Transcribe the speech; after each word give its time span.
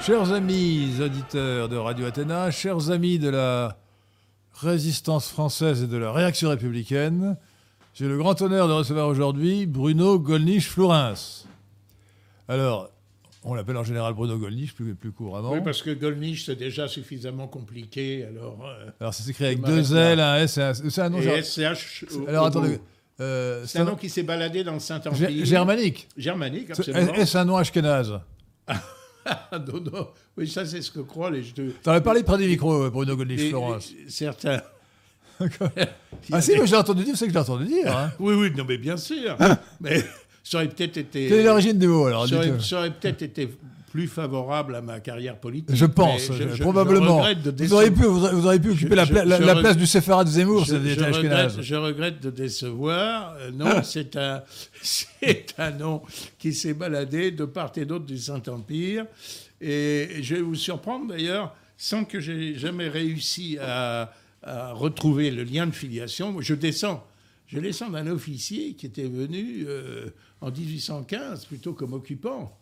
Chers 0.00 0.32
amis 0.32 0.92
auditeurs 1.00 1.68
de 1.68 1.76
Radio 1.76 2.06
Athéna, 2.06 2.50
chers 2.50 2.90
amis 2.90 3.18
de 3.18 3.28
la 3.28 3.76
résistance 4.54 5.28
française 5.28 5.82
et 5.82 5.86
de 5.86 5.96
la 5.96 6.12
réaction 6.12 6.48
républicaine, 6.50 7.36
j'ai 7.94 8.06
le 8.08 8.16
grand 8.16 8.40
honneur 8.42 8.66
de 8.68 8.72
recevoir 8.72 9.08
aujourd'hui 9.08 9.66
Bruno 9.66 10.18
Gollnisch-Flourens. 10.18 11.44
Alors, 12.48 12.90
on 13.44 13.54
l'appelle 13.54 13.76
en 13.76 13.84
général 13.84 14.14
Bruno 14.14 14.36
Gollnisch, 14.38 14.74
plus, 14.74 14.94
plus 14.94 15.12
couramment. 15.12 15.52
Oui, 15.52 15.60
parce 15.64 15.82
que 15.82 15.90
Gollnisch, 15.90 16.46
c'est 16.46 16.56
déjà 16.56 16.88
suffisamment 16.88 17.46
compliqué. 17.46 18.24
Alors, 18.24 18.58
euh, 18.66 18.90
Alors, 19.00 19.14
ça 19.14 19.22
s'écrit 19.22 19.44
avec 19.46 19.60
deux 19.62 19.94
L, 19.96 20.18
un 20.20 20.36
S 20.36 20.56
et 20.58 20.62
un... 20.62 20.74
C'est 20.74 21.02
un 21.02 21.10
nom, 21.10 21.20
et 21.20 21.42
SCH. 21.42 22.04
Alors, 22.26 22.46
attendez. 22.46 22.80
euh, 23.20 23.64
C'est 23.66 23.78
un 23.80 23.84
nom 23.84 23.96
qui 23.96 24.08
s'est 24.08 24.22
baladé 24.24 24.64
dans 24.64 24.74
le 24.74 24.80
Saint-Empire. 24.80 25.44
Germanique. 25.44 26.08
Germanique, 26.16 26.68
C'est- 26.74 26.88
absolument. 26.90 27.14
Est-ce 27.14 27.36
un 27.38 27.44
nom 27.44 27.56
ashkénaze 27.58 28.18
non, 29.52 29.80
non. 29.80 30.08
Oui, 30.36 30.48
ça, 30.48 30.64
c'est 30.64 30.82
ce 30.82 30.90
que 30.90 31.00
croient 31.00 31.30
les. 31.30 31.42
T'en 31.82 31.92
as 31.92 32.00
parlé 32.00 32.22
près 32.22 32.38
du 32.38 32.46
micro, 32.46 32.84
euh, 32.84 32.90
Bruno 32.90 33.22
les- 33.24 33.52
certains. 34.08 34.62
Ah 36.32 36.40
si, 36.42 36.52
mais 36.52 36.66
je 36.66 36.72
l'ai 36.72 36.76
entendu 36.76 37.02
dire, 37.02 37.16
c'est 37.16 37.24
que 37.26 37.30
je 37.30 37.34
l'ai 37.34 37.40
entendu 37.40 37.64
dire. 37.64 37.96
Hein. 37.96 38.12
Oui, 38.18 38.34
oui, 38.34 38.52
non, 38.54 38.64
mais 38.68 38.76
bien 38.76 38.96
sûr. 38.96 39.36
mais 39.80 40.04
ça 40.44 40.58
aurait 40.58 40.68
peut-être 40.68 40.98
été. 40.98 41.28
Quelle 41.28 41.40
est 41.40 41.44
l'origine 41.44 41.78
du 41.78 41.86
mot, 41.86 42.06
alors 42.06 42.28
ça 42.28 42.36
aurait, 42.36 42.46
dites-le. 42.46 42.60
ça 42.60 42.78
aurait 42.78 42.90
peut-être 42.90 43.22
été 43.22 43.48
plus 43.90 44.06
favorable 44.06 44.74
à 44.76 44.80
ma 44.82 45.00
carrière 45.00 45.36
politique. 45.38 45.74
Je 45.74 45.84
pense, 45.86 46.30
mais 46.30 46.36
je- 46.50 46.56
je- 46.56 46.62
probablement. 46.62 47.24
Je 47.24 47.64
vous, 47.64 47.72
auriez 47.74 47.90
pu, 47.90 48.04
vous, 48.04 48.46
auriez- 48.46 48.60
pu 48.60 48.70
occuper 48.70 48.94
la, 48.94 49.06
pla- 49.06 49.24
la- 49.24 49.56
place 49.56 49.76
du 49.76 49.86
Séphara 49.86 50.24
de 50.24 50.30
Zemmour, 50.30 50.64
Je, 50.64 50.74
regrette, 50.76 51.60
je 51.62 51.74
regrette 51.74 52.20
de 52.22 52.30
décevoir. 52.30 53.34
Euh, 53.38 53.50
non, 53.50 53.82
c'est 53.82 54.16
un, 54.16 54.42
un 55.58 55.70
nom 55.72 56.02
qui 56.38 56.54
s'est 56.54 56.74
baladé 56.74 57.30
de 57.32 57.44
part 57.44 57.72
et 57.76 57.84
d'autre 57.84 58.06
du 58.06 58.18
Saint-Empire. 58.18 59.06
Et 59.60 60.08
je 60.22 60.36
vais 60.36 60.40
vous 60.42 60.54
surprendre 60.54 61.08
d'ailleurs, 61.08 61.54
sans 61.76 62.04
que 62.04 62.20
j'ai 62.20 62.54
jamais 62.58 62.88
réussi 62.88 63.58
à, 63.60 64.12
à 64.42 64.72
retrouver 64.72 65.30
le 65.30 65.42
lien 65.44 65.66
de 65.66 65.74
filiation. 65.74 66.40
Je 66.40 66.54
descends. 66.54 67.04
Je 67.48 67.58
descends 67.58 67.90
d'un 67.90 68.06
officier 68.06 68.74
qui 68.74 68.86
était 68.86 69.02
venu 69.08 69.64
euh, 69.66 70.06
en 70.40 70.50
1815 70.52 71.46
plutôt 71.46 71.72
comme 71.72 71.92
occupant. 71.94 72.56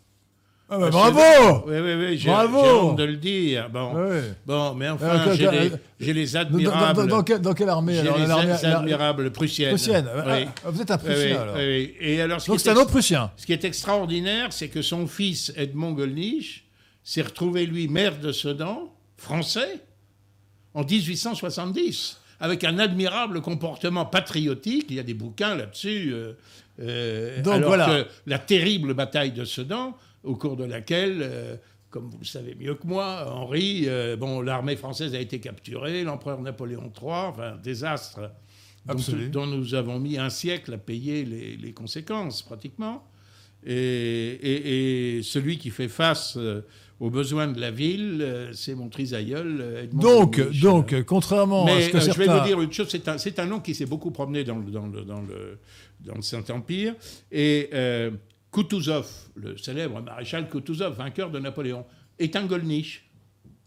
Ah 0.71 0.79
bah, 0.79 0.91
bravo 0.91 1.19
que- 1.19 1.71
Oui, 1.71 1.79
oui, 1.81 2.07
oui, 2.11 2.19
j'ai 2.19 2.31
honte 2.31 2.99
de 2.99 3.05
le 3.05 3.17
dire. 3.17 3.71
Bon, 3.71 3.95
bon 4.45 4.75
mais 4.75 4.87
Euh, 4.89 4.93
enfin, 4.95 5.25
que- 5.25 5.33
j'ai 5.35 5.51
les, 5.51 5.73
j'ai 5.99 6.13
les 6.13 6.27
dans, 6.27 6.33
dans- 6.33 6.41
admirables. 6.51 7.01
dans- 7.01 7.07
dans 7.17 7.23
quelle, 7.23 7.41
dans 7.41 7.55
quelle 7.55 7.69
armée 7.71 7.95
J'ai 7.95 8.01
alors 8.01 8.19
les 8.19 8.27
l'armée- 8.27 8.53
a- 8.53 8.63
la- 8.63 8.79
admirables 8.81 9.33
prussiennes. 9.33 9.71
Prussienne. 9.71 10.07
Oui. 10.27 10.45
Ah, 10.47 10.71
vous 10.71 10.83
êtes 10.83 10.91
un 10.91 10.99
Prussien 10.99 11.25
oui, 11.25 11.33
alors. 11.33 11.59
Et 11.59 12.21
alors, 12.21 12.41
ce 12.43 12.49
Donc 12.49 12.59
qui, 12.59 12.65
c'est 12.65 12.69
est 12.69 12.73
un 12.75 12.77
autre 12.77 12.91
Prussien. 12.91 13.31
ce 13.37 13.47
qui 13.47 13.55
est 13.55 13.65
extraordinaire, 13.65 14.53
c'est 14.53 14.69
que 14.69 14.83
son 14.83 15.07
fils, 15.07 15.53
Edmond 15.57 15.93
Gollnisch, 15.93 16.67
s'est 17.03 17.23
retrouvé, 17.23 17.65
lui, 17.65 17.89
maire 17.89 18.19
de 18.19 18.31
Sedan, 18.33 18.93
français, 19.17 19.81
en 20.75 20.85
1870, 20.85 22.19
avec 22.41 22.65
un 22.65 22.79
admirable 22.79 23.41
comportement 23.41 24.05
patriotique. 24.07 24.87
Il 24.91 24.97
y 24.97 25.01
a 25.01 25.03
des 25.05 25.15
bouquins 25.15 25.55
là-dessus. 25.57 26.11
euh, 26.13 26.33
euh, 26.81 27.43
Donc, 27.43 27.55
alors 27.55 27.69
voilà. 27.69 27.87
que 28.05 28.09
la 28.27 28.39
terrible 28.39 28.95
bataille 28.95 29.33
de 29.33 29.45
Sedan, 29.45 29.97
au 30.25 30.37
cours 30.37 30.57
de 30.57 30.65
laquelle, 30.65 31.19
euh, 31.23 31.57
comme 31.91 32.09
vous 32.11 32.19
le 32.21 32.25
savez 32.27 32.55
mieux 32.55 32.75
que 32.75 32.87
moi, 32.87 33.27
Henri, 33.33 33.85
euh, 33.87 34.17
bon, 34.17 34.41
l'armée 34.41 34.77
française 34.77 35.15
a 35.15 35.21
été 35.21 35.41
capturée, 35.41 36.05
l'empereur 36.05 36.41
Napoléon 36.41 36.93
III, 37.01 37.11
enfin, 37.11 37.57
désastre 37.63 38.31
dont, 38.87 38.95
dont 39.33 39.47
nous 39.47 39.75
avons 39.75 39.99
mis 39.99 40.19
un 40.19 40.31
siècle 40.31 40.75
à 40.75 40.79
payer 40.79 41.25
les, 41.25 41.57
les 41.57 41.73
conséquences, 41.73 42.43
pratiquement. 42.43 43.05
Et, 43.67 43.75
et- 43.75 45.17
et 45.19 45.23
celui 45.25 45.59
qui 45.59 45.71
fait 45.71 45.89
face 45.89 46.39
aux 47.01 47.11
besoins 47.11 47.47
de 47.47 47.61
la 47.61 47.71
ville, 47.71 48.19
euh, 48.21 48.53
c'est 48.53 48.75
mon 48.75 48.89
trisaïeul. 48.89 49.59
euh, 49.61 49.85
Edmond 49.85 50.03
Donc, 50.03 50.41
donc, 50.61 51.03
contrairement 51.05 51.63
à 51.63 51.67
Mais 51.67 51.83
ce 51.83 51.91
que 51.91 51.97
euh, 51.99 52.01
je 52.01 52.19
vais 52.19 52.27
vous 52.27 52.45
dire 52.45 52.61
une 52.61 52.73
chose, 52.73 52.89
c'est 52.91 53.07
un, 53.09 53.19
c'est 53.19 53.39
un 53.39 53.47
nom 53.47 53.61
qui 53.61 53.75
s'est 53.75 53.87
beaucoup 53.87 54.11
promené 54.11 54.45
dans 54.45 54.57
le, 54.59 54.71
dans 54.71 54.87
le, 54.87 55.03
dans 55.05 55.21
le, 55.21 55.59
dans 56.01 56.15
le 56.15 56.23
Saint-Empire. 56.23 56.95
Et 57.31 57.71
euh, 57.73 58.11
Kutuzov, 58.53 59.09
le 59.37 59.57
célèbre 59.57 60.01
maréchal 60.03 60.49
Kutuzov, 60.49 60.97
vainqueur 60.97 61.31
de 61.31 61.39
Napoléon, 61.39 61.85
est 62.19 62.35
un 62.35 62.47
Gollnisch. 62.47 63.09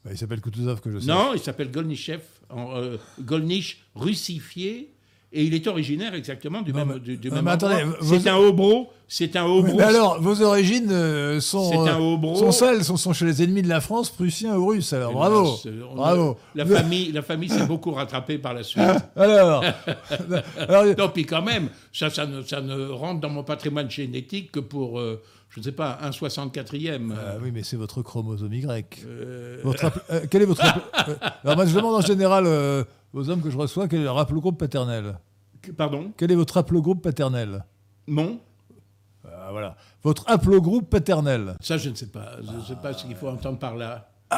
Bah, 0.04 0.12
il 0.12 0.18
s'appelle 0.18 0.42
Kutuzov, 0.42 0.82
que 0.82 0.92
je 0.92 1.00
sais. 1.00 1.06
Non, 1.06 1.34
il 1.34 1.40
s'appelle 1.40 1.72
Golnichev, 1.72 2.22
en, 2.50 2.82
Golnisch 3.20 3.86
russifié, 3.96 4.94
et 5.34 5.44
il 5.44 5.54
est 5.54 5.66
originaire 5.68 6.14
exactement 6.14 6.62
du 6.62 6.74
Non, 6.74 6.86
même, 6.86 7.00
du, 7.00 7.18
du 7.18 7.30
non, 7.30 7.36
même 7.36 7.46
mais 7.46 7.52
attendez, 7.52 7.84
vos- 8.00 8.20
C'est 8.20 8.30
un 8.30 8.38
hobro, 8.38 8.90
c'est 9.08 9.36
un 9.36 9.46
hobro. 9.46 9.78
Mais 9.78 9.84
alors, 9.84 10.22
vos 10.22 10.42
origines 10.42 10.90
euh, 10.92 11.40
sont, 11.40 11.88
euh, 11.88 12.36
sont 12.36 12.52
celles, 12.52 12.84
sont, 12.84 12.98
sont 12.98 13.14
chez 13.14 13.26
les 13.26 13.42
ennemis 13.44 13.62
de 13.62 13.70
la 13.70 13.80
France, 13.82 14.10
prussiens 14.10 14.56
ou 14.58 14.68
russes. 14.68 14.92
Alors, 14.94 15.14
bravo, 15.14 15.56
C'est- 15.62 15.70
on- 15.90 15.96
bravo. 15.96 16.38
La 16.56 16.66
famille, 16.66 17.12
la 17.12 17.22
famille 17.22 17.50
s'est 17.50 17.66
beaucoup 17.66 17.92
rattrapée 17.92 18.38
par 18.38 18.54
la 18.54 18.64
suite. 18.64 18.84
Alors, 19.16 19.64
alors, 20.68 20.86
Non, 20.98 21.10
puis 21.10 21.26
quand 21.26 21.42
même, 21.42 21.70
ça, 21.94 22.10
ça, 22.10 22.26
ne, 22.26 22.42
ça 22.42 22.62
ne 22.62 22.88
rentre 22.90 23.22
dans 23.22 23.30
mon 23.30 23.44
patrimoine 23.44 23.90
génétique 23.90 24.52
que 24.52 24.60
pour, 24.60 25.00
euh, 25.00 25.22
je 25.52 25.60
ne 25.60 25.64
sais 25.66 25.72
pas, 25.74 26.00
un 26.02 26.10
64e. 26.10 27.14
Ah 27.16 27.36
oui, 27.42 27.52
mais 27.54 27.62
c'est 27.64 27.76
votre 27.78 28.02
chromosome 28.02 28.54
Y. 28.54 29.04
Euh, 29.06 29.60
Votre 29.64 29.92
euh, 30.10 30.22
quel 30.30 30.42
est 30.42 30.46
votre 30.46 30.64
euh, 31.10 31.14
Alors 31.44 31.56
moi, 31.58 31.66
je 31.66 31.76
demande 31.76 31.96
en 31.96 32.02
général 32.02 32.46
aux 33.14 33.30
hommes 33.30 33.42
que 33.42 33.50
je 33.50 33.58
reçois 33.58 33.88
quel 33.88 34.00
est 34.02 34.06
leur 34.06 34.18
haplogroupe 34.18 34.58
paternel. 34.58 35.18
pardon? 35.78 36.12
Quel 36.18 36.32
est 36.32 36.36
votre 36.36 36.58
haplogroupe 36.58 37.02
paternel? 37.04 37.64
Mon? 38.08 38.40
Ah, 39.26 39.50
Voilà. 39.52 39.76
Votre 40.04 40.24
haplogroupe 40.30 40.90
paternel. 40.90 41.56
Ça, 41.62 41.78
je 41.78 41.90
ne 41.90 41.96
sais 41.96 42.08
pas. 42.08 42.38
Je 42.42 42.52
ne 42.58 42.62
sais 42.64 42.82
pas 42.82 42.94
ce 42.94 43.06
qu'il 43.06 43.16
faut 43.16 43.28
entendre 43.28 43.60
par 43.60 43.76
là. 43.76 44.10
Euh, 44.34 44.38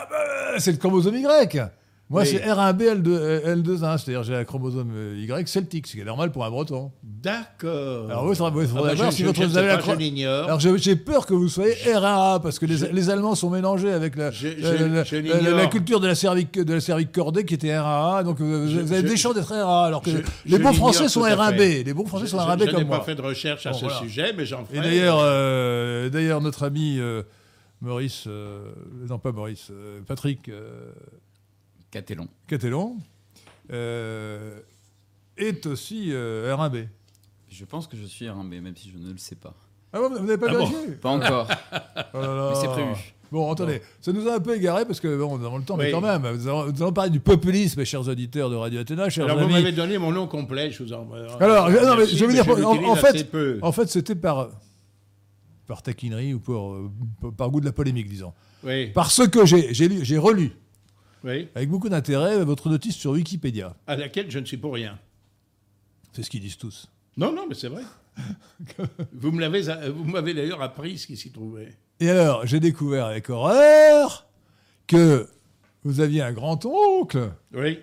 C'est 0.58 0.72
le 0.72 0.78
chromosome 0.78 1.16
Y. 1.16 1.62
Moi, 2.14 2.22
Oui. 2.22 2.28
c'est 2.28 2.38
R1B, 2.48 3.02
L2, 3.02 3.08
euh, 3.10 3.56
L2A. 3.56 3.98
C'est-à-dire, 3.98 4.22
j'ai 4.24 4.36
un 4.36 4.44
chromosome 4.46 4.92
euh, 4.96 5.16
Y 5.20 5.48
celtique, 5.50 5.88
ce 5.88 5.94
qui 5.94 6.02
est 6.02 6.06
normal 6.06 6.32
pour 6.32 6.46
un 6.46 6.52
breton. 6.52 6.92
D'accord. 7.02 8.08
Alors, 8.10 8.24
oui, 8.26 8.30
il 8.34 8.36
faudra, 8.36 8.62
il 8.62 8.68
faudra 8.68 8.84
Ah 8.86 8.90
bah, 8.90 8.96
voir 8.96 9.10
je- 9.12 9.16
si 9.16 9.22
je- 9.24 9.28
votre, 9.28 9.42
je 9.42 9.48
vous 9.48 9.58
avez 9.58 9.68
pas, 9.70 9.74
la 9.78 9.82
je. 9.82 10.28
Alors, 10.46 10.60
je- 10.60 10.78
j'ai 10.78 10.96
peur 10.96 11.26
que 11.26 11.34
vous 11.34 11.48
soyez 11.50 11.74
R1A, 11.74 12.40
parce 12.42 12.60
que 12.60 12.66
les, 12.68 12.92
les 12.92 13.10
Allemands 13.10 13.34
sont 13.34 13.50
mélangés 13.50 13.92
avec 13.92 14.16
la, 14.16 14.30
Je- 14.30 14.48
la- 14.48 14.54
je- 14.78 14.84
la- 14.84 15.04
je 15.04 15.16
la- 15.16 15.22
l'ignore. 15.40 15.58
la 15.58 15.66
culture 15.66 16.00
de 16.00 16.06
la 16.08 16.14
cervique, 16.16 16.54
de 16.60 16.74
la 16.76 16.82
cervique 16.82 17.12
cordée 17.12 17.46
qui 17.46 17.56
était 17.56 17.70
R1A. 17.72 18.24
Donc, 18.24 18.40
vous, 18.40 18.68
Je- 18.68 18.80
vous 18.82 18.92
avez 18.94 19.02
je- 19.02 19.08
des 19.12 19.18
chances 19.18 19.34
d'être 19.34 19.52
R1A, 19.52 19.86
alors 19.88 20.02
que 20.04 20.12
je- 20.12 20.18
les 20.18 20.58
je 20.58 20.62
bons 20.62 20.74
Français 20.74 21.08
sont 21.10 21.22
tout 21.22 21.26
à 21.26 21.32
R1B. 21.36 21.58
fait. 21.58 21.84
Les 21.84 21.94
bons 21.96 22.06
Français 22.06 22.26
Je- 22.26 22.30
sont 22.32 22.38
je- 22.40 22.44
R1B 22.46 22.66
Je 22.68 22.72
comme 22.72 22.80
n'ai 22.84 22.90
pas 22.90 22.96
moi. 22.98 23.04
fait 23.06 23.16
de 23.16 23.22
recherche 23.22 23.66
à 23.66 23.74
ce 23.74 23.90
sujet, 23.90 24.34
mais 24.38 24.46
j'en 24.46 24.62
Et 24.72 24.76
ferai. 24.78 24.82
d'ailleurs, 24.88 25.18
euh, 25.20 26.10
d'ailleurs, 26.10 26.42
notre 26.42 26.62
ami 26.64 27.00
euh, 27.00 27.24
Maurice, 27.82 28.26
euh, 28.28 28.60
non 29.10 29.18
pas 29.18 29.32
Maurice, 29.32 29.70
euh, 29.72 30.00
Patrick 30.08 30.48
euh, 30.50 30.92
Catellon. 31.94 32.28
Catellon 32.48 32.98
euh, 33.72 34.60
est 35.38 35.68
aussi 35.68 36.10
euh, 36.12 36.56
R1B. 36.56 36.88
Je 37.50 37.66
pense 37.66 37.86
que 37.86 37.96
je 37.96 38.04
suis 38.06 38.26
R1B, 38.26 38.62
même 38.62 38.76
si 38.76 38.90
je 38.90 38.98
ne 38.98 39.12
le 39.12 39.20
sais 39.20 39.36
pas. 39.36 39.54
Ah 39.94 40.00
bon, 40.00 40.10
vous 40.10 40.26
n'avez 40.26 40.40
pas 40.40 40.48
Ah 40.50 40.54
bon 40.54 40.66
vérifié 40.66 40.96
Pas 40.96 41.10
encore. 41.12 41.48
Oh 42.16 42.18
là 42.20 42.36
là. 42.36 42.50
Mais 42.50 42.60
c'est 42.60 42.68
prévu. 42.68 42.96
Bon, 43.32 43.52
attendez, 43.52 43.82
ça 44.02 44.12
nous 44.12 44.28
a 44.28 44.36
un 44.36 44.40
peu 44.40 44.56
égaré 44.56 44.86
parce 44.86 45.00
que 45.00 45.16
bon, 45.18 45.38
nous 45.38 45.46
avons 45.46 45.60
le 45.60 45.64
temps, 45.64 45.78
mais 45.78 45.92
quand 45.92 46.02
même, 46.02 46.22
nous 46.36 46.48
allons, 46.48 46.72
nous 46.72 46.82
allons 46.82 46.94
parler 46.94 47.12
du 47.12 47.20
populisme, 47.20 47.84
chers 47.84 48.08
auditeurs 48.08 48.50
de 48.50 48.56
Radio 48.56 48.80
Athéna, 48.80 49.10
chers 49.10 49.26
Alors, 49.26 49.40
vous 49.40 49.50
m'avez 49.50 49.72
donné 49.72 50.00
mon 50.00 50.12
nom 50.12 50.28
complet, 50.28 50.72
je 50.72 50.84
vous 50.84 50.94
en. 50.94 51.08
Alors, 51.40 51.70
Merci, 51.70 51.86
non, 51.86 51.96
mais 51.96 52.08
je 52.08 52.26
veux 52.26 52.34
dire, 52.34 52.48
en, 52.90 52.96
fait, 52.96 53.24
peu. 53.30 53.60
en 53.62 53.72
fait, 53.72 53.88
c'était 53.88 54.16
par 54.16 54.50
par 55.68 55.82
taquinerie 55.84 56.34
ou 56.34 56.40
pour, 56.40 56.74
euh, 56.74 56.92
par 57.38 57.50
goût 57.50 57.60
de 57.60 57.66
la 57.66 57.72
polémique, 57.72 58.10
disons. 58.10 58.34
Oui, 58.64 58.88
Parce 58.88 59.28
que 59.28 59.46
j'ai 59.46 59.74
j'ai 59.74 59.88
lu- 59.88 60.04
j'ai 60.04 60.18
relu 60.18 60.52
oui. 61.24 61.48
avec 61.56 61.70
beaucoup 61.70 61.90
d'intérêt 61.90 62.44
votre 62.44 62.70
notice 62.70 62.96
sur 62.96 63.12
Wikipédia. 63.12 63.76
À 63.88 63.96
laquelle 63.96 64.30
je 64.32 64.40
ne 64.40 64.46
suis 64.46 64.58
pour 64.58 64.74
rien. 64.74 64.98
C'est 66.14 66.24
ce 66.24 66.30
qu'ils 66.30 66.42
disent 66.42 66.58
tous. 66.58 66.88
Non, 67.18 67.32
non, 67.34 67.46
mais 67.48 67.56
c'est 67.56 67.70
vrai. 67.70 67.84
vous 69.14 69.38
l'avez, 69.40 69.64
vous 69.90 70.04
m'avez 70.06 70.34
d'ailleurs 70.34 70.62
appris 70.62 70.98
ce 70.98 71.08
qui 71.08 71.18
s'y 71.18 71.32
trouvait. 71.32 71.74
Et 72.00 72.10
alors, 72.10 72.46
j'ai 72.46 72.60
découvert 72.60 73.06
avec 73.08 73.30
horreur 73.30 74.28
que 74.88 75.28
vous 75.84 76.00
aviez 76.00 76.22
un 76.22 76.32
grand-oncle 76.34 77.32
Oui. 77.54 77.80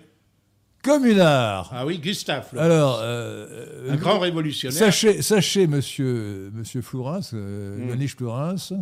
communard. 0.83 1.69
Ah 1.73 1.85
oui, 1.85 1.99
Gustave. 1.99 2.47
Alors, 2.57 2.99
euh, 3.01 3.91
un 3.91 3.95
grand 3.97 4.19
révolutionnaire. 4.19 4.77
Sachez, 4.77 5.21
sachez, 5.21 5.67
monsieur, 5.67 6.51
monsieur 6.53 6.81
Flourens, 6.81 7.31
euh, 7.33 7.77
Mm. 7.77 7.87
Leonid 7.89 8.07
Flourens, 8.09 8.73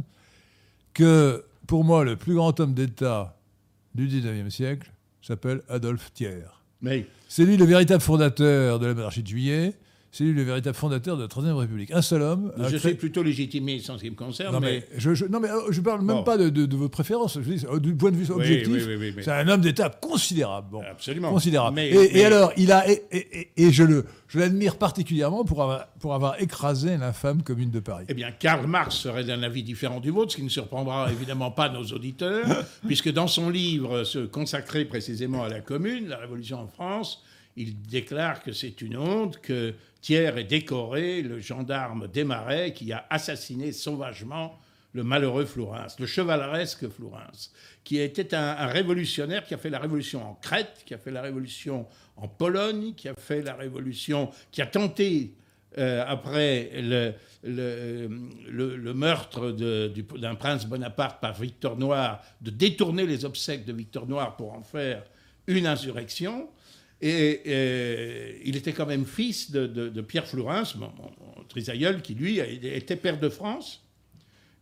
que 0.93 1.43
pour 1.67 1.83
moi, 1.83 2.03
le 2.03 2.15
plus 2.15 2.35
grand 2.35 2.59
homme 2.59 2.73
d'État 2.73 3.35
du 3.95 4.07
19e 4.07 4.49
siècle 4.49 4.91
s'appelle 5.21 5.61
Adolphe 5.69 6.11
Thiers. 6.13 6.45
Oui. 6.81 7.05
C'est 7.27 7.45
lui 7.45 7.57
le 7.57 7.65
véritable 7.65 8.01
fondateur 8.01 8.79
de 8.79 8.85
la 8.85 8.93
monarchie 8.93 9.23
de 9.23 9.27
juillet. 9.27 9.73
C'est 10.11 10.23
lui 10.23 10.33
le 10.33 10.43
véritable 10.43 10.75
fondateur 10.75 11.17
de 11.17 11.21
la 11.21 11.27
Troisième 11.27 11.55
République. 11.55 11.91
Un 11.91 12.01
seul 12.01 12.21
homme. 12.23 12.51
Je 12.69 12.77
suis 12.77 12.95
plutôt 12.95 13.21
légitimé 13.21 13.79
sans 13.79 13.97
ce 13.97 14.03
qui 14.03 14.09
me 14.09 14.15
concerne, 14.15 14.53
Non, 14.53 14.59
mais, 14.59 14.83
mais, 14.91 14.97
je, 14.99 15.13
je- 15.13 15.25
non, 15.25 15.39
mais 15.39 15.49
euh, 15.49 15.71
je 15.71 15.81
parle 15.81 16.01
même 16.01 16.17
Bon. 16.17 16.23
pas 16.23 16.37
de, 16.37 16.49
de, 16.49 16.65
de 16.65 16.75
votre 16.75 16.91
préférence. 16.91 17.37
Je 17.39 17.51
dis, 17.51 17.65
euh, 17.71 17.79
du 17.79 17.93
point 17.93 18.09
de 18.11 18.15
vue 18.17 18.31
objectif, 18.31 18.73
oui, 18.73 18.81
oui, 18.87 18.95
oui, 18.99 19.13
mais- 19.15 19.21
c'est 19.23 19.31
un 19.31 19.47
homme 19.47 19.61
d'État 19.61 19.89
considérable. 19.89 20.67
Bon, 20.71 20.81
Absolument. 20.89 21.31
Considérable. 21.31 21.75
Mais- 21.75 21.89
et, 21.89 22.25
alors, 22.25 22.51
il 22.57 22.71
a, 22.71 22.89
et, 22.89 23.03
et- 23.11 23.39
et- 23.39 23.49
et 23.67 23.71
je 23.71 23.83
le, 23.83 24.05
je 24.27 24.39
l'admire 24.39 24.77
particulièrement 24.77 25.43
pour 25.45 25.61
avoir, 25.61 25.87
pour 25.99 26.13
avoir 26.15 26.41
écrasé 26.41 26.97
l'infâme 26.97 27.43
commune 27.43 27.69
de 27.69 27.79
Paris. 27.79 28.05
Eh 28.09 28.13
bien, 28.15 28.31
Karl 28.31 28.65
Marx 28.65 28.95
serait 28.95 29.23
d'un 29.23 29.43
avis 29.43 29.61
différent 29.63 29.99
du 29.99 30.09
vôtre, 30.09 30.31
ce 30.31 30.37
qui 30.37 30.43
ne 30.43 30.49
surprendra 30.49 31.11
évidemment 31.11 31.51
pas 31.51 31.69
nos 31.69 31.83
auditeurs, 31.83 32.47
puisque 32.87 33.11
dans 33.11 33.27
son 33.27 33.49
livre 33.49 34.03
se 34.03 34.19
consacré 34.25 34.85
précisément 34.85 35.43
à 35.43 35.49
la 35.49 35.59
Commune, 35.61 36.07
la 36.07 36.17
Révolution 36.17 36.59
en 36.61 36.67
France, 36.67 37.23
il 37.57 37.79
déclare 37.81 38.41
que 38.41 38.53
c'est 38.53 38.81
une 38.81 38.95
honte 38.97 39.39
que 39.41 39.73
Thiers 40.01 40.37
ait 40.37 40.43
décoré 40.43 41.21
le 41.21 41.39
gendarme 41.39 42.07
Desmarais 42.07 42.73
qui 42.73 42.91
a 42.93 43.05
assassiné 43.09 43.71
sauvagement 43.71 44.57
le 44.93 45.03
malheureux 45.03 45.45
Flourens, 45.45 45.95
le 45.99 46.07
chevaleresque 46.07 46.89
Flourens, 46.89 47.51
qui 47.83 47.99
était 47.99 48.33
un, 48.33 48.55
un 48.57 48.67
révolutionnaire 48.67 49.45
qui 49.45 49.53
a 49.53 49.57
fait 49.57 49.69
la 49.69 49.79
révolution 49.79 50.23
en 50.23 50.33
Crète, 50.35 50.83
qui 50.85 50.93
a 50.93 50.97
fait 50.97 51.11
la 51.11 51.21
révolution 51.21 51.85
en 52.17 52.27
Pologne, 52.27 52.93
qui 52.95 53.07
a 53.07 53.13
fait 53.13 53.41
la 53.41 53.53
révolution, 53.53 54.31
qui 54.51 54.61
a 54.61 54.65
tenté 54.65 55.35
euh, 55.77 56.03
après 56.07 56.71
le, 56.81 57.13
le 57.43 58.93
meurtre 58.93 59.51
d'un 59.51 60.35
prince 60.35 60.65
Bonaparte 60.65 61.21
par 61.21 61.39
Victor 61.39 61.77
Noir, 61.77 62.23
de 62.41 62.49
détourner 62.49 63.05
les 63.05 63.23
obsèques 63.25 63.65
de 63.65 63.73
Victor 63.73 64.07
Noir 64.07 64.35
pour 64.35 64.53
en 64.53 64.63
faire 64.63 65.03
une 65.45 65.67
insurrection. 65.67 66.49
Et 67.01 68.41
il 68.45 68.55
était 68.57 68.73
quand 68.73 68.85
même 68.85 69.05
fils 69.05 69.51
de, 69.51 69.67
de- 69.67 69.89
de 69.89 70.01
Pierre 70.01 70.27
Flourens, 70.27 70.75
mon, 70.77 70.87
mon- 70.87 71.43
trisaïeul, 71.47 72.01
qui 72.01 72.13
lui 72.13 72.39
était 72.39 72.95
père 72.95 73.19
de 73.19 73.29
France, 73.29 73.81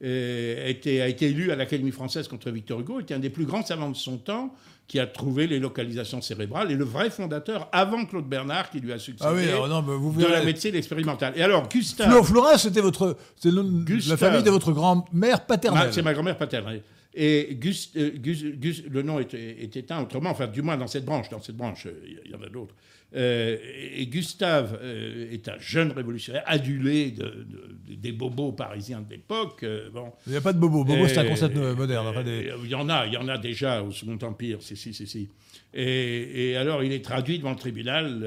a 0.03 0.67
été, 0.69 1.01
a 1.01 1.07
été 1.07 1.25
élu 1.27 1.51
à 1.51 1.55
l'Académie 1.55 1.91
française 1.91 2.27
contre 2.27 2.51
Victor 2.51 2.79
Hugo, 2.79 2.99
était 2.99 3.15
un 3.15 3.19
des 3.19 3.31
plus 3.31 3.45
grands 3.45 3.65
savants 3.65 3.89
de 3.89 3.95
son 3.95 4.17
temps, 4.17 4.53
qui 4.87 4.99
a 5.01 5.07
trouvé 5.07 5.47
les 5.47 5.59
localisations 5.59 6.21
cérébrales, 6.21 6.71
et 6.71 6.75
le 6.75 6.85
vrai 6.85 7.09
fondateur, 7.09 7.67
avant 7.73 8.05
Claude 8.05 8.25
Bernard, 8.29 8.69
qui 8.69 8.79
lui 8.79 8.93
a 8.93 8.99
succédé, 8.99 9.29
Ah 9.29 9.33
oui, 9.35 9.49
alors 9.49 9.67
non, 9.67 9.81
mais 9.81 9.97
vous 9.97 10.13
de 10.21 10.25
la 10.27 10.43
médecine 10.43 10.75
expérimentale. 10.75 11.33
Et 11.35 11.41
alors, 11.41 11.67
Gustave... 11.67 12.09
Flo, 12.09 12.23
Florence, 12.23 12.61
c'était 12.63 12.79
votre, 12.79 13.17
le- 13.43 13.51
la 13.51 13.83
Gustave. 13.83 14.17
famille 14.17 14.43
de 14.43 14.49
votre 14.51 14.71
grand-mère 14.71 15.45
paternelle. 15.45 15.89
C'est 15.91 16.03
ma 16.03 16.13
grand-mère 16.13 16.37
paternelle. 16.37 16.83
Et 17.19 17.55
Gus- 17.59 17.91
euh, 17.97 18.11
Gus- 18.15 18.43
Gus- 18.45 18.83
le 18.87 19.01
nom 19.01 19.19
est, 19.19 19.33
est 19.33 19.75
éteint 19.75 20.03
autrement, 20.03 20.29
enfin 20.29 20.45
du 20.45 20.61
moins 20.61 20.77
dans 20.77 20.85
cette 20.85 21.03
branche. 21.05 21.29
Dans 21.29 21.41
cette 21.41 21.57
branche, 21.57 21.87
euh, 21.87 22.19
il 22.25 22.31
y 22.31 22.35
en 22.35 22.41
a 22.43 22.47
d'autres. 22.49 22.75
Euh, 23.15 23.57
et 23.95 24.05
Gustave 24.05 24.77
euh, 24.83 25.31
est 25.31 25.47
un 25.49 25.57
jeune 25.57 25.91
révolutionnaire, 25.93 26.43
adulé 26.45 27.09
de, 27.11 27.23
de- 27.23 27.95
des 27.95 28.11
bobos 28.11 28.51
parisiens 28.51 29.01
de 29.01 29.09
l'époque. 29.09 29.65
bon. 29.93 30.11
Il 30.27 30.31
n'y 30.33 30.37
a 30.37 30.41
pas 30.41 30.53
de 30.53 30.59
bobo. 30.59 30.83
Bobo, 30.83 31.07
c'est 31.07 31.17
un 31.17 31.25
concept 31.25 31.55
moderne. 31.55 32.23
des- 32.23 32.51
Il 32.63 32.69
y 32.69 32.75
en 32.75 32.87
a, 32.89 33.07
il 33.07 33.13
y 33.13 33.17
en 33.17 33.27
a 33.29 33.37
déjà 33.39 33.81
au 33.81 33.91
Second 33.91 34.19
Empire, 34.21 34.61
si, 34.61 34.75
si, 34.75 34.93
si, 34.93 35.07
si. 35.07 35.29
Et, 35.73 36.49
et 36.51 36.55
alors, 36.57 36.83
il 36.83 36.91
est 36.91 37.03
traduit 37.03 37.37
devant 37.39 37.51
le 37.51 37.57
tribunal 37.57 38.23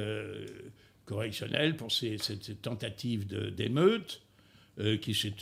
correctionnel 1.04 1.76
pour 1.76 1.88
tentatives 2.62 3.26
de- 3.26 3.50
d'émeute, 3.50 4.22
euh, 4.78 4.96
qui 4.96 5.14
s'est 5.14 5.32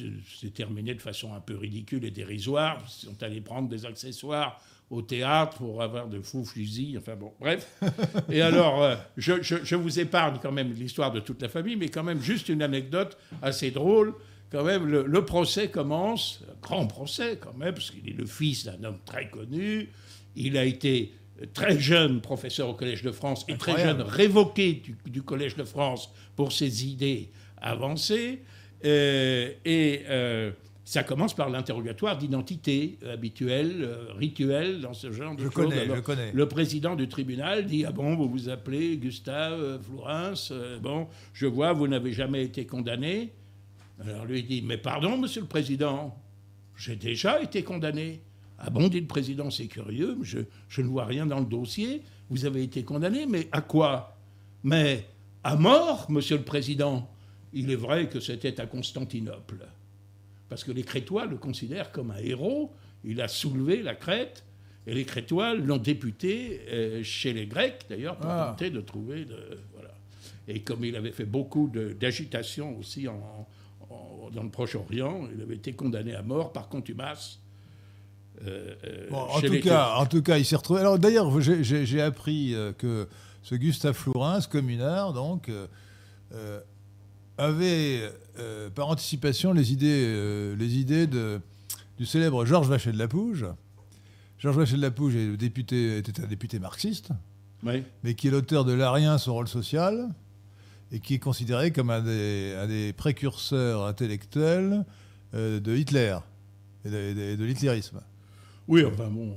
s'est 0.40 0.50
terminées 0.50 0.94
de 0.94 1.02
façon 1.02 1.34
un 1.34 1.40
peu 1.40 1.56
ridicule 1.56 2.04
et 2.04 2.10
dérisoire. 2.10 2.82
Ils 2.86 3.06
sont 3.06 3.22
allés 3.22 3.40
prendre 3.40 3.68
des 3.68 3.84
accessoires 3.86 4.60
au 4.90 5.02
théâtre 5.02 5.58
pour 5.58 5.82
avoir 5.82 6.08
de 6.08 6.20
faux 6.22 6.44
fusils, 6.44 6.96
enfin 6.98 7.14
bon, 7.14 7.32
bref. 7.38 7.68
Et 8.30 8.40
alors, 8.40 8.82
euh, 8.82 8.96
je, 9.18 9.42
je- 9.42 9.62
je 9.62 9.74
vous 9.76 10.00
épargne 10.00 10.38
quand 10.40 10.50
même 10.52 10.72
l'histoire 10.72 11.12
de 11.12 11.20
toute 11.20 11.42
la 11.42 11.50
famille, 11.50 11.76
mais 11.76 11.90
quand 11.90 12.02
même 12.04 12.22
juste 12.22 12.48
une 12.48 12.62
anecdote 12.62 13.18
assez 13.42 13.70
drôle. 13.70 14.14
Quand 14.50 14.64
même, 14.64 14.86
le, 14.86 15.04
le 15.06 15.24
procès 15.26 15.68
commence, 15.68 16.42
un 16.50 16.54
grand 16.62 16.86
procès 16.86 17.36
quand 17.38 17.52
même, 17.54 17.74
parce 17.74 17.90
qu'il 17.90 18.08
est 18.08 18.16
le 18.16 18.24
fils 18.24 18.64
d'un 18.64 18.82
homme 18.82 18.98
très 19.04 19.28
connu. 19.28 19.90
Il 20.36 20.56
a 20.56 20.64
été 20.64 21.12
très 21.52 21.78
jeune 21.78 22.22
professeur 22.22 22.70
au 22.70 22.74
Collège 22.74 23.02
de 23.02 23.12
France 23.12 23.44
et 23.46 23.58
très 23.58 23.72
jeune 23.84 24.00
révoqué 24.00 24.72
du, 24.72 24.96
du 25.04 25.20
Collège 25.22 25.54
de 25.54 25.64
France 25.64 26.10
pour 26.34 26.50
ses 26.52 26.86
idées 26.86 27.28
avancées. 27.58 28.40
Euh, 28.84 29.50
et 29.64 30.02
euh, 30.08 30.52
ça 30.84 31.02
commence 31.02 31.34
par 31.34 31.50
l'interrogatoire 31.50 32.16
d'identité 32.16 32.98
habituel, 33.10 33.76
euh, 33.80 34.12
rituel 34.16 34.80
dans 34.80 34.94
ce 34.94 35.10
genre 35.12 35.34
de 35.34 35.40
Je 35.40 35.44
choses. 35.44 35.54
connais, 35.54 35.80
Alors, 35.80 35.96
je 35.96 36.00
connais. 36.00 36.32
le 36.32 36.48
président 36.48 36.94
du 36.96 37.08
tribunal 37.08 37.66
dit 37.66 37.84
Ah 37.84 37.92
bon, 37.92 38.14
vous 38.16 38.28
vous 38.28 38.48
appelez 38.48 38.96
Gustave 38.96 39.82
Flourens 39.82 40.52
Bon, 40.80 41.08
je 41.32 41.46
vois, 41.46 41.72
vous 41.72 41.88
n'avez 41.88 42.12
jamais 42.12 42.44
été 42.44 42.66
condamné. 42.66 43.32
Alors 44.06 44.24
lui 44.26 44.42
dit 44.44 44.62
Mais 44.62 44.78
pardon, 44.78 45.16
monsieur 45.18 45.40
le 45.40 45.48
président, 45.48 46.16
j'ai 46.76 46.96
déjà 46.96 47.42
été 47.42 47.62
condamné. 47.64 48.20
Ah 48.60 48.70
bon, 48.70 48.88
dit 48.88 49.00
le 49.00 49.06
président, 49.06 49.50
c'est 49.50 49.66
curieux, 49.66 50.18
je, 50.22 50.38
je 50.68 50.80
ne 50.82 50.86
vois 50.88 51.04
rien 51.04 51.26
dans 51.26 51.38
le 51.40 51.46
dossier. 51.46 52.02
Vous 52.30 52.44
avez 52.44 52.62
été 52.62 52.82
condamné, 52.84 53.26
mais 53.26 53.48
à 53.52 53.60
quoi? 53.60 54.16
Mais 54.64 55.04
à 55.44 55.54
mort, 55.56 56.06
monsieur 56.10 56.36
le 56.36 56.42
président. 56.44 57.08
Il 57.52 57.70
est 57.70 57.76
vrai 57.76 58.08
que 58.08 58.20
c'était 58.20 58.60
à 58.60 58.66
Constantinople. 58.66 59.66
Parce 60.48 60.64
que 60.64 60.72
les 60.72 60.82
Crétois 60.82 61.26
le 61.26 61.36
considèrent 61.36 61.92
comme 61.92 62.10
un 62.10 62.18
héros. 62.18 62.72
Il 63.04 63.20
a 63.20 63.28
soulevé 63.28 63.82
la 63.82 63.94
Crète. 63.94 64.44
Et 64.86 64.94
les 64.94 65.04
Crétois 65.04 65.54
l'ont 65.54 65.76
député 65.76 66.62
euh, 66.70 67.02
chez 67.02 67.32
les 67.34 67.46
Grecs, 67.46 67.84
d'ailleurs, 67.90 68.16
pour 68.16 68.30
Ah. 68.30 68.48
tenter 68.56 68.70
de 68.70 68.80
trouver. 68.80 69.26
De, 69.26 69.58
voilà. 69.74 69.90
Et 70.46 70.60
comme 70.60 70.82
il 70.84 70.96
avait 70.96 71.12
fait 71.12 71.26
beaucoup 71.26 71.68
d'agitation 72.00 72.78
aussi 72.78 73.06
en- 73.06 73.46
en- 73.90 74.30
dans 74.32 74.42
le 74.42 74.48
Proche-Orient, 74.50 75.28
il 75.34 75.42
avait 75.42 75.56
été 75.56 75.74
condamné 75.74 76.14
à 76.14 76.22
mort 76.22 76.52
par 76.52 76.68
contumace. 76.68 77.38
euh, 78.46 78.74
euh, 78.84 79.06
Bon, 79.10 79.16
en, 79.16 79.40
tout 79.40 79.60
cas, 79.60 79.94
en 79.96 80.06
tout 80.06 80.22
cas, 80.22 80.38
il 80.38 80.44
s'est 80.44 80.54
retrouvé. 80.56 80.80
Alors 80.80 80.98
d'ailleurs, 80.98 81.40
j'ai- 81.40 82.00
appris 82.00 82.54
euh, 82.54 82.72
que 82.72 83.08
ce 83.42 83.56
Gustave 83.56 83.94
Flourens, 83.94 84.46
communard, 84.48 85.12
donc, 85.12 85.48
euh, 85.48 86.60
avait 87.38 88.10
euh, 88.38 88.68
par 88.70 88.88
anticipation 88.88 89.52
les 89.52 89.72
idées, 89.72 90.04
euh, 90.06 90.56
les 90.56 90.76
idées 90.78 91.06
de, 91.06 91.40
du 91.96 92.06
célèbre 92.06 92.44
Georges 92.44 92.68
Vachet 92.68 92.92
de 92.92 92.98
la 92.98 93.08
Pouge. 93.08 93.46
Georges 94.38 94.56
Vachet 94.56 94.76
de 94.76 94.82
la 94.82 94.90
Pouge 94.90 95.16
est 95.16 95.36
député, 95.36 95.98
était 95.98 96.20
un 96.22 96.26
député 96.26 96.58
marxiste, 96.58 97.10
Oui. 97.64 97.82
mais 98.04 98.14
qui 98.14 98.28
est 98.28 98.30
l'auteur 98.30 98.64
de 98.64 98.72
L'Arien, 98.72 99.18
son 99.18 99.34
rôle 99.34 99.48
social, 99.48 100.08
et 100.92 101.00
qui 101.00 101.14
est 101.14 101.18
considéré 101.18 101.70
comme 101.72 101.90
un 101.90 102.00
des, 102.00 102.54
un 102.58 102.66
des 102.66 102.92
précurseurs 102.92 103.84
intellectuels 103.84 104.84
euh, 105.34 105.60
de 105.60 105.74
Hitler 105.76 106.16
et 106.84 106.90
de, 106.90 107.12
de- 107.14 107.36
de 107.36 107.44
l'hitlérisme. 107.44 108.00
Oui, 108.68 108.84
enfin 108.84 109.08
bon, 109.08 109.34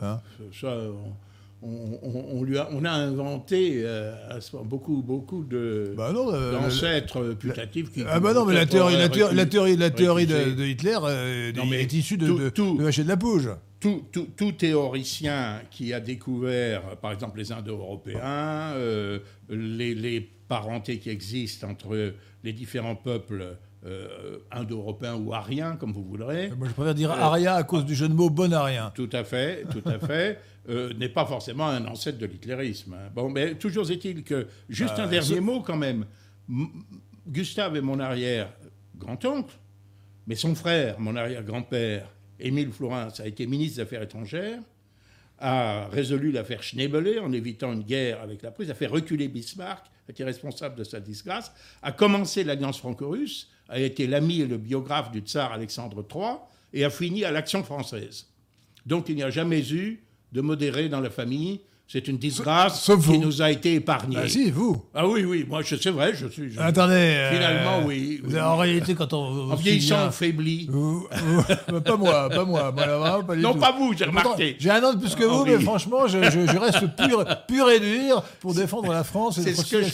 Hein? 0.00 0.20
ça, 0.58 0.68
on, 0.76 1.12
on- 1.62 1.98
on- 2.02 2.24
on 2.38 2.42
lui 2.44 2.56
a, 2.58 2.68
on 2.72 2.84
a 2.84 2.90
inventé 2.90 3.82
euh, 3.84 4.12
beaucoup, 4.64 5.02
beaucoup 5.02 5.42
de 5.44 5.92
Bah 5.96 6.12
euh, 6.32 6.52
d'ancêtres 6.52 7.34
putatifs 7.38 7.90
qui. 7.92 8.04
Ah 8.08 8.20
bah 8.20 8.32
non, 8.32 8.44
mais 8.44 8.54
la 8.54 8.66
théorie, 8.66 8.94
la 8.94 9.00
auraient 9.00 9.08
théorie, 9.10 9.34
la 9.36 9.44
pu 9.44 9.50
théorie, 9.50 9.76
la 9.76 9.90
théorie 9.90 10.26
de, 10.26 10.64
Hitler 10.64 10.96
euh, 11.02 11.52
Non, 11.52 11.66
mais 11.66 11.82
est 11.82 11.92
issue 11.92 12.16
de, 12.16 12.26
tout- 12.26 12.38
de, 12.38 12.48
tout- 12.50 12.76
de 12.76 13.08
la 13.08 13.16
Pouge. 13.16 13.50
tout, 13.80 14.04
tout- 14.12 14.28
tout 14.36 14.52
théoricien 14.52 15.60
qui 15.70 15.92
a 15.92 16.00
découvert, 16.00 16.82
par 17.02 17.12
exemple, 17.12 17.38
les 17.38 17.50
Indo-Européens, 17.52 18.74
les, 19.48 19.94
les 19.94 20.28
parentés 20.48 20.98
qui 20.98 21.10
existent 21.10 21.68
entre 21.68 22.12
les 22.44 22.52
différents 22.52 22.94
peuples 22.96 23.56
euh, 23.86 24.38
indo-européens 24.50 25.14
ou 25.14 25.32
ariens, 25.32 25.76
comme 25.76 25.92
vous 25.92 26.02
voudrez, 26.02 26.50
Moi, 26.58 26.66
je 26.68 26.72
préfère 26.74 26.94
dire 26.94 27.10
aria 27.12 27.54
à 27.54 27.62
cause 27.62 27.84
du 27.84 27.94
jeu 27.94 28.08
de 28.08 28.14
mots 28.14 28.28
bon 28.30 28.52
arien. 28.52 28.90
Tout 28.94 29.08
à 29.12 29.22
fait, 29.24 29.64
tout 29.70 29.88
à 29.88 29.98
fait. 29.98 30.38
euh, 30.68 30.92
n'est 30.94 31.08
pas 31.08 31.24
forcément 31.26 31.66
un 31.68 31.84
ancêtre 31.86 32.18
de 32.18 32.26
l'hitlérisme. 32.26 32.94
hein. 32.94 33.10
Bon, 33.14 33.28
mais 33.30 33.54
toujours 33.54 33.90
est-il 33.90 34.22
que, 34.24 34.46
juste 34.68 34.96
Bah, 34.96 35.04
un 35.04 35.06
dernier 35.08 35.40
mot 35.40 35.60
quand 35.60 35.76
même. 35.76 36.06
M- 36.48 36.66
Gustave 37.26 37.76
est 37.76 37.80
mon 37.82 37.98
arrière-grand-oncle, 38.00 39.54
mais 40.26 40.34
son 40.34 40.54
frère, 40.54 40.98
mon 41.00 41.16
arrière-grand-père, 41.16 42.08
Émile 42.40 42.70
Flourens, 42.72 43.18
a 43.20 43.26
été 43.26 43.46
ministre 43.46 43.76
des 43.76 43.82
Affaires 43.82 44.02
étrangères, 44.02 44.60
a 45.38 45.86
résolu 45.88 46.32
l'affaire 46.32 46.62
Schneebele 46.62 47.20
en 47.20 47.32
évitant 47.32 47.72
une 47.72 47.82
guerre 47.82 48.20
avec 48.22 48.42
la 48.42 48.50
Prusse, 48.50 48.70
a 48.70 48.74
fait 48.74 48.86
reculer 48.86 49.28
Bismarck, 49.28 49.86
a 50.08 50.10
été 50.10 50.24
responsable 50.24 50.76
de 50.76 50.84
sa 50.84 51.00
disgrâce, 51.00 51.52
a 51.82 51.92
commencé 51.92 52.44
l'alliance 52.44 52.78
franco-russe, 52.78 53.48
a 53.68 53.78
été 53.78 54.06
l'ami 54.06 54.40
et 54.40 54.46
le 54.46 54.56
biographe 54.56 55.10
du 55.12 55.20
tsar 55.20 55.52
Alexandre 55.52 56.04
III 56.12 56.36
et 56.72 56.84
a 56.84 56.90
fini 56.90 57.24
à 57.24 57.30
l'Action 57.30 57.62
française. 57.62 58.26
Donc 58.86 59.08
il 59.08 59.16
n'y 59.16 59.22
a 59.22 59.30
jamais 59.30 59.70
eu 59.72 60.02
de 60.32 60.40
modéré 60.40 60.88
dans 60.88 61.00
la 61.00 61.10
famille, 61.10 61.60
C'est 61.90 62.06
une 62.06 62.18
disgrâce 62.18 62.82
Sauf 62.82 63.00
qui 63.00 63.16
vous. 63.16 63.24
nous 63.24 63.40
a 63.40 63.50
été 63.50 63.72
épargnée. 63.72 64.18
Ah 64.22 64.28
si, 64.28 64.50
vous. 64.50 64.84
Ah 64.94 65.08
oui, 65.08 65.24
oui, 65.24 65.46
moi, 65.48 65.62
c'est 65.64 65.88
vrai, 65.88 66.12
je 66.14 66.26
suis... 66.26 66.52
je- 66.52 66.60
Attendez. 66.60 66.92
euh, 66.94 67.32
Finalement, 67.32 67.86
oui, 67.86 68.20
vous- 68.22 68.34
oui. 68.34 68.38
En 68.42 68.58
réalité, 68.58 68.94
quand 68.94 69.10
on. 69.14 69.50
en 69.52 69.54
vieillissant, 69.54 70.08
on 70.08 70.10
faiblit. 70.10 70.66
Vous- 70.70 71.08
vous- 71.10 71.80
pas 71.80 71.96
moi, 71.96 72.28
pas 72.28 72.44
moi. 72.44 72.70
moi 72.72 72.86
là-bas, 72.86 73.20
pas 73.26 73.34
du 73.36 73.40
Non, 73.40 73.54
tout. 73.54 73.58
pas 73.60 73.72
vous, 73.72 73.94
j'ai 73.96 74.04
remarqué. 74.04 74.56
J'ai 74.58 74.68
un 74.70 74.84
an 74.84 74.92
de 74.92 74.98
plus 74.98 75.14
que 75.14 75.24
vous, 75.24 75.34
Henri. 75.36 75.52
mais 75.52 75.60
franchement, 75.60 76.06
je, 76.06 76.22
je- 76.24 76.46
je 76.52 76.58
reste 76.58 76.84
pur, 76.94 77.24
pur 77.48 77.70
et 77.70 77.80
dur 77.80 78.22
pour 78.40 78.52
défendre 78.52 78.92
la 78.92 79.02
France 79.02 79.38
et 79.38 79.44
notre 79.44 79.64
ce 79.64 79.70
que 79.70 79.82
je. 79.82 79.88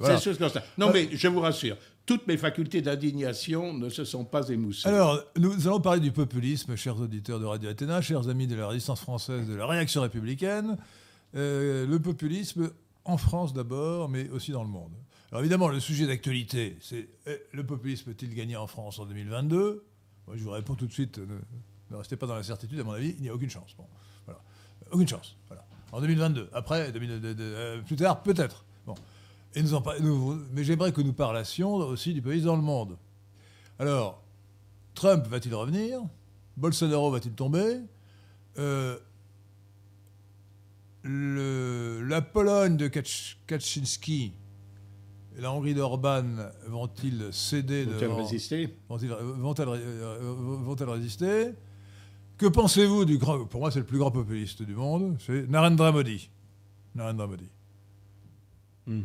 Voilà. 0.00 0.16
C'est 0.16 0.24
ce 0.24 0.30
que 0.30 0.34
je 0.34 0.38
constate. 0.38 0.64
Non, 0.78 0.88
mais 0.94 1.10
je 1.12 1.28
vous 1.28 1.40
rassure, 1.40 1.76
toutes 2.08 2.26
mes 2.26 2.38
facultés 2.38 2.80
d'indignation 2.80 3.74
ne 3.74 3.90
se 3.90 4.02
sont 4.04 4.24
pas 4.24 4.48
émoussées. 4.48 4.88
Alors, 4.88 5.22
nous 5.36 5.66
allons 5.68 5.78
parler 5.80 6.00
du 6.00 6.10
populisme, 6.10 6.74
chers 6.74 6.98
auditeurs 6.98 7.38
de 7.38 7.44
Radio 7.44 7.68
Athéna, 7.68 8.00
chers 8.00 8.28
amis 8.30 8.46
de 8.46 8.56
la 8.56 8.66
résistance 8.66 9.00
française, 9.00 9.46
de 9.46 9.54
la 9.54 9.66
réaction 9.66 10.00
républicaine. 10.00 10.78
Euh, 11.36 11.86
le 11.86 11.98
populisme 12.00 12.70
en 13.04 13.18
France 13.18 13.52
d'abord, 13.52 14.08
mais 14.08 14.30
aussi 14.30 14.52
dans 14.52 14.62
le 14.62 14.70
monde. 14.70 14.92
Alors 15.30 15.42
évidemment, 15.42 15.68
le 15.68 15.80
sujet 15.80 16.06
d'actualité, 16.06 16.78
c'est 16.80 17.06
euh, 17.26 17.36
le 17.52 17.64
populisme 17.66 18.10
peut-il 18.10 18.34
gagner 18.34 18.56
en 18.56 18.66
France 18.66 18.98
en 18.98 19.04
2022 19.04 19.84
Moi, 20.26 20.36
je 20.38 20.42
vous 20.44 20.50
réponds 20.50 20.74
tout 20.76 20.86
de 20.86 20.92
suite, 20.92 21.18
ne, 21.18 21.96
restez 21.96 22.16
pas 22.16 22.26
dans 22.26 22.36
la 22.36 22.42
certitude, 22.42 22.80
à 22.80 22.84
mon 22.84 22.92
avis, 22.92 23.14
il 23.18 23.22
n'y 23.22 23.28
a 23.28 23.34
aucune 23.34 23.50
chance. 23.50 23.74
Bon, 23.76 23.84
voilà. 24.24 24.40
Aucune 24.90 25.08
chance. 25.08 25.36
Voilà. 25.48 25.66
En 25.92 26.00
2022. 26.00 26.48
Après, 26.54 26.90
2000 26.90 27.20
de- 27.20 27.32
de- 27.34 27.42
euh, 27.42 27.82
plus 27.82 27.96
tard, 27.96 28.22
peut-être. 28.22 28.64
Bon. 28.86 28.94
Et 29.54 29.62
nous 29.62 29.74
en 29.74 29.80
par- 29.82 30.00
nous- 30.00 30.38
mais 30.52 30.62
j'aimerais 30.64 30.92
que 30.92 31.00
nous 31.00 31.12
parlassions 31.12 31.74
aussi 31.74 32.12
du 32.14 32.20
populisme 32.22 32.46
dans 32.46 32.56
le 32.56 32.62
monde. 32.62 32.96
Alors, 33.78 34.22
Trump 34.94 35.26
va-t-il 35.26 35.54
revenir? 35.54 36.00
Bolsonaro 36.56 37.10
va-t-il 37.10 37.32
tomber? 37.34 37.80
Euh, 38.58 38.98
le- 41.02 42.02
La 42.06 42.22
Pologne 42.22 42.76
de 42.76 42.88
Kacz- 42.88 43.36
Kaczynski 43.46 44.32
et 45.36 45.40
la 45.40 45.52
Hongrie 45.52 45.74
d'Orban 45.74 46.24
vont-ils 46.66 47.28
céder 47.32 47.86
devant- 47.86 48.16
résister? 48.16 48.76
Vont-elles 48.88 49.12
euh, 49.68 50.34
vont-elles 50.64 50.88
résister? 50.90 51.50
Que 52.36 52.46
pensez-vous 52.46 53.04
du 53.04 53.18
grand... 53.18 53.44
Pour 53.46 53.60
moi, 53.60 53.70
c'est 53.70 53.80
le 53.80 53.84
plus 53.86 53.98
grand 53.98 54.10
populiste 54.12 54.62
du 54.62 54.74
monde. 54.74 55.16
C'est 55.20 55.48
Narendra 55.48 55.90
Modi. 55.92 56.30
Narendra 56.94 57.26
Modi. 57.26 57.48
Hmm. 58.86 59.02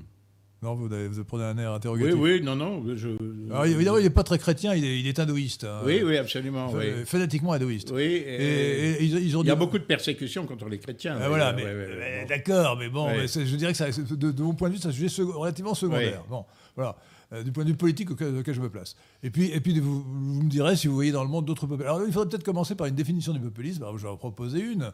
Non, 0.64 0.76
vous, 0.76 0.86
avez- 0.94 1.10
vous 1.10 1.24
prenez 1.26 1.44
un 1.44 1.58
air 1.58 1.70
Oui, 1.72 1.76
interrogatif. 1.76 2.16
oui, 2.18 2.42
non, 2.42 2.56
non. 2.56 2.84
Je... 2.96 3.10
Alors, 3.52 3.66
évidemment, 3.66 3.98
il 3.98 4.04
n'est 4.04 4.10
pas 4.10 4.24
très 4.24 4.40
chrétien, 4.40 4.74
il 4.74 4.86
est, 4.86 5.00
il 5.00 5.06
est 5.08 5.20
hindouiste. 5.20 5.66
hein. 5.66 5.82
oui, 5.86 6.02
oui, 6.06 6.18
absolument. 6.18 6.70
Fa- 6.70 6.78
oui. 6.78 7.06
Fanatiquement 7.06 7.52
hindouiste. 7.54 7.92
Oui, 7.94 8.02
Et, 8.04 8.16
et- 8.16 8.90
et 8.92 9.04
ils, 9.04 9.18
ils 9.28 9.38
ont 9.38 9.44
il 9.44 9.48
y 9.48 9.52
a 9.52 9.56
dit- 9.56 9.60
beaucoup 9.60 9.78
de 9.78 9.84
persécutions 9.84 10.46
contre 10.46 10.70
les 10.70 10.80
chrétiens. 10.80 11.18
Ah, 11.22 11.28
voilà, 11.28 11.52
d'ailleurs. 11.52 11.70
mais, 11.76 11.82
Ouais, 11.84 11.88
ouais, 11.88 11.94
ouais, 11.94 12.00
mais 12.00 12.22
bon. 12.22 12.28
d'accord, 12.30 12.78
mais 12.80 12.90
bon, 12.90 13.08
mais 13.10 13.28
je 13.28 13.56
dirais 13.58 13.74
que 13.74 13.78
ça, 13.78 13.88
de, 13.92 14.32
de 14.32 14.42
mon 14.44 14.54
point 14.54 14.70
de 14.70 14.76
vue, 14.76 14.80
c'est 14.80 14.88
un 14.88 14.92
sujet 14.92 15.22
relativement 15.22 15.74
secondaire. 15.76 16.24
Bon, 16.30 16.46
voilà, 16.76 16.96
euh, 17.34 17.44
du 17.44 17.52
point 17.52 17.66
de 17.66 17.70
vue 17.70 17.76
politique 17.76 18.12
auquel, 18.12 18.38
auquel 18.38 18.54
je 18.56 18.62
me 18.62 18.70
place. 18.70 18.96
Et 19.22 19.30
puis, 19.30 19.52
et 19.52 19.60
puis 19.60 19.78
vous, 19.80 20.02
vous 20.02 20.42
me 20.44 20.50
direz 20.50 20.76
si 20.78 20.88
vous 20.88 20.96
voyez 20.96 21.12
dans 21.12 21.24
le 21.24 21.30
monde 21.30 21.46
d'autres 21.46 21.68
peuples. 21.68 21.84
Alors, 21.84 22.02
il 22.08 22.14
faudrait 22.14 22.30
peut-être 22.30 22.44
commencer 22.46 22.76
par 22.76 22.88
une 22.88 22.96
définition 22.96 23.34
du 23.34 23.40
populisme. 23.42 23.84
Alors, 23.84 23.98
je 23.98 24.04
vais 24.04 24.10
en 24.10 24.18
proposer 24.18 24.62
une. 24.62 24.92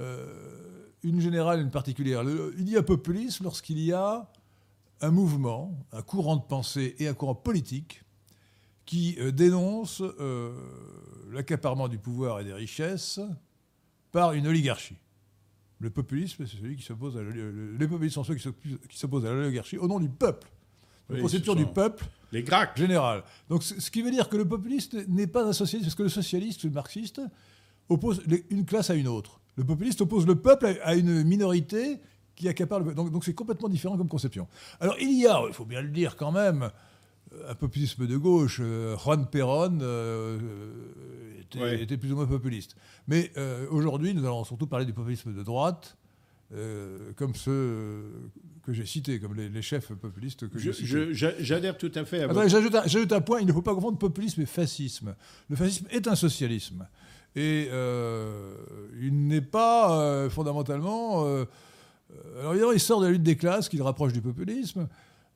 Euh, 0.00 0.26
une 1.02 1.20
générale, 1.20 1.60
une 1.60 1.70
particulière. 1.70 2.24
Le- 2.24 2.52
il 2.58 2.68
y 2.68 2.76
a 2.76 2.82
populisme 2.82 3.44
lorsqu'il 3.44 3.78
y 3.78 3.92
a 3.92 4.28
un 5.00 5.10
mouvement, 5.10 5.76
un 5.92 6.02
courant 6.02 6.36
de 6.36 6.42
pensée 6.42 6.94
et 6.98 7.08
un 7.08 7.14
courant 7.14 7.34
politique 7.34 8.02
qui 8.84 9.16
euh, 9.18 9.30
dénonce 9.32 10.00
euh, 10.20 10.52
l'accaparement 11.32 11.88
du 11.88 11.98
pouvoir 11.98 12.40
et 12.40 12.44
des 12.44 12.52
richesses 12.52 13.20
par 14.12 14.32
une 14.32 14.46
oligarchie. 14.46 14.96
Le 15.78 15.90
populisme, 15.90 16.46
c'est 16.46 16.56
celui 16.56 16.76
qui 16.76 16.82
s'oppose 16.82 17.16
à 17.18 17.20
les 17.22 17.86
populistes 17.88 18.14
sont 18.14 18.24
ceux 18.24 18.34
qui 18.34 18.42
s'oppos- 18.48 18.78
qui 18.88 18.96
s'opposent 18.98 19.26
à 19.26 19.32
l'oligarchie 19.32 19.76
au 19.76 19.86
nom 19.86 20.00
du 20.00 20.08
peuple. 20.08 20.48
La 21.10 21.16
Oui, 21.16 21.22
conception 21.22 21.52
ce 21.52 21.58
du 21.58 21.66
peuple 21.66 22.04
Les 22.32 22.42
Grecs. 22.42 22.70
générale. 22.76 23.22
Donc, 23.48 23.62
ce 23.62 23.90
qui 23.90 24.02
veut 24.02 24.10
dire 24.10 24.28
que 24.28 24.36
le 24.36 24.48
populiste 24.48 24.94
n'est 25.08 25.26
pas 25.26 25.44
un 25.44 25.52
socialiste, 25.52 25.86
parce 25.88 25.94
que 25.94 26.02
le 26.04 26.08
socialiste, 26.08 26.64
le 26.64 26.70
marxiste, 26.70 27.20
oppose 27.88 28.22
une 28.50 28.64
classe 28.64 28.90
à 28.90 28.94
une 28.94 29.06
autre. 29.06 29.40
Le 29.56 29.64
populiste 29.64 30.00
oppose 30.00 30.26
le 30.26 30.34
peuple 30.36 30.78
à 30.82 30.94
une 30.96 31.22
minorité 31.24 32.00
qui 32.36 32.48
accapare 32.48 32.80
le. 32.80 32.94
Donc, 32.94 33.24
c'est 33.24 33.34
complètement 33.34 33.68
différent 33.68 33.96
comme 33.96 34.08
conception. 34.08 34.46
Alors, 34.78 34.96
il 35.00 35.18
y 35.18 35.26
a, 35.26 35.42
il 35.48 35.54
faut 35.54 35.64
bien 35.64 35.82
le 35.82 35.88
dire 35.88 36.16
quand 36.16 36.30
même, 36.30 36.70
un 37.48 37.54
populisme 37.54 38.06
de 38.06 38.16
gauche. 38.16 38.60
Euh, 38.62 38.96
Juan 38.98 39.26
Perón 39.26 39.80
euh, 39.82 40.38
euh, 40.40 41.40
était, 41.40 41.60
Ouais. 41.60 41.82
était 41.82 41.96
plus 41.96 42.12
ou 42.12 42.16
moins 42.16 42.26
populiste. 42.26 42.76
Mais 43.08 43.32
euh, 43.36 43.66
aujourd'hui, 43.70 44.14
nous 44.14 44.24
allons 44.24 44.44
surtout 44.44 44.66
parler 44.66 44.84
du 44.86 44.92
populisme 44.92 45.32
de 45.34 45.42
droite, 45.42 45.96
euh, 46.54 47.12
comme 47.16 47.34
ceux 47.34 47.50
euh, 47.50 48.10
que 48.64 48.72
j'ai 48.72 48.86
cités, 48.86 49.18
comme 49.18 49.34
les, 49.34 49.48
les 49.48 49.62
chefs 49.62 49.92
populistes 49.94 50.48
que 50.48 50.58
j'ai 50.58 50.72
cités. 50.72 51.12
J'adhère 51.40 51.76
tout 51.76 51.90
à 51.94 52.04
fait 52.04 52.22
à 52.22 52.26
votre... 52.28 52.48
J'ajoute 52.48 53.12
un, 53.12 53.20
point, 53.20 53.40
il 53.40 53.46
ne 53.46 53.52
faut 53.52 53.62
pas 53.62 53.74
confondre 53.74 53.98
populisme 53.98 54.42
et 54.42 54.46
fascisme. 54.46 55.16
Le 55.48 55.56
fascisme 55.56 55.86
est 55.90 56.06
un 56.06 56.14
socialisme. 56.14 56.86
Et 57.34 57.68
euh, 57.70 58.54
il 59.00 59.26
n'est 59.26 59.40
pas 59.40 59.98
euh, 60.00 60.30
fondamentalement... 60.30 61.24
euh, 62.16 62.40
alors 62.40 62.52
évidemment, 62.52 62.72
il 62.72 62.80
sort 62.80 63.00
de 63.00 63.06
la 63.06 63.12
lutte 63.12 63.22
des 63.22 63.36
classes, 63.36 63.68
qui 63.68 63.76
le 63.76 63.82
rapproche 63.84 64.12
du 64.12 64.20
populisme, 64.20 64.88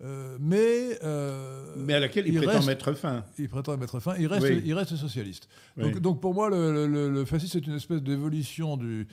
euh, 0.02 0.36
mais... 0.40 0.98
euh, 1.04 1.74
Mais 1.76 1.94
à 1.94 2.00
laquelle 2.00 2.26
il, 2.26 2.32
il 2.34 2.36
prétend 2.38 2.52
reste- 2.54 2.66
mettre 2.66 2.92
fin. 2.94 3.24
il 3.38 3.48
prétend 3.48 3.76
mettre 3.76 4.00
fin, 4.00 4.14
il 4.18 4.26
reste, 4.26 4.46
Oui. 4.46 4.62
il 4.64 4.74
reste 4.74 4.96
socialiste. 4.96 5.48
Oui. 5.76 5.84
Donc, 5.84 5.98
donc 6.00 6.20
pour 6.20 6.32
moi, 6.34 6.48
le, 6.50 6.86
le- 6.86 7.10
le 7.10 7.24
fascisme 7.24 7.58
est 7.58 7.66
une 7.66 7.74
espèce 7.76 8.00
d'évolution 8.02 8.76
du, 8.78 9.06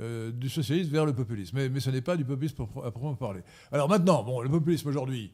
euh, 0.00 0.32
du 0.32 0.48
socialisme 0.48 0.90
vers 0.90 1.06
le 1.06 1.12
populisme. 1.12 1.56
Mais, 1.56 1.68
mais 1.68 1.78
ce 1.80 1.90
n'est 1.90 2.00
pas 2.00 2.16
du 2.16 2.24
populisme 2.24 2.56
pour- 2.56 2.84
à 2.84 2.90
proprement 2.90 3.14
parler. 3.14 3.42
Alors 3.70 3.88
maintenant, 3.88 4.22
bon, 4.24 4.40
le 4.42 4.48
populisme 4.48 4.88
aujourd'hui, 4.88 5.32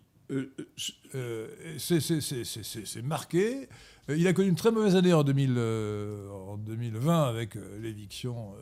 c'est- 1.78 3.02
marqué. 3.02 3.68
Il 4.08 4.26
a 4.26 4.32
connu 4.32 4.48
une 4.48 4.54
très 4.56 4.72
mauvaise 4.72 4.96
année 4.96 5.12
en, 5.12 5.22
2000, 5.22 5.54
euh, 5.56 6.28
en 6.30 6.56
2020 6.56 7.24
avec 7.28 7.54
l'éviction. 7.80 8.52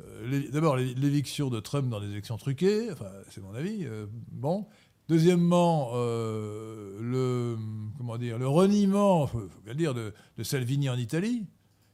Euh, 0.00 0.42
D'abord, 0.52 0.76
l'é- 0.76 0.94
l'éviction 0.94 1.50
de 1.50 1.60
Trump 1.60 1.88
dans 1.88 2.00
des 2.00 2.08
élections 2.10 2.36
truquées, 2.36 2.90
enfin, 2.92 3.10
c'est 3.30 3.40
mon 3.42 3.54
avis. 3.54 3.84
euh, 3.84 4.06
bon. 4.32 4.66
Deuxièmement, 5.08 5.90
euh, 5.94 6.96
le, 7.00 7.56
comment 7.98 8.16
dire, 8.16 8.38
le 8.38 8.46
reniement, 8.46 9.26
faut, 9.26 9.40
faut 9.40 9.60
bien 9.64 9.74
dire, 9.74 9.92
de, 9.94 10.12
de 10.38 10.42
Salvini 10.44 10.88
en 10.88 10.96
Italie, 10.96 11.46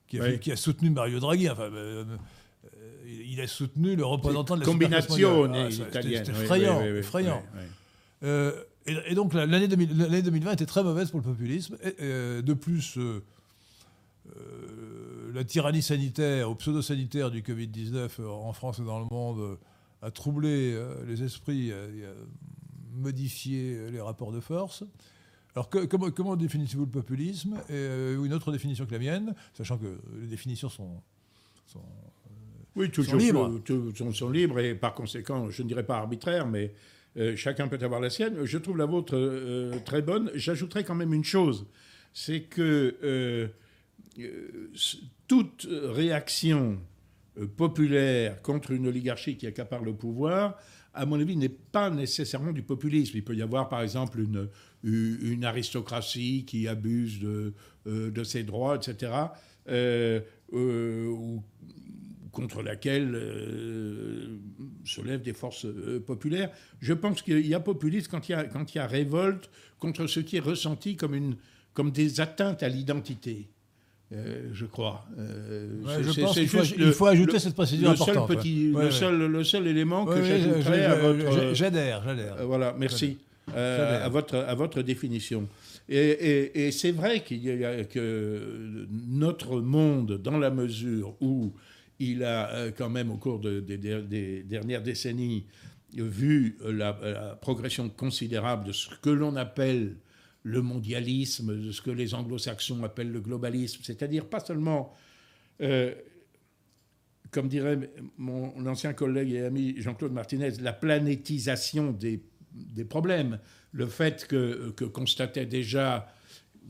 qui 0.06 0.18
a, 0.18 0.22
Oui. 0.22 0.30
fait- 0.32 0.38
qui 0.38 0.52
a 0.52 0.56
soutenu 0.56 0.90
Mario 0.90 1.18
Draghi. 1.18 1.48
Enfin, 1.48 1.62
euh, 1.62 2.04
euh, 2.64 3.22
il 3.28 3.40
a 3.40 3.46
soutenu 3.46 3.96
le 3.96 4.04
représentant 4.04 4.54
de 4.56 4.60
la 4.60 4.66
Combination. 4.66 5.14
Ah, 5.52 5.68
italienne. 5.70 6.24
C'était 6.26 6.38
effrayant. 6.38 6.80
oui, 6.82 6.90
oui. 6.90 7.60
Euh, 8.22 8.52
et, 8.86 8.96
et 9.08 9.14
donc 9.14 9.32
la- 9.34 9.46
l'année 9.46 9.68
2000 9.68 9.96
l'année 9.96 10.22
2020 10.22 10.52
était 10.52 10.66
très 10.66 10.82
mauvaise 10.84 11.10
pour 11.10 11.20
le 11.20 11.24
populisme. 11.26 11.76
Et, 11.84 12.42
de 12.42 12.52
plus, 12.54 12.98
la 15.36 15.44
tyrannie 15.44 15.82
sanitaire 15.82 16.50
ou 16.50 16.54
pseudo-sanitaire 16.54 17.30
du 17.30 17.42
Covid-19 17.42 18.08
euh, 18.20 18.28
en 18.28 18.52
France 18.52 18.78
et 18.78 18.82
dans 18.84 18.98
le 18.98 19.06
monde 19.10 19.38
euh, 19.40 19.56
a 20.02 20.10
troublé 20.10 20.72
euh, 20.74 21.04
les 21.06 21.22
esprits 21.22 21.68
et 21.68 21.72
a 21.74 22.12
modifié 22.94 23.90
les 23.90 24.00
rapports 24.00 24.32
de 24.32 24.40
force. 24.40 24.82
Alors 25.54 25.68
que- 25.68 25.84
comment, 25.84 26.10
comment 26.10 26.36
définissez-vous 26.36 26.84
le 26.86 26.90
populisme 26.90 27.54
et, 27.68 27.72
euh, 27.72 28.24
une 28.24 28.32
autre 28.32 28.50
définition 28.52 28.86
que 28.86 28.92
la 28.92 28.98
mienne, 28.98 29.34
sachant 29.54 29.78
que 29.78 29.98
les 30.20 30.26
définitions 30.26 30.68
sont... 30.68 31.00
sont 31.66 31.82
Oui, 32.74 32.90
toujours 32.90 33.12
sont 33.12 33.16
libres. 33.18 33.60
tout- 33.64 33.92
tout- 33.92 34.12
sont, 34.12 34.30
libres 34.30 34.58
et 34.58 34.74
par 34.74 34.94
conséquent, 34.94 35.50
je 35.50 35.62
ne 35.62 35.68
dirais 35.68 35.84
pas 35.84 35.96
arbitraires, 35.98 36.46
mais 36.46 36.72
euh, 37.18 37.36
chacun 37.36 37.68
peut 37.68 37.78
avoir 37.82 38.00
la 38.00 38.08
sienne. 38.10 38.44
Je 38.44 38.58
trouve 38.58 38.76
la 38.78 38.86
vôtre 38.86 39.14
euh, 39.16 39.78
très 39.84 40.00
bonne. 40.02 40.30
J'ajouterais 40.34 40.84
quand 40.84 40.94
même 40.94 41.12
une 41.14 41.24
chose, 41.24 41.66
c'est 42.14 42.40
que 42.42 43.50
toute 45.26 45.66
réaction 45.70 46.78
euh, 47.38 47.46
populaire 47.46 48.42
contre 48.42 48.72
une 48.72 48.86
oligarchie 48.86 49.36
qui 49.36 49.46
accapare 49.46 49.82
le 49.82 49.94
pouvoir, 49.94 50.56
à 50.94 51.04
mon 51.04 51.20
avis, 51.20 51.36
n'est 51.36 51.48
pas 51.48 51.90
nécessairement 51.90 52.52
du 52.52 52.62
populisme. 52.62 53.16
Il 53.16 53.24
peut 53.24 53.36
y 53.36 53.42
avoir, 53.42 53.68
par 53.68 53.82
exemple, 53.82 54.20
une, 54.20 55.44
aristocratie 55.44 56.44
qui 56.46 56.68
abuse 56.68 57.20
de, 57.20 57.52
euh, 57.86 58.24
ses 58.24 58.44
droits, 58.44 58.76
etc., 58.76 59.12
euh, 59.68 60.20
euh, 60.52 61.08
ou 61.08 61.42
contre 62.36 62.62
laquelle 62.62 63.14
euh, 63.14 64.38
se 64.84 65.00
lèvent 65.00 65.22
des 65.22 65.32
forces 65.32 65.64
euh, 65.64 66.04
populaires. 66.06 66.50
Je 66.80 66.92
pense 66.92 67.22
qu'il 67.22 67.46
y 67.46 67.54
a 67.54 67.60
populisme 67.60 68.10
quand 68.10 68.28
il 68.28 68.32
y 68.32 68.78
a, 68.78 68.86
révolte 68.86 69.50
contre 69.78 70.06
ce 70.06 70.20
qui 70.20 70.36
est 70.36 70.40
ressenti 70.40 70.96
comme 70.96 71.90
des 71.90 72.20
atteintes 72.20 72.62
à 72.62 72.68
l'identité. 72.68 73.48
Euh, 74.12 74.50
je 74.52 74.66
crois. 74.66 75.04
Euh, 75.18 75.82
Ouais, 75.84 75.94
c'est- 75.96 76.02
je 76.04 76.10
c'est- 76.12 76.20
pense 76.22 76.34
c'est 76.34 76.40
qu'il 76.42 76.48
faut, 76.48 76.62
juste 76.62 76.74
il 76.78 76.92
faut 76.92 77.06
ajouter 77.06 77.32
le- 77.32 77.38
cette 77.40 77.54
précision 77.54 77.90
le 77.90 77.96
seul, 77.96 78.16
petit, 78.28 78.70
ouais. 78.72 78.80
le, 78.82 78.86
Ouais, 78.86 78.90
seul, 78.92 79.18
le 79.26 79.44
seul 79.44 79.66
élément 79.66 80.04
que 80.06 80.22
j'ajouterais 80.22 80.84
à 80.84 80.94
votre... 80.94 81.54
J'adhère, 81.54 82.02
j'adhère. 82.04 82.36
Euh, 82.38 82.44
voilà, 82.44 82.74
merci. 82.78 83.18
Euh, 83.54 84.04
à, 84.04 84.08
votre, 84.08 84.36
à 84.36 84.54
votre 84.54 84.82
définition. 84.82 85.48
Et, 85.88 85.96
et- 85.98 86.66
et 86.66 86.72
c'est 86.72 86.90
vrai 86.90 87.20
qu'il 87.22 87.44
y 87.44 87.64
a 87.64 87.84
que 87.84 88.86
notre 89.08 89.60
monde, 89.60 90.20
dans 90.22 90.38
la 90.38 90.50
mesure 90.50 91.14
où 91.20 91.52
il 92.00 92.22
a 92.24 92.70
quand 92.76 92.90
même, 92.90 93.10
au 93.10 93.16
cours 93.16 93.38
de- 93.40 93.60
des, 93.60 93.76
des- 93.76 94.02
des 94.02 94.42
dernières 94.42 94.82
décennies, 94.82 95.44
vu 95.94 96.58
la, 96.64 96.96
la 97.02 97.38
progression 97.40 97.88
considérable 97.88 98.66
de 98.66 98.72
ce 98.72 98.88
que 99.00 99.10
l'on 99.10 99.34
appelle 99.36 99.94
le 100.46 100.62
mondialisme, 100.62 101.72
ce 101.72 101.82
que 101.82 101.90
les 101.90 102.14
anglo-saxons 102.14 102.84
appellent 102.84 103.10
le 103.10 103.20
globalisme, 103.20 103.80
c'est-à-dire 103.82 104.26
pas 104.26 104.38
seulement, 104.38 104.94
euh, 105.60 105.92
comme 107.32 107.48
dirait 107.48 107.90
mon 108.16 108.64
ancien 108.64 108.92
collègue 108.92 109.32
et 109.32 109.44
ami 109.44 109.74
Jean-Claude 109.78 110.12
Martinez, 110.12 110.52
la 110.60 110.72
planétisation 110.72 111.90
des, 111.90 112.22
des 112.52 112.84
problèmes, 112.84 113.40
le 113.72 113.86
fait 113.86 114.28
que, 114.28 114.70
constatait 114.84 115.46
déjà, 115.46 116.14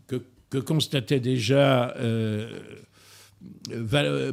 que, 0.06 0.58
constatait 0.58 1.20
déjà 1.20 1.94
euh, 1.98 2.58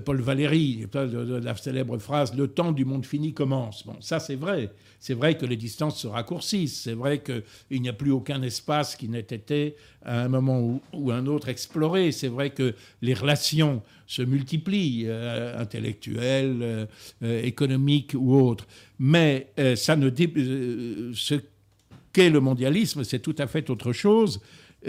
Paul 0.06 0.22
Valéry, 0.22 0.86
la 0.94 1.56
célèbre 1.56 1.98
phrase 1.98 2.36
Le 2.36 2.48
temps 2.48 2.72
du 2.72 2.86
monde 2.86 3.06
fini 3.06 3.34
commence. 3.34 3.86
Bon, 3.86 3.96
ça 4.00 4.20
c'est 4.20 4.36
vrai. 4.36 4.72
C'est 5.00 5.13
vrai 5.13 5.38
que 5.38 5.46
les 5.46 5.58
distances 5.58 6.00
se 6.00 6.08
raccourcissent. 6.08 6.82
C'est 6.84 6.94
vrai 6.94 7.22
qu'il 7.22 7.82
n'y 7.82 7.89
a 7.89 7.94
plus 7.94 8.12
aucun 8.12 8.42
espace 8.42 8.96
qui 8.96 9.10
n'ait 9.10 9.20
été 9.20 9.76
à 10.06 10.22
un 10.22 10.30
moment 10.30 10.80
ou, 10.94 11.12
un 11.12 11.26
autre 11.26 11.50
exploré. 11.50 12.13
C'est 12.13 12.30
vrai 12.30 12.52
que 12.52 12.74
les 13.02 13.13
relations 13.13 13.82
se 14.08 14.22
multiplient, 14.22 15.06
euh, 15.08 15.60
intellectuelles, 15.60 16.60
euh, 16.62 16.86
euh, 17.24 17.44
économiques 17.44 18.13
ou 18.18 18.36
autres. 18.36 18.66
Mais 19.00 19.52
euh, 19.60 19.76
ça 19.76 19.98
ne 19.98 20.10
euh, 20.10 21.12
ce 21.13 21.36
qu'est 22.13 22.30
le 22.30 22.39
mondialisme, 22.39 23.04
c'est 23.04 23.20
tout 23.20 23.36
à 23.39 23.48
fait 23.48 23.70
autre 23.70 23.92
chose. 23.92 24.39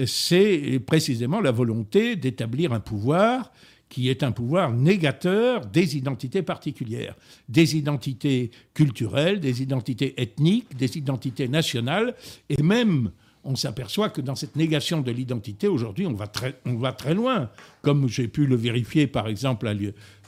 C'est 0.07 0.81
précisément 0.85 1.41
la 1.41 1.51
volonté 1.53 2.17
d'établir 2.17 2.73
un 2.73 2.81
pouvoir 2.81 3.53
qui 3.95 4.09
est 4.09 4.25
un 4.25 4.33
pouvoir 4.33 4.73
négateur 4.73 5.67
des 5.67 5.97
identités 5.97 6.43
particulières, 6.43 7.15
des 7.49 7.77
identités 7.77 8.51
culturelles, 8.75 9.39
des 9.39 9.63
identités 9.63 10.21
ethniques, 10.21 10.77
des 10.77 10.99
identités 10.99 11.47
nationales, 11.47 12.17
et 12.49 12.61
même 12.61 13.13
on 13.45 13.55
s'aperçoit 13.55 14.09
que 14.09 14.21
dans 14.21 14.35
cette 14.35 14.57
négation 14.57 15.01
de 15.01 15.13
l'identité, 15.13 15.69
aujourd'hui, 15.69 16.09
on, 16.09 16.15
va 16.15 16.27
très- 16.27 16.59
on 16.67 16.75
va 16.75 16.91
très 16.93 17.15
loin, 17.15 17.51
comme 17.83 18.09
j'ai 18.09 18.27
pu 18.27 18.47
le 18.47 18.57
vérifier 18.57 19.07
par 19.07 19.29
exemple 19.29 19.69
à 19.69 19.75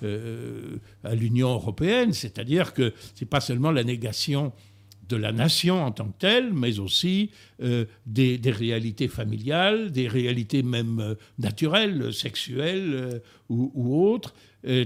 euh, 0.05 0.77
l'Union 1.15 1.49
européenne, 1.53 2.13
c'est-à-dire 2.13 2.73
que 2.73 2.93
ce 3.17 3.25
n'est 3.25 3.29
pas 3.29 3.41
seulement 3.41 3.73
la 3.73 3.83
négation 3.83 4.53
de 5.09 5.17
la 5.17 5.33
nation 5.33 5.85
en 5.85 5.93
tant 5.93 6.07
que 6.07 6.19
telle, 6.19 6.53
mais 6.53 6.79
aussi 6.79 7.31
euh, 7.63 7.85
des, 8.07 8.39
réalités 8.47 9.09
familiales, 9.09 9.91
des 9.93 10.09
réalités 10.09 10.63
même 10.63 11.01
euh, 11.01 11.15
naturelles, 11.39 12.13
sexuelles 12.13 12.93
euh, 12.95 13.19
ou, 13.49 14.05
autres, 14.05 14.35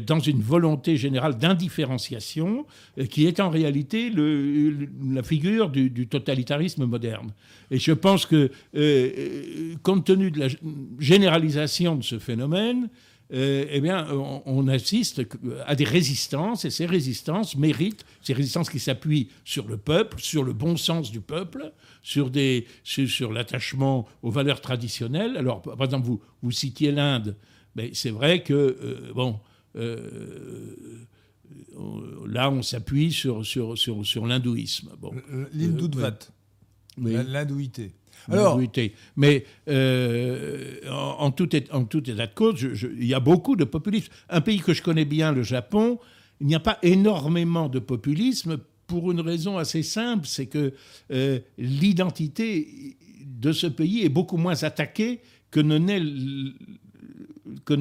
dans 0.06 0.18
une 0.18 0.42
volonté 0.42 0.98
générale 0.98 1.38
d'indifférenciation 1.38 2.66
qui 3.08 3.26
est 3.26 3.40
en 3.40 3.48
réalité 3.48 4.12
la 4.14 5.22
figure 5.22 5.70
du, 5.70 6.06
totalitarisme 6.06 6.84
moderne. 6.84 7.32
Et 7.70 7.78
je 7.78 7.92
pense 7.92 8.26
que, 8.26 8.50
compte 9.82 10.04
tenu 10.04 10.30
de 10.30 10.38
la 10.38 10.48
généralisation 10.98 11.96
de 11.96 12.02
ce 12.02 12.18
phénomène, 12.18 12.90
euh, 13.32 13.64
eh 13.70 13.80
bien, 13.80 14.06
on, 14.12 14.42
on 14.44 14.68
assiste 14.68 15.22
à 15.66 15.74
des 15.76 15.84
résistances, 15.84 16.64
et 16.64 16.70
ces 16.70 16.86
résistances 16.86 17.56
méritent, 17.56 18.04
ces 18.22 18.32
résistances 18.32 18.70
qui 18.70 18.80
s'appuient 18.80 19.28
sur 19.44 19.68
le 19.68 19.76
peuple, 19.76 20.20
sur 20.20 20.42
le 20.42 20.52
bon 20.52 20.76
sens 20.76 21.10
du 21.12 21.20
peuple, 21.20 21.72
sur, 22.02 22.30
des, 22.30 22.66
sur, 22.82 23.08
sur 23.08 23.32
l'attachement 23.32 24.08
aux 24.22 24.30
valeurs 24.30 24.60
traditionnelles. 24.60 25.36
Alors, 25.36 25.62
par 25.62 25.84
exemple, 25.84 26.06
vous, 26.06 26.20
vous 26.42 26.50
citiez 26.50 26.90
l'Inde, 26.90 27.36
mais 27.76 27.90
c'est 27.94 28.10
vrai 28.10 28.42
que, 28.42 28.52
euh, 28.54 29.12
bon, 29.14 29.38
euh, 29.76 31.06
là, 32.26 32.50
on 32.50 32.62
s'appuie 32.62 33.12
sur, 33.12 33.46
sur, 33.46 33.78
sur, 33.78 34.04
sur 34.04 34.26
l'hindouisme. 34.26 34.90
Bon, 35.00 35.12
L'Hindutvat, 35.52 36.18
oui. 36.98 37.16
l'hindouité. 37.26 37.92
Alors. 38.28 38.60
Mais 39.16 39.44
euh, 39.68 40.80
en, 40.90 41.30
tout 41.30 41.54
état, 41.54 41.78
de 41.78 42.34
cause, 42.34 42.66
il 42.98 43.06
y 43.06 43.14
a 43.14 43.20
beaucoup 43.20 43.56
de 43.56 43.64
populisme. 43.64 44.12
Un 44.28 44.40
pays 44.40 44.60
que 44.60 44.72
je 44.72 44.82
connais 44.82 45.04
bien, 45.04 45.32
le 45.32 45.42
Japon, 45.42 45.98
il 46.40 46.46
n'y 46.46 46.54
a 46.54 46.60
pas 46.60 46.78
énormément 46.82 47.68
de 47.68 47.78
populisme 47.78 48.58
pour 48.86 49.12
une 49.12 49.20
raison 49.20 49.56
assez 49.56 49.84
simple, 49.84 50.26
c'est 50.26 50.46
que 50.46 50.74
euh, 51.12 51.38
l'identité 51.58 52.96
de 53.24 53.52
ce 53.52 53.68
pays 53.68 54.04
est 54.04 54.08
beaucoup 54.08 54.36
moins 54.36 54.64
attaquée 54.64 55.20
que 55.52 55.60
ne 55.60 55.78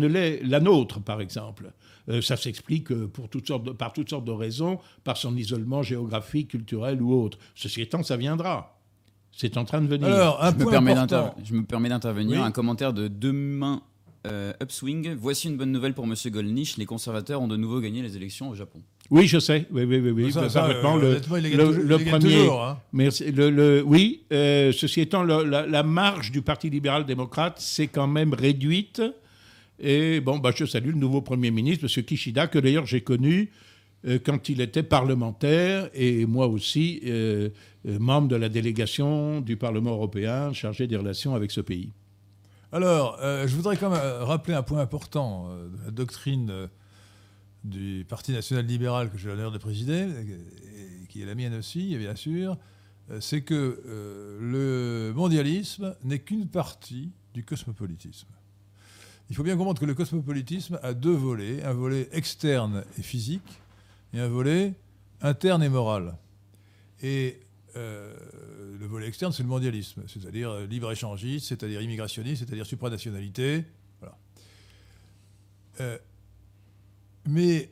l'est 0.08 0.44
la 0.44 0.60
nôtre, 0.60 1.02
par 1.02 1.20
exemple. 1.20 1.72
Euh, 2.10 2.22
ça 2.22 2.38
s'explique 2.38 2.94
pour 2.94 3.30
toutes 3.30 3.48
sortes 3.48 3.72
par 3.74 3.94
toutes 3.94 4.10
sortes 4.10 4.26
de 4.26 4.32
raisons, 4.32 4.80
par 5.04 5.18
son 5.18 5.36
isolement 5.36 5.82
géographique, 5.84 6.50
culturel 6.50 7.02
ou 7.02 7.14
autre. 7.14 7.40
Ceci 7.56 7.82
étant, 7.82 8.04
ça 8.04 8.18
viendra. 8.18 8.79
C'est 9.42 9.56
en 9.56 9.64
train 9.64 9.80
de 9.80 9.88
venir. 9.88 10.08
alors 10.08 10.44
un 10.44 10.52
Je 10.52 10.56
me, 10.58 10.64
point 10.66 10.74
important. 10.86 11.34
je 11.46 11.54
me 11.54 11.64
permets 11.64 11.88
d'intervenir. 11.88 12.40
Oui. 12.42 12.46
Un 12.46 12.52
commentaire 12.52 12.92
de 12.92 13.08
Demain 13.08 13.82
euh, 14.28 14.52
Upswing. 14.62 15.14
Voici 15.18 15.48
une 15.48 15.56
bonne 15.56 15.72
nouvelle 15.72 15.94
pour 15.94 16.06
Monsieur 16.08 16.30
Gollnisch. 16.30 16.76
Les 16.76 16.86
conservateurs 16.86 17.42
ont 17.42 17.48
de 17.48 17.56
nouveau 17.56 17.80
gagné 17.80 18.02
les 18.02 18.18
élections 18.18 18.50
au 18.50 18.56
Japon. 18.56 18.82
Oui, 19.10 19.28
je 19.28 19.40
sais. 19.40 19.66
Oui, 19.72 19.86
oui, 19.86 20.00
oui, 20.00 20.12
oui. 20.12 20.32
Ça, 20.34 20.42
euh, 20.42 21.00
le, 21.00 21.40
il 21.40 21.56
le- 21.56 21.98
premier. 22.00 22.20
toujours, 22.20 22.62
hein. 22.66 22.80
Merci. 22.92 23.32
Le, 23.32 23.50
le- 23.50 23.82
oui, 23.82 24.24
euh, 24.34 24.74
ceci 24.74 25.00
étant, 25.00 25.24
le- 25.24 25.46
la, 25.46 25.66
la 25.66 25.84
marge 25.84 26.32
du 26.32 26.42
Parti 26.42 26.70
libéral-démocrate 26.70 27.62
s'est 27.62 27.88
quand 27.88 28.08
même 28.08 28.34
réduite. 28.34 29.02
Et 29.80 30.20
bon, 30.20 30.38
bah, 30.38 30.52
je 30.54 30.66
salue 30.66 30.88
le 30.90 30.96
nouveau 31.00 31.22
Premier 31.22 31.50
ministre, 31.50 31.86
M. 31.86 32.04
Kishida, 32.04 32.48
que 32.48 32.60
d'ailleurs 32.60 32.86
j'ai 32.88 33.00
connu 33.00 33.44
euh, 33.44 33.56
quand 34.26 34.50
il 34.50 34.62
était 34.62 34.84
parlementaire 34.84 35.90
et 35.94 36.26
moi 36.26 36.48
aussi 36.48 37.02
euh, 37.06 37.50
euh, 37.86 38.00
membre 38.00 38.30
de 38.30 38.36
la 38.36 38.50
délégation 38.50 39.42
du 39.42 39.58
Parlement 39.58 39.92
européen 39.92 40.54
chargé 40.54 40.88
des 40.88 40.96
relations 40.96 41.36
avec 41.36 41.52
ce 41.52 41.62
pays. 41.62 41.92
Alors, 42.72 43.18
euh, 43.22 43.48
je 43.48 43.56
voudrais 43.56 43.78
quand 43.78 43.90
même 43.90 44.00
euh, 44.02 44.24
rappeler 44.24 44.54
un 44.54 44.64
point 44.64 44.80
important 44.80 45.50
euh, 45.50 45.70
de 45.70 45.86
la 45.86 45.92
doctrine 45.92 46.50
euh, 46.52 46.68
du 47.64 48.06
Parti 48.08 48.32
national 48.32 48.66
libéral 48.66 49.10
que 49.12 49.18
j'ai 49.18 49.28
l'honneur 49.28 49.52
de 49.52 49.58
présider, 49.58 50.08
qui 51.10 51.22
est 51.22 51.26
la 51.26 51.36
mienne 51.36 51.56
aussi, 51.56 51.98
bien 51.98 52.16
sûr, 52.16 52.58
euh, 53.12 53.20
c'est 53.20 53.42
que 53.42 53.82
euh, 53.86 54.38
le 54.40 55.14
mondialisme 55.14 55.96
n'est 56.04 56.20
qu'une 56.20 56.48
partie 56.48 57.10
du 57.34 57.44
cosmopolitisme. 57.44 58.30
Il 59.30 59.36
faut 59.36 59.44
bien 59.44 59.58
comprendre 59.58 59.80
que 59.80 59.86
le 59.86 59.94
cosmopolitisme 59.94 60.80
a 60.84 60.94
deux 60.94 61.12
volets, 61.14 61.64
un 61.64 61.74
volet 61.74 62.08
externe 62.14 62.84
et 62.98 63.02
physique, 63.02 63.62
et 64.14 64.20
un 64.20 64.28
volet 64.28 64.74
interne 65.22 65.64
et 65.64 65.70
moral. 65.70 66.18
Et 67.02 67.40
euh, 67.76 68.14
le 68.80 68.86
volet 68.86 69.08
externe, 69.08 69.32
c'est 69.32 69.44
le 69.44 69.50
mondialisme, 69.50 70.04
c'est-à-dire 70.08 70.50
euh, 70.50 70.66
libre-échangiste, 70.66 71.48
c'est-à-dire 71.48 71.82
immigrationniste, 71.82 72.46
c'est-à-dire 72.46 72.66
supranationalité. 72.66 73.66
Euh, 75.80 75.98
mais 77.26 77.72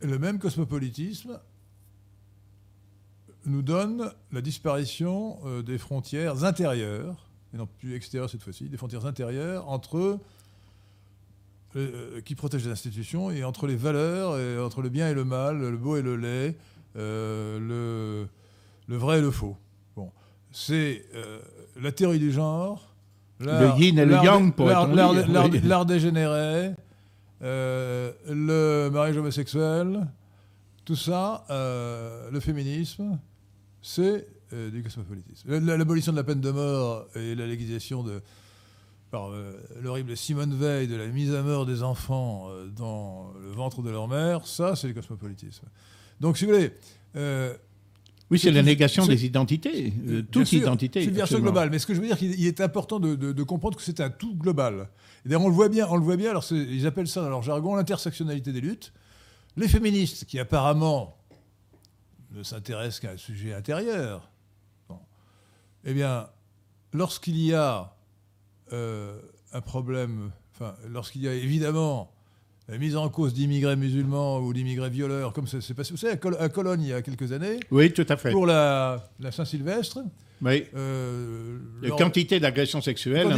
le 0.00 0.18
même 0.18 0.38
cosmopolitisme 0.38 1.38
nous 3.44 3.62
donne 3.62 4.12
la 4.32 4.40
disparition 4.40 5.38
des 5.62 5.78
frontières 5.78 6.42
intérieures, 6.42 7.30
et 7.54 7.58
non 7.58 7.66
plus 7.66 7.94
extérieures 7.94 8.28
cette 8.28 8.42
fois-ci, 8.42 8.68
des 8.68 8.76
frontières 8.76 9.06
intérieures 9.06 9.68
entre 9.68 10.18
euh, 11.76 12.20
qui 12.22 12.34
protègent 12.34 12.64
les 12.64 12.72
institutions 12.72 13.30
et 13.30 13.44
entre 13.44 13.66
les 13.66 13.76
valeurs, 13.76 14.38
et 14.38 14.58
entre 14.58 14.80
le 14.82 14.88
bien 14.88 15.08
et 15.10 15.14
le 15.14 15.24
mal, 15.24 15.58
le 15.58 15.76
beau 15.76 15.96
et 15.96 16.02
le 16.02 16.16
laid, 16.16 16.56
euh, 16.96 17.58
le, 17.58 18.26
le 18.88 18.96
vrai 18.96 19.18
et 19.18 19.20
le 19.20 19.30
faux. 19.30 19.56
Bon, 19.94 20.10
c'est 20.52 21.04
euh, 21.14 21.38
la 21.80 21.92
théorie 21.92 22.18
du 22.18 22.32
genre, 22.32 22.94
Le 23.40 23.78
yin 23.78 23.98
et 23.98 24.06
le 24.06 24.14
yang, 24.24 24.52
pourrait-on 24.54 24.86
l'art- 24.94 25.84
dégénéré, 25.84 26.72
le 27.40 28.88
mariage 28.90 29.16
homosexuel, 29.18 30.06
tout 30.84 30.96
ça, 30.96 31.44
le 31.50 32.40
féminisme, 32.40 33.18
c'est 33.82 34.26
du 34.52 34.82
cosmopolitisme. 34.82 35.50
La- 35.50 35.60
la- 35.60 35.76
L'abolition 35.76 36.12
de 36.12 36.16
la 36.16 36.24
peine 36.24 36.40
de 36.40 36.50
mort 36.50 37.06
et 37.14 37.34
la 37.34 37.46
légalisation 37.46 38.02
de, 38.02 38.22
par 39.10 39.30
euh, 39.30 39.52
l'horrible 39.80 40.16
Simone 40.16 40.54
Veil 40.54 40.88
de 40.88 40.96
la 40.96 41.06
mise 41.06 41.34
à 41.34 41.42
mort 41.42 41.64
des 41.66 41.82
enfants 41.82 42.48
euh, 42.50 42.66
dans 42.68 43.32
le 43.40 43.50
ventre 43.52 43.82
de 43.82 43.90
leur 43.90 44.08
mère, 44.08 44.46
ça, 44.46 44.74
c'est 44.76 44.88
du 44.88 44.94
cosmopolitisme. 44.94 45.66
Donc, 46.20 46.36
si 46.38 46.44
vous 46.44 46.52
voulez, 46.52 46.72
euh, 47.16 47.54
Oui, 48.30 48.38
c'est 48.38 48.50
la 48.50 48.62
négation 48.62 49.06
des 49.06 49.24
identités, 49.24 49.92
euh, 50.08 50.22
toute 50.22 50.46
sûr, 50.46 50.60
identité. 50.60 51.00
C'est 51.02 51.08
une 51.08 51.14
version 51.14 51.38
globale. 51.38 51.70
Mais 51.70 51.78
ce 51.78 51.86
que 51.86 51.94
je 51.94 52.00
veux 52.00 52.06
dire, 52.06 52.20
il 52.20 52.46
est 52.46 52.60
important 52.60 52.98
de, 52.98 53.14
de- 53.14 53.32
de 53.32 53.42
comprendre 53.42 53.76
que 53.76 53.82
c'est 53.82 54.00
un 54.00 54.10
tout 54.10 54.34
global. 54.34 54.88
D'ailleurs, 55.24 55.42
on 55.42 55.48
le 55.48 55.54
voit 55.54 55.68
bien. 55.68 55.86
On 55.88 55.96
le 55.96 56.02
voit 56.02 56.16
bien. 56.16 56.30
Alors, 56.30 56.44
ils 56.50 56.86
appellent 56.86 57.06
ça 57.08 57.20
dans 57.22 57.30
leur 57.30 57.42
jargon 57.42 57.76
l'intersectionnalité 57.76 58.52
des 58.52 58.60
luttes. 58.60 58.92
Les 59.56 59.68
féministes, 59.68 60.24
qui 60.24 60.38
apparemment 60.38 61.16
ne 62.32 62.42
s'intéressent 62.42 63.00
qu'à 63.00 63.10
un 63.12 63.16
sujet 63.16 63.54
intérieur, 63.54 64.30
bon, 64.88 64.98
eh 65.84 65.94
bien, 65.94 66.28
lorsqu'il 66.92 67.38
y 67.40 67.54
a 67.54 67.95
euh, 68.72 69.18
un 69.52 69.60
problème, 69.60 70.30
enfin, 70.54 70.74
lorsqu'il 70.88 71.22
y 71.22 71.28
a 71.28 71.34
évidemment 71.34 72.10
la 72.68 72.78
mise 72.78 72.96
en 72.96 73.08
cause 73.08 73.32
d'immigrés 73.32 73.76
musulmans 73.76 74.40
ou 74.40 74.52
d'immigrés 74.52 74.90
violeurs, 74.90 75.32
comme 75.32 75.46
ça 75.46 75.60
s'est 75.60 75.74
passé 75.74 75.92
vous 75.92 75.96
savez, 75.98 76.14
à, 76.14 76.16
Col- 76.16 76.36
à 76.40 76.48
Cologne 76.48 76.82
il 76.82 76.88
y 76.88 76.92
a 76.92 77.00
quelques 77.02 77.30
années, 77.32 77.60
Oui, 77.70 77.92
tout 77.92 78.04
à 78.08 78.16
fait. 78.16 78.32
pour 78.32 78.44
la, 78.46 79.08
la 79.20 79.30
Saint-Sylvestre. 79.30 80.00
Oui. 80.42 80.64
euh, 80.74 81.58
La 81.80 81.90
quantité 81.90 82.40
d'agressions 82.40 82.80
sexuelles 82.82 83.28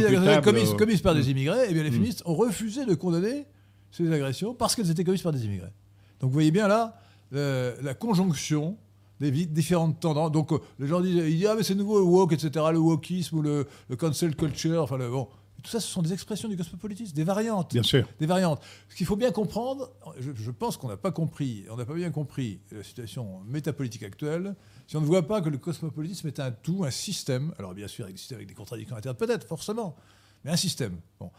commises, 0.43 0.73
commises 0.73 1.01
par 1.01 1.13
des 1.15 1.29
immigrés, 1.29 1.65
eh 1.69 1.73
bien 1.73 1.83
Mm. 1.83 1.85
les 1.85 1.91
féministes 1.91 2.23
ont 2.25 2.33
refusé 2.35 2.85
de 2.85 2.93
condamner 2.95 3.45
ces 3.91 4.11
agressions 4.11 4.53
parce 4.55 4.75
qu'elles 4.75 4.89
étaient 4.91 5.03
commises 5.03 5.21
par 5.21 5.31
des 5.31 5.45
immigrés. 5.45 5.71
Donc 6.19 6.29
vous 6.31 6.33
voyez 6.33 6.51
bien 6.51 6.67
là 6.67 6.97
euh, 7.35 7.75
la 7.83 7.93
conjonction 7.93 8.77
des 9.19 9.31
différentes 9.31 9.99
tendances. 9.99 10.31
Donc 10.31 10.51
euh, 10.51 10.59
les 10.79 10.87
gens 10.87 11.01
disent, 11.01 11.15
ils 11.15 11.37
disent 11.37 11.47
ah 11.47 11.55
mais 11.55 11.63
c'est 11.63 11.75
nouveau 11.75 11.99
le 11.99 12.05
woke, 12.05 12.33
etc., 12.33 12.65
le 12.71 12.79
wokisme 12.79 13.37
ou 13.37 13.41
le, 13.41 13.67
le 13.89 13.95
cancel 13.95 14.35
culture, 14.35 14.83
enfin 14.83 14.97
le, 14.97 15.09
bon. 15.09 15.27
Tout 15.61 15.69
ça, 15.71 15.81
ce 15.81 15.89
sont 15.89 16.01
des 16.01 16.13
expressions 16.13 16.47
du 16.47 16.55
cosmopolitisme, 16.55 17.13
des 17.13 17.25
variantes 17.25 17.73
Bien 17.73 17.83
sûr. 17.83 18.07
des 18.17 18.25
variantes. 18.25 18.61
Ce 18.87 18.95
qu'il 18.95 19.05
faut 19.05 19.17
bien 19.17 19.31
comprendre, 19.31 19.89
je, 20.17 20.31
je 20.33 20.51
pense 20.51 20.77
qu'on 20.77 20.87
n'a 20.87 20.95
pas 20.95 21.11
compris, 21.11 21.65
on 21.69 21.75
n'a 21.75 21.83
pas 21.83 21.95
bien 21.95 22.11
compris 22.11 22.61
la 22.71 22.81
situation 22.81 23.41
métapolitique 23.45 24.03
actuelle, 24.03 24.55
si 24.87 24.95
on 24.95 25.01
ne 25.01 25.05
voit 25.05 25.27
pas 25.27 25.41
que 25.41 25.49
le 25.49 25.57
cosmopolitisme 25.57 26.27
est 26.27 26.39
un 26.39 26.51
tout, 26.51 26.85
un 26.85 26.91
système, 26.91 27.53
alors 27.59 27.73
bien 27.73 27.89
sûr 27.89 28.07
exister 28.07 28.35
avec 28.35 28.47
des 28.47 28.53
contradictions 28.53 28.95
internes, 28.95 29.17
peut-être, 29.17 29.45
forcément, 29.45 29.97
mais 30.45 30.51
un 30.51 30.55
système, 30.55 30.95
bon, 31.19 31.29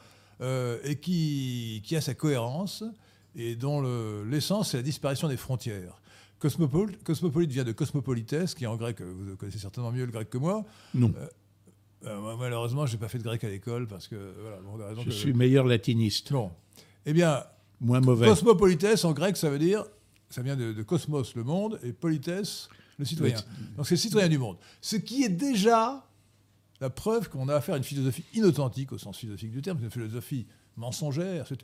euh, 0.42 0.78
et 0.84 0.96
qui, 0.96 1.80
qui 1.86 1.96
a 1.96 2.02
sa 2.02 2.12
cohérence, 2.12 2.84
et 3.34 3.56
dont 3.56 3.80
le- 3.80 4.24
l'essence, 4.28 4.72
c'est 4.72 4.76
la 4.76 4.82
disparition 4.82 5.28
des 5.28 5.38
frontières. 5.38 5.98
Cosmopol- 6.40 6.96
cosmopolite 7.05 7.50
vient 7.50 7.64
de 7.64 7.72
cosmopolites, 7.72 8.55
qui 8.55 8.64
est 8.64 8.66
en 8.66 8.76
grec, 8.76 9.00
vous 9.03 9.37
connaissez 9.37 9.59
certainement 9.59 9.92
mieux 9.92 10.07
le 10.07 10.12
grec 10.12 10.31
que 10.31 10.38
moi. 10.38 10.64
Non. 10.94 11.12
Euh, 12.07 12.18
moi, 12.20 12.37
malheureusement, 12.38 12.87
je 12.87 12.92
n'ai 12.94 12.98
pas 12.98 13.09
fait 13.09 13.18
de 13.18 13.22
grec 13.24 13.44
à 13.44 13.48
l'école, 13.50 13.87
parce 13.87 14.09
que, 14.09 14.16
voilà, 14.64 14.94
bon, 14.94 15.00
Je 15.03 15.07
que- 15.07 15.11
suis 15.11 15.35
meilleur 15.35 15.66
latiniste. 15.66 16.33
Bon. 16.33 16.50
Eh 17.05 17.12
bien, 17.12 17.44
Moins 17.83 18.00
mauvais. 18.00 18.26
Cosmopolites, 18.26 19.05
en 19.05 19.12
grec, 19.12 19.37
ça 19.37 19.50
veut 19.50 19.59
dire, 19.59 19.85
ça 20.31 20.40
vient 20.42 20.57
de, 20.57 20.72
de 20.72 20.83
cosmos, 20.83 21.35
le 21.35 21.44
monde, 21.44 21.79
et 21.83 21.92
polites, 21.92 22.31
le 22.98 23.05
citoyen. 23.05 23.38
Donc 23.76 23.87
c'est 23.87 23.96
citoyen 23.96 24.29
du 24.29 24.37
monde. 24.38 24.57
Ce 24.83 24.96
qui 24.96 25.24
est 25.24 25.29
déjà 25.31 26.07
la 26.81 26.90
preuve 26.90 27.29
qu'on 27.31 27.48
a 27.48 27.55
affaire 27.55 27.74
à 27.74 27.79
une 27.79 27.85
philosophie 27.85 28.24
inauthentique, 28.35 28.92
au 28.92 28.98
sens 28.98 29.16
philosophique 29.18 29.50
du 29.50 29.61
terme, 29.62 29.79
une 29.83 29.90
philosophie 29.90 30.46
mensongère. 30.76 31.46
C'est, 31.48 31.59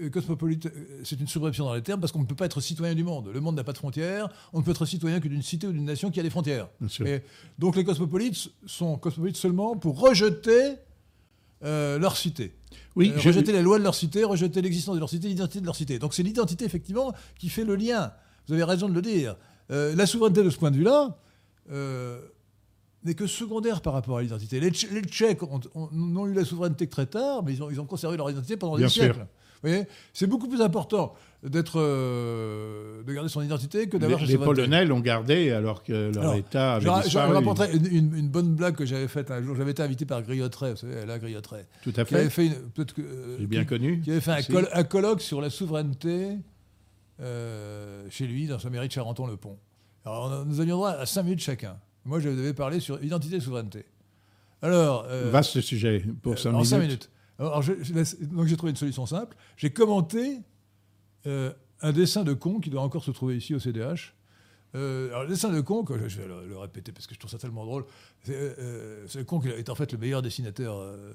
euh, 0.00 0.08
cosmopolite, 0.10 0.66
euh, 0.66 1.00
c'est 1.04 1.20
une 1.20 1.28
sobreption 1.28 1.64
dans 1.66 1.74
les 1.74 1.82
termes, 1.82 2.00
parce 2.00 2.12
qu'on 2.12 2.20
ne 2.20 2.26
peut 2.26 2.34
pas 2.34 2.46
être 2.46 2.60
citoyen 2.60 2.94
du 2.94 3.04
monde. 3.04 3.28
Le 3.32 3.40
monde 3.40 3.56
n'a 3.56 3.64
pas 3.64 3.72
de 3.72 3.78
frontières, 3.78 4.28
on 4.52 4.60
ne 4.60 4.64
peut 4.64 4.70
être 4.70 4.86
citoyen 4.86 5.20
que 5.20 5.28
d'une 5.28 5.42
cité 5.42 5.66
ou 5.66 5.72
d'une 5.72 5.84
nation 5.84 6.10
qui 6.10 6.20
a 6.20 6.22
des 6.22 6.30
frontières. 6.30 6.68
Et 7.06 7.22
donc 7.58 7.76
les 7.76 7.84
cosmopolites 7.84 8.50
sont 8.66 8.96
cosmopolites 8.98 9.36
seulement 9.36 9.76
pour 9.76 10.00
rejeter 10.00 10.74
euh, 11.64 11.98
leur 11.98 12.16
cité. 12.16 12.52
Oui, 12.96 13.10
Euh, 13.14 13.18
je- 13.18 13.28
rejeter 13.28 13.52
les 13.52 13.62
lois 13.62 13.78
de 13.78 13.84
leur 13.84 13.94
cité, 13.94 14.24
rejeter 14.24 14.60
l'existence 14.62 14.94
de 14.96 15.00
leur 15.00 15.08
cité, 15.10 15.28
l'identité 15.28 15.60
de 15.60 15.66
leur 15.66 15.76
cité. 15.76 15.98
Donc 15.98 16.12
c'est 16.14 16.22
l'identité, 16.24 16.64
effectivement, 16.64 17.12
qui 17.38 17.48
fait 17.48 17.64
le 17.64 17.76
lien. 17.76 18.12
Vous 18.48 18.54
avez 18.54 18.64
raison 18.64 18.88
de 18.88 18.94
le 18.94 19.02
dire. 19.02 19.36
Euh, 19.70 19.94
la 19.94 20.06
souveraineté, 20.06 20.42
de 20.42 20.50
ce 20.50 20.56
point 20.58 20.70
de 20.72 20.76
vue-là, 20.76 21.16
n'est 23.04 23.14
que 23.14 23.26
secondaire 23.26 23.80
par 23.80 23.92
rapport 23.94 24.18
à 24.18 24.22
l'identité. 24.22 24.60
Les, 24.60 24.70
Tch- 24.70 24.90
les 24.92 25.02
Tchèques 25.02 25.42
ont, 25.42 25.60
ont- 25.74 25.88
n'ont 25.92 26.26
eu 26.26 26.34
la 26.34 26.44
souveraineté 26.44 26.86
que 26.86 26.92
très 26.92 27.06
tard, 27.06 27.42
mais 27.42 27.52
ils 27.54 27.62
ont, 27.62 27.70
ils 27.70 27.80
ont 27.80 27.86
conservé 27.86 28.16
leur 28.16 28.30
identité 28.30 28.56
pendant 28.56 28.76
Bien 28.76 28.86
des 28.86 28.92
sûr. 28.92 29.02
siècles. 29.04 29.26
C'est 30.12 30.26
beaucoup 30.26 30.48
plus 30.48 30.60
important 30.60 31.14
d'être, 31.44 31.78
euh, 31.80 33.02
de 33.04 33.12
garder 33.12 33.28
son 33.28 33.42
identité 33.42 33.88
que 33.88 33.96
d'avoir 33.96 34.24
les. 34.24 34.36
Polonais 34.36 34.84
l'ont 34.84 34.98
gardé 34.98 35.52
alors 35.52 35.84
que 35.84 36.10
leur 36.12 36.22
Alors, 36.24 36.34
État 36.34 36.74
avait 36.74 36.84
Je, 37.08 37.16
rapporterai 37.18 37.76
une, 37.76 37.86
une- 37.86 38.14
une 38.16 38.28
bonne 38.28 38.54
blague 38.56 38.74
que 38.74 38.84
j'avais 38.84 39.06
faite 39.06 39.30
un 39.30 39.40
jour. 39.40 39.54
J'avais 39.54 39.70
été 39.70 39.82
invité 39.84 40.04
par 40.04 40.20
Griotteret, 40.22 40.72
vous 40.72 40.76
savez, 40.78 41.06
la 41.06 41.18
Griotteret, 41.20 41.66
Tout 41.84 41.92
à 41.96 42.04
qui 42.04 42.14
avait 42.14 42.24
fait. 42.24 42.30
fait 42.30 42.46
une, 42.46 42.54
peut-être 42.74 42.92
que, 42.92 43.02
euh, 43.02 43.36
bien 43.46 43.60
qui- 43.62 43.66
connu. 43.68 44.00
qui 44.00 44.10
avait 44.10 44.20
fait 44.20 44.32
un, 44.32 44.42
Si. 44.42 44.50
col- 44.50 44.68
un 44.72 44.82
colloque 44.84 45.20
sur 45.22 45.40
la 45.40 45.48
souveraineté 45.50 46.38
euh, 47.20 48.04
chez 48.10 48.26
lui, 48.26 48.46
dans 48.48 48.58
sa 48.58 48.68
mairie 48.70 48.88
de 48.88 48.92
Charenton-le-Pont. 48.92 49.58
Alors, 50.04 50.32
on 50.42 50.44
nous 50.44 50.60
avions 50.60 50.76
droit 50.76 50.90
à 50.90 51.06
5 51.06 51.22
minutes 51.22 51.40
chacun. 51.40 51.76
Moi, 52.04 52.20
je 52.20 52.28
devais 52.28 52.52
parler 52.54 52.80
sur 52.80 53.02
identité 53.02 53.36
et 53.36 53.40
souveraineté. 53.40 53.84
Alors, 54.60 55.06
euh, 55.08 55.30
Vaste 55.30 55.60
sujet 55.60 56.04
pour 56.22 56.38
5 56.38 56.50
en 56.50 56.52
minutes. 56.54 56.68
cinq 56.68 56.78
minutes. 56.80 57.10
Alors, 57.38 57.62
je- 57.62 57.82
je 57.82 57.92
laisse- 57.94 58.20
donc 58.20 58.46
j'ai 58.46 58.56
trouvé 58.56 58.70
une 58.70 58.76
solution 58.76 59.06
simple. 59.06 59.36
J'ai 59.56 59.70
commenté 59.70 60.38
euh, 61.26 61.52
un 61.80 61.92
dessin 61.92 62.24
de 62.24 62.32
con 62.34 62.60
qui 62.60 62.70
doit 62.70 62.82
encore 62.82 63.04
se 63.04 63.10
trouver 63.12 63.36
ici 63.36 63.54
au 63.54 63.58
CDH. 63.58 64.14
Euh, 64.74 65.08
alors, 65.10 65.22
le 65.24 65.28
dessin 65.28 65.50
de 65.50 65.60
con, 65.60 65.84
je, 65.88 66.08
je 66.08 66.20
vais 66.20 66.26
le, 66.26 66.48
le 66.48 66.56
répéter 66.58 66.92
parce 66.92 67.06
que 67.06 67.14
je 67.14 67.18
trouve 67.18 67.30
ça 67.30 67.38
tellement 67.38 67.64
drôle, 67.64 67.84
c'est 68.24 68.34
euh, 68.58 69.06
con 69.26 69.38
qui 69.38 69.48
est 69.48 69.68
en 69.68 69.74
fait 69.74 69.92
le 69.92 69.98
meilleur 69.98 70.22
dessinateur 70.22 70.78
euh, 70.78 71.12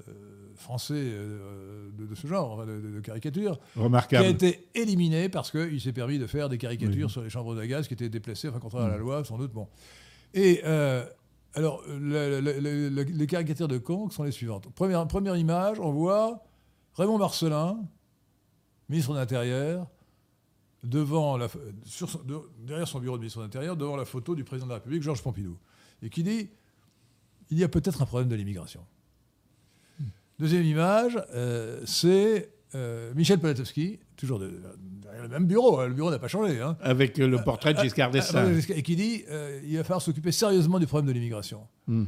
français 0.54 0.94
euh, 0.96 1.88
de, 1.98 2.06
de 2.06 2.14
ce 2.14 2.26
genre, 2.26 2.52
enfin, 2.52 2.66
de, 2.66 2.80
de- 2.80 2.90
de 2.96 3.00
caricature, 3.00 3.58
qui 3.74 3.80
a 3.80 3.82
Remarquable. 3.82 4.26
été 4.28 4.68
éliminé 4.74 5.28
parce 5.28 5.50
qu'il 5.50 5.80
s'est 5.80 5.92
permis 5.92 6.18
de 6.18 6.26
faire 6.26 6.48
des 6.48 6.56
caricatures 6.58 7.06
Oui. 7.06 7.10
sur 7.12 7.22
les 7.22 7.30
chambres 7.30 7.58
à 7.58 7.66
gaz 7.66 7.88
qui 7.88 7.94
étaient 7.94 8.08
déplacées, 8.08 8.48
enfin 8.48 8.60
contraire 8.60 8.84
à 8.84 8.88
la 8.90 8.98
loi, 8.98 9.24
sans 9.24 9.38
doute. 9.38 9.52
Bon. 9.52 9.66
Et 10.34 10.60
euh, 10.64 11.04
alors, 11.54 11.82
le- 11.88 12.40
le- 12.40 12.60
le- 12.60 12.88
le- 12.88 13.02
les 13.02 13.26
caricatures 13.26 13.68
de 13.68 13.78
Conque 13.78 14.12
sont 14.12 14.22
les 14.24 14.32
suivantes. 14.32 14.68
Première, 14.74 15.06
première 15.08 15.36
image, 15.36 15.80
on 15.80 15.90
voit 15.90 16.42
Raymond 16.94 17.18
Marcelin, 17.18 17.78
ministre 18.88 19.12
de 19.14 19.18
l'Intérieur, 19.18 19.88
devant 20.84 21.36
la, 21.36 21.48
sur 21.84 22.08
son- 22.08 22.22
de- 22.22 22.40
derrière 22.60 22.86
son 22.86 23.00
bureau 23.00 23.16
de 23.16 23.22
ministre 23.22 23.40
de 23.40 23.44
l'Intérieur, 23.44 23.76
devant 23.76 23.96
la 23.96 24.04
photo 24.04 24.34
du 24.34 24.44
président 24.44 24.66
de 24.66 24.70
la 24.72 24.76
République, 24.76 25.02
Georges 25.02 25.22
Pompidou, 25.22 25.56
et 26.02 26.10
qui 26.10 26.22
dit 26.22 26.50
il 27.50 27.58
y 27.58 27.64
a 27.64 27.68
peut-être 27.68 28.02
un 28.02 28.06
problème 28.06 28.28
de 28.28 28.34
l'immigration. 28.36 28.84
Deuxième 30.38 30.64
image, 30.64 31.18
euh, 31.34 31.80
c'est 31.86 32.52
euh, 32.74 33.12
Michel 33.14 33.40
Palatowski, 33.40 33.98
toujours 34.18 34.38
de- 34.38 34.52
derrière 35.02 35.22
le 35.22 35.28
même 35.28 35.46
bureau, 35.46 35.78
hein, 35.80 35.86
le 35.88 35.94
bureau 35.94 36.10
n'a 36.10 36.18
pas 36.18 36.28
changé, 36.28 36.60
hein, 36.60 36.76
Avec 36.82 37.16
le 37.16 37.42
portrait 37.42 37.72
de 37.72 37.78
Giscard 37.80 38.08
ah, 38.10 38.12
d'Estaing. 38.12 38.52
et 38.76 38.82
qui 38.82 38.96
dit 38.96 39.24
euh, 39.30 39.60
il 39.66 39.76
va 39.78 39.84
falloir 39.84 40.02
s'occuper 40.02 40.32
sérieusement 40.32 40.78
du 40.78 40.86
problème 40.86 41.06
de 41.06 41.12
l'immigration. 41.12 41.66
Hmm. 41.86 42.04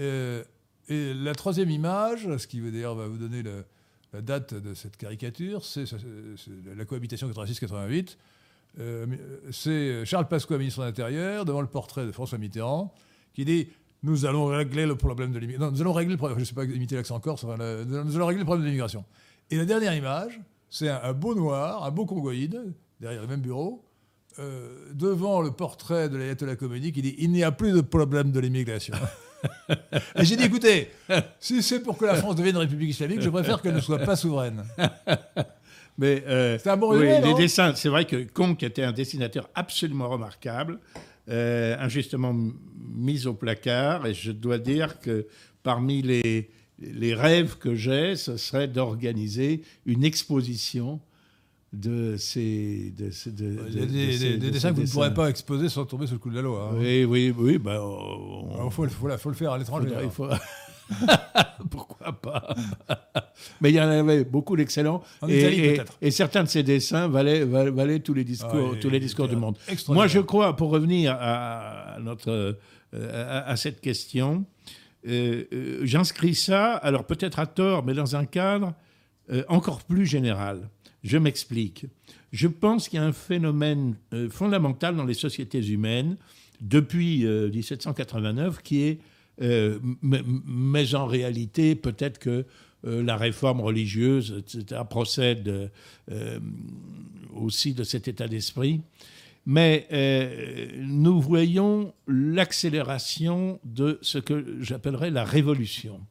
Euh, 0.00 0.42
et 0.88 1.12
la 1.12 1.34
troisième 1.34 1.68
image, 1.70 2.26
ce 2.38 2.46
qui 2.46 2.60
d'ailleurs 2.60 2.94
va 2.94 3.06
vous 3.08 3.18
donner 3.18 3.42
le- 3.42 3.64
la 4.14 4.22
date 4.22 4.54
de 4.54 4.72
cette 4.72 4.96
caricature, 4.96 5.64
c'est 5.64 5.84
la 6.74 6.84
cohabitation 6.86 7.28
86-88. 7.28 8.16
Euh, 8.80 9.06
c'est 9.50 10.04
Charles 10.06 10.28
Pasqua, 10.28 10.56
ministre 10.56 10.80
de 10.80 10.86
l'Intérieur, 10.86 11.44
devant 11.44 11.60
le 11.60 11.66
portrait 11.66 12.06
de 12.06 12.12
François 12.12 12.38
Mitterrand, 12.38 12.94
qui 13.34 13.44
dit 13.44 13.68
Nous 14.04 14.24
allons 14.24 14.46
régler 14.46 14.86
le 14.86 14.94
problème 14.94 15.32
de 15.32 15.38
l'immigration. 15.40 15.72
Nous 15.72 15.80
allons 15.80 15.92
régler 15.92 16.12
le 16.12 16.18
problème. 16.18 16.38
Je 16.38 16.42
ne 16.42 16.46
sais 16.46 16.54
pas 16.54 16.64
imiter 16.64 16.94
l'accent 16.94 17.18
corse. 17.20 17.42
enfin, 17.44 17.56
le- 17.58 17.84
nous 17.84 18.14
allons 18.16 18.26
régler 18.26 18.40
le 18.40 18.44
problème 18.46 18.62
de 18.62 18.68
l'immigration. 18.68 19.04
Et 19.50 19.56
la 19.56 19.64
dernière 19.64 19.94
image, 19.94 20.40
c'est 20.70 20.88
un, 20.88 21.00
un 21.02 21.12
beau 21.12 21.34
noir, 21.34 21.84
un 21.84 21.90
beau 21.90 22.06
congoïde, 22.06 22.72
derrière 23.00 23.22
le 23.22 23.28
même 23.28 23.40
bureau, 23.40 23.84
euh, 24.40 24.68
devant 24.94 25.40
le 25.40 25.50
portrait 25.50 26.08
de 26.08 26.16
l'ayatollah 26.16 26.54
Khomeini 26.54 26.92
qui 26.92 27.02
dit 27.02 27.16
Il 27.18 27.32
n'y 27.32 27.42
a 27.42 27.50
plus 27.50 27.72
de 27.72 27.80
problème 27.80 28.30
de 28.30 28.38
l'immigration. 28.38 28.94
Et 30.14 30.24
j'ai 30.24 30.36
dit 30.36 30.44
Écoutez, 30.44 30.90
si 31.40 31.60
c'est 31.60 31.80
pour 31.80 31.98
que 31.98 32.04
la 32.04 32.14
France 32.14 32.36
devienne 32.36 32.54
une 32.54 32.60
république 32.60 32.90
islamique, 32.90 33.20
je 33.20 33.30
préfère 33.30 33.60
qu'elle 33.60 33.74
ne 33.74 33.80
soit 33.80 33.98
pas 33.98 34.14
souveraine. 34.14 34.62
Mais 35.98 36.22
euh, 36.28 36.56
C'est 36.62 36.70
un 36.70 36.76
bon 36.76 36.96
oui, 36.96 37.06
les 37.06 37.34
dessins, 37.34 37.74
c'est 37.74 37.88
vrai 37.88 38.04
que 38.04 38.22
Conque 38.32 38.62
était 38.62 38.84
un 38.84 38.92
dessinateur 38.92 39.50
absolument 39.56 40.08
remarquable, 40.08 40.78
euh, 41.28 41.76
injustement 41.80 42.32
mis 42.94 43.26
au 43.26 43.34
placard, 43.34 44.06
et 44.06 44.14
je 44.14 44.30
dois 44.30 44.58
dire 44.58 45.00
que 45.00 45.26
parmi 45.64 46.00
les, 46.02 46.48
les 46.80 47.14
rêves 47.14 47.56
que 47.58 47.74
j'ai, 47.74 48.16
ce 48.16 48.36
serait 48.36 48.68
d'organiser 48.68 49.62
une 49.86 50.04
exposition 50.04 51.00
de 51.72 52.16
ces, 52.16 52.94
de, 52.96 53.10
ces- 53.10 53.30
de- 53.32 53.58
Il 53.68 53.74
y 53.78 53.82
a 53.82 53.86
de- 53.86 53.90
des, 53.90 54.12
ces- 54.18 54.36
dessins 54.38 54.70
que 54.70 54.76
vous 54.76 54.82
ne 54.82 54.88
pourrez 54.88 55.12
pas 55.12 55.28
exposer 55.28 55.68
sans 55.68 55.84
tomber 55.84 56.06
sous 56.06 56.14
le 56.14 56.18
coup 56.18 56.30
de 56.30 56.36
la 56.36 56.42
loi. 56.42 56.70
hein. 56.72 56.76
Oui, 56.78 57.04
oui, 57.04 57.34
oui. 57.36 57.58
Bah, 57.58 57.82
on- 57.84 58.64
Il 58.66 58.70
faut, 58.70 58.88
faut- 58.88 59.18
faut 59.18 59.28
le 59.28 59.34
faire 59.34 59.52
à 59.52 59.58
l'étranger. 59.58 59.88
Il 60.02 60.08
faut- 60.10 60.28
Pourquoi 61.70 62.12
pas? 62.12 62.54
Mais 63.60 63.70
il 63.70 63.74
y 63.76 63.80
en 63.80 63.88
avait 63.88 64.24
beaucoup 64.24 64.56
d'excellents. 64.56 65.02
En 65.20 65.28
Et, 65.28 66.10
certains 66.10 66.44
de 66.44 66.48
ces 66.48 66.62
dessins 66.62 67.08
valaient, 67.08 68.00
tous 68.00 68.14
les 68.14 68.24
discours, 68.24 68.70
Ah, 68.72 68.76
et- 68.76 68.80
tous 68.80 68.88
les 68.88 69.00
discours 69.00 69.28
du 69.28 69.36
monde. 69.36 69.56
extraordinaire. 69.68 69.94
Moi, 69.94 70.06
je 70.06 70.20
crois, 70.20 70.56
pour 70.56 70.70
revenir 70.70 71.14
à, 71.20 71.98
notre, 72.00 72.30
euh, 72.30 72.54
à, 72.94 73.50
à 73.50 73.56
cette 73.56 73.80
question, 73.82 74.32
euh, 74.36 74.40
euh, 74.40 74.77
j'inscris 75.82 76.34
ça, 76.34 76.74
alors 76.74 77.06
peut-être 77.06 77.38
à 77.38 77.46
tort, 77.46 77.84
mais 77.84 77.94
dans 77.94 78.16
un 78.16 78.24
cadre 78.24 78.74
euh, 79.30 79.44
encore 79.48 79.82
plus 79.84 80.06
général. 80.06 80.70
Je 81.02 81.18
m'explique. 81.18 81.86
Je 82.32 82.48
pense 82.48 82.88
qu'il 82.88 82.98
y 82.98 83.02
a 83.02 83.04
un 83.04 83.12
phénomène 83.12 83.96
euh, 84.14 84.30
fondamental 84.30 84.96
dans 84.96 85.04
les 85.04 85.14
sociétés 85.14 85.64
humaines 85.66 86.16
depuis 86.60 87.26
euh, 87.26 87.50
1789 87.50 88.62
qui 88.62 88.82
est, 88.82 88.98
euh, 89.42 89.78
mais 90.02 90.94
en 90.94 91.06
réalité, 91.06 91.74
peut-être 91.74 92.18
que 92.18 92.46
euh, 92.86 93.02
la 93.02 93.16
réforme 93.16 93.60
religieuse, 93.60 94.36
etc., 94.38 94.80
procède 94.88 95.70
euh, 96.10 96.40
aussi 97.34 97.74
de 97.74 97.84
cet 97.84 98.08
état 98.08 98.28
d'esprit. 98.28 98.80
Mais 99.50 99.88
euh, 99.92 100.72
nous 100.82 101.22
voyons 101.22 101.94
l'accélération 102.06 103.58
de 103.64 103.98
ce 104.02 104.18
que 104.18 104.58
j'appellerais 104.60 105.08
la 105.08 105.24
révolution. 105.24 106.02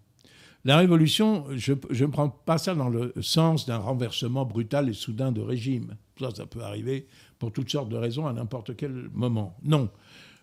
La 0.65 0.77
révolution, 0.77 1.45
je 1.55 1.73
ne 1.73 2.09
prends 2.09 2.29
pas 2.29 2.57
ça 2.57 2.73
dans 2.73 2.89
le 2.89 3.13
sens 3.21 3.67
d'un 3.67 3.77
renversement 3.77 4.43
brutal 4.43 4.89
et 4.89 4.93
soudain 4.93 5.31
de 5.31 5.41
régime. 5.41 5.97
Ça, 6.19 6.31
ça 6.33 6.47
peut 6.47 6.63
arriver 6.63 7.05
pour 7.37 7.51
toutes 7.51 7.69
sortes 7.69 7.89
de 7.89 7.95
raisons 7.95 8.25
à 8.25 8.33
n'importe 8.33 8.75
quel 8.75 9.07
moment. 9.13 9.55
Non. 9.61 9.91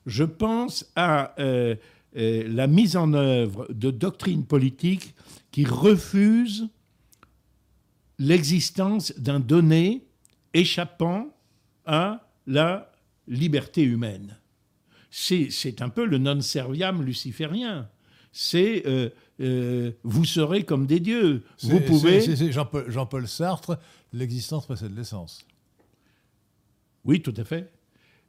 Je 0.06 0.22
pense 0.22 0.88
à 0.94 1.34
euh, 1.40 1.74
euh, 2.16 2.44
la 2.46 2.68
mise 2.68 2.96
en 2.96 3.12
œuvre 3.12 3.66
de 3.70 3.90
doctrines 3.90 4.46
politiques 4.46 5.16
qui 5.50 5.64
refusent 5.64 6.68
l'existence 8.20 9.12
d'un 9.18 9.40
donné 9.40 10.06
échappant 10.54 11.26
à 11.86 12.23
la 12.46 12.92
liberté 13.28 13.82
humaine. 13.82 14.38
C'est 15.10 15.80
un 15.80 15.88
peu 15.88 16.04
le 16.04 16.18
non 16.18 16.40
serviam 16.40 17.02
luciférien. 17.02 17.88
C'est 18.32 18.82
euh, 18.86 19.10
euh, 19.40 19.92
vous 20.02 20.24
serez 20.24 20.64
comme 20.64 20.86
des 20.86 20.98
dieux. 20.98 21.44
Vous 21.62 21.80
pouvez. 21.80 22.20
C'est 22.20 22.52
Jean-Paul 22.52 23.28
Sartre, 23.28 23.78
l'existence 24.12 24.66
précède 24.66 24.96
l'essence. 24.96 25.46
Oui, 27.04 27.22
tout 27.22 27.34
à 27.36 27.44
fait. 27.44 27.72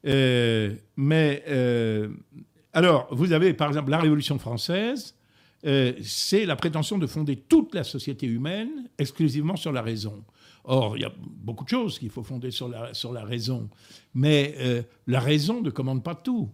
Euh, 0.06 0.76
mais 0.96 1.44
alors, 2.72 3.08
vous 3.10 3.32
avez 3.32 3.54
par 3.54 3.70
exemple 3.70 3.90
la 3.90 4.00
Révolution 4.00 4.38
française. 4.38 5.16
C'est 6.04 6.46
la 6.46 6.56
prétention 6.56 6.98
de 6.98 7.08
fonder 7.08 7.36
toute 7.36 7.74
la 7.74 7.84
société 7.84 8.28
humaine 8.28 8.88
exclusivement 9.00 9.56
sur 9.56 9.72
la 9.72 9.82
raison. 9.82 10.24
Or, 10.68 10.98
il 10.98 11.02
y 11.02 11.06
a 11.06 11.14
beaucoup 11.20 11.64
de 11.64 11.70
choses 11.70 12.00
qu'il 12.00 12.10
faut 12.10 12.24
fonder 12.24 12.50
sur 12.50 12.68
la, 12.70 13.24
raison. 13.24 13.70
Mais 14.14 14.56
euh, 14.58 14.82
la 15.06 15.20
raison 15.20 15.62
ne 15.62 15.70
commande 15.70 16.04
pas 16.04 16.16
tout. 16.16 16.50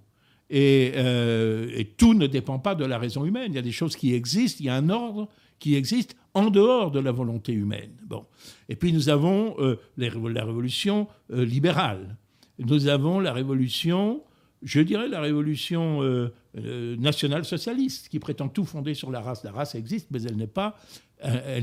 Euh, 0.53 1.71
et, 1.73 1.85
tout 1.85 2.13
ne 2.13 2.27
dépend 2.27 2.59
pas 2.59 2.75
de 2.75 2.83
la 2.83 2.97
raison 2.97 3.23
humaine. 3.23 3.53
Il 3.53 3.55
y 3.55 3.59
a 3.59 3.63
des 3.63 3.71
choses 3.71 3.95
qui 3.95 4.13
existent, 4.13 4.57
il 4.59 4.65
y 4.65 4.69
a 4.69 4.75
un 4.75 4.89
ordre 4.89 5.29
qui 5.59 5.75
existe 5.75 6.17
en 6.33 6.49
dehors 6.49 6.91
de 6.91 6.99
la 6.99 7.11
volonté 7.11 7.53
humaine. 7.53 7.91
Bon. 8.05 8.25
Et 8.67 8.75
puis 8.75 8.91
nous 8.91 9.07
avons 9.07 9.55
euh, 9.59 9.77
la 9.97 10.43
révolution 10.43 11.07
libérale. 11.29 12.17
Nous 12.59 12.87
avons 12.87 13.19
la 13.19 13.31
révolution, 13.31 14.21
je 14.61 14.81
dirais 14.81 15.07
la 15.07 15.21
révolution 15.21 16.29
nationale 16.53 17.45
socialiste, 17.45 18.09
qui 18.09 18.19
prétend 18.19 18.47
tout 18.47 18.65
fonder 18.65 18.93
sur 18.93 19.11
la 19.11 19.21
race. 19.21 19.43
La 19.43 19.51
race 19.51 19.75
existe, 19.75 20.07
mais 20.11 20.21
elle 20.23 20.37
n'est 20.37 20.47
pas, 20.47 20.79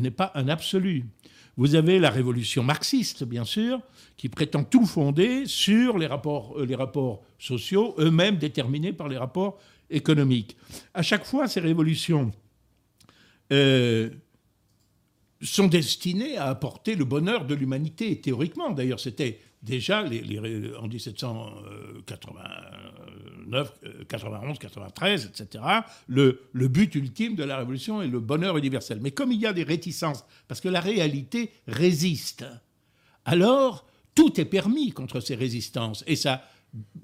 n'est 0.00 0.10
pas 0.10 0.32
un 0.34 0.48
absolu. 0.48 1.04
Vous 1.58 1.74
avez 1.74 1.98
la 1.98 2.10
révolution 2.10 2.62
marxiste, 2.62 3.24
bien 3.24 3.44
sûr, 3.44 3.80
qui 4.16 4.28
prétend 4.28 4.62
tout 4.62 4.86
fonder 4.86 5.44
sur 5.44 5.98
les 5.98 6.06
rapports, 6.06 6.56
euh, 6.56 6.64
les 6.64 6.76
rapports 6.76 7.24
sociaux, 7.36 7.96
eux-mêmes 7.98 8.36
déterminés 8.36 8.92
par 8.92 9.08
les 9.08 9.16
rapports 9.16 9.58
économiques. 9.90 10.56
À 10.94 11.02
chaque 11.02 11.24
fois, 11.24 11.48
ces 11.48 11.58
révolutions 11.58 12.30
euh, 13.52 14.08
sont 15.42 15.66
destinées 15.66 16.36
à 16.36 16.44
apporter 16.44 16.94
le 16.94 17.04
bonheur 17.04 17.44
de 17.44 17.56
l'humanité, 17.56 18.20
théoriquement. 18.20 18.70
D'ailleurs, 18.70 19.00
c'était 19.00 19.40
déjà 19.62 20.04
en 20.04 20.88
1789, 20.88 23.72
91, 24.08 24.58
93, 24.58 25.26
etc., 25.26 25.64
le, 26.06 26.40
but 26.68 26.94
ultime 26.94 27.34
de 27.34 27.44
la 27.44 27.58
révolution 27.58 28.00
est 28.02 28.08
le 28.08 28.20
bonheur 28.20 28.56
universel. 28.56 29.00
Mais 29.00 29.10
comme 29.10 29.32
il 29.32 29.40
y 29.40 29.46
a 29.46 29.52
des 29.52 29.64
réticences, 29.64 30.24
parce 30.46 30.60
que 30.60 30.68
la 30.68 30.80
réalité 30.80 31.50
résiste, 31.66 32.46
alors 33.24 33.84
tout 34.14 34.40
est 34.40 34.44
permis 34.44 34.92
contre 34.92 35.18
ces 35.20 35.34
résistances. 35.34 36.04
Et 36.06 36.14
ça 36.16 36.44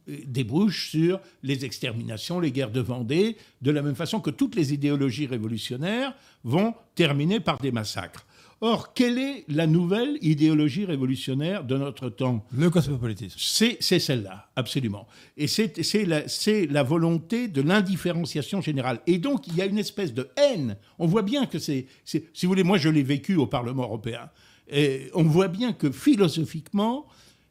débouche 0.07 0.91
sur 0.91 1.21
les 1.43 1.65
exterminations, 1.65 2.41
les 2.41 2.53
guerres 2.53 2.71
de 2.71 2.81
Vendée, 2.81 3.37
de 3.63 3.71
la 3.71 3.81
même 3.83 3.95
façon 3.95 4.21
que 4.21 4.31
toutes 4.31 4.57
les 4.57 4.75
idéologies 4.75 5.27
révolutionnaires 5.27 6.15
vont 6.43 6.75
terminer 6.95 7.41
par 7.41 7.59
des 7.59 7.73
massacres. 7.73 8.27
Or, 8.67 8.95
quelle 8.95 9.19
est 9.19 9.45
la 9.49 9.67
nouvelle 9.67 10.17
idéologie 10.23 10.87
révolutionnaire 10.87 11.65
de 11.65 11.77
notre 11.77 12.09
temps 12.09 12.47
Le 12.51 12.71
cosmopolitisme. 12.71 13.37
C'est 13.39 13.99
celle-là, 13.99 14.49
absolument. 14.57 15.07
Et 15.37 15.49
c'est 15.49 16.07
la, 16.07 16.23
la, 16.71 16.83
volonté 16.83 17.49
de 17.49 17.61
l'indifférenciation 17.61 18.63
générale. 18.63 19.01
Et 19.07 19.19
donc, 19.19 19.47
il 19.49 19.57
y 19.57 19.61
a 19.61 19.67
une 19.67 19.77
espèce 19.77 20.15
de 20.15 20.31
haine. 20.39 20.79
On 20.99 21.07
voit 21.07 21.21
bien 21.21 21.45
que 21.45 21.59
c'est... 21.59 21.85
Si 22.07 22.23
vous 22.41 22.49
voulez, 22.49 22.63
moi, 22.63 22.79
je 22.79 22.89
l'ai 22.89 23.03
vécu 23.03 23.37
au 23.37 23.47
Parlement 23.47 23.83
européen. 23.83 24.31
Et 24.71 25.11
on 25.13 25.25
voit 25.25 25.49
bien 25.49 25.75
que 25.75 25.93
philosophiquement, 25.93 27.05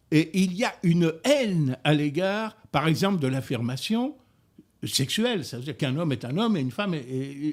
et 0.10 0.32
il 0.34 0.54
y 0.56 0.63
a 0.63 0.73
une 0.82 1.13
haine 1.26 1.78
à 1.84 1.93
l'égard, 1.93 2.58
par 2.71 2.88
exemple, 2.88 3.19
de 3.19 3.28
l'affirmation 3.28 4.15
sexuelle. 4.84 5.45
Ça 5.45 5.58
veut 5.58 5.63
dire 5.63 5.78
qu'un 5.78 5.95
homme 5.95 6.12
est 6.12 6.26
un 6.26 6.39
homme 6.39 6.58
et 6.58 6.62
une 6.62 6.71
femme 6.71 6.95
est, 6.95 7.06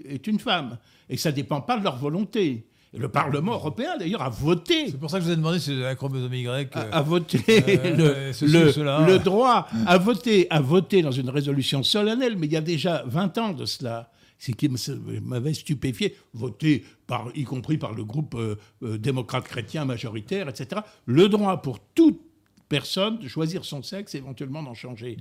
est 0.08 0.26
une 0.26 0.38
femme. 0.38 0.78
Et 1.10 1.18
ça 1.18 1.30
ne 1.30 1.36
dépend 1.36 1.60
pas 1.60 1.76
de 1.76 1.84
leur 1.84 1.98
volonté 1.98 2.64
le 2.92 3.08
Parlement 3.08 3.52
européen, 3.52 3.96
d'ailleurs, 3.98 4.22
a 4.22 4.28
voté. 4.28 4.90
C'est 4.90 4.98
pour 4.98 5.10
ça 5.10 5.18
que 5.18 5.22
je 5.24 5.28
vous 5.28 5.34
ai 5.34 5.36
demandé 5.36 5.60
si 5.60 5.78
la 5.78 5.94
chromosome 5.94 6.34
Y. 6.34 6.74
A, 6.74 6.80
a 6.90 7.02
voté 7.02 7.38
euh, 7.48 8.32
le, 8.42 9.18
droit 9.18 9.68
à 9.86 9.98
voter, 9.98 10.48
à 10.50 10.60
voter 10.60 11.02
dans 11.02 11.12
une 11.12 11.30
résolution 11.30 11.82
solennelle, 11.82 12.36
mais 12.36 12.46
il 12.46 12.52
y 12.52 12.56
a 12.56 12.60
déjà 12.60 13.04
20 13.06 13.38
ans 13.38 13.52
de 13.52 13.64
cela. 13.64 14.10
C'est 14.38 14.54
qui 14.54 14.70
m'avait 15.22 15.52
stupéfié, 15.52 16.16
voté 16.32 16.84
par, 17.06 17.28
y 17.34 17.44
compris 17.44 17.76
par 17.76 17.92
le 17.92 18.04
groupe 18.04 18.34
euh, 18.34 18.56
euh, 18.82 18.96
démocrate 18.96 19.44
chrétien 19.44 19.84
majoritaire, 19.84 20.48
etc. 20.48 20.80
Le 21.04 21.28
droit 21.28 21.60
pour 21.60 21.78
toute 21.94 22.18
personne 22.70 23.18
de 23.18 23.26
choisir 23.26 23.64
son 23.64 23.82
sexe, 23.82 24.14
éventuellement 24.14 24.62
d'en 24.62 24.74
changer. 24.74 25.16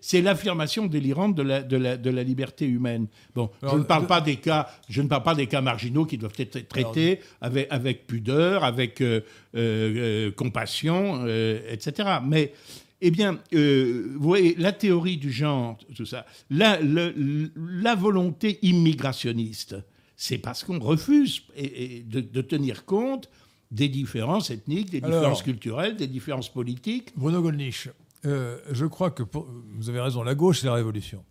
C'est 0.00 0.22
l'affirmation 0.22 0.86
délirante 0.86 1.34
de 1.36 1.42
la, 1.42 1.62
de, 1.62 1.76
la, 1.76 1.96
de 1.98 2.10
la, 2.10 2.22
liberté 2.24 2.64
humaine. 2.66 3.06
Bon, 3.34 3.50
je 3.62 3.76
ne 3.76 3.82
parle 3.82 4.06
pas 4.06 4.22
des 4.22 4.36
cas, 4.36 4.68
je 4.88 5.02
ne 5.02 5.06
parle 5.06 5.22
pas 5.22 5.34
des 5.34 5.46
cas 5.46 5.60
marginaux 5.60 6.06
qui 6.06 6.16
doivent 6.16 6.32
être 6.38 6.66
traités 6.66 7.20
avec, 7.42 7.68
avec 7.70 8.06
pudeur, 8.06 8.64
avec 8.64 9.02
euh, 9.02 9.20
euh, 9.54 10.28
euh, 10.28 10.30
compassion, 10.32 11.26
etc. 11.26 12.08
Mais 12.26 12.54
eh 13.02 13.10
bien, 13.10 13.38
vous 13.52 14.18
voyez, 14.18 14.54
la 14.56 14.72
théorie 14.72 15.18
du 15.18 15.30
genre, 15.30 15.76
tout 15.94 16.06
ça, 16.06 16.24
la, 16.48 16.78
la 16.80 17.94
volonté 17.94 18.58
immigrationniste, 18.62 19.76
c'est 20.16 20.38
parce 20.38 20.64
qu'on 20.64 20.78
refuse 20.78 21.42
de, 21.58 22.20
de, 22.20 22.40
tenir 22.40 22.86
compte 22.86 23.28
des 23.72 23.88
différences 23.88 24.50
ethniques, 24.50 24.90
des 24.90 25.00
différences 25.00 25.42
culturelles, 25.42 25.96
des 25.96 26.06
différences 26.06 26.50
politiques. 26.50 27.12
Bruno 27.16 27.40
Gollnisch, 27.40 27.88
euh, 28.26 28.58
je 28.70 28.84
crois 28.84 29.10
que 29.10 29.22
vous 29.32 29.88
avez 29.88 30.00
raison, 30.00 30.22
la 30.22 30.34
gauche, 30.34 30.60
c'est 30.60 30.66
la 30.66 30.74
révolution, 30.74 31.24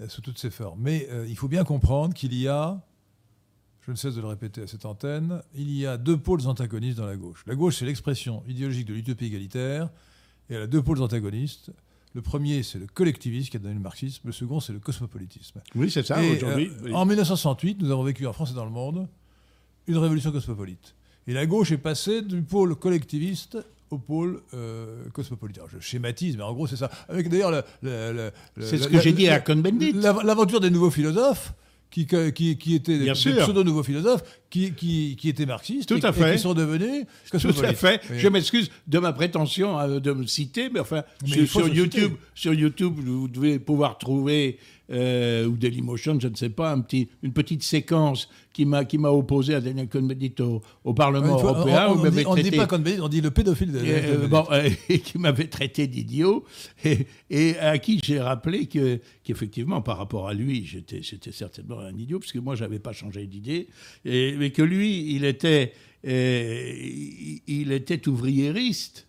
euh, 0.00 0.08
sous 0.08 0.20
toutes 0.20 0.38
ses 0.38 0.50
formes. 0.50 0.78
Mais 0.80 1.08
euh, 1.10 1.26
il 1.26 1.36
faut 1.36 1.48
bien 1.48 1.64
comprendre 1.64 2.14
qu'il 2.14 2.34
y 2.34 2.48
a, 2.48 2.80
je 3.80 3.90
ne 3.90 3.96
cesse 3.96 4.14
de 4.14 4.20
le 4.20 4.26
répéter 4.26 4.62
à 4.62 4.66
cette 4.66 4.84
antenne, 4.84 5.42
il 5.54 5.70
y 5.72 5.86
a 5.86 5.96
deux 5.96 6.18
pôles 6.18 6.46
antagonistes 6.46 6.98
dans 6.98 7.06
la 7.06 7.16
gauche. 7.16 7.42
La 7.46 7.54
gauche, 7.54 7.76
c'est 7.78 7.86
l'expression 7.86 8.44
idéologique 8.46 8.86
de 8.86 8.94
l'utopie 8.94 9.26
égalitaire, 9.26 9.88
et 10.50 10.54
elle 10.54 10.62
a 10.62 10.66
deux 10.66 10.82
pôles 10.82 11.00
antagonistes. 11.00 11.72
Le 12.12 12.20
premier, 12.20 12.62
c'est 12.62 12.78
le 12.78 12.86
collectivisme 12.86 13.50
qui 13.50 13.56
a 13.56 13.60
donné 13.60 13.74
le 13.74 13.80
marxisme. 13.80 14.22
Le 14.26 14.32
second, 14.32 14.60
c'est 14.60 14.72
le 14.72 14.80
cosmopolitisme. 14.80 15.60
Oui, 15.74 15.90
c'est 15.90 16.06
ça, 16.06 16.18
aujourd'hui. 16.20 16.70
En 16.92 17.06
1968, 17.06 17.80
nous 17.80 17.90
avons 17.90 18.04
vécu 18.04 18.26
en 18.26 18.32
France 18.34 18.50
et 18.52 18.54
dans 18.54 18.64
le 18.64 18.70
monde 18.70 19.08
une 19.86 19.98
révolution 19.98 20.30
cosmopolite. 20.30 20.94
Et 21.28 21.32
la 21.32 21.46
gauche 21.46 21.72
est 21.72 21.78
passée 21.78 22.22
du 22.22 22.42
pôle 22.42 22.76
collectiviste 22.76 23.58
au 23.90 23.98
pôle 23.98 24.42
euh, 24.54 25.04
cosmopolitain. 25.12 25.62
Je 25.72 25.78
schématise, 25.80 26.36
mais 26.36 26.42
en 26.42 26.52
gros, 26.52 26.66
c'est 26.66 26.76
ça. 26.76 26.90
Avec 27.08 27.28
d'ailleurs. 27.28 27.64
C'est 28.60 28.78
ce 28.78 28.88
que 28.88 29.00
j'ai 29.00 29.12
dit 29.12 29.28
à 29.28 29.40
Cohn-Bendit. 29.40 29.92
L'aventure 29.92 30.60
des 30.60 30.70
nouveaux 30.70 30.90
philosophes. 30.90 31.52
Qui, 31.88 32.04
qui, 32.04 32.58
qui, 32.58 32.74
étaient 32.74 32.98
des, 32.98 33.12
pseudo-nouveaux 33.12 33.84
philosophes, 33.84 34.22
qui, 34.50 34.72
qui, 34.72 35.16
qui, 35.18 35.28
étaient 35.28 35.46
marxistes 35.46 35.88
Tout 35.88 36.04
à 36.06 36.10
et, 36.10 36.12
fait. 36.12 36.32
qui 36.34 36.38
sont 36.40 36.54
devenus 36.54 37.06
Tout 37.30 37.48
à 37.64 37.72
fait. 37.74 38.00
Je 38.16 38.28
m'excuse 38.28 38.70
de 38.86 38.98
ma 38.98 39.12
prétention 39.12 39.78
euh, 39.78 40.00
de 40.00 40.12
me 40.12 40.26
citer, 40.26 40.70
mais 40.70 40.80
enfin, 40.80 41.02
sur, 41.24 41.68
YouTube, 41.68 42.12
sur 42.34 42.54
YouTube, 42.54 42.94
vous 42.96 43.28
devez 43.28 43.58
pouvoir 43.58 43.98
trouver 43.98 44.58
euh, 44.90 45.46
ou 45.46 45.56
Dailymotion, 45.56 46.20
je 46.20 46.28
ne 46.28 46.36
sais 46.36 46.48
pas, 46.48 46.70
un 46.70 46.80
petit, 46.80 47.08
une 47.22 47.32
petite 47.32 47.64
séquence 47.64 48.28
qui 48.52 48.64
m'a 48.64 49.10
opposé 49.10 49.54
à 49.54 49.60
Daniel 49.60 49.88
Cohn-Bendit 49.88 50.34
au, 50.84 50.94
Parlement 50.94 51.38
européen. 51.38 51.88
On, 51.90 51.96
ne 52.36 52.40
dit, 52.40 52.52
pas 52.52 52.66
Cohn-Bendit, 52.66 53.00
on 53.00 53.08
dit 53.08 53.20
le 53.20 53.30
pédophile. 53.30 53.72
De, 53.72 53.80
euh, 53.82 54.28
bon, 54.28 54.46
euh, 54.50 54.70
et 54.88 55.00
qui 55.00 55.18
m'avait 55.18 55.48
traité 55.48 55.86
d'idiot 55.86 56.44
et, 56.84 57.06
et, 57.28 57.58
à 57.58 57.78
qui 57.78 58.00
j'ai 58.02 58.20
rappelé 58.20 58.66
que 58.66 59.00
qu'effectivement 59.24 59.82
par 59.82 59.98
rapport 59.98 60.28
à 60.28 60.34
lui, 60.34 60.64
j'étais 60.64 61.32
certainement 61.32 61.80
un 61.80 61.96
idiot 61.98 62.18
parce 62.18 62.32
que 62.32 62.38
moi 62.38 62.54
j'avais 62.54 62.78
pas 62.78 62.92
changé 62.92 63.26
d'idée, 63.26 63.68
mais 64.36 64.50
que 64.50 64.62
lui 64.62 65.14
il 65.14 65.24
était 65.24 65.72
il 66.04 67.72
était 67.72 68.06
ouvriériste 68.08 69.06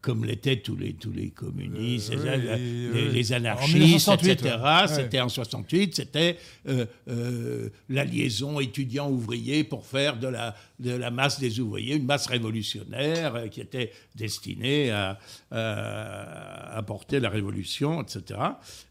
comme 0.00 0.24
l'étaient 0.24 0.56
tous 0.56 0.76
les, 0.76 0.94
tous 0.94 1.12
les 1.12 1.28
communistes, 1.28 2.12
euh, 2.14 3.10
les, 3.12 3.32
anarchistes, 3.32 4.08
etc. 4.08 4.56
C'était 4.86 5.20
en 5.20 5.28
68, 5.28 5.96
c'était 5.96 6.38
euh, 6.68 6.86
euh, 7.08 7.68
la 7.90 8.04
liaison 8.04 8.60
étudiant-ouvrier 8.60 9.62
pour 9.62 9.84
faire 9.86 10.18
de 10.18 10.28
la, 10.28 10.56
de 10.78 10.92
la 10.92 11.10
masse 11.10 11.38
des 11.38 11.60
ouvriers 11.60 11.96
une 11.96 12.06
masse 12.06 12.26
révolutionnaire 12.28 13.50
qui 13.50 13.60
était 13.60 13.92
destinée 14.14 14.90
à, 14.90 15.18
apporter 16.72 17.20
la 17.20 17.28
révolution, 17.28 18.02
etc. 18.02 18.40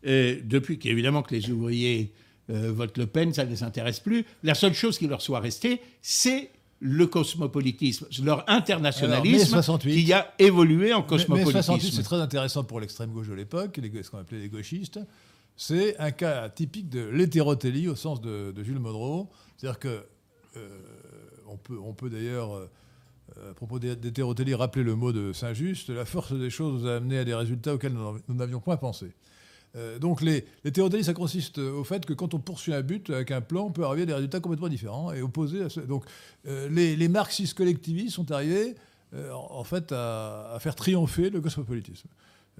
Et 0.03 0.39
depuis 0.43 0.77
qu'évidemment 0.77 1.23
que 1.23 1.33
les 1.33 1.49
ouvriers 1.49 2.11
euh, 2.49 2.87
Le 2.97 3.05
Pen, 3.05 3.33
ça 3.33 3.45
ne 3.45 3.49
les 3.49 3.63
intéresse 3.63 3.99
plus. 3.99 4.25
La 4.43 4.55
seule 4.55 4.73
chose 4.73 4.97
qui 4.97 5.07
leur 5.07 5.21
soit 5.21 5.39
restée, 5.39 5.81
c'est 6.01 6.49
le 6.81 7.07
cosmopolitisme, 7.07 8.07
leur 8.23 8.49
internationalisme 8.49 9.35
Alors, 9.35 9.39
mai 9.39 9.45
68. 9.45 10.05
qui 10.05 10.13
a 10.13 10.33
évolué 10.39 10.93
en 10.93 10.99
Mais- 11.01 11.03
Mais 11.03 11.17
68, 11.17 11.53
cosmopolitisme. 11.53 11.95
c'est 11.97 12.03
très 12.03 12.21
intéressant 12.21 12.63
pour 12.63 12.79
l'extrême 12.79 13.11
gauche 13.11 13.27
de 13.27 13.33
l'époque, 13.33 13.79
ce 14.03 14.09
qu'on 14.09 14.17
appelait 14.19 14.39
les 14.39 14.47
gauchistes. 14.49 14.99
C'est 15.57 15.97
un 15.99 16.11
cas 16.11 16.47
typique 16.47 16.87
de 16.89 17.01
l'hétérotélie 17.01 17.89
au 17.89 17.95
sens 17.95 18.21
de, 18.21 18.53
de 18.53 18.63
Jules 18.63 18.79
Modreau. 18.79 19.29
C'est-à-dire 19.57 19.79
que 19.79 20.05
euh, 20.55 20.69
on 21.47 21.57
peut, 21.57 21.77
on 21.83 21.93
peut 21.93 22.09
d'ailleurs, 22.09 22.55
euh, 22.55 23.51
à 23.51 23.53
propos 23.55 23.77
d'hé- 23.77 23.97
d'hétérotélie, 23.97 24.55
rappeler 24.55 24.83
le 24.83 24.95
mot 24.95 25.11
de 25.11 25.33
Saint-Just 25.33 25.89
la 25.89 26.05
force 26.05 26.31
des 26.31 26.49
choses 26.49 26.81
nous 26.83 26.87
a 26.89 26.95
amené 26.95 27.17
à 27.17 27.25
des 27.25 27.35
résultats 27.35 27.73
auxquels 27.73 27.91
nous 27.93 28.35
n'avions 28.35 28.61
point 28.61 28.77
pensé. 28.77 29.07
Euh, 29.75 29.99
donc 29.99 30.21
les- 30.21 30.45
l'hétérotélie, 30.63 31.03
ça 31.03 31.13
consiste 31.13 31.59
au 31.59 31.83
fait 31.83 32.05
que 32.05 32.13
quand 32.13 32.33
on 32.33 32.39
poursuit 32.39 32.73
un 32.73 32.81
but 32.81 33.09
avec 33.09 33.31
un 33.31 33.41
plan, 33.41 33.65
on 33.65 33.71
peut 33.71 33.83
arriver 33.83 34.03
à 34.03 34.05
des 34.07 34.13
résultats 34.13 34.39
complètement 34.39 34.69
différents 34.69 35.11
et 35.11 35.21
opposés 35.21 35.63
à 35.63 35.69
ce. 35.69 35.79
Donc 35.79 36.05
euh, 36.47 36.67
les, 36.69 36.95
les 36.95 37.07
marxistes 37.07 37.55
collectivistes 37.55 38.15
sont 38.15 38.31
arrivés 38.31 38.75
euh, 39.13 39.31
en 39.31 39.63
fait 39.63 39.91
à, 39.91 40.57
faire 40.59 40.75
triompher 40.75 41.31
le 41.31 41.41
cosmopolitisme, 41.41 42.07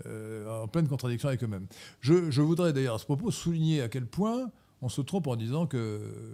euh, 0.08 0.64
en 0.64 0.68
pleine 0.68 0.88
contradiction 0.88 1.30
avec 1.30 1.44
eux-mêmes. 1.44 1.68
Je, 2.02 2.42
voudrais 2.42 2.74
d'ailleurs 2.74 2.96
à 2.96 3.00
ce 3.00 3.06
propos 3.06 3.30
souligner 3.30 3.82
à 3.82 3.90
quel 3.90 4.08
point 4.08 4.50
on 4.82 4.90
se 4.90 5.02
trompe 5.02 5.28
en 5.28 5.36
disant 5.36 5.68
que, 5.68 6.34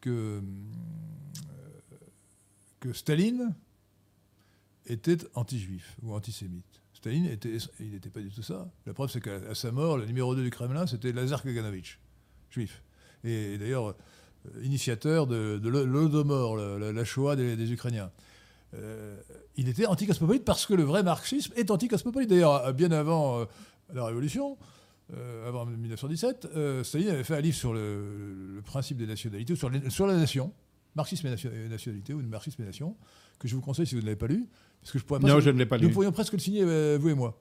que, 0.00 0.10
euh, 0.10 0.40
que 2.80 2.92
Staline 2.92 3.54
était 4.86 5.18
anti-juif 5.34 5.96
ou 6.02 6.12
antisémite. 6.12 6.65
Staline, 7.06 7.38
il 7.78 7.90
n'était 7.92 8.10
pas 8.10 8.20
du 8.20 8.30
tout 8.30 8.42
ça. 8.42 8.66
La 8.84 8.92
preuve, 8.92 9.10
c'est 9.10 9.20
qu'à 9.20 9.54
sa 9.54 9.70
mort, 9.70 9.96
le 9.96 10.06
numéro 10.06 10.34
2 10.34 10.42
du 10.42 10.50
Kremlin, 10.50 10.88
c'était 10.88 11.12
Lazar 11.12 11.44
Kaganovich, 11.44 12.00
juif. 12.50 12.82
Et, 13.22 13.58
d'ailleurs, 13.58 13.90
euh, 13.90 14.64
initiateur 14.64 15.28
de, 15.28 15.60
l'Holodomor, 15.62 16.56
la, 16.56 17.04
Shoah 17.04 17.36
des, 17.36 17.72
Ukrainiens. 17.72 18.10
Euh, 18.74 19.16
il 19.56 19.68
était 19.68 19.86
anticosmopolite 19.86 20.44
parce 20.44 20.66
que 20.66 20.74
le 20.74 20.82
vrai 20.82 21.04
marxisme 21.04 21.52
est 21.54 21.70
anticosmopolite. 21.70 22.28
D'ailleurs, 22.28 22.74
bien 22.74 22.90
avant 22.90 23.38
euh, 23.38 23.44
la 23.94 24.04
Révolution, 24.04 24.58
avant 25.46 25.64
1917, 25.64 26.48
euh, 26.56 26.82
Staline 26.82 27.10
avait 27.10 27.22
fait 27.22 27.36
un 27.36 27.40
livre 27.40 27.56
sur 27.56 27.72
le, 27.72 28.60
principe 28.64 28.96
des 28.96 29.06
nationalités, 29.06 29.54
sur, 29.54 29.70
la 29.70 30.16
nation, 30.16 30.52
marxisme 30.96 31.28
et 31.28 31.68
nationalité, 31.68 32.14
ou 32.14 32.22
marxisme 32.22 32.62
et 32.62 32.66
nation, 32.66 32.96
que 33.38 33.48
je 33.48 33.54
vous 33.54 33.60
conseille 33.62 33.86
si 33.86 33.94
vous 33.94 34.00
ne 34.00 34.06
l'avez 34.06 34.16
pas 34.16 34.26
lu, 34.26 34.46
parce 34.80 34.92
que 34.92 34.98
je 34.98 35.04
pourrais 35.04 35.20
Non, 35.20 35.40
je 35.40 35.50
ne 35.50 35.58
l'ai 35.58 35.66
pas 35.66 35.78
Nous 35.78 35.88
lu. 35.88 35.92
pourrions 35.94 36.12
presque 36.12 36.32
le 36.34 36.38
signer, 36.38 36.62
euh, 36.64 36.98
vous 37.00 37.08
et 37.10 37.14
moi. 37.14 37.40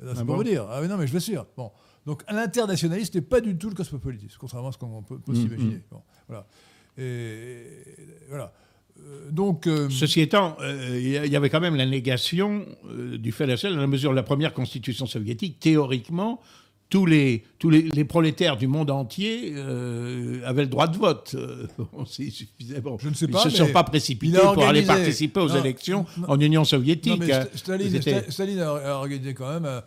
C'est 0.00 0.08
Ah 0.10 0.14
pour 0.16 0.24
bon 0.24 0.36
vous 0.36 0.44
dire. 0.44 0.66
Ah 0.70 0.80
mais 0.82 0.88
non, 0.88 0.96
mais 0.98 1.06
je 1.06 1.14
l'assure. 1.14 1.46
Bon. 1.56 1.70
Donc 2.04 2.22
l'internationaliste 2.30 3.14
n'est 3.14 3.20
pas 3.22 3.40
du 3.40 3.56
tout 3.56 3.68
le 3.68 3.74
cosmopolitisme, 3.74 4.36
contrairement 4.38 4.68
à 4.68 4.72
ce 4.72 4.78
qu'on 4.78 5.02
peut, 5.02 5.18
peut 5.18 5.32
Mm, 5.32 5.36
s'imaginer. 5.36 5.80
Bon, 5.90 6.02
voilà. 6.28 6.46
Et, 6.98 7.66
voilà. 8.28 8.52
Euh, 9.00 9.30
donc, 9.30 9.66
euh, 9.66 9.90
Ceci 9.90 10.20
étant, 10.20 10.56
euh, 10.60 10.98
il 11.24 11.30
y 11.30 11.36
avait 11.36 11.50
quand 11.50 11.60
même 11.60 11.76
la 11.76 11.84
négation 11.86 12.64
euh, 12.88 13.18
du 13.18 13.30
fait 13.32 13.46
national, 13.46 13.74
dans 13.76 13.82
la 13.82 13.86
mesure 13.86 14.10
où 14.10 14.14
la 14.14 14.22
première 14.22 14.54
constitution 14.54 15.04
soviétique, 15.06 15.60
théoriquement, 15.60 16.40
tous 16.88 17.04
les, 17.06 17.42
tous 17.58 17.68
les, 17.70 17.82
les 17.82 18.04
prolétaires 18.04 18.56
du 18.56 18.66
monde 18.68 18.90
entier 18.90 19.52
euh, 19.56 20.40
avaient 20.44 20.62
le 20.62 20.68
droit 20.68 20.86
de 20.86 20.96
vote. 20.96 21.34
Euh, 21.34 21.66
suffisamment. 22.06 22.96
Je 23.00 23.08
ne 23.08 23.14
sais 23.14 23.26
Ils 23.26 23.32
pas, 23.32 23.44
ne 23.44 23.50
se 23.50 23.56
sont 23.56 23.72
pas 23.72 23.82
précipités 23.84 24.38
pour 24.38 24.64
aller 24.64 24.82
participer 24.82 25.40
aux 25.40 25.48
Non, 25.48 25.56
élections 25.60 26.06
non. 26.18 26.28
en 26.30 26.40
Union 26.40 26.60
non, 26.60 26.64
soviétique. 26.64 27.18
mais 27.18 27.32
hein. 27.32 27.46
Sta- 27.56 28.30
Staline, 28.30 28.54
Ils 28.54 28.60
a, 28.60 28.70
a 28.70 28.92
organisé 28.98 29.34
quand 29.34 29.52
même 29.52 29.64
un, 29.66 29.82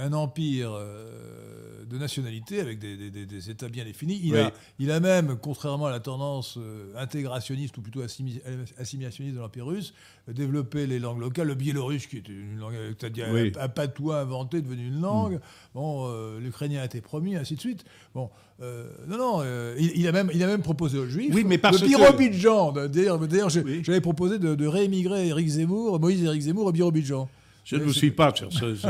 un 0.00 0.12
empire 0.14 0.72
euh, 0.72 1.65
de 1.88 1.98
nationalité 1.98 2.60
avec 2.60 2.78
des, 2.78 2.96
des- 2.96 3.10
des- 3.10 3.26
des 3.26 3.50
États 3.50 3.68
bien 3.68 3.84
définis. 3.84 4.20
Il, 4.22 4.32
Oui. 4.32 4.38
a, 4.40 4.52
il 4.78 4.90
a 4.90 5.00
même, 5.00 5.36
contrairement 5.40 5.86
à 5.86 5.90
la 5.90 6.00
tendance 6.00 6.56
euh, 6.58 6.92
intégrationniste 6.96 7.76
ou 7.78 7.82
plutôt 7.82 8.02
assimi- 8.02 8.40
assimilationniste 8.78 9.36
de 9.36 9.40
l'Empire 9.40 9.66
russe, 9.66 9.94
développé 10.28 10.86
les 10.86 10.98
langues 10.98 11.20
locales. 11.20 11.46
Le 11.46 11.54
biélorusse, 11.54 12.06
qui 12.06 12.18
était 12.18 12.32
une 12.32 12.58
langue, 12.58 12.74
c'est-à-dire 12.98 13.26
Oui. 13.32 13.52
un, 13.58 13.64
un 13.64 13.68
patois 13.68 14.20
inventé, 14.20 14.60
devenu 14.62 14.86
une 14.88 15.00
langue. 15.00 15.40
Bon, 15.74 16.08
euh, 16.10 16.40
l'Ukrainien 16.40 16.82
a 16.82 16.84
été 16.86 17.00
promis, 17.00 17.36
ainsi 17.36 17.54
de 17.54 17.60
suite. 17.60 17.84
Bon, 18.14 18.30
euh, 18.62 18.88
non, 19.06 19.18
non, 19.18 19.38
euh, 19.42 19.74
il, 19.78 19.92
il 19.96 20.08
a 20.08 20.12
même, 20.12 20.30
il 20.34 20.42
a 20.42 20.46
même 20.46 20.62
proposé 20.62 20.98
aux 20.98 21.06
Juifs. 21.06 21.32
Oui, 21.34 21.44
mais 21.44 21.58
parce 21.58 21.80
le 21.80 21.86
que- 21.86 21.96
Birobidjan. 21.96 22.72
D'ailleurs, 22.72 23.18
d'ailleurs, 23.18 23.50
Oui. 23.64 23.82
j'avais 23.84 24.00
proposé 24.00 24.38
de, 24.38 24.54
de 24.54 24.66
réémigrer 24.66 25.28
Éric 25.28 25.48
Zemmour, 25.48 26.00
Moïse 26.00 26.22
Éric 26.24 26.42
Zemmour 26.42 26.66
au 26.66 26.72
Birobidjan. 26.72 27.28
Je 27.66 27.74
ne 27.76 27.82
vous 27.82 27.92
suis 27.92 28.12
pas 28.12 28.32
sur 28.34 28.52
ce, 28.52 28.74
je 28.76 28.86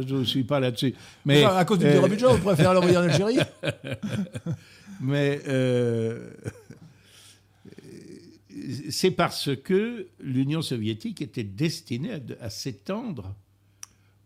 ne 0.00 0.18
vous 0.18 0.24
suis 0.26 0.44
pas 0.44 0.60
là-dessus. 0.60 0.94
Mais 1.24 1.42
à 1.44 1.64
cause 1.64 1.78
du 1.78 1.86
euh, 1.86 1.92
Birobidjan, 1.94 2.34
vous 2.34 2.42
préférez 2.42 2.74
l'envoyer 2.74 2.98
en 2.98 3.02
Algérie? 3.02 3.38
Mais 5.00 5.40
euh, 5.48 6.28
c'est 8.90 9.12
parce 9.12 9.50
que 9.56 10.08
l'Union 10.20 10.62
soviétique 10.62 11.22
était 11.22 11.42
destinée 11.44 12.12
à, 12.12 12.44
à 12.44 12.50
s'étendre 12.50 13.34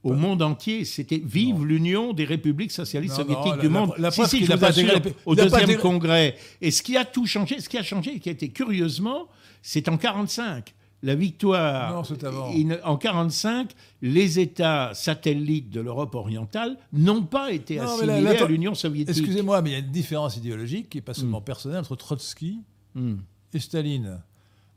au 0.02 0.14
monde 0.14 0.42
entier. 0.42 0.84
C'était 0.84 1.20
vive 1.24 1.64
l'Union 1.64 2.12
des 2.12 2.24
républiques 2.24 2.72
socialistes 2.72 3.18
Non, 3.18 3.22
soviétiques 3.24 3.56
la- 3.56 3.60
du 3.62 3.68
la- 3.68 3.80
monde. 3.80 3.92
la 3.98 4.10
si, 4.10 4.16
preuve 4.20 4.30
si, 4.30 4.38
qu'il 4.38 4.46
je 4.46 4.86
les- 5.06 5.14
au 5.26 5.34
deuxième 5.34 5.76
congrès. 5.78 6.36
Et 6.60 6.70
ce 6.70 6.82
qui 6.82 6.96
a 6.96 7.04
tout 7.04 7.26
changé, 7.26 7.60
ce 7.60 7.68
qui 7.68 7.78
a 7.78 7.82
changé, 7.82 8.18
qui 8.18 8.28
a 8.28 8.32
été 8.32 8.48
curieusement, 8.48 9.28
c'est 9.62 9.88
en 9.88 9.96
45. 9.96 10.74
La 11.04 11.14
victoire. 11.16 11.92
Non, 11.94 12.04
c'est 12.04 12.22
avant. 12.24 12.50
In- 12.52 12.78
En 12.84 12.96
45, 12.96 13.72
les 14.02 14.38
États 14.38 14.92
satellites 14.94 15.68
de 15.70 15.80
l'Europe 15.80 16.14
orientale 16.14 16.76
n'ont 16.92 17.24
pas 17.24 17.50
été 17.52 17.76
Non, 17.76 17.82
assimilés 17.84 18.36
à 18.36 18.46
l'Union 18.46 18.74
soviétique. 18.74 19.16
Excusez-moi, 19.16 19.62
mais 19.62 19.70
il 19.70 19.72
y 19.72 19.76
a 19.76 19.80
une 19.80 19.90
différence 19.90 20.36
idéologique 20.36 20.88
qui 20.90 20.98
n'est 20.98 21.02
pas 21.02 21.14
seulement 21.14 21.40
personnelle 21.40 21.80
entre 21.80 21.96
Trotsky 21.96 22.60
Hmm. 22.94 23.16
et 23.54 23.58
Staline. 23.58 24.20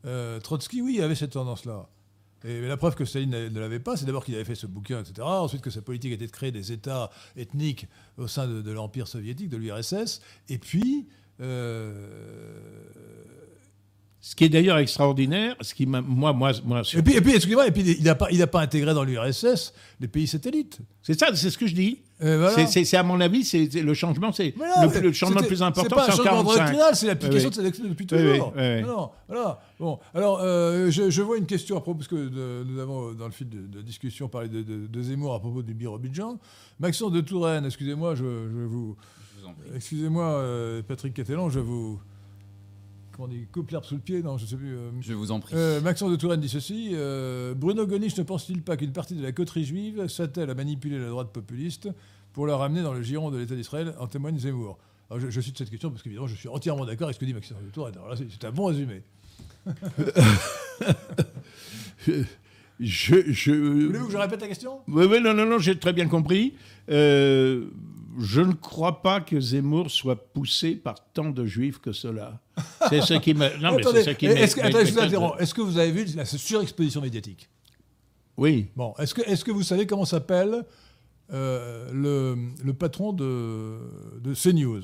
Euh, 0.05 0.39
Trotsky, 0.39 0.81
oui, 0.81 1.01
avait 1.01 1.15
cette 1.15 1.31
tendance-là. 1.31 1.87
Et 2.43 2.61
la 2.61 2.77
preuve 2.77 2.95
que 2.95 3.05
Staline 3.05 3.49
ne 3.49 3.59
l'avait 3.59 3.79
pas, 3.79 3.97
c'est 3.97 4.05
d'abord 4.05 4.23
qu'il 4.23 4.35
avait 4.35 4.43
fait 4.45 4.55
ce 4.55 4.67
bouquin, 4.67 4.99
etc. 5.01 5.21
Ensuite, 5.21 5.61
que 5.61 5.69
sa 5.71 5.81
politique 5.81 6.11
était 6.13 6.27
de 6.27 6.31
créer 6.31 6.51
des 6.51 6.71
États 6.71 7.09
ethniques 7.35 7.87
au 8.17 8.27
sein 8.27 8.47
de, 8.47 8.61
de 8.61 8.71
l'Empire 8.71 9.07
soviétique, 9.07 9.49
de 9.49 9.57
l'URSS. 9.57 10.21
Et 10.49 10.57
puis, 10.59 11.07
euh, 11.41 11.93
Ce 14.27 14.35
qui 14.35 14.43
est 14.45 14.49
d'ailleurs 14.49 14.79
extraordinaire, 14.79 15.55
ce 15.61 15.75
qui 15.75 15.85
m'a- 15.85 16.01
moi, 16.01 16.33
moi, 16.33 16.51
moi, 16.65 16.83
sur- 16.83 16.97
et 16.97 17.03
puis, 17.03 17.13
et 17.15 17.21
puis 17.21 17.35
excusez-moi, 17.35 17.67
et 17.67 17.71
puis 17.71 17.83
il 17.99 18.03
n'a 18.03 18.15
pas, 18.15 18.31
il 18.31 18.39
n'a 18.39 18.47
pas 18.47 18.59
intégré 18.61 18.91
dans 18.91 19.03
l'URSS 19.03 19.71
les 20.01 20.07
pays 20.07 20.25
satellites. 20.25 20.79
c'est 21.03 21.19
ça, 21.19 21.27
c'est 21.35 21.51
ce 21.51 21.57
que 21.59 21.67
je 21.67 21.75
dis. 21.75 21.99
Euh, 22.23 22.39
voilà. 22.39 22.55
C'est- 22.55 22.65
C'est 22.65 22.85
c'est, 22.85 22.97
à 22.97 23.03
mon 23.03 23.21
avis, 23.21 23.43
c'est 23.43 23.69
c'est- 23.71 23.83
le 23.83 23.93
changement, 23.93 24.31
c'est 24.31 24.55
le, 24.57 24.99
le 24.99 25.11
changement 25.13 25.41
le 25.41 25.45
plus 25.47 25.61
important, 25.61 25.83
C'est 25.87 25.95
pas 25.95 26.05
un 26.05 26.09
changement 26.09 26.23
45. 26.43 26.55
doctrinal, 26.57 26.95
c'est 26.95 27.05
l'application 27.05 27.49
Oui, 27.49 27.51
de 27.51 27.55
cette 27.55 27.65
expression 27.67 27.89
depuis 27.91 28.07
Oui, 28.11 28.17
toujours. 28.17 28.53
oui, 28.55 28.61
oui, 28.63 28.75
oui. 28.77 28.81
Non, 28.81 29.09
voilà. 29.27 29.59
Bon, 29.79 29.99
alors 30.15 30.39
euh, 30.41 30.89
je, 30.89 31.11
je 31.11 31.21
vois 31.21 31.37
une 31.37 31.45
question 31.45 31.77
à 31.77 31.81
propos, 31.81 31.99
parce 31.99 32.07
que 32.07 32.15
de- 32.15 32.65
nous 32.67 32.79
avons 32.79 33.11
dans 33.11 33.25
le 33.25 33.31
fil 33.31 33.47
de, 33.47 33.59
de 33.67 33.81
discussion 33.83 34.27
parlé 34.27 34.49
de, 34.49 34.63
de- 34.63 34.87
de 34.87 35.01
Zemmour 35.03 35.35
à 35.35 35.39
propos 35.39 35.61
du 35.61 35.75
Birobidjan. 35.75 36.39
Maxence 36.79 37.11
de 37.11 37.21
Touraine, 37.21 37.63
excusez-moi, 37.67 38.15
je, 38.15 38.23
je 38.23 38.65
vous, 38.65 38.95
Je 39.37 39.41
vous 39.43 39.47
en 39.49 39.53
prie. 39.53 39.69
excusez-moi, 39.75 40.25
euh, 40.25 40.81
Patrick 40.81 41.13
Catalan, 41.13 41.51
je 41.51 41.59
vous, 41.59 41.99
comment 43.15 43.27
on 43.27 43.31
dit, 43.31 43.47
coupe 43.51 43.71
l'herbe 43.71 43.83
sous 43.85 43.95
le 43.95 44.01
pied, 44.01 44.21
non, 44.21 44.37
je 44.37 44.45
sais 44.45 44.55
plus. 44.57 44.75
euh, 44.75 44.89
Je 45.01 45.13
vous 45.13 45.31
en 45.31 45.39
prie. 45.39 45.55
euh, 45.55 45.79
Maxence 45.81 46.11
de 46.11 46.15
Touraine 46.17 46.39
dit 46.41 46.49
ceci 46.49 46.89
euh, 46.93 47.53
Bruno 47.55 47.87
Gollnisch 47.87 48.17
ne 48.17 48.23
pense-t-il 48.23 48.61
pas 48.61 48.75
qu'une 48.77 48.91
partie 48.91 49.15
de 49.15 49.23
la 49.23 49.31
coterie 49.31 49.63
juive 49.65 50.07
s'attelle 50.07 50.49
à 50.49 50.55
manipuler 50.55 50.99
la 50.99 51.07
droite 51.09 51.31
populiste 51.31 51.89
pour 52.33 52.45
la 52.47 52.57
ramener 52.57 52.81
dans 52.83 52.93
le 52.93 53.01
giron 53.01 53.31
de 53.31 53.37
l'État 53.37 53.55
d'Israël 53.55 53.93
En 53.99 54.07
témoigne 54.07 54.37
Zemmour. 54.37 54.77
Alors, 55.09 55.21
je, 55.21 55.29
je 55.29 55.39
cite 55.41 55.57
cette 55.57 55.69
question 55.69 55.89
parce 55.91 56.01
qu'évidemment, 56.01 56.27
je 56.27 56.35
suis 56.35 56.49
entièrement 56.49 56.83
d'accord 56.85 57.05
avec 57.05 57.15
ce 57.15 57.19
que 57.19 57.25
dit 57.25 57.33
Maxence 57.33 57.57
de 57.63 57.69
Touraine. 57.69 57.93
Alors 57.95 58.09
là, 58.09 58.15
c'est- 58.17 58.27
c'est 58.29 58.45
un 58.45 58.51
bon 58.51 58.65
résumé. 58.65 59.01
Je, 62.77 63.31
je... 63.31 63.51
Voulez-vous 63.53 64.07
que 64.07 64.11
je 64.11 64.17
répète 64.17 64.41
la 64.41 64.47
question? 64.49 64.79
Oui, 64.89 65.05
oui, 65.09 65.21
non, 65.21 65.33
non, 65.33 65.45
non, 65.45 65.59
j'ai 65.59 65.79
très 65.79 65.93
bien 65.93 66.09
compris. 66.09 66.55
Euh, 66.89 67.67
je 68.17 68.41
ne 68.41 68.53
crois 68.53 69.01
pas 69.01 69.21
que 69.21 69.39
Zemmour 69.39 69.91
soit 69.91 70.31
poussé 70.33 70.75
par 70.75 70.95
tant 71.13 71.29
de 71.29 71.45
juifs 71.45 71.79
que 71.79 71.91
cela. 71.91 72.39
C'est 72.89 73.01
ce 73.01 73.15
qui 73.15 73.33
me. 73.33 73.57
Non, 73.61 73.75
mais 73.75 73.83
c'est 73.83 74.03
ce 74.03 74.09
qui 74.11 74.25
est-ce 74.25 74.55
que. 74.55 75.41
Est-ce 75.41 75.53
que 75.53 75.61
vous 75.61 75.77
avez 75.77 75.91
vu 75.91 76.05
la 76.15 76.25
surexposition 76.25 77.01
médiatique? 77.01 77.49
Oui. 78.37 78.69
Bon, 78.75 78.93
est-ce 78.97 79.13
que, 79.13 79.21
est 79.21 79.43
que 79.43 79.51
vous 79.51 79.63
savez 79.63 79.87
comment 79.87 80.05
s'appelle 80.05 80.65
euh, 81.31 81.89
le, 81.91 82.37
le 82.63 82.73
patron 82.73 83.13
de, 83.13 83.79
de 84.19 84.33
CNews? 84.33 84.83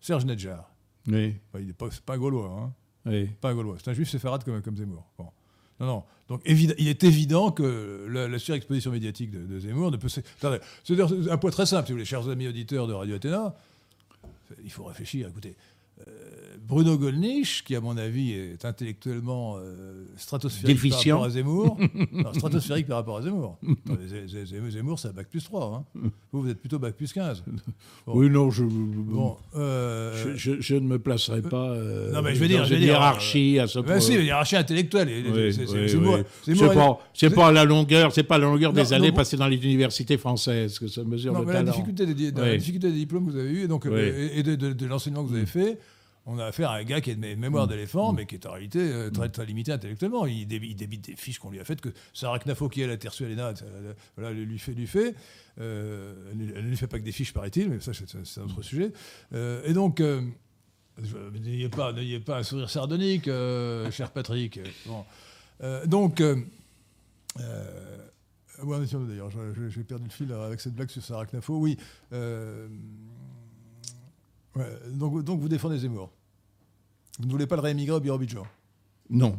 Serge 0.00 0.24
Nedjar. 0.24 0.70
Oui. 1.06 1.36
Enfin, 1.48 1.60
il 1.60 1.66
n'est 1.66 1.72
pas, 1.72 1.88
pas 2.04 2.18
Gaulois, 2.18 2.50
hein. 2.50 2.72
oui. 3.06 3.30
Pas 3.40 3.54
Gaulois. 3.54 3.76
C'est 3.82 3.90
un 3.90 3.94
juif 3.94 4.08
séfarade 4.10 4.44
comme, 4.44 4.60
comme 4.62 4.76
Zemmour. 4.76 5.10
Bon. 5.18 5.28
Non, 5.80 5.86
non. 5.86 6.04
Donc, 6.28 6.42
il 6.46 6.88
est 6.88 7.02
évident 7.02 7.50
que 7.50 8.06
la, 8.08 8.38
surexposition 8.38 8.92
médiatique 8.92 9.32
de, 9.32 9.58
Zemmour 9.58 9.90
ne 9.90 9.96
peut. 9.96 10.08
c'est 10.08 10.24
un 11.28 11.38
point 11.38 11.50
très 11.50 11.66
simple, 11.66 11.86
si 11.86 11.92
vous 11.92 11.96
voulez, 11.96 12.04
chers 12.04 12.28
amis 12.28 12.46
auditeurs 12.46 12.86
de 12.86 12.92
Radio 12.92 13.16
Athéna. 13.16 13.54
Il 14.62 14.70
faut 14.70 14.84
réfléchir. 14.84 15.28
Écoutez, 15.28 15.56
Bruno 16.68 16.96
Gollnisch, 16.96 17.64
qui 17.64 17.74
à 17.74 17.80
mon 17.80 17.96
avis 17.96 18.30
est 18.32 18.64
intellectuellement 18.64 19.56
euh, 19.58 20.04
stratosphérique 20.16 20.76
Déficient. 20.76 21.16
par 21.16 21.24
rapport 21.24 21.26
à 21.26 21.30
Zemmour. 21.30 21.78
Non, 22.12 22.32
stratosphérique 22.32 22.86
par 22.86 22.98
rapport 22.98 23.16
à 23.18 23.22
Zemmour. 23.22 23.58
Zemmour, 24.70 24.98
c'est 24.98 25.08
un 25.08 25.12
bac 25.12 25.26
plus 25.28 25.42
3. 25.42 25.84
hein. 25.94 26.00
Vous, 26.32 26.42
vous 26.42 26.48
êtes 26.48 26.60
plutôt 26.60 26.78
bac 26.78 26.94
plus 26.94 27.12
15. 27.12 27.42
Bon. 28.06 28.12
Oui, 28.14 28.30
non, 28.30 28.50
je, 28.50 28.62
Bon, 28.64 29.36
euh, 29.56 30.34
je, 30.36 30.52
je- 30.54 30.60
je 30.60 30.74
ne 30.76 30.86
me 30.86 30.98
placerai 30.98 31.42
pas 31.42 31.70
euh, 31.70 32.12
Non, 32.12 32.22
mais 32.22 32.34
je 32.34 32.40
veux 32.40 32.48
dire, 32.48 32.58
dans 32.60 32.64
je 32.64 32.70
veux 32.70 32.76
une 32.76 32.82
dire, 32.82 32.92
hiérarchie 32.92 33.58
à 33.58 33.66
ce 33.66 33.78
ben 33.80 33.86
point. 33.86 34.00
si, 34.00 34.14
une 34.14 34.24
hiérarchie 34.26 34.56
intellectuelle. 34.56 35.08
Oui, 35.08 35.52
c'est- 35.52 35.62
oui, 35.62 35.92
oui. 35.94 36.06
Pas, 36.06 36.22
c'est 36.46 37.28
c'est- 37.28 37.34
pas 37.34 37.48
à 37.48 37.52
la 37.52 37.64
longueur, 37.64 38.12
c'est 38.14 38.22
pas 38.22 38.36
à 38.36 38.38
la 38.38 38.46
longueur 38.46 38.72
Non, 38.72 38.80
des 38.82 38.92
années 38.92 39.12
passées 39.12 39.36
dans 39.36 39.48
les 39.48 39.56
universités 39.56 40.18
françaises 40.18 40.78
que 40.78 40.86
ça 40.88 41.02
mesure 41.04 41.32
Non, 41.32 41.40
le 41.40 41.46
mais 41.46 41.52
la 41.54 41.58
talent. 41.60 41.72
difficulté, 41.72 42.06
des, 42.06 42.30
la 42.30 42.56
difficulté 42.56 42.90
des 42.90 42.96
diplômes 42.98 43.26
que 43.26 43.32
vous 43.32 43.38
avez 43.38 43.50
eus 43.50 43.64
et, 43.64 43.68
donc, 43.68 43.84
Oui. 43.86 43.90
euh, 43.94 44.28
et 44.34 44.38
et 44.40 44.42
de, 44.42 44.54
de- 44.54 44.72
de 44.72 44.86
l'enseignement 44.86 45.24
que 45.24 45.28
vous 45.30 45.36
avez 45.36 45.46
fait, 45.46 45.78
on 46.32 46.38
a 46.38 46.46
affaire 46.46 46.70
à 46.70 46.76
un 46.76 46.84
gars 46.84 47.00
qui 47.00 47.10
a 47.10 47.14
une 47.14 47.20
mé- 47.20 47.34
mémoire 47.36 47.66
Mm. 47.66 47.70
d'éléphant, 47.70 48.12
mais 48.12 48.24
qui 48.26 48.36
est 48.36 48.46
en 48.46 48.52
réalité 48.52 48.78
euh, 48.78 49.10
très, 49.10 49.28
très 49.28 49.44
limité 49.46 49.72
intellectuellement. 49.72 50.26
Il, 50.26 50.46
dé- 50.46 50.60
il 50.62 50.76
débite 50.76 51.04
des 51.06 51.16
fiches 51.16 51.38
qu'on 51.40 51.50
lui 51.50 51.58
a 51.58 51.64
faites, 51.64 51.80
que 51.80 51.88
Sarah 52.14 52.38
Knafo, 52.38 52.68
qui 52.68 52.82
elle 52.82 52.90
a 52.90 52.94
été 52.94 53.08
reçue 53.08 53.24
à 53.24 53.28
l'ENA, 53.28 53.54
euh, 53.62 53.92
voilà, 54.16 54.32
lui 54.32 54.58
fait. 54.58 54.72
Lui 54.72 54.86
fait. 54.86 55.14
Euh, 55.60 56.14
elle 56.30 56.38
ne- 56.64 56.68
lui 56.70 56.76
fait 56.76 56.86
pas 56.86 56.98
que 57.00 57.04
des 57.04 57.10
fiches, 57.12 57.32
paraît-il, 57.32 57.68
mais 57.70 57.80
ça, 57.80 57.90
c'est 57.92 58.38
un 58.38 58.44
autre 58.44 58.62
sujet. 58.62 58.92
Euh, 59.32 59.62
et 59.64 59.72
donc. 59.72 60.00
euh, 60.00 60.22
N'ayez 61.42 61.70
pas, 61.70 61.92
n'ayez 61.94 62.20
pas 62.20 62.38
un 62.38 62.42
sourire 62.42 62.68
sardonique, 62.68 63.24
cher 63.90 64.10
Patrick. 64.12 64.60
Bon. 64.86 65.04
Donc, 65.86 66.20
étions-nous, 68.82 69.06
d'ailleurs 69.06 69.30
J'ai 69.70 69.82
perdu 69.84 70.04
le 70.04 70.10
fil 70.10 70.30
avec 70.32 70.60
cette 70.60 70.74
blague 70.74 70.90
sur 70.90 71.02
Sarah 71.02 71.24
Knafo. 71.24 71.56
Oui. 71.58 71.78
ouais, 72.12 72.68
donc, 74.92 75.24
donc 75.24 75.40
vous 75.40 75.48
défendez 75.48 75.78
Zemmour. 75.78 76.12
Vous 77.20 77.26
ne 77.26 77.30
voulez 77.32 77.46
pas 77.46 77.56
le 77.56 77.62
réémigrer 77.62 77.96
au 77.96 78.00
Birobidjan 78.00 78.46
Non. 79.10 79.38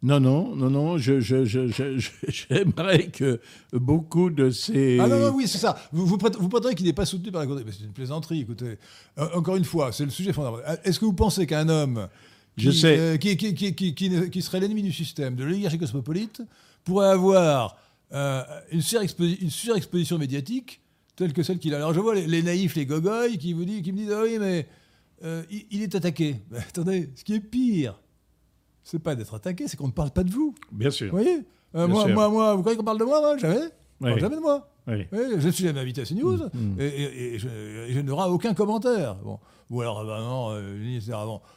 Non, 0.00 0.20
non, 0.20 0.54
non, 0.54 0.70
non, 0.70 0.96
je, 0.98 1.18
je, 1.18 1.44
je, 1.44 1.66
je- 1.66 2.10
j'aimerais 2.28 3.08
que 3.08 3.40
beaucoup 3.72 4.30
de 4.30 4.50
ces... 4.50 4.98
Ah 5.00 5.08
non, 5.08 5.18
non, 5.18 5.34
oui, 5.34 5.48
c'est 5.48 5.58
ça. 5.58 5.76
Vous, 5.90 6.06
vous, 6.06 6.16
prét- 6.18 6.36
vous 6.38 6.48
prétendez 6.48 6.76
qu'il 6.76 6.86
n'est 6.86 6.92
pas 6.92 7.04
soutenu 7.06 7.32
par 7.32 7.40
la 7.40 7.46
Cour 7.48 7.56
des- 7.56 7.64
C'est 7.72 7.82
une 7.84 7.92
plaisanterie, 7.92 8.40
écoutez. 8.42 8.78
Euh, 9.18 9.26
encore 9.34 9.56
une 9.56 9.64
fois, 9.64 9.90
c'est 9.90 10.04
le 10.04 10.10
sujet 10.10 10.32
fondamental. 10.32 10.78
Est-ce 10.84 11.00
que 11.00 11.04
vous 11.04 11.14
pensez 11.14 11.46
qu'un 11.48 11.68
homme 11.68 12.06
qui, 12.56 12.64
Je 12.66 12.70
sais. 12.70 12.96
euh, 12.96 13.16
qui, 13.16 14.42
serait 14.42 14.60
l'ennemi 14.60 14.82
du 14.82 14.92
système, 14.92 15.34
de 15.34 15.42
l'oligarchie 15.42 15.78
cosmopolite, 15.78 16.42
pourrait 16.84 17.08
avoir 17.08 17.76
euh, 18.12 18.42
une, 18.70 18.80
surexposi- 18.80 19.38
une 19.40 19.50
surexposition 19.50 20.16
médiatique 20.16 20.80
telle 21.16 21.32
que 21.32 21.42
celle 21.42 21.58
qu'il 21.58 21.74
a? 21.74 21.78
Alors 21.78 21.92
je 21.92 21.98
vois 21.98 22.14
les, 22.14 22.28
les 22.28 22.42
naïfs, 22.44 22.76
les 22.76 22.86
gogoys, 22.86 23.36
qui, 23.36 23.52
vous 23.52 23.64
disent, 23.64 23.82
qui 23.82 23.90
me 23.90 23.96
disent 23.98 24.12
Ah 24.12 24.22
oui, 24.22 24.36
mais 24.38 24.68
euh, 25.24 25.42
il, 25.50 25.66
il 25.70 25.82
est 25.82 25.94
attaqué. 25.94 26.36
Mais 26.50 26.58
attendez, 26.58 27.10
ce 27.14 27.24
qui 27.24 27.34
est 27.34 27.40
pire, 27.40 28.00
c'est 28.84 28.98
pas 28.98 29.14
d'être 29.14 29.34
attaqué, 29.34 29.68
c'est 29.68 29.76
qu'on 29.76 29.86
ne 29.88 29.92
parle 29.92 30.10
pas 30.10 30.24
de 30.24 30.30
vous. 30.30 30.54
Bien 30.72 30.90
sûr. 30.90 31.10
Vous 31.10 31.16
voyez? 31.18 31.40
Euh, 31.74 31.86
moi, 31.86 32.04
sûr. 32.06 32.14
moi, 32.14 32.28
moi, 32.30 32.54
vous 32.54 32.60
croyez 32.62 32.78
qu'on 32.78 32.84
parle 32.84 32.98
de 32.98 33.04
moi, 33.04 33.20
moi 33.20 33.36
Jamais. 33.38 34.18
Jamais 34.18 34.36
de 34.36 34.40
moi. 34.40 34.70
Oui. 34.86 35.06
Oui, 35.12 35.18
je 35.38 35.48
suis 35.50 35.64
jamais 35.64 35.80
invité 35.80 36.00
à 36.00 36.04
CNews 36.04 36.36
Mm. 36.54 36.80
et, 36.80 36.84
et- 36.86 37.34
et 37.34 37.38
je, 37.38 38.00
n'aurai 38.00 38.30
aucun 38.30 38.54
commentaire. 38.54 39.16
Bon. 39.16 39.38
Ou 39.70 39.82
alors, 39.82 40.02
bah 40.06 40.20
non, 40.20 40.52
euh, 40.52 40.98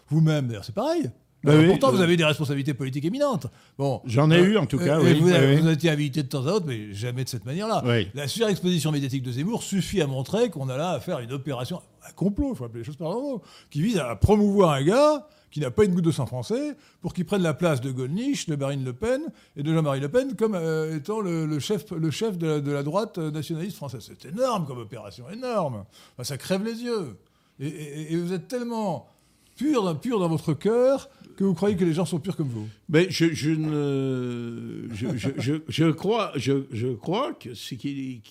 vous-même, 0.10 0.48
d'ailleurs, 0.48 0.66
c'est 0.66 0.76
pareil. 0.76 1.04
Bah 1.44 1.54
Alors, 1.54 1.64
oui, 1.64 1.70
pourtant, 1.70 1.88
euh, 1.88 1.92
vous 1.92 2.02
avez 2.02 2.18
des 2.18 2.26
responsabilités 2.26 2.74
politiques 2.74 3.06
éminentes. 3.06 3.48
Bon. 3.78 4.02
J'en 4.06 4.30
ai 4.30 4.40
eu, 4.42 4.58
en 4.58 4.66
tout 4.66 4.78
cas, 4.78 5.00
oui, 5.00 5.14
Vous, 5.20 5.30
avez- 5.32 5.56
vous 5.56 5.66
avez 5.66 5.74
été 5.74 5.90
invité 5.90 6.22
de 6.24 6.28
temps 6.28 6.46
à 6.46 6.52
autre, 6.52 6.66
mais 6.68 6.94
jamais 6.94 7.24
de 7.24 7.30
cette 7.30 7.46
manière-là. 7.46 7.84
La 8.14 8.28
surexposition 8.28 8.92
médiatique 8.92 9.24
de 9.24 9.32
Zemmour 9.32 9.64
suffit 9.64 10.02
à 10.02 10.08
montrer 10.08 10.50
qu'on 10.50 10.68
a 10.70 10.78
là 10.78 10.92
à 10.92 11.00
faire 11.00 11.20
une 11.20 11.32
opération, 11.32 11.82
un 12.08 12.12
complot, 12.14 12.52
il 12.54 12.56
faut 12.56 12.66
appeler 12.66 12.80
les 12.80 12.86
choses 12.86 12.98
par 12.98 13.10
leur 13.10 13.22
nom, 13.22 13.42
qui 13.70 13.82
vise 13.82 13.98
à 13.98 14.16
promouvoir 14.16 14.72
un 14.72 14.84
gars 14.84 15.28
qui 15.52 15.60
n'a 15.60 15.70
pas 15.70 15.84
une 15.84 15.94
goutte 15.94 16.06
de 16.06 16.12
sang 16.12 16.26
français 16.26 16.76
pour 17.02 17.14
qu'il 17.14 17.26
prenne 17.26 17.44
la 17.44 17.54
place 17.54 17.82
de 17.82 17.92
Gollnisch, 17.92 18.48
de 18.48 18.56
Marine 18.56 18.86
Le 18.86 18.94
Pen 18.94 19.22
et 19.58 19.64
de 19.64 19.74
Jean-Marie 19.74 20.00
Le 20.00 20.10
Pen 20.10 20.36
comme 20.36 20.56
euh, 20.56 20.96
étant 20.96 21.20
le, 21.20 21.60
chef, 21.60 21.92
le 21.92 22.10
chef 22.10 22.38
de, 22.38 22.72
la, 22.72 22.84
droite 22.84 23.18
nationaliste 23.18 23.76
française. 23.76 24.10
C'est 24.18 24.30
énorme 24.30 24.66
comme 24.66 24.80
opération, 24.80 25.30
énorme. 25.30 25.84
Ça 26.24 26.38
crève 26.38 26.64
les 26.64 26.82
yeux. 26.82 27.18
Et, 27.60 28.16
vous 28.16 28.34
êtes 28.34 28.48
tellement 28.48 29.08
pur, 29.56 30.00
pur 30.00 30.20
dans 30.20 30.30
votre 30.30 30.54
cœur 30.54 31.10
que 31.38 31.44
vous 31.44 31.54
croyez 31.54 31.76
que 31.76 31.86
les 31.86 31.94
gens 31.94 32.06
sont 32.06 32.20
purs 32.20 32.36
comme 32.36 32.48
vous. 32.48 32.68
Mais 32.90 33.08
je, 33.10 33.26
ne, 33.52 34.88
je, 34.94 35.08
je, 35.38 35.54
je, 35.68 35.92
crois, 35.92 36.32
je, 36.36 36.94
crois 36.96 37.34
que 37.34 37.54
c'est 37.54 37.76
qu'il- 37.76 38.22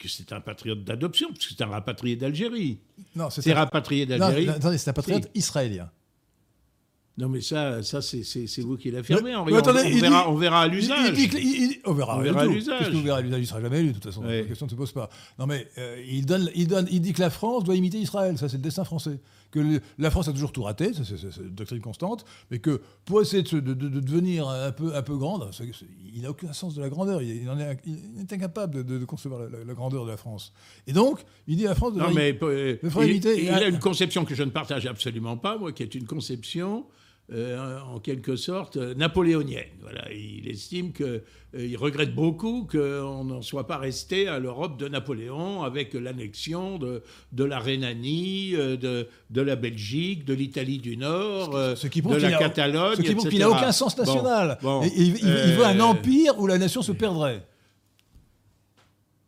que 0.00 0.08
c'est 0.08 0.32
un 0.32 0.40
patriote 0.40 0.82
d'adoption, 0.82 1.28
parce 1.28 1.46
que 1.46 1.54
c'est 1.56 1.62
un 1.62 1.66
rapatrié 1.68 2.16
d'Algérie. 2.16 2.78
Non, 3.14 3.30
c'est 3.30 3.42
C'est 3.42 3.52
un- 3.52 3.56
rapatrié 3.56 4.06
d'Algérie. 4.06 4.46
non, 4.46 4.54
attendez, 4.54 4.78
c'est 4.78 4.90
un 4.90 4.94
patriote 4.94 5.30
israélien. 5.34 5.90
Non, 7.20 7.28
mais 7.28 7.40
ça, 7.40 7.82
ça 7.82 8.00
c'est, 8.02 8.22
vous 8.62 8.76
qui 8.76 8.90
l'affirmez. 8.90 9.36
On- 9.36 9.42
on, 9.42 10.00
verra, 10.00 10.30
on 10.30 10.34
verra 10.34 10.62
à 10.62 10.68
l'usage. 10.68 11.12
on 11.84 11.92
verra, 11.94 12.18
On 12.18 12.22
verra 12.22 12.40
à 12.40 12.46
l'usage. 12.46 12.78
Qu'est-ce 12.78 12.90
que 12.90 12.96
vous 12.96 13.02
verrez 13.02 13.18
à 13.18 13.20
l'usage 13.22 13.40
Il 13.40 13.46
sera 13.46 13.60
jamais 13.60 13.80
élu, 13.80 13.88
de 13.88 13.92
toute 13.94 14.04
façon. 14.04 14.22
La 14.22 14.42
question 14.42 14.66
ne 14.66 14.70
se 14.70 14.74
pose 14.76 14.92
pas. 14.92 15.08
Non, 15.38 15.46
mais 15.46 15.66
euh, 15.78 16.02
il, 16.08 16.24
donne, 16.26 16.50
il, 16.54 16.66
donne, 16.66 16.88
il 16.90 17.00
dit 17.00 17.12
que 17.12 17.20
la 17.20 17.30
France 17.30 17.64
doit 17.64 17.76
imiter 17.76 17.98
Israël. 17.98 18.38
Ça, 18.38 18.48
c'est 18.48 18.56
le 18.56 18.62
destin 18.62 18.84
français. 18.84 19.20
Que 19.50 19.58
le- 19.58 19.80
la 19.98 20.12
France 20.12 20.28
a 20.28 20.32
toujours 20.32 20.52
tout 20.52 20.62
raté, 20.62 20.92
ça, 20.94 21.02
c'est, 21.04 21.42
une 21.42 21.50
doctrine 21.56 21.80
constante, 21.80 22.24
mais 22.52 22.60
que 22.60 22.80
pour 23.04 23.20
essayer 23.20 23.42
de, 23.42 23.48
se- 23.48 23.56
de- 23.56 23.74
de- 23.74 23.88
de 23.88 23.98
devenir 23.98 24.48
un 24.48 24.70
peu, 24.70 24.94
un 24.94 25.02
peu 25.02 25.16
grande, 25.16 25.50
il 26.14 26.22
n'a 26.22 26.30
aucun 26.30 26.52
sens 26.52 26.76
de 26.76 26.80
la 26.80 26.88
grandeur. 26.88 27.20
Il, 27.20 27.42
il 27.42 27.50
en 27.50 27.58
est, 27.58 27.78
il 27.84 28.20
est 28.20 28.32
incapable 28.32 28.84
de, 28.84 29.04
concevoir 29.04 29.40
la, 29.40 29.48
la- 29.58 29.64
la 29.64 29.74
grandeur 29.74 30.04
de 30.04 30.10
la 30.10 30.16
France. 30.16 30.52
Et 30.86 30.92
donc, 30.92 31.18
il 31.48 31.56
dit 31.56 31.66
à 31.66 31.70
la 31.70 31.74
France 31.74 31.94
de 31.94 31.98
Non, 31.98 32.12
mais 32.14 32.38
euh, 32.42 32.76
il, 32.80 33.02
éviter- 33.02 33.42
il 33.42 33.50
a 33.50 33.66
une 33.66 33.80
conception 33.80 34.24
que 34.24 34.36
je 34.36 34.44
ne 34.44 34.50
partage 34.50 34.86
absolument 34.86 35.36
pas, 35.36 35.58
moi, 35.58 35.72
qui 35.72 35.82
est 35.82 35.96
une 35.96 36.06
conception 36.06 36.84
euh, 37.32 37.78
en 37.94 38.00
quelque 38.00 38.34
sorte 38.34 38.76
euh, 38.76 38.92
napoléonienne. 38.94 39.68
Voilà, 39.82 40.02
il 40.12 40.48
estime 40.50 40.90
que, 40.90 41.04
euh, 41.04 41.22
il 41.54 41.76
regrette 41.76 42.12
beaucoup 42.12 42.66
qu'on 42.68 43.22
n'en 43.22 43.40
soit 43.40 43.68
pas 43.68 43.78
resté 43.78 44.26
à 44.26 44.40
l'Europe 44.40 44.76
de 44.76 44.88
Napoléon 44.88 45.62
avec 45.62 45.94
l'annexion 45.94 46.76
de, 46.78 47.04
de 47.30 47.44
la 47.44 47.60
Rhénanie, 47.60 48.52
de, 48.52 49.06
de 49.30 49.40
la 49.42 49.54
Belgique, 49.54 50.24
de 50.24 50.34
l'Italie 50.34 50.78
du 50.78 50.96
Nord, 50.96 51.52
Ce 51.76 51.86
qui 51.86 52.02
de 52.02 52.16
la 52.16 52.32
Catalogne, 52.32 52.96
Ce 52.96 53.02
qui 53.02 53.14
prouve 53.14 53.28
qu'il 53.28 53.38
n'a 53.38 53.50
aucun 53.50 53.70
sens 53.70 53.96
national. 53.96 54.58
bon, 54.60 54.82
Et 54.82 54.90
il, 54.96 55.12
veut 55.12 55.66
un 55.66 55.78
empire 55.78 56.36
où 56.36 56.48
la 56.48 56.58
nation 56.58 56.82
se 56.82 56.90
perdrait. 56.90 57.44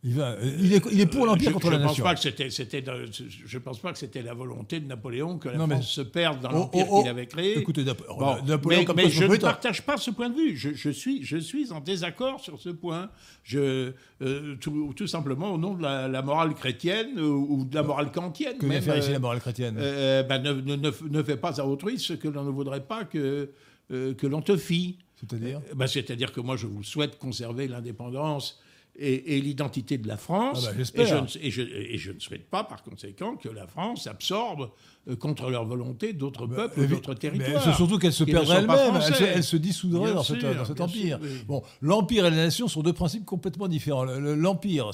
Il, 0.05 0.15
va- 0.15 0.35
il 0.59 0.73
est, 0.73 0.81
il 0.91 0.99
est 0.99 1.05
pour 1.05 1.25
l'empire 1.25 1.53
contre 1.53 1.67
je 1.67 1.71
la 1.71 1.77
pense 1.79 1.87
nation. 1.91 2.03
pas 2.03 2.13
que 2.15 2.19
c'était, 2.19 2.49
c'était 2.49 2.81
dans- 2.81 3.05
je 3.09 3.57
pense 3.57 3.79
pas 3.79 3.93
que 3.93 3.97
c'était 3.97 4.21
la 4.21 4.33
volonté 4.33 4.81
de 4.81 4.85
Napoléon 4.85 5.37
que 5.37 5.47
la 5.47 5.57
Non, 5.57 5.67
France 5.69 5.87
se 5.89 6.01
perde 6.01 6.41
dans 6.41 6.49
Oh, 6.49 6.55
l'empire 6.55 6.85
oh, 6.89 6.95
oh. 6.97 7.01
qu'il 7.01 7.09
avait 7.09 7.25
créé. 7.25 7.57
Écoutez, 7.57 7.85
Bon, 7.85 8.35
Napoléon 8.43 8.79
mais, 8.81 8.85
comme 8.85 8.95
mais 8.97 9.09
je 9.09 9.23
ne 9.23 9.37
partage 9.37 9.81
pas 9.83 9.95
ce 9.95 10.11
point 10.11 10.29
de 10.29 10.35
vue. 10.35 10.57
Je, 10.57 10.73
je 10.73 10.89
suis, 10.89 11.23
je 11.23 11.37
suis 11.37 11.71
en 11.71 11.79
désaccord 11.79 12.41
sur 12.41 12.59
ce 12.59 12.67
point. 12.69 13.11
Je, 13.43 13.93
euh, 14.21 14.55
tout, 14.59 14.93
tout 14.93 15.07
simplement 15.07 15.53
au 15.53 15.57
nom 15.57 15.73
de 15.73 15.81
la, 15.83 16.09
la 16.09 16.21
morale 16.21 16.53
chrétienne 16.53 17.17
ou, 17.17 17.47
ou 17.59 17.63
de 17.65 17.73
la 17.73 17.83
morale 17.83 18.11
kantienne. 18.11 18.57
que 18.57 18.65
vient 18.65 18.81
faire 18.81 18.97
ici 18.97 19.09
euh, 19.09 19.13
la 19.13 19.19
morale 19.19 19.39
chrétienne? 19.39 19.77
euh, 19.79 20.21
bah, 20.23 20.37
ne, 20.37 20.51
ne, 20.51 20.75
ne, 20.75 20.91
ne 21.09 21.23
fais 21.23 21.37
pas 21.37 21.61
à 21.61 21.65
autrui 21.65 21.97
ce 21.97 22.11
que 22.11 22.27
l'on 22.27 22.43
ne 22.43 22.49
voudrait 22.51 22.83
pas 22.85 23.05
que, 23.05 23.51
euh, 23.91 24.13
que 24.15 24.27
l'on 24.27 24.41
te 24.41 24.57
fît. 24.57 24.97
C'est-à-dire? 25.15 25.61
Euh, 25.71 25.75
bah, 25.75 25.87
C'est-à-dire 25.87 26.33
que 26.33 26.41
moi, 26.41 26.57
je 26.57 26.67
vous 26.67 26.83
souhaite 26.83 27.17
conserver 27.17 27.69
l'indépendance 27.69 28.59
et, 28.95 29.37
et 29.37 29.41
l'identité 29.41 29.97
de 29.97 30.07
la 30.07 30.17
France. 30.17 30.67
Ah 30.69 30.71
bah, 30.73 30.81
et, 31.01 31.05
je 31.05 31.15
ne, 31.15 31.45
et, 31.45 31.49
je, 31.51 31.61
et 31.63 31.97
je 31.97 32.11
ne 32.11 32.19
souhaite 32.19 32.47
pas, 32.49 32.63
par 32.63 32.83
conséquent, 32.83 33.35
que 33.37 33.49
la 33.49 33.65
France 33.65 34.05
absorbe 34.05 34.69
euh, 35.07 35.15
contre 35.15 35.49
leur 35.49 35.65
volonté 35.65 36.13
d'autres 36.13 36.45
peuples 36.45 36.79
ou 36.79 36.81
Mais- 36.83 36.87
d'autres 36.89 37.15
territoires. 37.15 37.63
c'est 37.63 37.73
surtout 37.73 37.97
qu'elle 37.97 38.13
se 38.13 38.23
perdrait 38.23 38.57
elle-même, 38.57 38.77
elle, 38.95 39.01
se- 39.01 39.07
français. 39.09 39.31
elle 39.35 39.43
se 39.43 39.57
dissoudrait 39.57 40.05
Bien 40.05 40.13
dans, 40.13 40.23
cette- 40.23 40.39
sûr, 40.41 40.55
dans 40.55 40.65
cet 40.65 40.79
empire. 40.79 41.17
sûr, 41.17 41.27
oui. 41.27 41.43
Bon, 41.47 41.63
l'empire 41.81 42.27
et 42.27 42.29
la 42.29 42.35
nation 42.35 42.67
sont 42.67 42.83
deux 42.83 42.93
principes 42.93 43.25
complètement 43.25 43.67
différents. 43.67 44.03
Le- 44.03 44.19
le- 44.19 44.35
L'empire, 44.35 44.91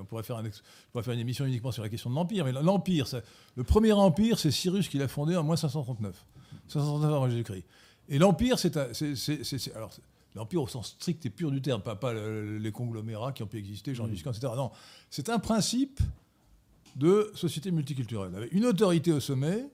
on 0.00 0.04
pourrait 0.04 0.22
faire, 0.22 0.36
un 0.36 0.44
pourrait 0.92 1.02
faire 1.04 1.14
une 1.14 1.20
émission 1.20 1.44
uniquement 1.44 1.72
sur 1.72 1.82
la 1.82 1.88
question 1.88 2.10
de 2.10 2.14
l'empire, 2.14 2.44
mais 2.44 2.52
l'empire, 2.52 3.06
le 3.56 3.64
premier 3.64 3.90
empire, 3.92 4.38
c'est 4.38 4.52
Cyrus 4.52 4.88
qui 4.88 4.98
l'a 4.98 5.08
fondé 5.08 5.34
en 5.36 5.42
moins 5.42 5.56
539, 5.56 6.14
539 6.68 7.12
avant 7.12 7.28
Jésus-Christ. 7.28 7.64
Et 8.08 8.18
l'empire, 8.18 8.56
alors 9.74 9.92
c'est- 9.92 10.02
l'empire 10.34 10.62
au 10.62 10.66
sens 10.68 10.88
strict 10.90 11.24
et 11.26 11.30
pur 11.30 11.50
du 11.50 11.60
terme, 11.62 11.82
pas, 11.82 11.96
pas 11.96 12.12
le- 12.12 12.58
les 12.58 12.72
conglomérats 12.72 13.32
qui 13.32 13.42
ont 13.42 13.46
pu 13.46 13.58
exister. 13.58 13.94
Jean 13.94 14.06
Giscard, 14.08 14.34
etc. 14.36 14.52
Non, 14.56 14.70
c'est 15.10 15.28
un 15.30 15.38
principe 15.38 16.00
de 16.96 17.30
société 17.34 17.70
multiculturelle, 17.70 18.34
avec 18.34 18.52
une 18.52 18.64
autorité 18.66 19.12
au 19.12 19.20
sommet 19.20 19.68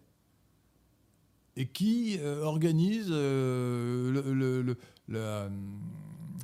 et 1.56 1.66
qui 1.66 2.18
euh, 2.20 2.42
organise 2.42 3.08
euh, 3.10 4.10
le- 4.12 4.34
le- 4.34 4.62
le- 4.62 4.76
la, 5.08 5.48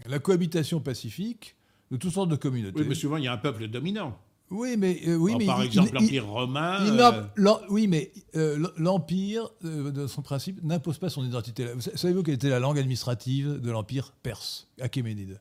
la 0.07 0.19
cohabitation 0.19 0.81
pacifique 0.81 1.57
de 1.91 1.97
toutes 1.97 2.13
sortes 2.13 2.29
de 2.29 2.37
communautés. 2.37 2.81
Oui, 2.81 2.87
mais 2.89 2.95
souvent, 2.95 3.17
il 3.17 3.25
y 3.25 3.29
a 3.29 3.33
un 3.33 3.39
peuple 3.39 3.67
dominant. 3.69 4.17
Oui, 4.51 4.77
mais, 4.77 5.01
euh, 5.07 5.15
oui, 5.17 5.31
Alors, 5.31 5.39
mais 5.41 5.47
par 5.47 5.63
il- 5.63 5.67
exemple, 5.67 5.95
l'Empire 5.95 6.27
romain. 6.27 6.79
il 6.85 7.01
euh, 7.01 7.55
oui, 7.69 7.87
mais 7.87 8.11
euh, 8.35 8.67
l'empire, 8.77 9.49
euh, 9.65 9.91
de 9.93 10.07
son 10.09 10.23
principe, 10.23 10.61
n'impose 10.65 10.99
pas 10.99 11.09
son 11.09 11.25
identité. 11.25 11.67
Vous 11.73 11.81
sa- 11.81 11.97
Savez-vous 11.97 12.23
quelle 12.25 12.35
était 12.35 12.49
la 12.49 12.59
langue 12.59 12.79
administrative 12.79 13.61
de 13.61 13.71
l'empire 13.71 14.13
perse, 14.23 14.67
Achéménide 14.81 15.41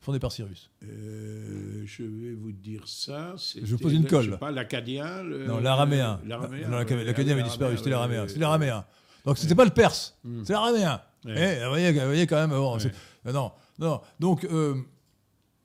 fondé 0.00 0.18
par 0.18 0.32
Cyrus? 0.32 0.70
Euh, 0.84 1.82
je 1.86 2.02
vais 2.02 2.32
vous 2.34 2.50
dire 2.52 2.82
ça. 2.88 3.34
Je 3.62 3.76
pose 3.76 3.92
une 3.92 4.06
colle. 4.06 4.24
Je 4.24 4.30
sais 4.32 4.38
pas, 4.38 4.50
l'acadien. 4.50 5.22
le- 5.22 5.46
Non, 5.46 5.60
l'araméen. 5.60 6.20
L'araméen. 6.26 6.68
L'acadien 6.68 7.34
avait 7.34 7.42
disparu, 7.44 7.76
c'était 7.76 7.90
l'araméen. 7.90 8.26
C'était 8.26 8.40
l'araméen. 8.40 8.84
Donc 9.24 9.38
c'était 9.38 9.54
pas 9.54 9.64
le 9.64 9.70
perse, 9.70 10.16
Hmm. 10.24 10.42
c'est 10.44 10.52
l'araméen. 10.54 11.00
Eh, 11.26 11.30
vous, 11.62 11.68
voyez, 11.68 11.92
vous 11.92 12.00
voyez 12.06 12.26
quand 12.26 12.36
même. 12.36 12.50
bon, 12.50 12.78
c'est- 12.78 12.92
euh, 13.26 13.32
non, 13.32 13.52
non. 13.78 14.00
Donc, 14.18 14.44
euh, 14.44 14.74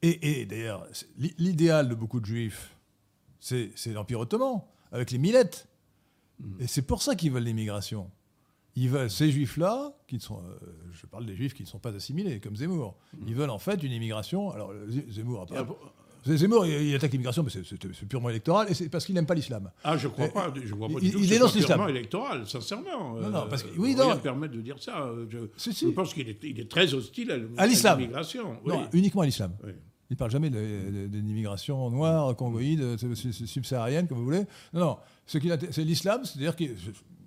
et, 0.02 0.41
et 0.41 0.46
d'ailleurs, 0.46 0.86
c'est- 0.91 1.08
l'i- 1.18 1.34
l'idéal 1.38 1.88
de 1.88 1.96
beaucoup 1.96 2.20
de 2.20 2.26
juifs, 2.26 2.76
c'est 3.44 3.94
l'Empire 3.94 4.20
ottoman, 4.22 4.62
avec 4.91 5.12
les 5.12 5.18
millettes. 5.18 5.68
Hmm. 6.39 6.62
Et 6.62 6.68
c'est 6.68 6.82
pour 6.82 7.02
ça 7.02 7.16
qu'ils 7.16 7.32
veulent 7.32 7.44
l'immigration. 7.44 8.10
Ils 8.76 8.89
veulent 8.89 9.10
ces 9.12 9.30
juifs-là, 9.32 9.94
qui 10.08 10.20
sont, 10.20 10.39
euh, 10.39 10.58
je 10.94 11.06
parle 11.06 11.26
des 11.26 11.36
juifs 11.36 11.54
qui 11.54 11.62
ne 11.64 11.68
sont 11.68 11.78
pas 11.80 11.94
assimilés, 11.94 12.39
comme 12.39 12.56
Zemmour. 12.56 12.96
Hmm. 13.14 13.26
Ils 13.28 13.36
veulent 13.36 13.50
en 13.52 13.60
fait 13.60 13.84
une 13.84 13.91
immigration. 13.91 14.50
Alors 14.52 14.72
euh, 14.72 14.88
Zemmour, 15.12 15.46
pas- 15.46 15.68
Zemmour, 16.26 16.66
il, 16.66 16.74
il 16.88 16.96
attaque 16.96 17.12
l'immigration, 17.12 17.44
mais 17.44 17.50
c'est- 17.50 18.06
purement 18.08 18.30
électoral, 18.30 18.68
et 18.72 18.74
c'est 18.74 18.88
parce 18.88 19.06
qu'il 19.06 19.14
n'aime 19.14 19.26
pas 19.26 19.34
l'islam. 19.36 19.70
Ah, 19.84 19.98
je 19.98 20.08
crois 20.08 20.26
Euh, 20.26 20.30
pas. 20.30 20.54
Je 20.56 20.74
vois 20.74 20.88
pas 20.88 20.94
il- 21.02 21.10
du 21.10 21.12
tout. 21.12 21.20
il 21.20 21.28
dénonce 21.30 21.54
l'islam. 21.54 21.80
purement 21.80 21.89
électoral, 21.89 22.48
sincèrement. 22.48 23.16
Non, 23.20 23.30
non, 23.30 23.46
parce 23.50 23.64
que- 23.64 23.68
Euh, 23.68 23.74
oui, 23.78 23.94
non. 23.94 24.10
me 24.16 24.20
permet 24.22 24.48
de 24.48 24.62
dire 24.62 24.82
ça. 24.82 25.02
Euh, 25.06 25.26
Je, 25.30 25.38
Si, 25.58 25.72
je 25.72 25.76
si. 25.76 25.91
pense 25.91 26.14
qu'il 26.14 26.30
est, 26.30 26.70
très 26.70 26.94
hostile 26.94 27.30
à, 27.58 27.62
À 27.62 27.68
l'islam. 27.68 28.00
l'immigration. 28.00 28.58
Oui. 28.66 28.72
Non, 28.74 28.88
uniquement 28.94 29.22
à 29.24 29.26
l'islam. 29.26 29.54
Oui. 29.66 29.74
Il 30.14 30.16
ne 30.16 30.20
parle 30.20 30.30
jamais 30.30 30.51
de, 30.51 30.59
l'immigration 31.11 31.89
noire, 31.89 32.36
congoïde, 32.36 32.82
euh, 32.82 32.97
sub- 32.99 33.16
sub- 33.16 33.47
subsaharienne, 33.47 34.07
comme 34.07 34.20
vous 34.20 34.26
voulez. 34.26 34.43
Non, 34.72 34.80
non. 34.82 34.97
Ce 35.26 35.39
qui 35.39 35.47
l'inté- 35.47 35.70
c'est 35.72 35.84
l'islam, 35.84 36.22
c'est-à-dire 36.24 36.55
que 36.55 36.66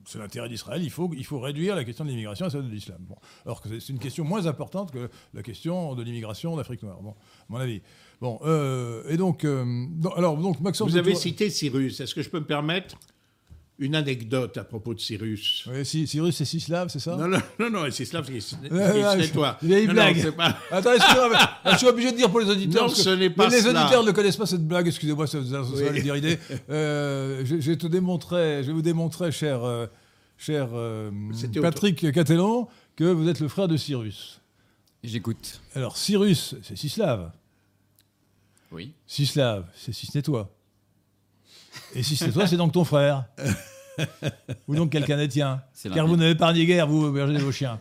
c'est 0.05 0.19
l'intérêt 0.21 0.49
d'Israël. 0.49 0.81
Il 0.85 0.91
faut, 0.91 1.11
il 1.17 1.25
faut 1.27 1.41
réduire 1.41 1.75
la 1.75 1.83
question 1.83 2.05
de 2.05 2.11
l'immigration 2.11 2.47
à 2.47 2.51
celle 2.51 2.63
de 2.63 2.69
l'islam. 2.73 2.99
Bon. 3.09 3.17
Alors 3.45 3.61
que 3.61 3.81
c'est- 3.81 3.93
une 3.93 3.99
question 3.99 4.23
moins 4.23 4.47
importante 4.47 4.93
que 4.93 5.11
la 5.35 5.43
question 5.43 5.97
de 5.97 6.03
l'immigration 6.05 6.55
d'Afrique 6.55 6.85
noire, 6.85 7.01
bon, 7.03 7.11
à 7.11 7.15
mon 7.49 7.59
avis. 7.59 7.83
Bon, 8.21 8.39
euh, 8.45 9.03
et 9.09 9.17
donc, 9.17 9.45
euh, 9.45 9.65
donc- 9.91 10.13
alors, 10.17 10.37
donc 10.39 10.61
Maxence. 10.61 10.89
Vous 10.89 10.97
avez 10.97 11.17
cité 11.17 11.51
Cyrus. 11.51 11.99
Est-ce 11.99 12.15
que 12.15 12.23
je 12.23 12.31
peux 12.31 12.39
me 12.39 12.47
permettre 12.47 12.97
une 13.79 13.95
anecdote 13.95 14.57
à 14.57 14.65
propos 14.65 14.95
de 14.95 15.01
Cyrus 15.01 15.67
Oui, 15.71 15.85
si- 15.85 16.07
Cyrus, 16.07 16.35
c'est 16.37 16.45
six 16.47 16.61
slaves, 16.61 16.89
c'est 16.89 16.99
ça? 16.99 17.15
Non, 17.17 17.29
non, 17.29 17.39
non, 17.59 17.71
non, 17.71 17.87
c'est 17.91 18.05
ouais, 18.15 19.21
c'est 19.23 19.33
toi. 19.33 19.59
vieille 19.63 19.83
Non, 19.87 19.93
non, 19.93 20.01
blague. 20.03 20.19
c'est 20.19 20.33
pas- 20.33 20.57
Attends, 20.71 20.93
excusez-moi, 20.95 21.29
mais 21.65 21.73
je 21.73 21.77
suis 21.77 21.87
obligé 21.87 22.13
de 22.13 22.17
dire 22.17 22.31
pour 22.31 22.41
les 22.41 22.49
auditeurs. 22.49 22.83
Non, 22.85 22.89
parce 22.89 22.99
que 22.99 23.05
ce 23.05 23.11
n'est 23.11 23.29
pas 23.29 23.49
les 23.49 23.61
cela. 23.61 23.83
auditeurs 23.83 24.05
ne 24.05 24.13
connaissent 24.13 24.37
pas 24.39 24.47
cette 24.47 24.67
blague, 24.67 24.87
excusez-moi, 24.87 25.27
ça, 25.27 25.43
ça, 25.45 25.63
ça 25.63 25.71
Oui. 25.75 25.83
va 25.85 25.91
les 25.93 26.03
dérider. 26.03 26.39
Euh, 26.71 27.43
je, 27.45 27.61
je 27.61 27.71
vais 27.71 27.77
te 27.77 27.87
démontrer, 27.87 28.63
je 28.63 28.69
vais 28.69 28.73
vous 28.73 28.81
démontrer, 28.83 29.31
cher, 29.31 29.63
euh, 29.63 29.87
cher 30.39 30.69
euh, 30.73 31.11
Patrick 31.61 32.11
Catellan, 32.13 32.69
que 32.97 33.05
vous 33.05 33.29
êtes 33.29 33.41
le 33.41 33.49
frère 33.49 33.69
de 33.69 33.77
Cyrus. 33.77 34.41
J'écoute. 35.05 35.61
Alors, 35.75 35.99
Cyrus, 35.99 36.55
c'est 36.63 36.77
Sislav. 36.77 37.31
Oui. 38.73 38.93
Sislav, 39.07 39.67
c'est 39.77 39.93
Cisnétois. 39.93 40.51
Et 41.95 42.03
Cisnétois, 42.03 42.47
c'est 42.47 42.57
donc 42.57 42.73
ton 42.73 42.85
frère. 42.85 43.25
Ou 44.69 44.75
donc 44.77 44.91
quelqu'un 44.93 45.17
des 45.17 45.29
tiens. 45.29 45.63
C'est 45.73 45.91
Car 45.93 46.07
vous 46.07 46.17
n'avez 46.17 46.35
pas 46.35 46.53
guère, 46.53 46.87
vous, 46.87 47.11
berger 47.11 47.35
de 47.35 47.39
vos 47.39 47.53
chiens. 47.53 47.81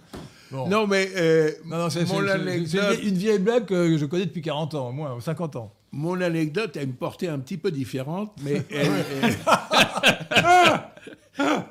Bon. 0.52 0.68
Non, 0.70 0.88
mais 0.88 1.10
euh, 1.18 1.52
Non, 1.66 1.78
non, 1.80 1.89
c'est 1.89 2.06
mon, 2.08 2.20
c'est- 2.22 2.26
c'est- 2.28 2.32
anecdote, 2.32 2.82
c'est 2.96 3.04
une 3.08 3.16
vieille- 3.18 3.39
blague 3.39 3.66
que 3.66 3.98
je 3.98 4.06
connais 4.06 4.26
depuis 4.26 4.41
40 4.43 4.76
ans, 4.76 4.89
au 4.89 4.91
moins, 4.93 5.14
ou 5.16 5.20
50 5.20 5.56
ans. 5.58 5.74
mon 5.91 6.22
anecdote 6.22 6.78
a 6.78 6.84
une 6.84 6.93
portée 6.93 7.28
un 7.28 7.39
petit 7.39 7.58
peu 7.58 7.72
différente, 7.72 8.32
mais 8.43 8.64
elle, 8.70 8.91
elle- 9.22 9.36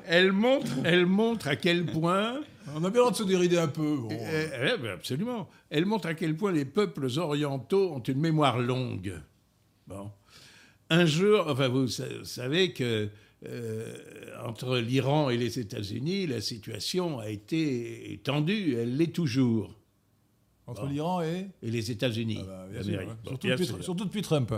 elle 0.07 0.31
montre, 0.31 0.67
elle 0.83 1.05
montre 1.05 1.47
à 1.47 1.55
quel 1.55 1.85
point 1.85 2.35
On 2.75 2.83
a 2.83 2.89
bien 2.89 3.09
de 3.09 3.15
se 3.15 3.23
dérider 3.23 3.57
un 3.57 3.67
peu. 3.67 3.97
bon. 3.97 4.09
Euh, 4.11 4.65
ouais, 4.65 4.77
ben 4.77 4.91
absolument. 4.93 5.47
Elle 5.69 5.85
montre 5.85 6.07
à 6.07 6.13
quel 6.13 6.35
point 6.35 6.51
les 6.51 6.65
peuples 6.65 7.07
orientaux 7.17 7.91
ont 7.93 7.99
une 7.99 8.19
mémoire 8.19 8.59
longue. 8.59 9.13
Bon. 9.87 10.11
Un 10.89 11.05
jour, 11.05 11.45
enfin, 11.47 11.67
vous 11.67 11.87
sa- 11.87 12.23
savez 12.23 12.71
que 12.73 13.09
euh, 13.47 13.93
entre 14.45 14.77
l'Iran 14.77 15.29
et 15.29 15.37
les 15.37 15.59
États-Unis, 15.59 16.27
la 16.27 16.41
situation 16.41 17.19
a 17.19 17.29
été 17.29 18.19
tendue. 18.23 18.75
Elle 18.75 18.95
l'est 18.97 19.13
toujours. 19.13 19.75
Entre 20.67 20.87
l'Iran 20.87 21.21
et? 21.21 21.47
Et 21.61 21.69
les 21.71 21.91
États-Unis. 21.91 22.39
Ah 22.41 22.65
bah, 22.71 22.81
ouais. 22.85 23.05
Bon, 23.23 23.29
surtout, 23.31 23.47
depuis, 23.47 23.65
sûr. 23.65 23.83
surtout 23.83 24.05
depuis 24.05 24.21
Trump. 24.21 24.53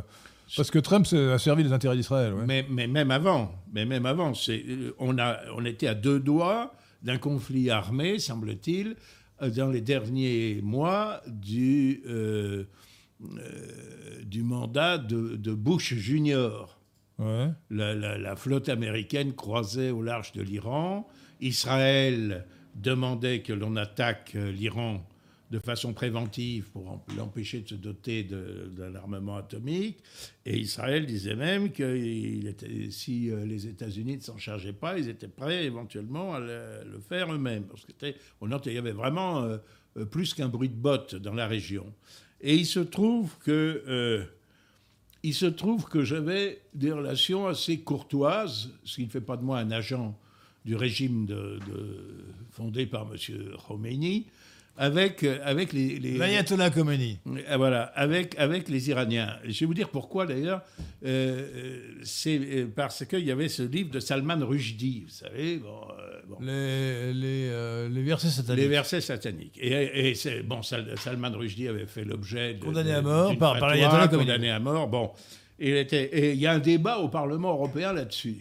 Parce 0.55 0.71
que 0.71 0.79
Trump 0.79 1.05
a 1.13 1.37
servi 1.37 1.63
les 1.63 1.73
intérêts 1.73 1.97
d'Israël. 1.97 2.33
ouais. 2.33 2.45
Mais, 2.45 2.65
mais 2.69 2.87
même 2.87 3.11
avant, 3.11 3.53
mais 3.73 3.85
même 3.85 4.05
avant, 4.05 4.31
on, 4.99 5.17
a, 5.17 5.39
on 5.53 5.65
était 5.65 5.87
à 5.87 5.93
deux 5.95 6.21
doigts 6.21 6.73
d'un 7.03 7.17
conflit 7.17 7.69
armé, 7.69 8.19
semble-t-il, 8.19 8.95
dans 9.55 9.69
les 9.69 9.81
derniers 9.81 10.61
mois 10.63 11.21
du, 11.27 12.01
euh, 12.07 12.63
euh, 13.23 14.21
du 14.23 14.43
mandat 14.43 14.97
de, 14.97 15.35
de 15.35 15.53
Bush 15.53 15.93
Junior. 15.93 16.79
Ouais. 17.19 17.49
La, 17.71 17.95
la- 17.95 18.17
la 18.17 18.35
flotte 18.35 18.69
américaine 18.69 19.33
croisait 19.33 19.89
au 19.89 20.01
large 20.03 20.31
de 20.33 20.41
l'Iran. 20.43 21.07
Israël 21.41 22.45
demandait 22.75 23.41
que 23.41 23.53
l'on 23.53 23.75
attaque 23.75 24.33
euh, 24.35 24.51
l'Iran 24.51 25.03
de 25.49 25.59
façon 25.59 25.93
préventive 25.93 26.65
pour 26.73 27.01
l'empêcher 27.17 27.61
de 27.61 27.69
se 27.69 27.75
doter 27.75 28.23
d'un 28.23 28.93
armement 28.95 29.37
atomique. 29.37 29.97
Et 30.45 30.57
Israël 30.59 31.05
disait 31.05 31.35
même 31.37 31.71
que 31.71 31.95
il 31.97 32.47
était- 32.47 32.91
si 32.91 33.31
euh, 33.31 33.45
les 33.45 33.65
États-Unis 33.65 34.17
ne 34.17 34.21
s'en 34.21 34.37
chargeaient 34.37 34.73
pas, 34.73 34.99
ils 34.99 35.07
étaient 35.07 35.29
prêts 35.29 35.63
éventuellement 35.65 36.33
à 36.35 36.39
le, 36.41 36.83
le 36.91 36.99
faire 36.99 37.33
eux-mêmes. 37.33 37.63
Parce 37.63 37.87
on 38.41 38.47
note 38.49 38.63
qu'il 38.63 38.73
y 38.73 38.77
avait 38.77 38.91
vraiment 38.91 39.41
euh, 39.43 39.57
plus 40.11 40.33
qu'un 40.33 40.49
bruit 40.49 40.69
de 40.69 40.75
bottes 40.75 41.15
dans 41.15 41.33
la 41.33 41.47
région. 41.47 41.85
Et 42.41 42.55
il 42.55 42.65
se 42.65 42.79
trouve 42.79 43.37
que... 43.43 43.83
euh, 43.87 44.25
il 45.23 45.33
se 45.33 45.47
trouve 45.47 45.85
que 45.85 46.03
j'avais 46.03 46.61
des 46.73 46.91
relations 46.91 47.47
assez 47.47 47.79
courtoises, 47.79 48.71
ce 48.85 48.95
qui 48.95 49.03
ne 49.05 49.09
fait 49.09 49.19
pas 49.19 49.35
de 49.35 49.43
moi 49.43 49.59
un 49.59 49.71
agent 49.71 50.17
du 50.63 50.75
régime 50.75 51.27
fondé 52.51 52.85
par 52.85 53.07
M. 53.11 53.17
Khomeini, 53.67 54.27
avec, 54.77 55.23
avec 55.23 55.73
les, 55.73 55.97
les- 55.99 56.17
L'Ayatollah 56.17 56.69
Khomeini. 56.69 57.19
euh, 57.27 57.57
voilà, 57.57 57.83
avec, 57.95 58.37
avec 58.37 58.69
les 58.69 58.89
Iraniens. 58.89 59.35
Je 59.47 59.59
vais 59.61 59.65
vous 59.65 59.73
dire 59.73 59.89
pourquoi 59.89 60.25
d'ailleurs. 60.25 60.61
Euh, 61.05 61.41
euh, 61.55 61.79
c'est 62.03 62.39
euh, 62.39 62.67
parce 62.75 63.05
qu'il 63.05 63.25
y 63.25 63.31
avait 63.31 63.47
ce 63.49 63.63
livre 63.63 63.89
de 63.91 63.99
Salman 63.99 64.37
Rushdie, 64.45 65.03
vous 65.05 65.11
savez. 65.13 65.57
Bon, 65.57 65.67
euh, 65.99 66.19
bon. 66.27 66.37
Les, 66.41 67.13
les, 67.13 67.49
euh, 67.49 67.89
les 67.89 68.01
versets 68.03 68.29
sataniques. 68.29 68.61
Les 68.61 68.67
versets 68.67 69.01
sataniques. 69.01 69.57
Et, 69.61 70.13
bon, 70.45 70.61
Sal- 70.61 70.93
Salman 70.97 71.31
Rushdie 71.35 71.67
avait 71.67 71.85
fait 71.87 72.03
l'objet 72.03 72.53
de, 72.55 72.63
Condamné 72.63 72.91
à 72.93 73.01
mort 73.01 73.37
par- 73.37 73.59
par 73.59 73.69
l'ayatollah 73.69 74.07
Khomeini. 74.07 74.25
condamné 74.27 74.49
à 74.51 74.59
mort. 74.59 74.87
Bon, 74.87 75.11
il 75.59 75.75
était, 75.75 76.03
et 76.13 76.33
il 76.33 76.39
y 76.39 76.45
a 76.47 76.51
un 76.53 76.59
débat 76.59 76.97
au 76.99 77.09
Parlement 77.09 77.51
européen 77.53 77.93
là-dessus. 77.93 78.37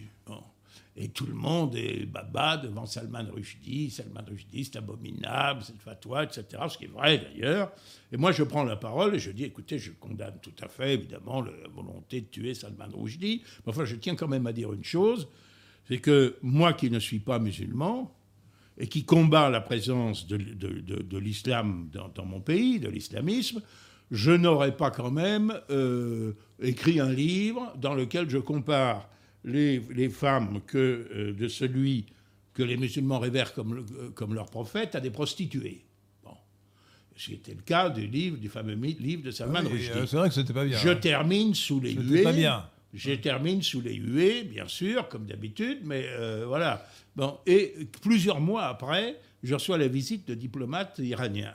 Et 0.99 1.09
tout 1.09 1.27
le 1.27 1.35
monde 1.35 1.75
est 1.75 2.05
baba 2.05 2.57
devant 2.57 2.87
Salman 2.87 3.25
Rushdie. 3.31 3.91
Salman 3.91 4.23
Rushdie, 4.27 4.65
c'est 4.65 4.77
abominable, 4.77 5.61
cette 5.61 5.79
fatwa, 5.79 6.23
etc. 6.23 6.45
Ce 6.69 6.77
qui 6.77 6.85
est 6.85 6.87
vrai 6.91 7.19
d'ailleurs. 7.19 7.71
Et 8.11 8.17
moi, 8.17 8.31
je 8.31 8.43
prends 8.43 8.63
la 8.63 8.75
parole 8.77 9.15
et 9.15 9.19
je 9.19 9.29
dis 9.29 9.43
écoutez, 9.43 9.77
je 9.77 9.91
condamne 9.91 10.39
tout 10.41 10.55
à 10.61 10.67
fait, 10.67 10.95
évidemment, 10.95 11.41
la 11.41 11.51
volonté 11.73 12.21
de 12.21 12.25
tuer 12.25 12.55
Salman 12.55 12.89
Rushdie. 12.93 13.43
Mais 13.65 13.69
enfin, 13.71 13.85
je 13.85 13.95
tiens 13.95 14.15
quand 14.15 14.27
même 14.27 14.47
à 14.47 14.53
dire 14.53 14.73
une 14.73 14.83
chose 14.83 15.27
c'est 15.87 15.99
que 15.99 16.35
moi 16.41 16.73
qui 16.73 16.89
ne 16.89 16.99
suis 16.99 17.19
pas 17.19 17.39
musulman, 17.39 18.13
et 18.77 18.87
qui 18.87 19.05
combat 19.05 19.49
la 19.49 19.61
présence 19.61 20.27
de, 20.27 21.17
l'islam 21.17 21.89
dans, 21.91 22.09
dans 22.09 22.25
mon 22.25 22.41
pays, 22.41 22.79
de 22.79 22.89
l'islamisme, 22.89 23.61
je 24.11 24.31
n'aurais 24.31 24.75
pas 24.75 24.91
quand 24.91 25.11
même 25.11 25.59
euh, 25.69 26.33
écrit 26.61 26.99
un 26.99 27.11
livre 27.11 27.73
dans 27.77 27.95
lequel 27.95 28.29
je 28.29 28.37
compare 28.37 29.09
les, 29.47 29.81
les 29.95 30.09
femmes 30.09 30.61
que, 30.67 30.77
euh, 31.13 31.33
de 31.33 31.47
celui 31.47 32.05
que 32.53 32.63
les 32.63 32.77
musulmans 32.77 33.19
révèrent 33.19 33.53
comme, 33.53 33.85
euh, 33.99 34.09
comme 34.11 34.33
leur 34.33 34.49
prophète 34.49 34.95
à 34.95 34.99
des 34.99 35.09
prostituées. 35.11 35.85
Bon. 36.23 36.31
C'était 37.15 37.53
le 37.53 37.61
cas 37.61 37.89
du 37.89 38.07
livre, 38.07 38.37
du 38.37 38.49
fameux 38.49 38.75
livre 38.75 39.23
de 39.23 39.31
Salman 39.31 39.61
Oui, 39.63 39.71
Rushdie. 39.73 39.89
euh, 39.91 40.05
c'est 40.05 40.17
vrai 40.17 40.29
que 40.29 40.35
c'était 40.35 40.53
pas 40.53 40.65
bien. 40.65 40.77
Je 40.77 40.89
hein. 40.89 40.95
termine 40.95 41.53
sous 41.55 41.79
les 41.79 41.91
C'était 41.91 42.01
huées. 42.03 42.23
pas 42.23 42.33
bien. 42.33 42.69
Je 42.93 43.11
termine 43.13 43.61
sous 43.61 43.81
les 43.81 43.93
huées, 43.95 44.43
bien 44.43 44.67
sûr, 44.67 45.07
comme 45.09 45.25
d'habitude, 45.25 45.79
mais 45.83 46.05
euh, 46.07 46.45
voilà. 46.47 46.87
Bon, 47.15 47.37
et 47.45 47.73
plusieurs 48.01 48.39
mois 48.39 48.65
après, 48.65 49.19
je 49.43 49.53
reçois 49.53 49.77
la 49.77 49.87
visite 49.87 50.27
de 50.27 50.33
diplomates 50.33 50.99
iraniens 50.99 51.53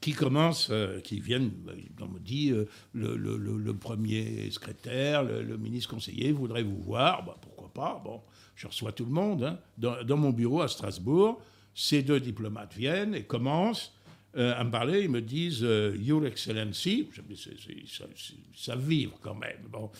qui 0.00 0.12
commencent, 0.12 0.68
euh, 0.70 1.00
qui 1.00 1.20
viennent, 1.20 1.50
euh, 1.68 1.74
on 2.00 2.06
me 2.08 2.20
dit, 2.20 2.50
euh, 2.52 2.66
le, 2.92 3.16
le- 3.16 3.36
le- 3.36 3.58
le 3.58 3.74
premier 3.74 4.50
secrétaire, 4.50 5.24
le, 5.24 5.42
le 5.42 5.56
ministre 5.58 5.90
conseiller 5.90 6.30
voudrait 6.32 6.62
vous 6.62 6.80
voir. 6.82 7.24
Bah, 7.24 7.36
pourquoi 7.40 7.72
pas 7.72 8.00
Bon, 8.04 8.20
je 8.54 8.66
reçois 8.68 8.92
tout 8.92 9.04
le 9.04 9.10
monde 9.12 9.42
hein, 9.44 9.58
dans, 9.76 10.02
dans 10.04 10.16
mon 10.16 10.30
bureau 10.30 10.62
à 10.62 10.68
Strasbourg. 10.68 11.40
Ces 11.74 12.02
deux 12.02 12.20
diplomates 12.20 12.74
viennent 12.76 13.14
et 13.14 13.22
commencent 13.24 13.92
euh, 14.36 14.54
à 14.56 14.62
me 14.64 14.70
parler. 14.70 15.02
Ils 15.02 15.10
me 15.10 15.20
disent 15.22 15.66
Your 15.98 16.26
Excellency. 16.26 17.08
Ils 17.28 17.88
savent- 18.56 18.80
vivre 18.86 19.18
quand 19.20 19.34
même. 19.34 19.66
Bon, 19.70 19.90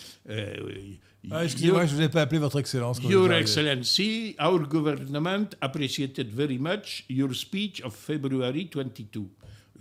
Ah, 1.31 1.45
Excusez-moi, 1.45 1.85
je 1.87 1.93
ne 1.93 1.97
vous 1.99 2.03
ai 2.05 2.09
pas 2.09 2.23
appelé 2.23 2.39
Votre 2.39 2.61
Excellence. 2.61 3.01
Your. 3.03 3.33
Excellency, 3.33 4.37
our 4.41 4.61
government 4.69 5.49
appreciated 5.61 6.29
very 6.33 6.59
much 6.59 7.05
your 7.09 7.35
speech 7.35 7.81
of 7.83 7.95
February 7.95 8.69
22. 8.73 9.29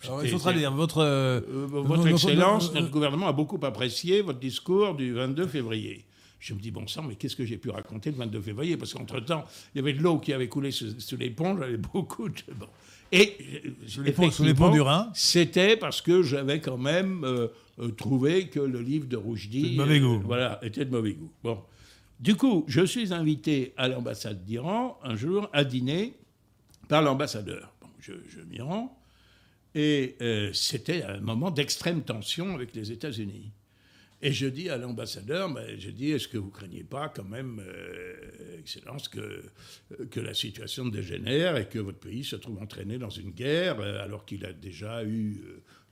Alors, 0.04 0.24
il 0.26 0.32
traduire 0.38 0.72
votre. 0.74 1.00
euh, 1.00 1.40
Euh, 1.50 1.66
Votre 1.68 1.88
notre- 1.88 2.08
Excellence, 2.10 2.64
notre- 2.68 2.80
notre 2.82 2.92
gouvernement 2.92 3.28
a 3.28 3.34
beaucoup 3.34 3.60
apprécié 3.64 4.22
votre 4.22 4.40
discours 4.40 4.96
du 4.96 5.14
22 5.14 5.48
février. 5.48 6.06
Je 6.40 6.54
me 6.54 6.60
dis, 6.60 6.70
bon 6.70 6.86
sang, 6.88 7.04
mais 7.04 7.16
qu'est-ce 7.16 7.36
que 7.36 7.46
j'ai 7.46 7.58
pu 7.58 7.72
raconter 7.72 8.12
le 8.12 8.18
22 8.18 8.42
février? 8.42 8.78
Parce 8.78 8.94
qu'entre-temps, 8.94 9.44
il 9.74 9.80
y 9.80 9.82
avait 9.82 9.94
de 9.94 10.02
l'eau 10.04 10.20
qui 10.20 10.34
avait 10.34 10.48
coulé 10.48 10.70
sous, 10.72 11.00
sous 11.00 11.18
les 11.18 11.32
ponts, 11.32 11.58
j'avais 11.58 11.78
beaucoup 11.94 12.30
de... 12.30 12.36
Bon. 12.56 12.68
Et 13.12 13.38
Sous 13.88 14.04
les 14.04 14.12
ponts- 14.12 14.30
sous 14.30 14.44
les 14.44 14.54
ponts 14.54 14.70
du 14.70 14.82
Rhin. 14.82 15.10
C'était 15.16 15.78
parce 15.78 16.02
que 16.02 16.22
j'avais 16.24 16.60
quand 16.60 16.78
même 16.78 17.24
euh, 17.24 17.48
euh, 17.80 17.88
trouvé 17.90 18.50
que 18.50 18.60
le 18.60 18.82
livre 18.82 19.08
de 19.08 19.16
Roujdi... 19.18 19.72
De 19.72 19.78
mauvais 19.78 20.00
goût. 20.00 20.22
voilà, 20.26 20.60
était 20.62 20.84
de 20.86 20.92
mauvais 20.92 21.14
goût. 21.14 21.32
Bon. 21.44 21.58
Du 22.20 22.36
coup, 22.36 22.66
je 22.68 22.86
suis 22.86 23.14
invité 23.14 23.74
à 23.78 23.88
l'ambassade 23.88 24.44
d'Iran 24.44 25.00
un 25.04 25.16
jour 25.16 25.50
à 25.54 25.64
dîner 25.64 26.14
par 26.90 27.02
l'ambassadeur. 27.02 27.72
Bon, 27.82 27.88
je, 28.00 28.12
je 28.30 28.42
m'y 28.42 28.60
rends. 28.60 28.97
Et 29.80 30.16
euh, 30.22 30.52
c'était 30.54 31.04
un 31.04 31.20
moment 31.20 31.52
d'extrême 31.52 32.02
tension 32.02 32.56
avec 32.56 32.74
les 32.74 32.92
États-Unis. 32.92 33.52
Et 34.24 34.32
je 34.32 34.48
dis 34.48 34.70
à 34.72 34.78
l'ambassadeur, 34.78 35.54
ben, 35.54 35.80
je 35.80 35.92
dis, 35.92 36.10
est-ce 36.10 36.28
que 36.28 36.40
vous 36.40 36.50
craignez 36.50 36.84
pas 36.84 37.10
quand 37.10 37.24
même, 37.24 37.62
euh, 37.64 38.58
Excellence, 38.58 39.08
que, 39.08 39.20
euh, 39.20 40.06
que 40.10 40.20
la 40.20 40.34
situation 40.34 40.88
dégénère 40.88 41.58
et 41.58 41.70
que 41.70 41.78
votre 41.78 42.00
pays 42.00 42.24
se 42.24 42.36
trouve 42.36 42.60
entraîné 42.60 42.98
dans 42.98 43.12
une 43.12 43.30
guerre 43.30 43.80
euh, 43.80 44.04
alors 44.04 44.26
qu'il 44.26 44.44
a 44.48 44.54
déjà 44.54 45.04
eu 45.04 45.44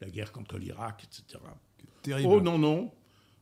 la 0.01 0.09
guerre 0.09 0.31
contre 0.31 0.57
l'Irak, 0.57 1.03
etc. 1.03 1.43
Terrible. 2.01 2.27
Oh 2.27 2.41
non, 2.41 2.57
non. 2.57 2.91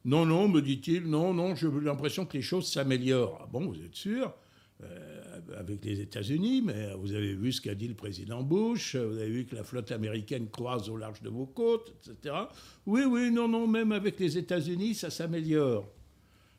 Non, 0.04 0.26
non, 0.26 0.50
me 0.50 0.62
dit-il, 0.62 1.04
non, 1.04 1.34
non, 1.34 1.56
j'ai 1.56 1.70
l'impression 1.82 2.26
que 2.26 2.36
les 2.36 2.44
choses 2.44 2.70
s'améliorent. 2.70 3.40
Ah 3.42 3.48
bon, 3.50 3.68
vous 3.68 3.82
êtes 3.82 3.96
sûr? 3.96 4.34
Avec 5.58 5.84
les 5.84 6.00
États-Unis, 6.00 6.62
mais 6.66 6.94
vous 6.98 7.14
avez 7.14 7.34
vu 7.36 7.52
ce 7.52 7.60
qu'a 7.62 7.76
dit 7.76 7.88
le 7.88 7.96
président 7.96 8.42
Bush, 8.44 8.96
vous 8.96 9.18
avez 9.18 9.30
vu 9.30 9.46
que 9.46 9.56
la 9.56 9.64
flotte 9.64 9.92
américaine 9.92 10.48
croise 10.50 10.90
au 10.90 10.96
large 10.98 11.22
de 11.22 11.30
vos 11.30 11.46
côtes, 11.46 11.94
etc. 12.08 12.36
Oui, 12.86 13.02
oui, 13.06 13.30
non, 13.32 13.48
non, 13.48 13.68
même 13.68 13.92
avec 13.92 14.20
les 14.20 14.38
États-Unis, 14.38 14.96
ça 14.96 15.10
s'améliore. 15.10 15.88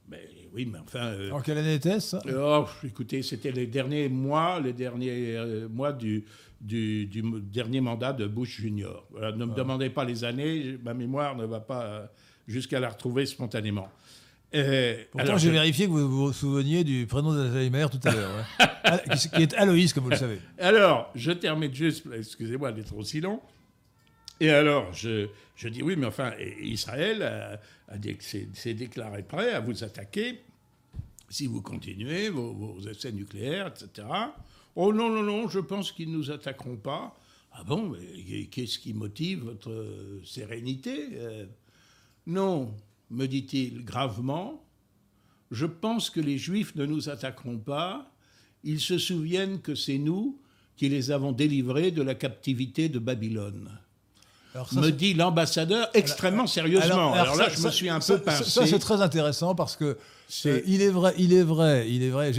Mais 0.09 0.29
oui, 0.53 0.66
mais 0.70 0.79
enfin. 0.81 1.07
euh, 1.07 1.31
En 1.31 1.41
quelle 1.41 1.59
année 1.59 1.75
était-ce 1.75 2.18
ça? 2.18 2.22
Oh, 2.37 2.66
écoutez, 2.85 3.22
c'était 3.22 3.53
les 3.53 3.66
derniers 3.66 4.09
mois, 4.09 4.61
les 4.61 4.75
derniers 4.75 5.35
euh, 5.37 5.68
mois 5.68 5.93
du, 5.93 6.25
du, 6.61 7.07
du 7.07 7.20
m- 7.20 7.41
dernier 7.53 7.81
mandat 7.81 8.12
de 8.12 8.27
Bush 8.27 8.61
Junior. 8.61 9.07
Voilà, 9.11 9.33
ne 9.33 9.45
me 9.47 9.55
demandez 9.55 9.89
pas 9.91 10.05
les 10.05 10.25
années, 10.25 10.79
ma 10.85 10.93
mémoire 10.95 11.37
ne 11.37 11.47
va 11.47 11.61
pas 11.61 11.85
euh, 11.85 12.07
jusqu'à 12.47 12.81
la 12.81 12.91
retrouver 12.91 13.25
spontanément. 13.25 13.89
Euh, 14.55 15.03
Pourtant, 15.11 15.27
alors, 15.27 15.39
j'ai 15.39 15.49
je- 15.49 15.53
vérifié 15.53 15.87
que 15.87 15.91
vous 15.93 16.09
vous 16.09 16.33
souveniez 16.33 16.85
du 16.85 17.07
prénom 17.07 17.33
d'Alzheimer 17.35 17.87
tout 17.91 18.01
à 18.09 18.13
l'heure. 18.13 18.31
ouais. 18.37 18.67
Ah, 18.87 18.99
qui 18.99 19.43
est 19.43 19.55
Aloïs, 19.55 19.95
comme 19.95 20.05
vous 20.05 20.11
le 20.11 20.17
savez. 20.17 20.39
Alors, 20.59 21.11
je 21.15 21.33
termine 21.33 21.73
juste, 21.75 22.07
excusez-moi 22.15 22.71
d'être 22.71 22.95
aussi 22.95 23.19
long. 23.21 23.41
Et 24.41 24.51
alors, 24.51 24.93
je, 24.93 25.29
je 25.57 25.69
dis 25.69 25.83
oui, 25.83 25.97
mais 25.97 26.05
enfin, 26.07 26.33
Israël 26.61 27.23
a, 27.23 27.61
a 27.93 27.97
s'est 28.21 28.75
déclaré 28.75 29.23
prêt 29.23 29.55
à 29.55 29.61
vous 29.61 29.83
attaquer 29.85 30.41
si 31.31 31.47
vous 31.47 31.63
continuez 31.63 32.29
vos, 32.29 32.53
vos 32.53 32.79
essais 32.87 33.11
nucléaires, 33.11 33.69
etc. 33.69 34.07
Oh 34.77 34.93
non, 34.93 35.09
non, 35.09 35.23
non, 35.23 35.49
je 35.49 35.61
pense 35.61 35.91
qu'ils 35.91 36.11
ne 36.13 36.19
nous 36.19 36.31
attaqueront 36.31 36.77
pas. 36.77 37.17
Ah 37.55 37.65
bon, 37.65 37.89
mais 37.97 38.45
qu'est-ce 38.47 38.79
qui 38.79 38.93
motive 38.93 39.45
votre 39.45 40.21
sérénité? 40.27 41.09
Euh, 41.15 41.47
Non, 42.27 42.75
me 43.11 43.27
dit-il 43.27 43.85
gravement, 43.85 44.63
je 45.51 45.67
pense 45.67 46.11
que 46.11 46.21
les 46.21 46.39
Juifs 46.39 46.75
ne 46.75 46.87
nous 46.87 47.09
attaqueront 47.09 47.59
pas. 47.59 48.11
Ils 48.65 48.81
se 48.81 48.99
souviennent 48.99 49.61
que 49.61 49.75
c'est 49.75 49.99
nous 49.99 50.39
qui 50.77 50.89
les 50.89 51.11
avons 51.11 51.33
délivrés 51.33 51.91
de 51.91 52.03
la 52.03 52.15
captivité 52.15 52.89
de 52.89 52.99
Babylone. 52.99 53.71
Alors, 54.55 54.71
ça, 54.71 54.81
me 54.81 54.91
dit 54.91 55.15
l'ambassadeur 55.15 55.89
extrêmement 55.95 56.47
sérieusement. 56.47 57.13
Alors, 57.13 57.37
là, 57.37 57.51
ça- 57.51 57.57
je 57.57 57.67
me 57.67 57.71
suis 57.71 57.89
un 57.91 58.01
ça- 58.01 58.15
peu 58.17 58.23
pincé. 58.23 58.45
Ça, 58.45 58.67
c'est 58.67 58.79
très 58.79 59.03
intéressant 59.03 59.55
parce 59.55 59.77
que 59.77 59.99
C'est- 60.29 60.49
euh, 60.51 60.63
il 60.67 60.81
est 60.81 60.91
vrai, 60.91 61.13
il 61.19 61.33
est 61.33 61.43
vrai, 61.43 61.91
il 61.91 62.03
est 62.03 62.11
vrai. 62.11 62.33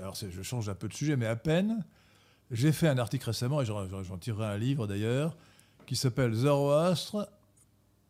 alors, 0.00 0.14
je 0.16 0.42
change 0.42 0.68
un 0.68 0.74
peu 0.74 0.88
de 0.88 0.94
sujet, 0.94 1.16
mais 1.16 1.26
à 1.26 1.36
peine. 1.36 1.84
J'ai 2.52 2.70
fait 2.70 2.86
un 2.86 2.98
article 2.98 3.26
récemment, 3.26 3.60
et 3.60 3.64
j'en 3.66 4.18
tirerai 4.18 4.46
un 4.46 4.58
livre 4.58 4.86
d'ailleurs, 4.86 5.36
qui 5.86 5.96
s'appelle 5.96 6.32
Zoroastre 6.34 7.28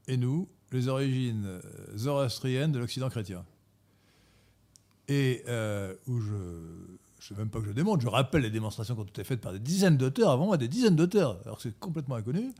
et 0.06 0.18
nous, 0.18 0.46
les 0.76 0.88
origines 0.88 1.44
euh, 1.46 1.60
zoroastriennes 1.96 2.72
de 2.72 2.78
l'Occident 2.78 3.08
chrétien. 3.08 3.44
Et 5.08 5.42
euh, 5.48 5.94
où 6.06 6.20
je. 6.20 6.34
Ne 6.34 7.34
sais 7.34 7.34
même 7.34 7.48
pas 7.48 7.60
que 7.60 7.66
je 7.66 7.72
démontre, 7.72 8.02
je 8.02 8.08
rappelle 8.08 8.42
les 8.42 8.50
démonstrations 8.50 8.94
qui 8.94 9.00
ont 9.00 9.04
été 9.04 9.24
faites 9.24 9.40
par 9.40 9.52
des 9.52 9.58
dizaines 9.58 9.96
d'auteurs 9.96 10.30
avant 10.30 10.46
moi, 10.46 10.56
des 10.56 10.68
dizaines 10.68 10.94
d'auteurs, 10.94 11.40
alors 11.44 11.60
c'est 11.60 11.76
complètement 11.80 12.14
inconnu, 12.14 12.52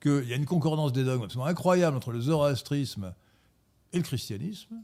qu'il 0.00 0.24
y 0.26 0.32
a 0.32 0.36
une 0.36 0.46
concordance 0.46 0.92
des 0.92 1.04
dogmes 1.04 1.24
absolument 1.24 1.46
incroyable 1.46 1.96
entre 1.96 2.12
le 2.12 2.20
zoroastrisme 2.20 3.12
et 3.92 3.98
le 3.98 4.02
christianisme, 4.02 4.74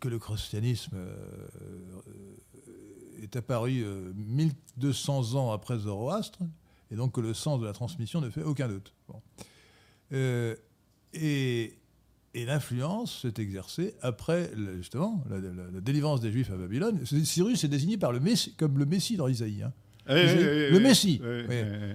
que 0.00 0.08
le 0.08 0.18
christianisme 0.18 0.96
euh, 0.96 1.46
est 3.22 3.36
apparu 3.36 3.82
euh, 3.84 4.12
1200 4.14 5.34
ans 5.34 5.52
après 5.52 5.78
Zoroastre, 5.78 6.40
et 6.90 6.96
donc 6.96 7.12
que 7.12 7.20
le 7.20 7.34
sens 7.34 7.60
de 7.60 7.66
la 7.66 7.72
transmission 7.72 8.20
ne 8.20 8.30
fait 8.30 8.42
aucun 8.42 8.68
doute. 8.68 8.94
Bon. 9.08 9.20
Euh, 10.12 10.54
et 11.14 11.74
et 12.34 12.44
l'influence 12.44 13.22
s'est 13.22 13.40
exercée 13.42 13.94
après, 14.02 14.50
justement, 14.76 15.24
la, 15.30 15.38
la- 15.38 15.50
la 15.74 15.80
délivrance 15.80 16.20
des 16.20 16.30
Juifs 16.30 16.50
à 16.52 16.56
Babylone. 16.56 17.00
Cyrus 17.24 17.64
est 17.64 17.68
désigné 17.68 17.96
par 17.96 18.12
le 18.12 18.20
Messie, 18.20 18.54
comme 18.56 18.78
le 18.78 18.84
Messie 18.84 19.16
dans 19.16 19.26
Isaïe. 19.28 19.62
hein. 19.62 19.72
Oui, 20.10 20.14
oui, 20.16 20.24
Isaïe, 20.24 20.38
oui, 20.38 20.70
le 20.70 20.80
Messie. 20.80 21.20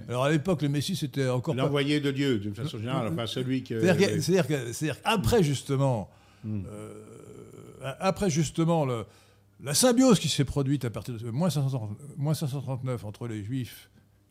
Alors 0.08 0.24
à 0.24 0.30
l'époque, 0.30 0.62
le 0.62 0.68
Messie, 0.68 0.96
c'était 0.96 1.28
encore 1.28 1.54
pas... 1.56 1.62
L'envoyé 1.62 2.00
de 2.00 2.10
Dieu, 2.10 2.38
d'une 2.40 2.54
façon 2.54 2.78
générale, 2.78 3.08
enfin 3.12 3.26
celui 3.26 3.62
que. 3.62 3.80
C'est-à-dire 3.80 4.46
qu'après, 4.46 5.42
justement, 5.42 6.10
Hmm. 6.44 6.62
euh, 6.68 6.92
après, 8.00 8.28
justement, 8.28 8.84
le- 8.84 9.06
la 9.62 9.72
symbiose 9.72 10.18
qui 10.18 10.28
s'est 10.28 10.44
produite 10.44 10.84
à 10.84 10.90
partir 10.90 11.16
de 11.16 11.30
moins 11.30 11.48
530 11.48 11.96
moins 12.18 12.34
539 12.34 13.04
entre 13.04 13.28
les 13.28 13.42
Juifs, 13.42 13.88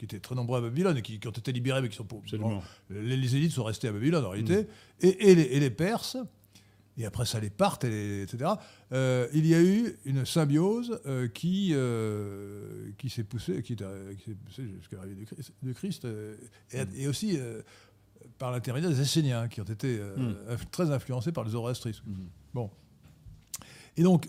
qui 0.08 0.16
étaient 0.16 0.20
très 0.20 0.36
nombreux 0.36 0.58
à 0.58 0.62
Babylone 0.62 0.98
et 0.98 1.02
qui, 1.02 1.18
qui 1.20 1.28
ont 1.28 1.32
été 1.32 1.52
libérés, 1.54 1.82
mais 1.82 1.88
qui 1.90 1.96
sont. 1.96 2.06
Absolument. 2.24 2.62
les, 2.90 3.16
les 3.16 3.36
élites 3.38 3.52
sont 3.54 3.64
restées 3.64 3.88
à 3.88 3.92
Babylone, 3.94 4.26
en 4.26 4.30
réalité, 4.32 4.64
Hmm. 4.64 4.68
et, 5.06 5.32
et 5.32 5.36
les, 5.36 5.42
et 5.44 5.60
les 5.60 5.70
Perses. 5.70 6.18
Et 6.98 7.06
après 7.06 7.26
ça, 7.26 7.40
les 7.40 7.50
Parthes, 7.50 7.86
et 7.86 7.90
les- 7.90 8.22
etc. 8.24 8.52
Euh, 8.92 9.28
il 9.34 9.48
y 9.48 9.56
a 9.56 9.62
eu 9.62 9.96
une 10.06 10.26
symbiose 10.26 11.00
euh, 11.08 11.28
qui, 11.28 11.72
euh, 11.74 12.92
qui 13.00 13.10
s'est 13.10 13.24
poussée, 13.24 13.64
qui, 13.64 13.76
qui 13.76 14.34
poussée 14.46 14.68
jusqu'à 14.78 14.98
l'arrivée 14.98 15.16
du 15.16 15.26
Christ, 15.26 15.54
du 15.64 15.74
Christ, 15.74 16.06
euh, 16.06 16.36
et, 16.72 16.84
et 17.04 17.08
aussi 17.08 17.40
par 18.38 18.52
l'intermédiaire 18.52 18.92
des 18.92 19.02
Esséniens, 19.02 19.48
qui 19.48 19.62
ont 19.62 19.66
été 19.66 20.00
inf- 20.00 20.70
très 20.72 20.92
influencés 20.92 21.32
par 21.32 21.44
le 21.44 21.50
zoroastrisme. 21.50 22.04
Bon. 22.54 22.70
Et 23.98 24.04
donc, 24.04 24.28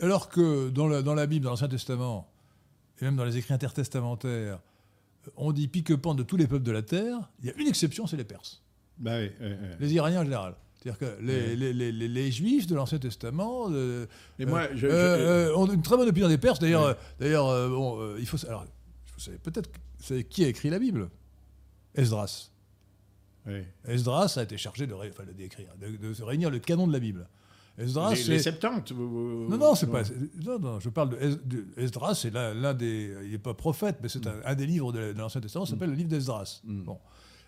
alors 0.00 0.28
que 0.28 0.68
dans 0.70 0.88
la, 0.88 1.02
dans 1.02 1.14
la 1.14 1.26
Bible, 1.26 1.44
dans 1.44 1.50
l'Ancien 1.50 1.68
Testament, 1.68 2.28
et 3.00 3.04
même 3.04 3.16
dans 3.16 3.24
les 3.24 3.36
écrits 3.38 3.54
intertestamentaires, 3.54 4.60
on 5.36 5.52
dit 5.52 5.68
pique-pente 5.68 6.16
de 6.18 6.22
tous 6.22 6.36
les 6.36 6.46
peuples 6.46 6.64
de 6.64 6.72
la 6.72 6.82
terre, 6.82 7.18
il 7.40 7.46
y 7.46 7.50
a 7.50 7.54
une 7.58 7.66
exception, 7.68 8.06
c'est 8.06 8.16
les 8.16 8.24
Perses. 8.24 8.62
Bah 8.98 9.18
oui, 9.18 9.30
oui, 9.40 9.46
oui. 9.50 9.68
Les 9.80 9.94
Iraniens 9.94 10.20
en 10.20 10.24
général. 10.24 10.54
C'est-à-dire 10.82 10.98
que 10.98 11.22
les, 11.22 11.34
Ouais. 11.34 11.56
les- 11.56 11.72
les- 11.72 11.92
les- 11.92 12.08
les 12.08 12.30
Juifs 12.32 12.66
de 12.66 12.74
l'Ancien 12.74 12.98
Testament 12.98 13.66
euh, 13.70 14.06
Et 14.38 14.46
moi, 14.46 14.62
euh, 14.62 14.68
je- 14.72 14.78
je- 14.78 14.86
euh, 14.88 15.54
ont 15.56 15.66
une 15.66 15.80
très 15.82 15.96
bonne 15.96 16.08
opinion 16.08 16.28
des 16.28 16.38
Perses. 16.38 16.58
D'ailleurs, 16.58 16.96
d'ailleurs 17.20 17.46
bon, 17.70 18.16
il 18.18 18.26
faut. 18.26 18.36
Alors, 18.48 18.64
vous 19.14 19.20
savez 19.20 19.38
peut-être 19.38 19.70
que- 19.70 19.78
vous 19.98 20.04
savez 20.04 20.24
qui 20.24 20.44
a 20.44 20.48
écrit 20.48 20.70
la 20.70 20.78
Bible? 20.80 21.08
Esdras. 21.94 22.50
Esdras 23.86 24.34
a 24.38 24.42
été 24.42 24.56
chargé 24.56 24.86
de, 24.86 24.94
ré- 24.94 25.10
enfin, 25.12 25.24
de 25.24 25.32
d'écrire, 25.32 25.68
de, 25.80 25.96
de 25.96 26.22
réunir 26.22 26.50
le 26.50 26.58
canon 26.60 26.86
de 26.86 26.92
la 26.92 27.00
Bible. 27.00 27.28
Esdras, 27.78 28.10
Les, 28.10 28.16
les 28.16 28.38
c'est- 28.38 28.50
70 28.52 28.92
vous- 28.92 29.08
vous- 29.08 29.48
non, 29.48 29.56
non, 29.56 29.74
c'est 29.74 29.86
pas. 29.86 30.02
Non, 30.44 30.58
non, 30.58 30.78
je 30.80 30.90
parle 30.90 31.10
de, 31.44 31.66
Esdras, 31.78 32.14
c'est 32.14 32.30
l'un 32.30 32.74
des. 32.74 33.14
Il 33.24 33.30
n'est 33.30 33.38
pas 33.38 33.54
prophète, 33.54 33.96
mais 34.02 34.08
c'est 34.08 34.26
un, 34.26 34.34
un 34.44 34.54
des 34.54 34.66
livres 34.66 34.92
de, 34.92 35.12
de 35.12 35.18
l'Ancien 35.18 35.40
Testament, 35.40 35.64
ça 35.64 35.72
s'appelle 35.72 35.90
le 35.90 35.96
livre 35.96 36.10
d'Esdras. 36.10 36.60
Mm. 36.64 36.82
Bon. 36.84 36.98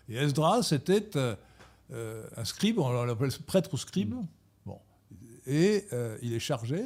Et 0.09 0.15
Esdras 0.15 0.67
était 0.71 1.15
euh, 1.15 1.35
euh, 1.91 2.25
un 2.37 2.43
scribe, 2.45 2.79
on 2.79 3.03
l'appelle 3.05 3.29
prêtre 3.45 3.71
ou 3.73 3.77
scribe. 3.77 4.15
Bon. 4.65 4.79
Et 5.45 5.85
euh, 5.93 6.17
il 6.23 6.33
est 6.33 6.39
chargé 6.39 6.83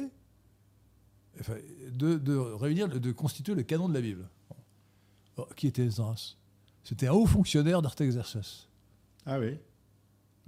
enfin, 1.40 1.54
de, 1.92 2.16
de 2.16 2.36
réunir, 2.36 2.88
de, 2.88 3.12
constituer 3.12 3.54
le 3.54 3.62
canon 3.62 3.88
de 3.88 3.94
la 3.94 4.00
Bible. 4.02 4.28
Bon. 5.36 5.46
Qui 5.56 5.66
était 5.66 5.86
Esdras? 5.86 6.36
C'était 6.84 7.06
un 7.08 7.12
haut 7.12 7.26
fonctionnaire 7.26 7.80
d'Artaxerxès. 7.82 8.68
Ah 9.24 9.38
oui. 9.38 9.56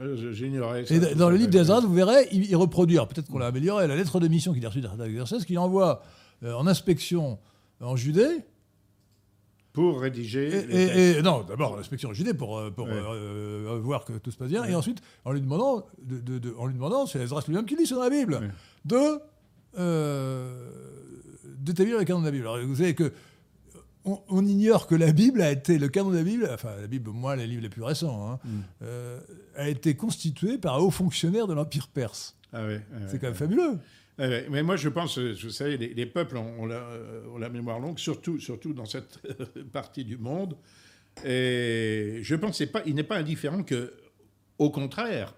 Euh, 0.01 0.33
J'ignorais. 0.33 0.85
Et 0.91 1.15
dans 1.15 1.29
le 1.31 1.37
livre 1.37 1.51
d'Esdras, 1.51 1.81
vous 1.81 1.93
verrez, 1.95 2.29
il, 2.33 2.47
il 2.51 2.57
reproduit, 2.57 2.97
peut-être 2.97 3.29
qu'on 3.29 3.39
l'a 3.39 3.47
amélioré, 3.47 3.87
la 3.87 3.95
lettre 3.97 4.19
de 4.21 4.29
mission 4.29 4.53
qu'il 4.53 4.65
a 4.65 4.69
reçue 4.69 4.81
d'Artaxerxès, 4.81 5.45
qu'il 5.45 5.59
envoie 5.59 6.03
euh, 6.43 6.55
en 6.55 6.67
inspection 6.67 7.39
en 7.81 7.95
Judée. 7.97 8.39
Pour 9.73 10.01
rédiger. 10.01 10.49
Et, 10.49 10.67
les 10.67 10.83
et- 10.83 10.87
textes. 10.87 11.19
et- 11.19 11.23
non, 11.23 11.43
d'abord 11.49 11.73
en 11.73 11.79
inspection 11.79 12.11
en 12.11 12.13
Judée 12.13 12.35
pour, 12.35 12.59
euh, 12.59 12.71
pour 12.71 12.87
Ouais. 12.87 12.93
euh, 12.93 13.75
euh, 13.77 13.79
voir 13.81 14.05
que 14.05 14.13
tout 14.15 14.31
se 14.31 14.37
passe 14.37 14.49
bien, 14.49 14.63
Ouais. 14.63 14.73
et 14.73 14.75
ensuite 14.75 14.99
en 15.25 15.33
lui 15.33 15.41
demandant, 15.41 15.87
de, 16.03 16.21
de- 16.21 16.39
de- 16.39 16.55
en 16.59 16.67
lui 16.67 16.75
demandant, 16.75 17.07
c'est 17.07 17.21
Esdras 17.21 17.45
lui-même 17.47 17.65
qui 17.65 17.77
lit, 17.77 17.87
c'est 17.87 17.95
dans 17.95 18.03
la 18.03 18.11
Bible, 18.11 18.35
Ouais. 18.35 18.51
de 18.85 19.19
euh, 19.79 20.69
d'établir 21.59 21.99
le 21.99 22.05
canon 22.05 22.21
de 22.21 22.27
la 22.27 22.31
Bible. 22.31 22.47
Alors 22.47 22.59
vous 22.67 22.77
savez 22.77 22.95
que 22.95 23.13
on, 24.05 24.47
ignore 24.47 24.87
que 24.87 24.95
la 24.95 25.13
Bible 25.13 25.43
a 25.43 25.51
été, 25.51 25.79
le 25.79 25.89
canon 25.89 26.11
de 26.11 26.17
la 26.17 26.23
Bible, 26.23 26.49
enfin 26.53 26.71
la 26.81 26.87
Bible, 26.87 27.11
moi, 27.11 27.37
les 27.37 27.47
livres 27.47 27.63
les 27.63 27.69
plus 27.69 27.83
récents, 27.83 28.31
hein, 28.31 28.39
mm. 28.45 28.61
euh, 28.83 29.21
a 29.57 29.69
été 29.69 29.95
constitué 29.95 30.59
par 30.59 30.77
un 30.77 30.79
haut 30.79 30.91
fonctionnaire 30.91 31.47
de 31.47 31.55
l'Empire 31.55 31.89
perse. 31.89 32.37
Ah 32.53 32.67
ouais, 32.67 32.81
c'est 33.09 33.19
quand 33.19 33.29
même 33.29 33.35
fabuleux. 33.35 33.79
mais 34.19 34.63
moi, 34.63 34.77
je 34.77 34.89
pense, 34.89 35.19
vous 35.19 35.51
savez, 35.51 35.77
les, 35.77 36.07
peuples 36.07 36.37
ont, 36.37 36.67
la, 36.67 37.49
mémoire 37.49 37.81
longue, 37.81 37.99
surtout, 37.99 38.39
surtout 38.39 38.75
dans 38.75 38.85
cette 38.85 39.21
partie 39.73 40.05
du 40.05 40.19
monde. 40.19 40.57
Et 41.25 42.19
je 42.23 42.35
pense 42.35 42.59
qu'il 42.59 42.95
n'est 42.95 43.03
pas 43.03 43.17
indifférent 43.17 43.63
que, 43.63 43.93
au 44.59 44.71
contraire, 44.71 45.35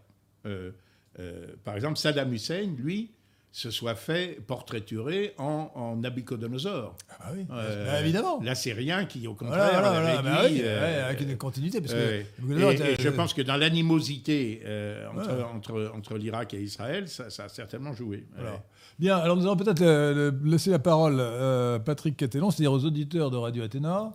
euh, 0.47 0.73
euh, 1.19 1.47
par 1.63 1.77
exemple, 1.77 1.99
Saddam 1.99 2.33
Hussein, 2.33 2.75
lui, 2.77 3.13
se 3.55 3.71
soit 3.71 3.95
fait 3.95 4.41
portraiturer 4.45 5.33
en, 5.39 5.71
en 5.77 5.95
Nabucodonosor. 5.95 6.97
Ah 7.09 7.15
bah 7.21 7.25
oui, 7.37 7.47
euh, 7.53 7.87
bah, 7.87 8.01
évidemment. 8.01 8.41
Rien 8.41 9.05
qui, 9.05 9.29
au 9.29 9.35
contraire, 9.35 9.71
voilà, 9.71 9.91
voilà, 9.91 10.23
bah 10.23 10.43
oui, 10.45 10.61
euh, 10.65 11.07
avec 11.07 11.21
une 11.21 11.37
continuité. 11.37 11.81
Parce 11.81 11.95
que 11.95 11.99
et, 11.99 12.27
je 12.99 13.09
pense 13.11 13.33
que 13.33 13.43
dans 13.43 13.57
l'animosité 13.57 14.61
euh, 14.65 15.07
entre, 15.09 15.45
entre, 15.55 15.93
entre 15.95 16.19
l'Irak 16.19 16.53
et 16.55 16.63
Israël, 16.63 17.07
ça, 17.07 17.31
ça, 17.31 17.45
a 17.45 17.49
certainement 17.49 17.93
joué. 17.93 18.27
Bien, 18.99 19.19
alors 19.19 19.37
nous 19.37 19.45
allons 19.45 19.57
peut-être 19.57 20.33
laisser 20.45 20.71
la 20.71 20.81
parole 20.81 21.21
à 21.21 21.79
Patrick 21.79 22.17
Catellon, 22.17 22.51
c'est-à-dire 22.51 22.73
aux 22.73 22.85
auditeurs 22.85 23.31
de 23.31 23.37
Radio 23.37 23.63
Athéna. 23.63 24.13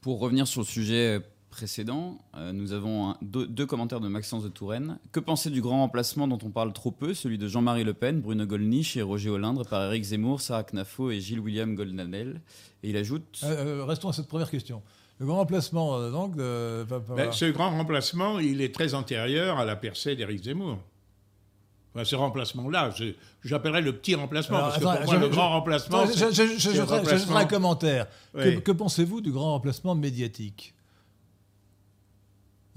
Pour 0.00 0.18
revenir 0.18 0.48
sur 0.48 0.62
le 0.62 0.66
sujet 0.66 1.20
précédent, 1.58 2.18
euh, 2.36 2.52
nous 2.52 2.72
avons 2.72 3.16
deux, 3.20 3.66
commentaires 3.66 3.98
de 3.98 4.06
Maxence 4.06 4.44
de 4.44 4.48
Touraine. 4.48 5.00
Que 5.10 5.18
penser 5.18 5.50
du 5.50 5.60
grand 5.60 5.78
remplacement 5.78 6.28
dont 6.28 6.38
on 6.44 6.50
parle 6.50 6.72
trop 6.72 6.92
peu, 6.92 7.14
celui 7.14 7.36
de 7.36 7.48
Jean-Marie 7.48 7.82
Le 7.82 7.94
Pen, 7.94 8.20
Bruno 8.20 8.46
Gollnisch 8.46 8.96
et 8.96 9.02
Roger 9.02 9.30
Hollindre 9.30 9.66
par 9.66 9.82
Éric 9.86 10.04
Zemmour, 10.04 10.40
Sarah 10.40 10.62
Knafo 10.62 11.10
et 11.10 11.18
Gilles-William 11.18 11.74
Goldanel 11.74 12.40
Et 12.84 12.90
il 12.90 12.96
ajoute... 12.96 13.40
Euh, 13.42 13.80
euh, 13.80 13.84
restons 13.84 14.08
à 14.08 14.12
cette 14.12 14.28
première 14.28 14.52
question. 14.52 14.82
Le 15.18 15.26
grand 15.26 15.38
remplacement, 15.38 16.10
donc... 16.12 16.36
Ben, 16.36 17.32
ce 17.32 17.46
grand 17.46 17.70
remplacement, 17.70 18.38
il 18.38 18.60
est 18.60 18.72
très 18.72 18.94
antérieur 18.94 19.58
à 19.58 19.64
la 19.64 19.74
percée 19.74 20.14
d'Éric 20.14 20.44
Zemmour. 20.44 20.78
Enfin, 21.92 22.04
ce 22.04 22.14
remplacement-là, 22.14 22.94
j'appellerais 23.42 23.82
le 23.82 23.96
petit 23.96 24.14
remplacement, 24.14 24.58
parce 24.60 24.78
que 24.78 24.84
pour 24.84 25.06
moi, 25.06 25.16
le 25.16 25.28
grand 25.28 25.48
remplacement... 25.48 26.06
Je, 26.06 27.32
un 27.34 27.46
commentaire. 27.46 28.06
que 28.32 28.70
pensez-vous 28.70 29.20
du 29.20 29.32
grand 29.32 29.54
remplacement 29.54 29.96
médiatique? 29.96 30.76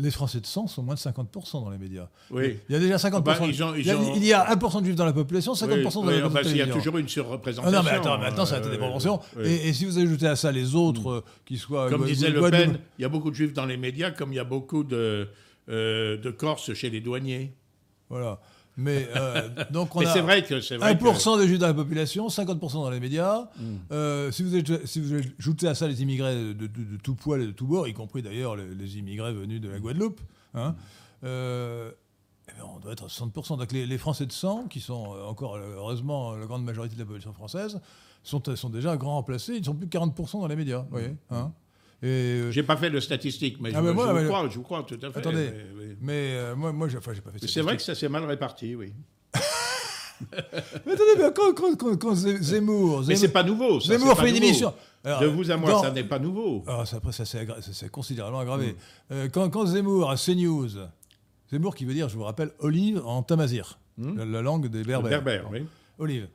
Les 0.02 0.12
Français 0.12 0.40
de 0.40 0.46
sang 0.46 0.68
sont 0.68 0.84
moins 0.84 0.96
de 0.96 1.00
50% 1.00 1.64
dans 1.64 1.70
les 1.70 1.78
médias. 1.78 2.10
Oui. 2.30 2.58
Il 2.70 2.74
y 2.74 2.76
a 2.76 2.80
déjà 2.80 2.96
50%. 2.98 3.22
Bah, 3.22 3.38
il, 3.46 4.26
y 4.26 4.34
a, 4.34 4.54
1% 4.56 4.80
de 4.80 4.86
juifs 4.86 4.96
dans 4.96 5.06
la 5.06 5.14
population, 5.14 5.54
50% 5.54 5.94
dans 5.94 6.12
la 6.12 6.22
population. 6.22 6.52
Il 6.52 6.58
y 6.58 6.62
a 6.62 6.68
toujours 6.68 6.98
une 6.98 7.08
surreprésentation. 7.08 7.78
non, 7.78 7.84
mais 7.84 7.92
attends, 7.92 8.18
maintenant, 8.18 8.46
ça 8.46 8.56
a 8.56 8.60
été 8.60 8.70
des 8.70 8.78
proportions. 8.78 9.20
Et, 9.44 9.74
si 9.74 9.86
vous 9.86 9.98
ajoutez 9.98 10.28
à 10.28 10.36
ça 10.36 10.52
les 10.52 10.76
autres, 10.76 11.10
euh, 11.10 11.24
qui 11.46 11.58
soient. 11.58 11.90
Comme 11.90 12.06
disait 12.06 12.30
Le 12.30 12.50
Pen, 12.50 12.80
il 12.98 13.02
y 13.02 13.06
a 13.06 13.10
beaucoup 13.10 13.30
de 13.30 13.36
juifs 13.36 13.54
dans 13.54 13.66
les 13.66 13.78
médias, 13.78 14.12
comme 14.12 14.34
il 14.34 14.36
y 14.36 14.40
a 14.40 14.44
beaucoup 14.44 14.84
de, 14.84 15.28
euh, 15.70 16.18
de 16.18 16.32
Corses 16.32 16.74
chez 16.74 16.90
les 16.90 17.02
douaniers. 17.02 17.54
Voilà. 18.10 18.40
Mais 18.78 19.10
euh, 19.16 19.50
donc 19.72 19.96
on 19.96 20.02
a 20.02 20.06
c'est 20.06 20.22
vrai 20.22 20.44
que 20.44 20.62
c'est 20.62 20.78
vrai 20.78 20.94
1% 20.94 21.40
de 21.40 21.46
juifs 21.46 21.60
dans 21.60 21.68
la 21.68 21.74
population, 21.74 22.28
50% 22.28 22.74
dans 22.74 22.90
les 22.90 23.00
médias. 23.00 23.50
Hmm. 23.58 23.78
Euh, 23.92 24.32
si, 24.32 24.44
vous 24.44 24.50
si 24.86 25.00
vous 25.00 25.16
ajoutez 25.40 25.68
à 25.68 25.76
ça 25.76 25.88
les 25.88 26.02
immigrés 26.02 26.54
de, 26.54 26.68
tout 27.04 27.16
poil 27.16 27.42
et 27.42 27.48
de 27.48 27.52
tout 27.52 27.68
bord, 27.68 27.88
y 27.88 27.94
compris 27.94 28.22
d'ailleurs 28.22 28.56
les, 28.56 28.98
immigrés 28.98 29.34
venus 29.34 29.60
de 29.60 29.70
la 29.70 29.80
Guadeloupe, 29.80 30.22
hein, 30.54 30.76
euh, 31.24 31.92
eh 32.48 32.52
ben, 32.58 32.66
on 32.76 32.80
doit 32.80 32.94
être 32.94 33.06
à 33.06 33.08
60%. 33.08 33.58
Donc 33.58 33.72
les, 33.72 33.98
Français 33.98 34.26
de 34.26 34.32
sang, 34.32 34.66
qui 34.70 34.80
sont 34.80 35.16
encore 35.28 35.58
heureusement 35.58 36.36
la 36.36 36.46
grande 36.46 36.64
majorité 36.64 36.96
de 36.96 37.00
la 37.00 37.06
population 37.06 37.34
française, 37.34 37.82
sont, 38.24 38.42
sont 38.56 38.70
déjà 38.70 38.96
grand 38.96 39.16
remplacés. 39.16 39.54
Ils 39.56 39.62
ne 39.62 39.66
sont 39.66 39.76
plus 39.76 39.90
que 39.90 39.98
40% 39.98 40.40
dans 40.40 40.48
les 40.48 40.56
médias. 40.56 40.80
Vous 40.80 40.92
voyez, 40.92 41.16
hein 41.30 41.52
euh, 42.04 42.52
J'ai 42.52 42.64
pas 42.64 42.78
fait 42.78 42.90
de 42.90 43.00
statistiques, 43.00 43.58
mais, 43.60 43.72
ah, 43.74 43.82
je, 43.84 43.92
moi, 43.92 44.20
je, 44.20 44.28
crois, 44.28 44.50
je, 44.50 44.60
crois, 44.60 44.84
tout 44.84 45.00
à 45.02 45.12
fait. 45.12 45.20
Attendez, 45.20 45.52
mais, 46.02 46.32
euh, 46.34 46.56
moi, 46.56 46.72
moi 46.72 46.88
j'ai 46.88 47.00
pas 47.00 47.14
fait 47.14 47.40
de 47.40 47.48
C'est 47.48 47.62
vrai 47.62 47.78
que 47.78 47.84
ça 47.84 47.94
s'est 47.94 48.10
mal 48.10 48.24
réparti, 48.26 48.76
oui. 48.76 48.94
mais 50.32 50.94
attendez, 50.94 51.16
mais 51.18 51.34
quand, 51.36 51.54
quand, 51.54 51.98
quand, 51.98 52.16
Zemmour, 52.16 53.04
Mais 53.08 53.16
c'est 53.16 53.32
pas 53.32 53.44
nouveau. 53.44 53.80
Ça, 53.80 53.98
Zemmour 53.98 54.20
fait 54.20 54.30
une 54.30 54.38
émission. 54.38 54.74
de 55.04 55.26
vous 55.28 55.52
à 55.52 55.58
moi, 55.58 55.80
ça 55.80 55.92
n'est 55.92 56.04
pas 56.04 56.18
nouveau. 56.18 56.64
Alors, 56.66 56.86
après, 56.92 57.12
ça 57.12 57.26
s'est 57.26 57.90
considérablement 57.90 58.42
aggravé. 58.42 58.72
Mm. 58.72 58.76
Euh, 59.12 59.30
quand, 59.32 59.50
quand 59.50 59.68
Zemmour 59.68 60.10
à 60.10 60.16
CNews, 60.16 60.70
Zemmour 61.52 61.76
qui 61.76 61.86
veut 61.86 61.94
dire, 61.94 62.10
je 62.10 62.18
vous 62.18 62.24
rappelle, 62.24 62.52
olive 62.60 63.02
en 63.06 63.22
tamazir, 63.22 63.78
mm. 63.98 64.24
la, 64.24 64.42
langue 64.42 64.68
des 64.68 64.84
berbères. 64.84 65.22
Berbère, 65.22 65.50
oui. 65.52 65.66
Olive. 66.00 66.30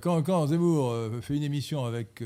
quand, 0.00 0.22
quand, 0.22 0.46
Zemmour 0.46 0.94
fait 1.22 1.34
une 1.34 1.42
émission 1.42 1.84
avec 1.84 2.22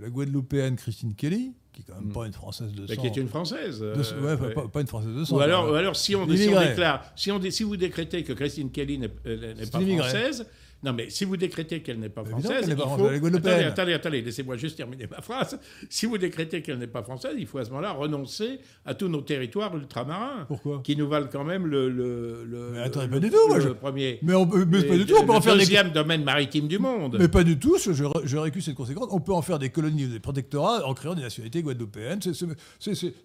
la 0.00 0.08
Guadeloupéenne 0.08 0.76
Christine 0.76 1.14
Kelly, 1.14 1.52
qui 1.74 1.80
est 1.80 1.84
quand 1.86 2.00
même 2.00 2.12
pas 2.12 2.26
une 2.26 2.32
française 2.32 2.72
de 2.72 2.86
sang. 2.86 3.00
qui 3.00 3.06
est 3.06 3.16
une 3.16 3.28
française. 3.28 3.82
Euh, 3.82 3.96
ouais, 4.22 4.68
Pas, 4.68 4.80
une 4.80 4.86
française 4.86 5.14
de 5.14 5.24
sang. 5.24 5.36
Ou 5.36 5.40
alors, 5.40 5.70
ou 5.70 5.74
alors 5.74 5.96
si, 5.96 6.14
on, 6.14 6.24
si 6.28 6.48
on 6.48 6.60
déclare, 6.60 7.04
si, 7.16 7.32
on, 7.32 7.40
si 7.50 7.62
vous 7.64 7.76
décrétez 7.76 8.22
que 8.22 8.32
Christine 8.32 8.70
Kelly 8.70 8.98
n'est 8.98 9.10
euh, 9.26 9.54
pas 9.70 9.80
française, 9.80 10.46
non, 10.84 10.92
mais 10.92 11.08
si 11.08 11.24
vous 11.24 11.38
décrétez 11.38 11.80
qu'elle 11.80 11.98
n'est 11.98 12.10
pas 12.10 12.24
française, 12.24 12.66
il 12.68 12.76
faut... 12.76 12.82
attendez, 12.82 13.64
attendez, 13.64 13.92
attendez, 13.94 14.20
laissez-moi 14.20 14.56
juste 14.56 14.76
terminer 14.76 15.06
ma 15.06 15.22
phrase. 15.22 15.58
Si 15.88 16.04
vous 16.04 16.18
décrétez 16.18 16.60
qu'elle 16.60 16.78
n'est 16.78 16.86
pas 16.86 17.02
française, 17.02 17.34
il 17.38 17.46
faut 17.46 17.56
à 17.56 17.64
ce 17.64 17.70
moment-là 17.70 17.92
renoncer 17.92 18.60
à 18.84 18.92
tous 18.94 19.08
nos 19.08 19.22
territoires 19.22 19.74
ultramarins. 19.74 20.44
Pourquoi 20.46 20.82
Qui 20.84 20.94
nous 20.96 21.08
valent 21.08 21.28
quand 21.32 21.44
même 21.44 21.66
le, 21.66 21.88
le, 21.88 22.44
le 22.44 22.70
mais 22.72 22.80
attendez, 22.80 23.08
pas 23.08 23.18
du 23.18 23.30
tout. 23.30 23.48
Moi, 23.48 23.58
le 23.60 23.74
premier. 23.74 24.18
Mais, 24.22 24.34
on 24.34 24.44
mais 24.46 24.82
pas 24.82 24.96
du 24.98 25.06
tout. 25.06 25.14
On 25.18 25.24
peut 25.24 25.32
en 25.32 25.40
faire 25.40 25.56
deuxième 25.56 25.90
domaine 25.90 26.22
maritime 26.22 26.68
du 26.68 26.78
monde. 26.78 27.16
Mais 27.18 27.28
pas 27.28 27.44
du 27.44 27.58
tout. 27.58 27.78
Je, 27.78 27.92
je 27.92 28.36
récuse 28.36 28.66
cette 28.66 28.74
conséquence. 28.74 29.08
On 29.10 29.20
peut 29.20 29.32
en 29.32 29.42
faire 29.42 29.58
des 29.58 29.70
colonies, 29.70 30.06
des 30.06 30.20
protectorats 30.20 30.86
en 30.86 30.92
créant 30.92 31.14
des 31.14 31.22
nationalités 31.22 31.62
guadeloupéennes. 31.62 32.20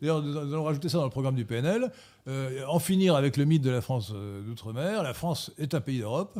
D'ailleurs, 0.01 0.23
nous 0.23 0.37
allons 0.37 0.63
rajouter 0.63 0.87
ça 0.87 0.97
dans 0.99 1.03
le 1.03 1.09
programme 1.09 1.35
du 1.35 1.43
PNL. 1.43 1.91
Euh, 2.27 2.63
en 2.67 2.79
finir 2.79 3.15
avec 3.15 3.37
le 3.37 3.45
mythe 3.45 3.63
de 3.63 3.71
la 3.71 3.81
France 3.81 4.11
euh, 4.13 4.41
d'outre-mer. 4.43 5.03
La 5.03 5.13
France 5.13 5.51
est 5.57 5.73
un 5.73 5.81
pays 5.81 5.99
d'Europe. 5.99 6.37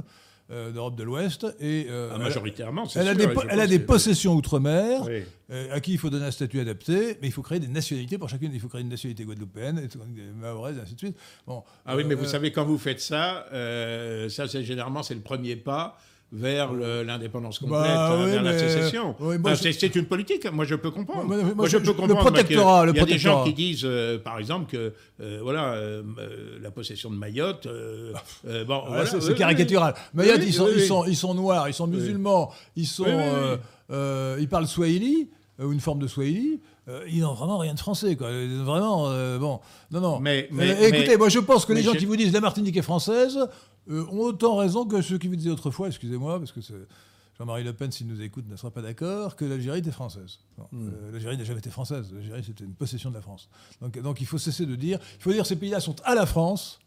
Euh, 0.52 0.72
d'Europe 0.72 0.96
de 0.96 1.04
l'Ouest. 1.04 1.46
Et, 1.60 1.86
euh, 1.92 2.10
ah, 2.12 2.18
majoritairement, 2.18 2.88
c'est 2.88 3.00
Elle, 3.00 3.20
sûr, 3.20 3.30
a 3.30 3.34
des, 3.34 3.42
elle 3.52 3.60
a 3.60 3.68
des 3.68 3.78
possessions 3.78 4.34
outre-mer, 4.34 5.04
euh, 5.52 5.68
à 5.72 5.80
qui 5.80 5.92
il 5.92 6.00
faut 6.00 6.10
donner 6.10 6.26
un 6.26 6.32
statut 6.32 6.60
adapté, 6.60 7.20
mais 7.22 7.28
il 7.28 7.32
faut 7.32 7.44
créer 7.44 7.60
des 7.60 7.68
nationalités 7.68 8.18
pour 8.18 8.30
chacune. 8.30 8.50
Il 8.52 8.60
faut 8.60 8.68
créer 8.68 8.82
une 8.82 8.90
nationalité 8.90 9.26
guadeloupéenne, 9.26 9.88
mahoraise, 10.42 10.78
et 10.78 10.82
ainsi 10.82 10.96
de 10.96 11.00
suite. 11.00 11.18
Bon, 11.46 11.64
ah 11.86 11.96
oui, 11.96 12.04
mais 12.04 12.16
vous 12.16 12.26
savez, 12.26 12.52
quand 12.52 12.66
vous 12.66 12.80
faites 12.80 13.00
ça, 13.00 13.46
ça, 14.30 14.48
c'est 14.48 14.64
généralement, 14.64 15.04
c'est 15.04 15.14
le 15.14 15.22
premier 15.22 15.56
pas 15.56 16.00
vers 16.32 16.74
l'indépendance 16.74 17.60
complète, 17.60 17.82
bah 17.82 18.26
vers 18.26 18.44
la 18.44 18.58
sécession. 18.58 19.16
c'est 19.62 19.96
une 19.96 20.06
politique. 20.06 20.52
Moi, 20.52 20.66
je 20.66 20.76
peux 20.76 20.92
comprendre. 20.92 21.26
Moi, 21.56 21.68
je, 21.68 21.78
peux 21.78 21.94
comprendre. 21.94 22.16
Le 22.16 22.20
protectorat. 22.20 22.86
Il 22.88 22.96
y 22.96 23.00
a 23.00 23.06
des 23.06 23.18
gens 23.18 23.44
qui 23.44 23.54
disent, 23.54 23.82
euh, 23.84 24.20
par 24.20 24.38
exemple, 24.38 24.72
que 24.72 24.94
euh, 25.22 25.40
voilà, 25.42 25.74
euh, 25.74 26.04
la 26.62 26.72
possession 26.72 27.10
de 27.10 27.16
Mayotte. 27.16 27.68
bon, 28.68 28.84
voilà, 28.88 29.06
c'est 29.06 29.36
caricatural. 29.36 29.96
Mayotte, 30.14 30.42
ils, 30.46 30.54
sont, 30.54 30.68
ils, 30.74 30.82
sont, 30.82 31.06
ils 31.06 31.16
sont 31.16 31.34
noirs, 31.34 31.68
ils 31.68 31.74
sont 31.74 31.88
musulmans, 31.88 32.52
ils 32.76 32.88
sont, 32.88 33.58
ils 33.90 34.48
parlent 34.50 34.68
swahili 34.68 35.30
ou 35.62 35.74
une 35.74 35.82
forme 35.82 36.00
de 36.00 36.08
swahili. 36.08 36.62
ils 37.12 37.20
n'ont 37.20 37.34
vraiment 37.34 37.58
rien 37.58 37.74
de 37.74 37.80
français, 37.80 38.16
quoi. 38.16 38.30
Vraiment, 38.30 39.10
bon, 39.40 39.60
non, 39.92 40.00
non. 40.00 40.20
Mais, 40.20 40.48
écoutez, 40.82 41.18
moi 41.18 41.30
je 41.30 41.40
pense 41.40 41.66
que 41.66 41.74
les 41.74 41.82
gens 41.82 41.94
qui 41.94 42.06
vous 42.06 42.16
disent 42.16 42.34
la 42.34 42.42
Martinique 42.42 42.78
est 42.78 42.84
française, 42.84 43.40
euh, 43.90 44.06
ont 44.08 44.22
autant 44.22 44.58
raison 44.58 44.86
que 44.86 45.02
ceux 45.02 45.18
qui 45.18 45.28
vous 45.28 45.36
disaient 45.36 45.50
autrefois, 45.50 45.88
excusez-moi, 45.88 46.40
parce 46.40 46.52
que 46.52 46.60
Jean-Marie 47.38 47.64
Le 47.64 47.74
Pen, 47.74 47.92
s'il 47.92 48.08
nous 48.08 48.22
écoute, 48.22 48.46
ne 48.50 48.56
sera 48.56 48.70
pas 48.70 48.82
d'accord, 48.82 49.36
que 49.36 49.46
l'Algérie 49.46 49.80
était 49.80 49.92
française. 49.92 50.40
Hmm. 50.72 50.90
Euh, 50.90 51.12
L'Algérie 51.12 51.38
n'a 51.38 51.46
jamais 51.46 51.60
été 51.60 51.70
française. 51.70 52.12
L'Algérie, 52.14 52.44
c'était 52.44 52.66
une 52.66 52.74
possession 52.74 53.10
de 53.10 53.16
la 53.16 53.22
France. 53.22 53.50
Donc, 53.82 53.98
donc 54.00 54.22
il 54.22 54.28
faut 54.28 54.38
cesser 54.38 54.66
de 54.66 54.76
dire, 54.76 55.00
il 55.18 55.22
faut 55.22 55.32
dire 55.32 55.46
ces 55.46 55.56
pays-là 55.56 55.80
sont 55.80 55.96
à 56.04 56.16
la 56.16 56.26
France, 56.26 56.80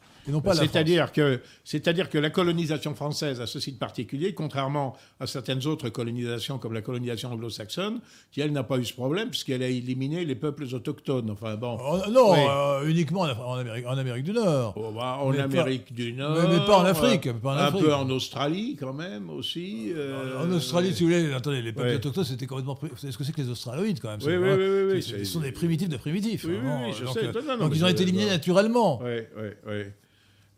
c'est-à-dire 0.55 1.13
que, 1.13 1.41
c'est-à-dire 1.65 2.09
que 2.09 2.19
la 2.19 2.31
colonisation 2.31 2.95
française 2.95 3.41
a 3.41 3.47
ceci 3.47 3.73
de 3.73 3.79
particulier, 3.79 4.35
contrairement 4.35 4.97
à 5.21 5.27
certaines 5.27 5.67
autres 5.67 5.89
colonisations 5.89 6.59
comme 6.59 6.73
la 6.73 6.83
colonisation 6.83 7.33
anglo-saxonne, 7.33 8.01
qui 8.31 8.41
elle 8.41 8.53
n'a 8.53 8.63
pas 8.63 8.79
eu 8.79 8.85
ce 8.85 8.93
problème 8.93 9.31
puisqu'elle 9.31 9.63
a 9.63 9.69
éliminé 9.69 10.25
les 10.25 10.35
peuples 10.35 10.65
autochtones. 10.73 11.31
Enfin 11.31 11.57
bon. 11.57 11.79
Oh, 11.81 11.99
non, 12.11 12.35
euh, 12.35 12.87
uniquement 12.87 13.23
en 13.23 13.55
Amérique, 13.55 13.87
en 13.87 13.99
Amérique, 13.99 14.25
du 14.25 14.33
Nord. 14.33 14.75
Oh, 14.77 14.93
bah, 14.95 15.19
en 15.21 15.33
Amérique 15.33 15.93
du 15.93 16.13
Nord. 16.13 16.37
Mais, 16.49 16.59
pas 16.67 16.79
en 16.79 16.85
Afrique. 16.85 17.27
un 17.27 17.73
peu 17.73 17.95
en 17.95 18.09
Australie 18.11 18.77
quand 18.79 18.93
même 18.93 19.31
aussi. 19.31 19.93
Euh, 19.95 20.45
en 20.45 20.51
Australie, 20.53 20.95
si 20.95 21.03
vous 21.03 21.11
voulez, 21.11 21.33
attendez, 21.33 21.63
les 21.63 21.73
peuples 21.73 21.95
autochtones 21.95 22.25
c'était 22.25 22.47
complètement. 22.47 22.79
Vous 22.81 22.97
savez 22.97 23.13
ce 23.13 23.19
que 23.19 23.25
c'est 23.25 23.33
que 23.33 23.41
les 23.41 23.51
Australoïdes 23.51 24.01
quand 24.01 24.11
même 24.11 24.21
Oui, 24.25 24.37
oui, 24.37 24.51
oui, 24.57 24.93
oui, 24.95 25.03
Ce 25.03 25.25
sont 25.25 25.41
des 25.41 25.53
primitifs 25.53 25.89
de 25.89 25.97
primitifs. 25.97 26.45
Oui, 26.45 26.57
oui, 26.63 26.93
je 26.99 27.05
donc, 27.05 27.15
sais. 27.15 27.27
Euh, 27.27 27.57
donc 27.59 27.73
ils 27.75 27.85
ont 27.85 27.89
été 27.89 28.03
éliminés 28.03 28.27
naturellement. 28.27 29.01
Oui, 29.03 29.21
oui, 29.37 29.49
oui. 29.67 29.83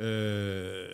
Euh, 0.00 0.88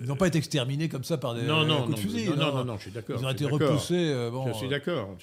ils 0.00 0.06
n'ont 0.06 0.16
pas 0.16 0.26
été 0.26 0.38
exterminés 0.38 0.88
comme 0.88 1.04
ça 1.04 1.18
par 1.18 1.34
des 1.34 1.42
non, 1.42 1.64
non, 1.64 1.84
coups 1.84 1.96
de 1.96 2.00
fusil. 2.00 2.28
Non, 2.30 2.54
non, 2.54 2.64
non, 2.64 2.76
je 2.76 2.82
suis 2.82 2.90
d'accord. 2.90 3.16
Ils 3.18 3.24
ont 3.24 3.30
été 3.30 3.46
repoussés. 3.46 3.94
Euh, 3.94 4.30
bon, 4.30 4.46
je 4.48 4.58
suis 4.58 4.68
d'accord. 4.68 5.16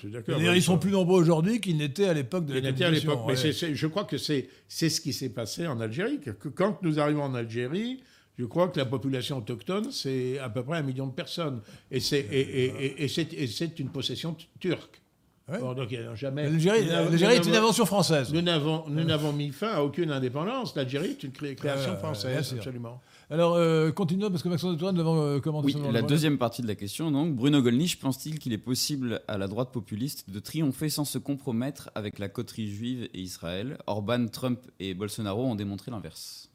ils 0.56 0.64
sont 0.64 0.78
plus 0.78 0.92
nombreux 0.92 1.22
aujourd'hui 1.22 1.62
qu'ils 1.62 1.78
n'étaient 1.78 2.08
à 2.08 2.14
l'époque 2.14 2.46
de 2.46 2.60
la 2.60 2.70
Ils 2.70 2.84
à 2.84 2.92
l'époque. 2.92 3.22
Mais 3.28 3.36
je 3.36 3.88
crois 3.88 4.06
que 4.06 4.18
c'est 4.18 4.50
ce 4.68 5.02
qui 5.02 5.14
s'est 5.14 5.30
passé 5.30 5.68
en 5.68 5.80
Algérie. 5.80 6.20
Que, 6.20 6.32
quand 6.50 6.82
nous 6.82 7.00
arrivons 7.00 7.24
en 7.24 7.36
Algérie, 7.36 8.02
je 8.38 8.46
crois 8.46 8.70
que 8.70 8.80
la 8.80 8.86
population 8.86 9.38
autochtone, 9.38 9.92
c'est 9.92 10.40
à 10.40 10.50
peu 10.50 10.64
près 10.64 10.78
un 10.78 10.84
million 10.84 11.08
de 11.08 11.14
personnes. 11.14 11.62
Et 11.92 12.00
c'est 12.00 12.20
et, 12.20 12.66
et, 12.66 13.06
et, 13.06 13.80
une 13.80 13.90
possession 13.90 14.36
turque. 14.60 15.02
Ouais. 15.50 15.60
Donc, 15.60 15.90
jamais. 16.16 16.50
L'Algérie 16.50 17.36
est 17.36 17.46
une 17.46 17.56
invention 17.56 17.86
française. 17.86 18.32
Nous 18.34 18.42
n'avons, 18.42 18.86
nous 18.88 19.04
n'avons 19.04 19.34
mis 19.34 19.50
fin 19.50 19.70
à 19.70 19.82
aucune 19.82 20.12
indépendance. 20.12 20.76
L'Algérie 20.76 21.10
est 21.12 21.24
une 21.24 21.32
cré- 21.32 21.56
création 21.56 21.98
française, 21.98 22.54
absolument. 22.58 23.02
Alors, 23.30 23.56
euh, 23.56 23.92
continuons, 23.92 24.30
parce 24.30 24.44
que 24.44 24.50
Maxence 24.50 24.74
de 24.74 24.78
Touraine, 24.78 24.96
nous 24.96 25.02
avons 25.02 25.22
euh, 25.22 25.40
commenté 25.40 25.74
Oui, 25.74 25.92
la 25.92 26.02
deuxième 26.02 26.38
partie 26.38 26.62
de 26.62 26.68
la 26.68 26.76
question, 26.76 27.12
donc, 27.12 27.34
Bruno 27.36 27.62
Gollnisch 27.62 27.98
pense-t-il 27.98 28.40
qu'il 28.40 28.52
est 28.54 28.58
possible 28.58 29.22
à 29.28 29.38
la 29.38 29.48
droite 29.48 29.72
populiste 29.72 30.30
de 30.30 30.40
triompher 30.40 30.90
sans 30.90 31.06
se 31.06 31.18
compromettre 31.18 31.90
avec 31.96 32.20
la 32.20 32.28
coterie 32.30 32.70
juive 32.70 33.10
et 33.14 33.20
Israël? 33.22 33.78
Orban, 33.88 34.28
Trump 34.28 34.60
et 34.80 34.94
Bolsonaro 34.94 35.46
ont 35.46 35.56
démontré 35.56 35.92
l'inverse. 35.92 36.50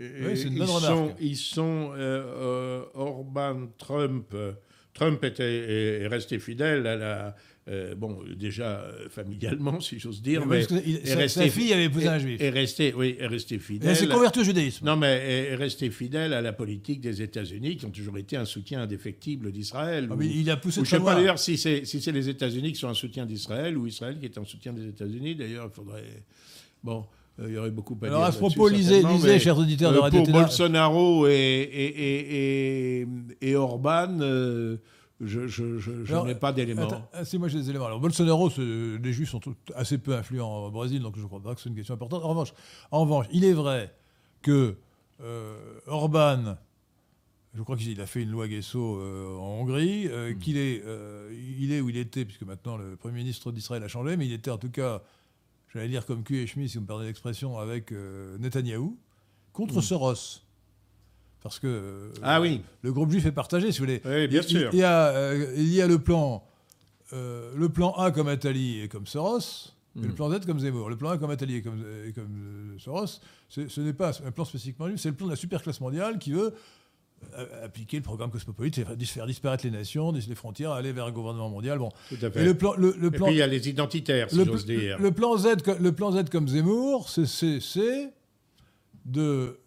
Une 0.00 0.34
ils, 0.34 0.58
bonne 0.58 0.66
sont, 0.66 0.74
remarque. 0.74 1.16
ils 1.20 1.36
sont 1.36 1.90
euh, 1.94 1.98
euh, 1.98 2.84
Orban, 2.94 3.68
Trump. 3.78 4.34
Trump 5.00 5.24
était, 5.24 5.42
est, 5.44 6.00
est 6.02 6.06
resté 6.08 6.38
fidèle 6.38 6.86
à 6.86 6.94
la. 6.96 7.36
euh, 7.68 7.94
bon, 7.94 8.18
déjà 8.36 8.80
euh, 8.80 9.08
familialement, 9.08 9.80
si 9.80 9.98
j'ose 9.98 10.20
dire, 10.20 10.44
mais. 10.46 10.66
Que 10.66 10.74
il- 10.84 10.96
est 10.96 11.06
sa, 11.06 11.16
resté- 11.16 11.40
sa 11.44 11.48
fille 11.48 11.72
avait 11.72 11.84
épousé 11.86 12.06
un 12.08 12.18
juif. 12.18 12.38
Est 12.40 12.50
resté, 12.50 12.92
oui, 12.94 13.16
est 13.18 13.26
resté 13.26 13.58
fidèle. 13.58 13.88
elle 13.90 13.96
s'est 13.96 14.08
convertie 14.08 14.40
au 14.40 14.44
judaïsme. 14.44 14.84
Non, 14.84 14.96
mais 14.96 15.08
est, 15.16 15.52
est 15.52 15.54
resté 15.54 15.90
fidèle 15.90 16.34
à 16.34 16.42
la 16.42 16.52
politique 16.52 17.00
des 17.00 17.22
États-Unis, 17.22 17.76
qui 17.78 17.86
ont 17.86 17.90
toujours 17.90 18.18
été 18.18 18.36
un 18.36 18.44
soutien 18.44 18.82
indéfectible 18.82 19.52
d'Israël. 19.52 20.06
Ah, 20.10 20.14
mais 20.18 20.26
il 20.26 20.50
a 20.50 20.56
poussé 20.58 20.80
ou 20.80 20.84
je 20.84 20.94
ne 20.96 21.00
sais 21.00 21.04
pas 21.04 21.14
d'ailleurs 21.14 21.38
si 21.38 21.56
c'est 21.56 21.84
si 21.86 21.98
les 22.12 22.28
États-Unis 22.28 22.72
qui 22.72 22.78
sont 22.78 22.88
un 22.88 22.94
soutien 22.94 23.24
d'Israël 23.24 23.78
ou 23.78 23.86
Israël 23.86 24.18
qui 24.18 24.26
est 24.26 24.36
un 24.36 24.44
soutien 24.44 24.72
des 24.74 24.86
États-Unis. 24.86 25.34
D'ailleurs, 25.34 25.70
il 25.72 25.74
faudrait. 25.74 26.04
Bon, 26.84 27.06
il 27.38 27.50
y 27.54 27.56
aurait 27.58 27.70
beaucoup 27.70 27.96
à 28.02 28.06
Alors, 28.06 28.18
dire. 28.20 28.28
à 28.28 28.32
ce 28.32 28.38
propos, 28.38 28.68
lisez, 28.68 29.02
lisez, 29.02 29.38
chers 29.38 29.56
auditeurs 29.58 29.92
de 29.92 29.96
euh, 29.96 30.00
Radio 30.00 30.22
Pour. 30.22 30.32
Bolsonaro 30.32 31.26
et, 31.26 31.32
et, 31.32 33.00
et, 33.02 33.06
et, 33.40 33.56
Orban, 33.56 34.18
euh, 34.20 34.76
je, 35.20 35.46
je, 35.46 35.78
je, 35.78 36.04
je 36.04 36.12
Alors, 36.12 36.26
n'ai 36.26 36.34
pas 36.34 36.52
d'éléments. 36.52 36.88
Ah, 37.12 37.24
si, 37.24 37.38
moi 37.38 37.48
j'ai 37.48 37.58
des 37.58 37.70
éléments. 37.70 37.86
Alors, 37.86 38.00
Bolsonaro, 38.00 38.50
les 38.58 39.12
Juifs 39.12 39.30
sont 39.30 39.40
tout- 39.40 39.54
assez 39.74 39.98
peu 39.98 40.14
influents 40.14 40.66
au 40.66 40.70
Brésil, 40.70 41.00
donc 41.02 41.16
je 41.16 41.22
ne 41.22 41.26
crois 41.26 41.40
pas 41.40 41.54
que 41.54 41.60
c'est 41.60 41.68
une 41.70 41.74
question 41.76 41.94
importante. 41.94 42.24
En 42.24 42.28
revanche, 42.28 42.52
en 42.90 43.00
revanche 43.00 43.26
il 43.32 43.44
est 43.44 43.52
vrai 43.54 43.94
que 44.42 44.76
euh, 45.22 45.56
Orban, 45.86 46.56
je 47.54 47.62
crois 47.62 47.76
qu'il 47.76 48.00
a 48.00 48.06
fait 48.06 48.22
une 48.22 48.30
loi 48.30 48.48
Guesso 48.48 48.96
euh, 48.98 49.36
en 49.36 49.60
Hongrie, 49.60 50.06
Hmm. 50.06 50.10
euh, 50.12 50.34
qu'il 50.34 50.56
est, 50.56 50.82
euh, 50.86 51.30
il 51.58 51.72
est 51.72 51.80
où 51.80 51.88
il 51.90 51.96
était, 51.96 52.24
puisque 52.24 52.42
maintenant 52.42 52.76
le 52.76 52.96
Premier 52.96 53.16
ministre 53.18 53.50
d'Israël 53.52 53.82
a 53.82 53.88
changé, 53.88 54.16
mais 54.16 54.26
il 54.26 54.32
était 54.32 54.50
en 54.50 54.58
tout 54.58 54.70
cas, 54.70 55.02
j'allais 55.72 55.88
dire 55.88 56.06
comme 56.06 56.22
cul 56.22 56.38
et 56.38 56.46
chemise, 56.46 56.72
si 56.72 56.76
vous 56.78 56.82
me 56.82 56.86
pardonnez 56.86 57.08
l'expression, 57.08 57.58
avec 57.58 57.92
euh, 57.92 58.36
Netanyahou, 58.38 58.96
contre 59.52 59.80
Soros. 59.80 60.42
Parce 61.42 61.58
que 61.58 61.66
euh, 61.66 62.08
Hmm. 62.10 62.22
Ah 62.22 62.40
oui, 62.40 62.60
le 62.82 62.92
groupe 62.92 63.10
juif 63.10 63.24
est 63.26 63.32
partagé, 63.32 63.72
si 63.72 63.78
vous 63.78 63.86
voulez. 63.86 64.02
Oui, 64.04 64.28
bien 64.28 64.42
il, 64.42 64.48
sûr. 64.48 64.70
Il 64.72 64.78
y 64.78 64.82
a, 64.82 65.08
euh, 65.08 65.54
il 65.56 65.72
y 65.72 65.80
a 65.80 65.86
le 65.86 65.98
plan, 65.98 66.44
euh, 67.12 67.52
le 67.56 67.68
plan 67.68 67.92
A 67.92 68.10
comme 68.10 68.28
Attali 68.28 68.80
et 68.82 68.88
comme 68.88 69.06
Soros, 69.06 69.38
et 69.96 70.00
Hmm. 70.00 70.06
le 70.06 70.12
plan 70.14 70.30
Z 70.30 70.46
comme 70.46 70.60
Zemmour. 70.60 70.88
Le 70.90 70.96
plan 70.96 71.10
A 71.10 71.18
comme 71.18 71.30
Attali 71.30 71.56
et 71.56 71.62
comme, 71.62 71.82
et 72.06 72.12
comme 72.12 72.76
Soros, 72.78 73.20
ce 73.48 73.80
n'est 73.80 73.92
pas 73.92 74.12
un 74.24 74.30
plan 74.30 74.44
spécifiquement 74.44 74.86
juif, 74.86 75.00
c'est 75.00 75.08
le 75.08 75.16
plan 75.16 75.26
de 75.26 75.32
la 75.32 75.36
superclasse 75.36 75.80
mondiale 75.80 76.18
qui 76.18 76.30
veut 76.32 76.54
appliquer 77.62 77.96
le 77.98 78.02
programme 78.02 78.30
cosmopolite, 78.30 78.74
c'est 78.76 78.84
faire- 78.84 79.26
disparaître 79.26 79.64
les 79.64 79.70
nations, 79.70 80.12
les 80.12 80.34
frontières, 80.34 80.72
aller 80.72 80.92
vers 80.92 81.06
un 81.06 81.12
gouvernement 81.12 81.48
mondial. 81.50 81.78
Bon. 81.78 81.90
tout 82.08 82.16
à 82.22 82.30
fait. 82.30 82.40
Et 82.40 82.44
le 82.44 82.54
plan, 82.54 82.74
le, 82.76 82.94
le 82.98 83.08
Et 83.08 83.10
puis 83.10 83.24
il 83.30 83.36
y 83.36 83.42
a 83.42 83.46
les 83.46 83.68
identitaires, 83.68 84.30
si 84.30 84.36
le, 84.36 84.44
j'ose 84.44 84.66
dire. 84.66 84.98
le 84.98 85.10
plan 85.12 85.36
Z, 85.36 85.48
le 85.80 85.92
plan 85.92 86.12
Z 86.12 86.28
comme 86.30 86.48
Zemmour, 86.48 87.08
c'est- 87.08 88.12
de 89.04 89.58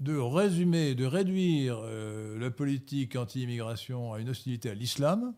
de 0.00 0.16
résumer, 0.16 0.94
de 0.94 1.04
réduire 1.04 1.80
euh, 1.82 2.38
la 2.38 2.50
politique 2.52 3.16
anti-immigration 3.16 4.12
à 4.12 4.20
une 4.20 4.28
hostilité 4.28 4.70
à 4.70 4.74
l'islam, 4.74 5.34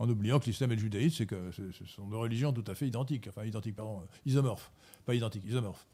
en 0.00 0.08
oubliant 0.08 0.40
que 0.40 0.46
l'islam 0.46 0.72
et 0.72 0.74
le 0.74 0.80
judaïsme, 0.80 1.14
c'est 1.18 1.26
que 1.26 1.50
ce 1.52 1.84
sont 1.86 2.08
deux 2.08 2.16
religions 2.16 2.52
tout 2.52 2.64
à 2.66 2.74
fait 2.74 2.88
identiques, 2.88 3.28
enfin 3.28 3.44
identiques, 3.44 3.76
pardon, 3.76 3.98
euh, 4.00 4.06
isomorphes, 4.26 4.72
pas 5.06 5.14
identiques, 5.14 5.44
isomorphes. 5.46 5.86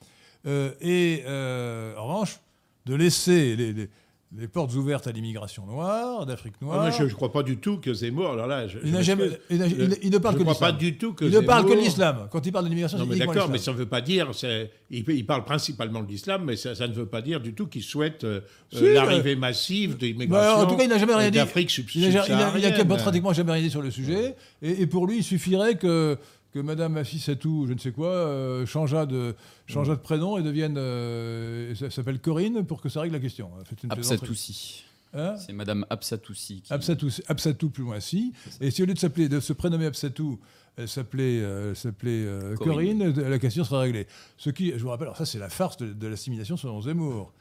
Euh, 0.46 0.72
et 0.80 1.22
euh, 1.26 1.94
en 1.98 2.06
revanche, 2.06 2.40
de 2.88 2.94
laisser 2.94 3.54
les, 3.56 3.72
les- 3.72 3.88
les 4.36 4.46
portes 4.46 4.74
ouvertes 4.74 5.06
à 5.06 5.12
l'immigration 5.12 5.64
noire, 5.64 6.26
d'Afrique 6.26 6.52
Ah, 6.60 6.64
noire. 6.66 6.80
moi, 6.82 6.90
je 6.90 7.02
ne 7.04 7.08
crois 7.08 7.32
pas 7.32 7.42
du 7.42 7.56
tout 7.56 7.78
que 7.78 7.94
Zemmour. 7.94 8.32
Alors 8.32 8.46
là, 8.46 8.68
je, 8.68 8.76
il, 8.84 8.88
je 8.88 8.92
n'a 8.92 9.00
jamais- 9.00 9.22
m'excuse. 9.22 9.46
il 9.48 9.56
n'a- 9.58 9.66
il- 9.66 9.98
il 10.02 10.10
ne 10.10 10.18
parle 10.18 10.34
je 10.34 10.38
que 10.40 10.44
de 10.44 10.50
l'islam. 10.50 10.76
du 10.76 10.98
tout 10.98 11.12
que 11.14 11.24
Il 11.24 11.30
ne 11.30 11.40
parle 11.40 11.64
que 11.64 11.72
de 11.72 11.78
l'islam. 11.80 12.28
Quand 12.30 12.44
il 12.44 12.52
parle 12.52 12.66
de 12.66 12.68
l'immigration, 12.68 12.98
Non, 12.98 13.06
c'est 13.10 13.18
d'accord, 13.20 13.48
mais 13.48 13.56
ça 13.56 13.72
ne 13.72 13.76
veut 13.78 13.86
pas 13.86 14.02
dire. 14.02 14.28
c'est- 14.34 14.70
Il, 14.90 15.02
il 15.08 15.24
parle 15.24 15.44
principalement 15.46 16.02
de 16.02 16.08
l'islam, 16.08 16.42
mais 16.44 16.56
ça, 16.56 16.74
ça 16.74 16.86
ne 16.88 16.92
veut 16.92 17.06
pas 17.06 17.22
dire 17.22 17.40
du 17.40 17.54
tout 17.54 17.68
qu'il 17.68 17.82
souhaite 17.82 18.24
euh, 18.24 18.40
Si, 18.70 18.84
euh, 18.84 18.92
l'arrivée 18.92 19.34
massive 19.34 19.92
Bah, 19.92 19.96
d'immigration. 20.00 20.58
en 20.62 20.66
tout 20.66 20.76
cas, 20.76 20.84
il 20.84 20.90
n'a 20.90 20.98
jamais 20.98 21.14
rien 21.14 21.28
euh, 21.28 21.30
dit. 21.30 21.38
D'Afrique 21.38 21.78
Il 21.94 22.10
n'a 22.10 22.84
pratiquement 22.96 23.32
jamais 23.32 23.52
rien 23.52 23.62
dit 23.62 23.70
sur 23.70 23.80
le 23.82 23.90
sujet. 23.90 24.36
Et, 24.60 24.82
et 24.82 24.86
pour 24.86 25.06
lui, 25.06 25.18
il 25.18 25.24
suffirait 25.24 25.76
que, 25.76 26.18
que 26.58 26.62
Madame 26.64 26.96
Afissatou, 26.96 27.66
je 27.68 27.72
ne 27.72 27.78
sais 27.78 27.92
quoi, 27.92 28.08
euh, 28.08 28.66
changeât, 28.66 29.06
de, 29.06 29.34
changeât 29.66 29.94
de 29.94 30.00
prénom 30.00 30.38
et 30.38 30.42
devienne. 30.42 30.74
euh, 30.76 31.72
s'appelle 31.90 32.18
Corinne 32.20 32.64
pour 32.66 32.80
que 32.82 32.88
ça 32.88 33.00
règle 33.00 33.14
la 33.14 33.20
question. 33.20 33.50
Absatoussi. 33.90 34.84
Hein 35.14 35.36
C'est 35.36 35.52
Madame 35.52 35.86
Absatoussi. 35.88 36.62
qui- 36.62 36.72
Absatou, 36.72 37.08
Absatou 37.28 37.70
plus 37.70 37.84
loin 37.84 38.00
si. 38.00 38.32
Et 38.60 38.70
si 38.70 38.82
au 38.82 38.86
lieu 38.86 38.94
de 38.94 38.98
s'appeler, 38.98 39.28
de 39.28 39.38
se 39.40 39.52
prénommer 39.52 39.86
Absatou, 39.86 40.38
elle 40.76 40.88
s'appelait, 40.88 41.40
euh, 41.40 41.74
s'appelait 41.74 42.24
euh, 42.26 42.56
Corinne. 42.56 42.98
Corinne, 43.14 43.30
la 43.30 43.38
question 43.38 43.62
serait 43.64 43.80
réglée. 43.82 44.06
Ce 44.36 44.50
qui, 44.50 44.72
je 44.72 44.78
vous 44.82 44.88
rappelle, 44.90 45.06
alors 45.06 45.16
ça 45.16 45.26
c'est 45.26 45.38
la 45.38 45.48
farce 45.48 45.76
de, 45.76 45.92
de 45.92 46.06
l'assimilation 46.08 46.56
selon 46.56 46.82
Zemmour. 46.82 47.32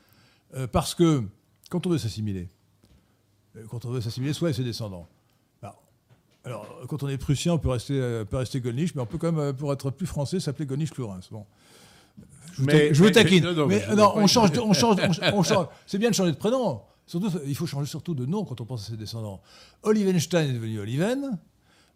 Euh, 0.56 0.68
parce 0.68 0.94
que 0.96 1.24
quand 1.70 1.86
on 1.88 1.90
veut 1.90 1.98
s'assimiler, 1.98 2.48
quand 3.70 3.84
on 3.86 3.90
veut 3.90 4.02
s'assimiler, 4.02 4.34
soit 4.34 4.52
et 4.52 4.54
ses 4.54 4.64
descendants. 4.64 5.08
Alors, 6.48 6.66
quand 6.88 7.04
on 7.04 7.10
est 7.10 7.18
prussien, 7.18 7.54
on 7.54 7.58
peut 7.60 7.70
rester, 7.70 7.94
euh, 8.00 8.26
peut 8.26 8.38
rester 8.38 8.60
Gollnisch, 8.62 8.96
mais 8.96 9.02
on 9.02 9.06
peut 9.06 9.18
quand 9.18 9.32
même, 9.32 9.40
euh, 9.40 9.54
pour 9.54 9.72
être 9.74 9.92
plus 9.92 10.08
français, 10.08 10.40
s'appeler 10.40 10.66
Gollnisch-Flourens. 10.66 11.20
Bon. 11.32 11.46
Je 12.54 12.62
vous, 12.62 12.66
Mais- 12.66 12.88
ta- 12.88 12.94
je 12.94 13.00
vous 13.00 13.04
mais- 13.06 13.12
taquine. 13.12 13.44
non, 13.52 13.68
mais 13.68 13.86
non, 13.90 13.96
pas 13.96 14.14
on 14.16 14.26
change, 14.28 14.52
de- 14.52 14.60
on 14.60 14.74
change, 14.74 14.98
on, 15.00 15.34
on 15.40 15.44
change. 15.44 15.68
C'est 15.86 15.98
bien 16.00 16.10
de 16.10 16.16
changer 16.16 16.32
de 16.32 16.38
prénom. 16.38 16.82
Surtout, 17.06 17.30
il 17.46 17.56
faut 17.56 17.68
changer 17.68 17.88
surtout 17.88 18.16
de 18.16 18.26
nom 18.26 18.44
quand 18.46 18.60
on 18.62 18.66
pense 18.66 18.88
à 18.88 18.92
ses 18.92 18.98
descendants. 18.98 19.42
Olivenstein 19.84 20.50
est 20.50 20.54
devenu 20.54 20.80
Oliven. 20.80 21.38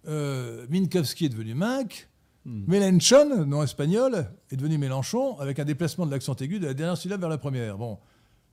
Euh, 0.07 0.65
Minkowski 0.69 1.25
est 1.25 1.29
devenu 1.29 1.53
Mink. 1.55 2.07
Hmm. 2.45 2.63
Mélenchon, 2.67 3.45
nom 3.45 3.61
espagnol, 3.61 4.27
est 4.51 4.55
devenu 4.55 4.77
Mélenchon 4.77 5.37
avec 5.39 5.59
un 5.59 5.65
déplacement 5.65 6.05
de 6.07 6.11
l'accent 6.11 6.35
aigu 6.35 6.59
de 6.59 6.65
la 6.67 6.73
dernière 6.73 6.97
syllabe 6.97 7.19
vers 7.19 7.29
la 7.29 7.37
première. 7.37 7.77
Bon, 7.77 7.99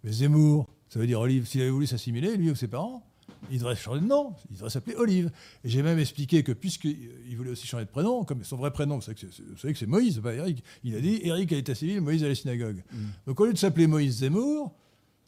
mais 0.05 0.13
Zemmour, 0.13 0.67
ça 0.91 0.99
veut 0.99 1.07
dire 1.07 1.21
Olive. 1.21 1.47
S'il 1.47 1.61
avait 1.63 1.71
voulu 1.71 1.87
s'assimiler, 1.87 2.37
lui 2.37 2.51
ou 2.51 2.55
ses 2.55 2.69
parents, 2.69 3.03
il 3.51 3.59
devrait 3.59 3.77
changer 3.77 4.01
de 4.01 4.07
nom. 4.07 4.35
Il 4.51 4.57
devrait 4.57 4.71
s'appeler 4.71 4.97
Olive. 4.97 5.31
Et 5.65 5.69
j'ai 5.69 5.83
même 5.83 5.99
expliqué 5.99 6.43
que 6.43 6.53
puisqu'il 6.53 7.37
voulait 7.37 7.51
aussi 7.51 7.67
changer 7.67 7.85
de 7.85 7.91
prénom, 7.91 8.25
comme 8.25 8.45
son 8.45 8.57
vrai 8.57 8.71
prénom, 8.71 8.97
vous 8.97 9.03
savez 9.03 9.15
que 9.17 9.79
c'est, 9.79 9.87
Moïse, 9.87 10.21
pas 10.21 10.35
Eric. 10.35 10.63
Il 10.85 10.95
a 10.95 11.01
dit 11.01 11.21
Eric 11.23 11.53
à 11.53 11.57
l'état 11.57 11.75
civil, 11.75 12.01
Moïse 12.01 12.25
à 12.25 12.29
la 12.29 12.35
synagogue. 12.35 12.83
Donc 13.27 13.41
au 13.41 13.47
lieu 13.47 13.53
de 13.53 13.59
s'appeler 13.59 13.87
Moïse 13.87 14.19
Zemmour, 14.19 14.75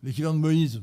l'équivalent 0.03 0.35
de 0.35 0.41
Moïse. 0.41 0.83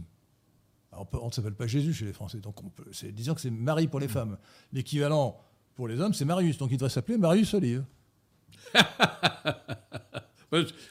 alors, 0.91 1.07
on 1.21 1.27
ne 1.27 1.31
s'appelle 1.31 1.55
pas 1.55 1.67
Jésus 1.67 1.93
chez 1.93 2.05
les 2.05 2.13
Français, 2.13 2.39
donc 2.39 2.63
on 2.63 2.69
peut, 2.69 2.85
c'est, 2.91 3.11
disons 3.11 3.33
que 3.33 3.41
c'est 3.41 3.51
Marie 3.51 3.87
pour 3.87 3.99
les 3.99 4.07
femmes. 4.07 4.37
L'équivalent 4.71 5.39
pour 5.75 5.87
les 5.87 5.99
hommes, 5.99 6.13
c'est 6.13 6.25
Marius, 6.25 6.57
donc 6.57 6.71
il 6.71 6.77
devrait 6.77 6.89
s'appeler 6.89 7.17
Marius 7.17 7.53
Olive. 7.53 7.83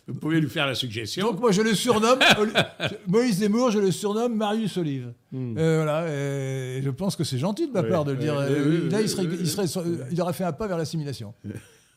Vous 0.06 0.14
pouvez 0.20 0.40
lui 0.40 0.50
faire 0.50 0.66
la 0.66 0.74
suggestion. 0.74 1.30
Donc 1.30 1.40
moi 1.40 1.50
je 1.52 1.62
le 1.62 1.74
surnomme 1.74 2.18
Moïse 3.06 3.38
Zemmour, 3.38 3.70
je 3.70 3.78
le 3.78 3.90
surnomme 3.90 4.34
Marius 4.36 4.76
Olive. 4.76 5.12
Euh, 5.34 5.82
voilà, 5.82 6.06
et 6.12 6.82
je 6.82 6.90
pense 6.90 7.16
que 7.16 7.24
c'est 7.24 7.38
gentil 7.38 7.66
de 7.68 7.72
ma 7.72 7.80
Oui, 7.82 7.88
part 7.88 8.04
de 8.04 8.12
le 8.12 8.18
dire. 8.18 8.34
oui, 8.36 8.44
Euh, 8.48 8.80
oui, 8.84 8.90
Là, 8.90 9.00
il, 9.00 9.08
serait, 9.08 9.26
oui, 9.26 9.36
il, 9.40 9.48
serait- 9.48 9.66
il 10.10 10.20
aurait 10.20 10.32
fait 10.34 10.44
un 10.44 10.52
pas 10.52 10.66
vers 10.66 10.76
l'assimilation. 10.78 11.32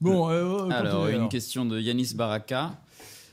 bon, 0.00 0.30
euh, 0.30 0.44
on 0.66 0.70
Alors, 0.70 1.08
une 1.08 1.28
question 1.28 1.64
de 1.66 1.78
Yanis 1.78 2.14
Baraka. 2.14 2.72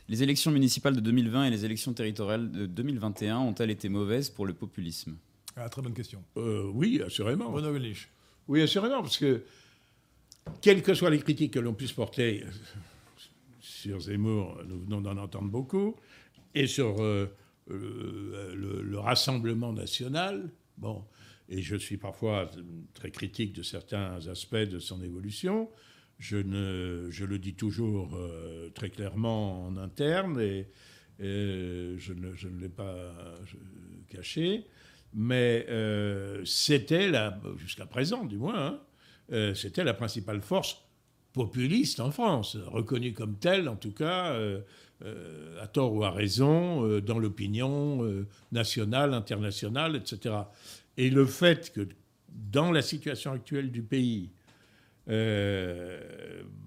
Les 0.09 0.23
élections 0.23 0.51
municipales 0.51 0.95
de 0.95 1.01
2020 1.01 1.45
et 1.45 1.49
les 1.49 1.65
élections 1.65 1.91
territoriales 1.93 2.49
de 2.49 2.65
2021 2.65 3.37
ont-elles 3.39 3.71
été 3.71 3.89
mauvaises 3.89 4.29
pour 4.29 4.45
le 4.45 4.53
populisme? 4.53 5.15
Ah, 5.57 5.67
très 5.69 5.81
bonne 5.81 5.93
question. 5.93 6.23
Euh, 6.37 6.63
oui, 6.73 7.01
assurément. 7.05 7.53
Oui, 8.47 8.61
assurément, 8.61 9.01
parce 9.01 9.17
que 9.17 9.43
quelles 10.61 10.81
que 10.81 10.93
soient 10.93 11.09
les 11.09 11.19
critiques 11.19 11.53
que 11.53 11.59
l'on 11.59 11.73
puisse 11.73 11.93
porter 11.93 12.43
sur 13.59 13.99
Zemmour, 13.99 14.61
nous 14.67 14.79
venons 14.79 15.01
d'en 15.01 15.17
entendre 15.17 15.49
beaucoup, 15.49 15.95
et 16.55 16.67
sur 16.67 17.01
euh, 17.01 17.27
euh, 17.69 18.53
le, 18.55 18.81
le 18.81 18.99
Rassemblement 18.99 19.71
national, 19.71 20.49
bon, 20.77 21.05
et 21.49 21.61
je 21.61 21.75
suis 21.75 21.97
parfois 21.97 22.49
très 22.93 23.11
critique 23.11 23.53
de 23.53 23.63
certains 23.63 24.27
aspects 24.27 24.55
de 24.55 24.79
son 24.79 25.03
évolution, 25.03 25.69
je, 26.19 26.37
le 26.37 27.37
dis 27.37 27.53
toujours 27.53 28.15
euh, 28.15 28.69
très 28.73 28.89
clairement 28.89 29.67
en 29.67 29.77
interne, 29.77 30.41
et, 30.41 30.67
je 31.19 32.13
ne, 32.13 32.33
je 32.33 32.47
ne 32.47 32.59
l'ai 32.59 32.69
pas 32.69 33.13
caché, 34.07 34.67
mais 35.13 35.65
c'était, 36.45 37.11
jusqu'à 37.57 37.87
présent 37.87 38.23
du 38.25 38.37
moins, 38.37 38.67
hein, 38.67 38.81
euh, 39.31 39.53
c'était 39.53 39.83
la 39.83 39.93
principale 39.93 40.41
force 40.41 40.81
populiste 41.33 41.99
en 41.99 42.11
France, 42.11 42.57
reconnu 42.65 43.13
comme 43.13 43.35
tel, 43.37 43.67
en 43.69 43.75
tout 43.75 43.91
cas, 43.91 44.31
euh, 44.31 44.61
euh, 45.03 45.61
à 45.61 45.67
tort 45.67 45.93
ou 45.93 46.03
à 46.03 46.11
raison, 46.11 46.99
dans 46.99 47.19
l'opinion 47.19 48.25
nationale, 48.51 49.13
internationale, 49.13 49.95
etc. 49.97 50.35
Et 50.97 51.09
le 51.09 51.25
fait 51.25 51.71
que, 51.73 51.87
dans 52.29 52.71
la 52.71 52.81
situation 52.81 53.33
actuelle 53.33 53.71
du 53.71 53.83
pays, 53.83 54.31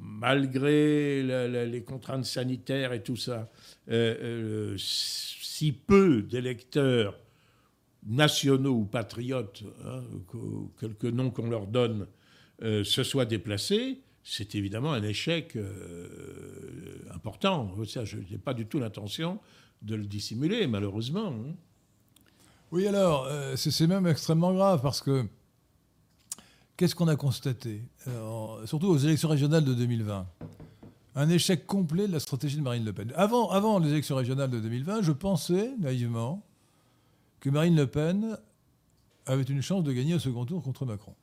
malgré 0.00 1.22
les 1.66 1.82
contraintes 1.82 2.24
sanitaires 2.24 2.92
et 2.92 3.02
tout 3.02 3.16
ça, 3.16 3.50
si 4.76 5.72
peu 5.72 6.22
d'électeurs 6.22 7.18
nationaux 8.06 8.74
ou 8.74 8.84
patriotes, 8.84 9.64
hein, 9.84 10.02
quelques 10.78 11.04
noms 11.04 11.30
qu'on 11.30 11.50
leur 11.50 11.66
donne, 11.66 12.06
se 12.60 13.02
soient 13.02 13.24
déplacés, 13.24 14.00
c'est 14.22 14.54
évidemment 14.54 14.92
un 14.92 15.02
échec 15.02 15.56
euh, 15.56 16.08
important. 17.14 17.70
Je 17.82 18.18
n'ai 18.18 18.38
pas 18.38 18.54
du 18.54 18.66
tout 18.66 18.78
l'intention 18.78 19.38
de 19.82 19.94
le 19.94 20.04
dissimuler, 20.04 20.66
malheureusement. 20.66 21.28
Hein. 21.28 21.54
Oui, 22.70 22.86
alors, 22.86 23.26
euh, 23.28 23.56
c'est 23.56 23.86
même 23.86 24.06
extrêmement 24.06 24.52
grave 24.52 24.82
parce 24.82 25.00
que 25.00 25.26
qu'est-ce 26.76 26.94
qu'on 26.94 27.08
a 27.08 27.16
constaté 27.16 27.82
euh, 28.08 28.66
Surtout 28.66 28.88
aux 28.88 28.98
élections 28.98 29.28
régionales 29.28 29.64
de 29.64 29.74
2020. 29.74 30.26
Un 31.16 31.28
échec 31.28 31.66
complet 31.66 32.06
de 32.06 32.12
la 32.12 32.20
stratégie 32.20 32.56
de 32.56 32.62
Marine 32.62 32.84
Le 32.84 32.92
Pen. 32.92 33.12
Avant, 33.16 33.50
avant 33.50 33.78
les 33.78 33.90
élections 33.90 34.16
régionales 34.16 34.50
de 34.50 34.60
2020, 34.60 35.02
je 35.02 35.12
pensais 35.12 35.72
naïvement 35.80 36.46
que 37.40 37.50
Marine 37.50 37.74
Le 37.74 37.86
Pen 37.86 38.38
avait 39.26 39.42
une 39.42 39.62
chance 39.62 39.82
de 39.82 39.92
gagner 39.92 40.14
au 40.14 40.18
second 40.18 40.44
tour 40.44 40.62
contre 40.62 40.86
Macron. 40.86 41.14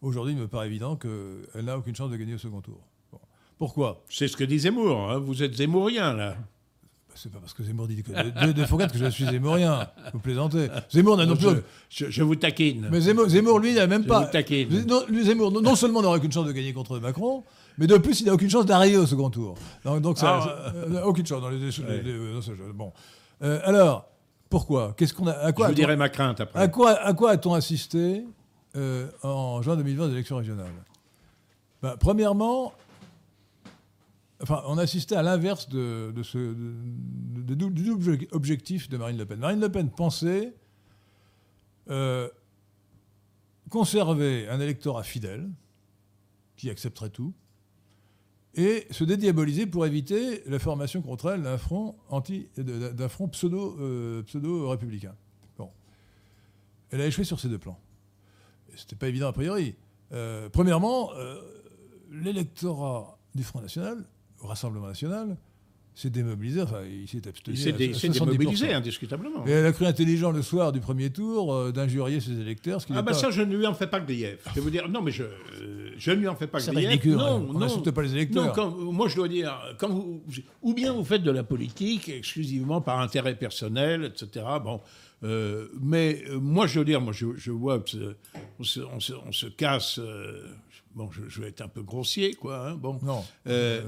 Aujourd'hui, 0.00 0.34
il 0.34 0.38
me 0.38 0.46
paraît 0.46 0.66
évident 0.66 0.96
qu'elle 0.96 1.64
n'a 1.64 1.76
aucune 1.76 1.94
chance 1.94 2.10
de 2.10 2.16
gagner 2.16 2.34
au 2.34 2.38
second 2.38 2.60
tour. 2.60 2.80
Pourquoi? 3.58 4.04
C'est 4.08 4.28
ce 4.28 4.36
que 4.36 4.44
dit 4.44 4.60
Zemmour. 4.60 5.10
Hein. 5.10 5.18
Vous 5.18 5.42
êtes 5.42 5.54
zémourien, 5.54 6.14
là. 6.14 6.36
Bah, 7.08 7.14
c'est 7.16 7.32
pas 7.32 7.40
parce 7.40 7.52
que 7.52 7.64
Zemmour 7.64 7.88
dit 7.88 8.00
que 8.04 8.12
de, 8.12 8.52
de, 8.52 8.86
que 8.86 8.98
je 8.98 9.06
suis 9.06 9.24
zémourien. 9.24 9.88
Vous 10.12 10.20
plaisantez. 10.20 10.68
Zemmour 10.90 11.16
n'a 11.16 11.26
non 11.26 11.34
plus. 11.34 11.48
Je, 11.90 12.22
vous 12.22 12.36
taquine. 12.36 12.88
Mais 12.92 13.00
Zemmour, 13.00 13.58
lui, 13.58 13.74
n'a 13.74 13.88
même 13.88 14.04
je 14.04 14.08
pas. 14.08 14.26
Vous 14.26 14.30
taquine. 14.30 14.86
Zemmour, 15.24 15.50
non, 15.50 15.74
seulement 15.74 16.00
n'aura 16.00 16.18
aucune 16.18 16.30
chance 16.30 16.46
de 16.46 16.52
gagner 16.52 16.72
contre 16.72 17.00
Macron, 17.00 17.42
mais 17.76 17.88
de 17.88 17.98
plus, 17.98 18.20
il 18.20 18.26
n'a 18.26 18.34
aucune 18.34 18.50
chance 18.50 18.66
d'arriver 18.66 18.98
au 18.98 19.06
second 19.06 19.30
tour. 19.30 19.56
Donc, 19.84 20.00
donc 20.00 20.18
ça, 20.18 20.72
ah, 20.94 21.06
aucune 21.06 21.26
chance 21.26 21.42
dans 21.42 21.48
les. 21.48 21.58
bon. 22.72 22.92
Euh, 23.42 23.60
alors, 23.64 24.08
pourquoi? 24.48 24.94
Qu'est-ce 24.96 25.12
qu'on 25.12 25.26
a 25.26 25.32
à 25.32 25.52
quoi 25.52 25.66
Je 25.66 25.72
vous 25.72 25.76
dirai 25.76 25.96
ma 25.96 26.08
crainte 26.08 26.40
après. 26.40 26.60
À 26.60 26.68
quoi, 26.68 26.92
à 26.92 27.12
quoi 27.14 27.32
a-t-on 27.32 27.54
assisté? 27.54 28.24
Euh, 28.76 29.10
en 29.22 29.62
juin 29.62 29.76
2020 29.76 30.06
aux 30.06 30.10
élections 30.10 30.36
régionales 30.36 30.72
bah, 31.80 31.96
Premièrement, 31.98 32.72
enfin, 34.42 34.62
on 34.66 34.76
assistait 34.78 35.16
à 35.16 35.22
l'inverse 35.22 35.68
de, 35.68 36.12
ce, 36.22 36.54
du 36.54 37.56
double 37.56 38.26
objectif 38.32 38.88
de 38.88 38.96
Marine 38.96 39.16
Le 39.16 39.26
Pen. 39.26 39.38
Marine 39.38 39.60
Le 39.60 39.70
Pen 39.70 39.90
pensait 39.90 40.54
euh, 41.88 42.28
conserver 43.70 44.48
un 44.48 44.60
électorat 44.60 45.02
fidèle 45.02 45.48
qui 46.56 46.68
accepterait 46.68 47.10
tout 47.10 47.32
et 48.54 48.86
se 48.90 49.04
dédiaboliser 49.04 49.66
pour 49.66 49.86
éviter 49.86 50.42
la 50.46 50.58
formation 50.58 51.00
contre 51.00 51.30
elle 51.30 51.42
d'un 51.42 51.58
front, 51.58 51.96
anti, 52.08 52.48
d'un 52.56 53.08
front 53.08 53.28
pseudo, 53.28 53.76
euh, 53.80 54.22
pseudo 54.24 54.68
républicain. 54.68 55.14
Bon. 55.56 55.70
Elle 56.90 57.00
a 57.00 57.06
échoué 57.06 57.24
sur 57.24 57.40
ces 57.40 57.48
deux 57.48 57.58
plans 57.58 57.78
c'était 58.78 58.96
pas 58.96 59.08
évident 59.08 59.28
a 59.28 59.32
priori. 59.32 59.74
Euh, 60.12 60.48
premièrement, 60.50 61.10
euh, 61.14 61.36
l'électorat 62.10 63.18
du 63.34 63.42
Front 63.42 63.60
National, 63.60 64.04
au 64.40 64.46
Rassemblement 64.46 64.86
National, 64.86 65.36
s'est 65.94 66.10
démobilisé, 66.10 66.62
enfin, 66.62 66.82
il 66.88 67.08
s'est 67.08 67.26
abstenu. 67.26 67.56
Il 67.56 67.94
s'est 67.96 68.08
démobilisé, 68.08 68.72
indiscutablement. 68.72 69.44
Et 69.46 69.50
elle 69.50 69.66
a 69.66 69.72
cru 69.72 69.84
intelligent 69.84 70.30
le 70.30 70.42
soir 70.42 70.70
du 70.70 70.78
premier 70.78 71.10
tour 71.10 71.52
euh, 71.52 71.72
d'injurier 71.72 72.20
ses 72.20 72.38
électeurs. 72.38 72.80
ah, 72.94 73.02
bah 73.02 73.14
ça, 73.14 73.32
je 73.32 73.42
ne 73.42 73.56
lui 73.56 73.66
en 73.66 73.74
fais 73.74 73.88
pas 73.88 73.98
yeux. 73.98 74.38
Je 74.48 74.54
vais 74.54 74.60
vous 74.60 74.70
dire, 74.70 74.88
non, 74.88 75.02
mais 75.02 75.10
je, 75.10 75.24
je 75.96 76.10
ne 76.12 76.16
lui 76.16 76.28
en 76.28 76.36
fais 76.36 76.46
pas 76.46 76.60
que 76.60 76.70
des 76.70 76.82
yeux. 76.82 77.16
Non, 77.16 77.48
on 77.50 77.58
n'insulte 77.58 77.90
pas 77.90 78.02
les 78.02 78.12
électeurs. 78.14 78.56
Non, 78.56 78.92
moi, 78.92 79.08
je 79.08 79.16
dois 79.16 79.26
dire, 79.26 79.58
quand 79.76 79.88
vous, 79.88 80.22
ou 80.62 80.72
bien 80.72 80.92
vous 80.92 81.04
faites 81.04 81.24
de 81.24 81.32
la 81.32 81.42
politique 81.42 82.08
exclusivement 82.08 82.80
par 82.80 83.00
intérêt 83.00 83.34
personnel, 83.34 84.04
etc. 84.04 84.46
Bon, 84.62 84.80
euh, 85.24 85.66
mais 85.80 86.22
euh, 86.28 86.38
moi, 86.38 86.66
je 86.66 86.78
veux 86.78 86.84
dire, 86.84 87.00
moi, 87.00 87.12
je, 87.12 87.50
vois 87.50 87.82
on 88.58 88.64
se, 88.64 88.80
on 88.80 89.32
se, 89.32 89.46
casse. 89.46 89.98
Euh, 89.98 90.46
bon, 90.94 91.10
je, 91.10 91.40
vais 91.40 91.48
être 91.48 91.60
un 91.60 91.68
peu 91.68 91.82
grossier, 91.82 92.34
quoi. 92.34 92.68
Hein, 92.68 92.74
bon. 92.76 93.00
Non, 93.02 93.24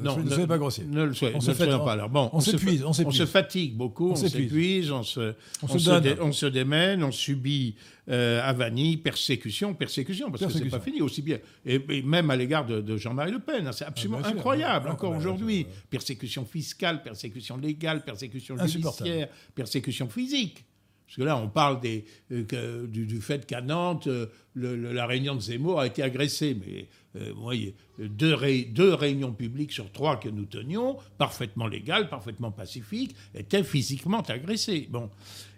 non, 0.02 0.18
ne, 0.18 0.28
soyez 0.28 0.46
pas 0.48 0.58
grossier. 0.58 0.84
Ne 0.84 1.04
le 1.04 1.14
soyez, 1.14 1.36
on 1.36 1.40
se 1.40 1.52
pas. 1.52 1.92
Alors, 1.92 2.08
bon, 2.08 2.30
on, 2.32 2.40
s'épuise, 2.40 2.84
on, 2.84 2.92
se 2.92 3.26
fatigue 3.26 3.76
beaucoup, 3.76 4.10
on 4.10 4.16
s'épuise, 4.16 4.90
on 4.90 5.04
se, 5.04 5.34
on, 5.62 5.78
se, 5.78 6.20
on 6.20 6.32
se 6.32 6.46
démène, 6.46 7.04
on 7.04 7.12
subit 7.12 7.76
avanie, 8.08 8.96
persécution, 8.96 9.72
persécution, 9.72 10.32
parce 10.32 10.44
que 10.44 10.52
c'est 10.52 10.64
pas 10.64 10.80
fini 10.80 11.00
aussi 11.00 11.22
bien. 11.22 11.38
Et, 11.64 12.02
même 12.02 12.28
à 12.30 12.34
l'égard 12.34 12.66
de, 12.66 12.96
Jean-Marie 12.96 13.30
Le 13.30 13.38
Pen, 13.38 13.68
hein, 13.68 13.72
c'est 13.72 13.84
absolument 13.84 14.18
ah, 14.24 14.30
incroyable 14.30 14.88
encore 14.88 15.14
aujourd'hui. 15.14 15.64
Persécution 15.88 16.44
fiscale, 16.44 17.04
persécution 17.04 17.56
légale, 17.56 18.02
persécution 18.02 18.56
judiciaire, 18.66 19.28
persécution 19.54 20.08
physique. 20.08 20.64
Parce 21.10 21.16
que 21.16 21.22
là, 21.24 21.36
on 21.36 21.48
parle 21.48 21.80
des, 21.80 22.04
euh, 22.30 22.86
du, 22.86 23.20
fait 23.20 23.44
qu'à 23.44 23.60
Nantes, 23.60 24.06
euh, 24.06 24.26
la 24.54 25.06
réunion 25.06 25.34
de 25.34 25.40
Zemmour 25.40 25.80
a 25.80 25.88
été 25.88 26.04
agressée. 26.04 26.56
Mais 26.64 26.86
euh, 27.16 27.32
vous 27.34 27.42
voyez, 27.42 27.74
deux, 27.98 28.36
deux, 28.68 28.94
réunions 28.94 29.32
publiques 29.32 29.72
sur 29.72 29.90
trois 29.90 30.20
que 30.20 30.28
nous 30.28 30.44
tenions, 30.44 30.98
parfaitement 31.18 31.66
légales, 31.66 32.08
parfaitement 32.08 32.52
pacifiques, 32.52 33.16
étaient 33.34 33.64
physiquement 33.64 34.20
agressées. 34.20 34.86
Bon. 34.88 35.10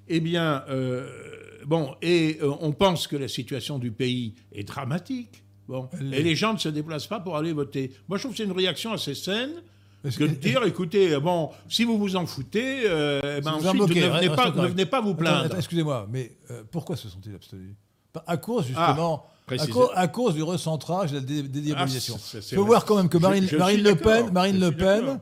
Eh 0.08 0.20
bien, 0.20 0.64
bon, 1.66 1.96
et 2.00 2.38
on 2.42 2.72
pense 2.72 3.06
que 3.06 3.16
la 3.16 3.28
situation 3.28 3.78
du 3.78 3.92
pays 3.92 4.34
est 4.52 4.64
dramatique. 4.64 5.42
Bon. 5.68 5.88
Et 6.12 6.22
les 6.22 6.34
gens 6.34 6.54
ne 6.54 6.58
se 6.58 6.70
déplacent 6.70 7.06
pas 7.06 7.20
pour 7.20 7.36
aller 7.36 7.52
voter. 7.52 7.92
Moi, 8.08 8.16
je 8.16 8.22
trouve 8.22 8.32
que 8.32 8.38
c'est 8.38 8.44
une 8.44 8.52
réaction 8.52 8.92
assez 8.92 9.14
saine 9.14 9.62
que 10.10 10.24
de 10.24 10.34
dire, 10.34 10.64
écoutez, 10.64 11.18
bon, 11.18 11.50
si 11.68 11.84
vous 11.84 11.98
vous 11.98 12.16
en 12.16 12.26
foutez, 12.26 12.82
euh, 12.86 13.40
ben 13.40 13.52
ensuite, 13.52 13.74
ne, 13.74 13.86
venez 13.86 14.28
pas, 14.28 14.50
ne, 14.50 14.66
venez 14.66 14.86
pas, 14.86 15.00
vous 15.00 15.14
plaindre. 15.14 15.54
Excusez-moi, 15.56 16.06
mais 16.10 16.32
euh, 16.50 16.62
pourquoi 16.70 16.96
se 16.96 17.08
sont-ils 17.08 17.34
abstenus? 17.34 17.74
À 18.26 18.36
cause, 18.36 18.66
justement, 18.66 19.26
ah, 19.48 19.54
à, 19.94 20.08
cause, 20.08 20.34
du 20.34 20.42
recentrage 20.42 21.12
et 21.12 21.20
de 21.20 21.42
la 21.42 21.48
dédiabolisation. 21.48 22.16
Ah, 22.18 22.38
Il 22.50 22.56
faut 22.56 22.64
voir 22.64 22.84
quand 22.84 22.96
même 22.96 23.08
que 23.08 23.18
Marine, 23.18 23.48
Marine 23.56 23.82
Le 23.82 23.94
Pen, 23.94 24.30
Marine 24.32 24.60
Le 24.60 24.72
Pen 24.72 25.20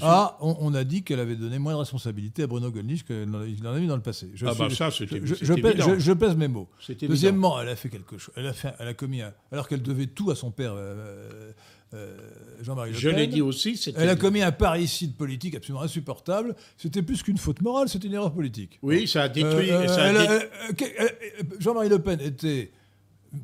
ah, 0.00 0.38
on, 0.40 0.74
a 0.74 0.84
dit 0.84 1.02
qu'elle 1.02 1.20
avait 1.20 1.36
donné 1.36 1.58
moins 1.58 1.72
de 1.72 1.78
responsabilité 1.78 2.44
à 2.44 2.46
Bruno 2.46 2.70
Gollnisch 2.70 3.04
qu'il 3.04 3.28
n'en 3.28 3.74
a 3.74 3.78
eu 3.78 3.86
dans 3.86 3.96
le 3.96 4.02
passé. 4.02 4.30
Je 4.34 4.46
ah 4.46 4.54
bah 4.58 4.68
ça, 4.70 4.90
c'était 4.90 5.20
je, 5.22 5.34
je, 5.34 6.12
pèse, 6.12 6.36
mes 6.36 6.48
mots. 6.48 6.68
Deuxièmement, 7.02 7.60
elle 7.60 7.68
a 7.68 7.76
fait 7.76 7.88
quelque 7.88 8.16
chose. 8.16 8.32
Elle 8.36 8.46
a, 8.46 8.52
fait, 8.52 8.72
elle 8.78 8.88
a 8.88 8.94
commis 8.94 9.20
un, 9.20 9.32
alors 9.50 9.68
qu'elle 9.68 9.82
devait 9.82 10.06
tout 10.06 10.30
à 10.30 10.34
son 10.34 10.50
père. 10.50 10.72
Euh, 10.74 11.52
euh, 11.94 12.16
Jean-Marie 12.62 12.90
Le 12.90 12.94
Pen. 12.94 13.02
Je 13.02 13.08
l'ai 13.10 13.26
dit 13.26 13.42
aussi. 13.42 13.78
Elle 13.96 14.08
a 14.08 14.16
commis 14.16 14.40
un 14.40 14.52
parricide 14.52 15.14
politique 15.14 15.54
absolument 15.54 15.82
insupportable. 15.82 16.56
C'était 16.78 17.02
plus 17.02 17.22
qu'une 17.22 17.36
faute 17.36 17.60
morale, 17.60 17.90
c'était 17.90 18.08
une 18.08 18.14
erreur 18.14 18.32
politique. 18.32 18.78
Oui, 18.80 19.06
ça 19.06 19.24
a 19.24 19.28
détruit. 19.28 19.70
Jean-Marie 21.58 21.90
Le 21.90 21.98
Pen 21.98 22.18
était 22.20 22.72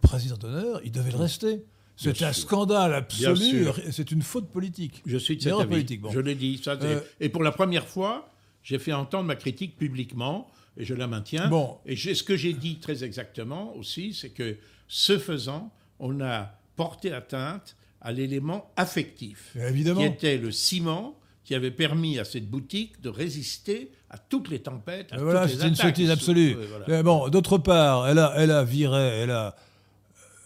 président 0.00 0.36
d'honneur, 0.36 0.80
il 0.84 0.92
devait 0.92 1.10
le 1.10 1.18
rester. 1.18 1.64
C'est 1.98 2.22
un 2.22 2.32
scandale 2.32 2.94
absolu. 2.94 3.66
C'est 3.90 4.10
une 4.10 4.22
faute 4.22 4.48
politique. 4.48 5.02
Je 5.04 5.18
suis 5.18 5.36
de 5.36 5.42
cet 5.42 5.52
avis. 5.52 5.68
Politique, 5.68 6.00
Je 6.10 6.20
l'ai 6.20 6.34
dit. 6.34 6.60
Euh, 6.66 7.00
et 7.20 7.28
pour 7.28 7.42
la 7.42 7.52
première 7.52 7.86
fois, 7.86 8.30
j'ai 8.62 8.78
fait 8.78 8.92
entendre 8.92 9.24
ma 9.24 9.36
critique 9.36 9.76
publiquement 9.76 10.50
et 10.76 10.84
je 10.84 10.94
la 10.94 11.06
maintiens. 11.06 11.48
Bon. 11.48 11.78
Et 11.86 11.96
ce 11.96 12.22
que 12.22 12.36
j'ai 12.36 12.52
dit 12.52 12.76
très 12.76 13.02
exactement 13.02 13.76
aussi, 13.76 14.14
c'est 14.14 14.30
que 14.30 14.56
ce 14.86 15.18
faisant, 15.18 15.72
on 15.98 16.20
a 16.20 16.52
porté 16.76 17.12
atteinte 17.12 17.76
à 18.00 18.12
l'élément 18.12 18.70
affectif, 18.76 19.56
Évidemment. 19.56 20.00
qui 20.00 20.06
était 20.06 20.38
le 20.38 20.52
ciment 20.52 21.16
qui 21.44 21.54
avait 21.54 21.70
permis 21.72 22.18
à 22.18 22.24
cette 22.24 22.48
boutique 22.48 23.00
de 23.00 23.08
résister 23.08 23.90
à 24.10 24.18
toutes 24.18 24.50
les 24.50 24.60
tempêtes. 24.60 25.12
À 25.12 25.16
voilà, 25.16 25.48
c'est 25.48 25.66
une 25.66 25.74
sottise 25.74 26.10
absolue. 26.10 26.56
Bon, 27.02 27.28
d'autre 27.28 27.58
part, 27.58 28.06
elle 28.06 28.18
a, 28.18 28.34
elle 28.36 28.50
a 28.50 28.64
viré, 28.64 29.00
elle 29.22 29.30
a 29.30 29.56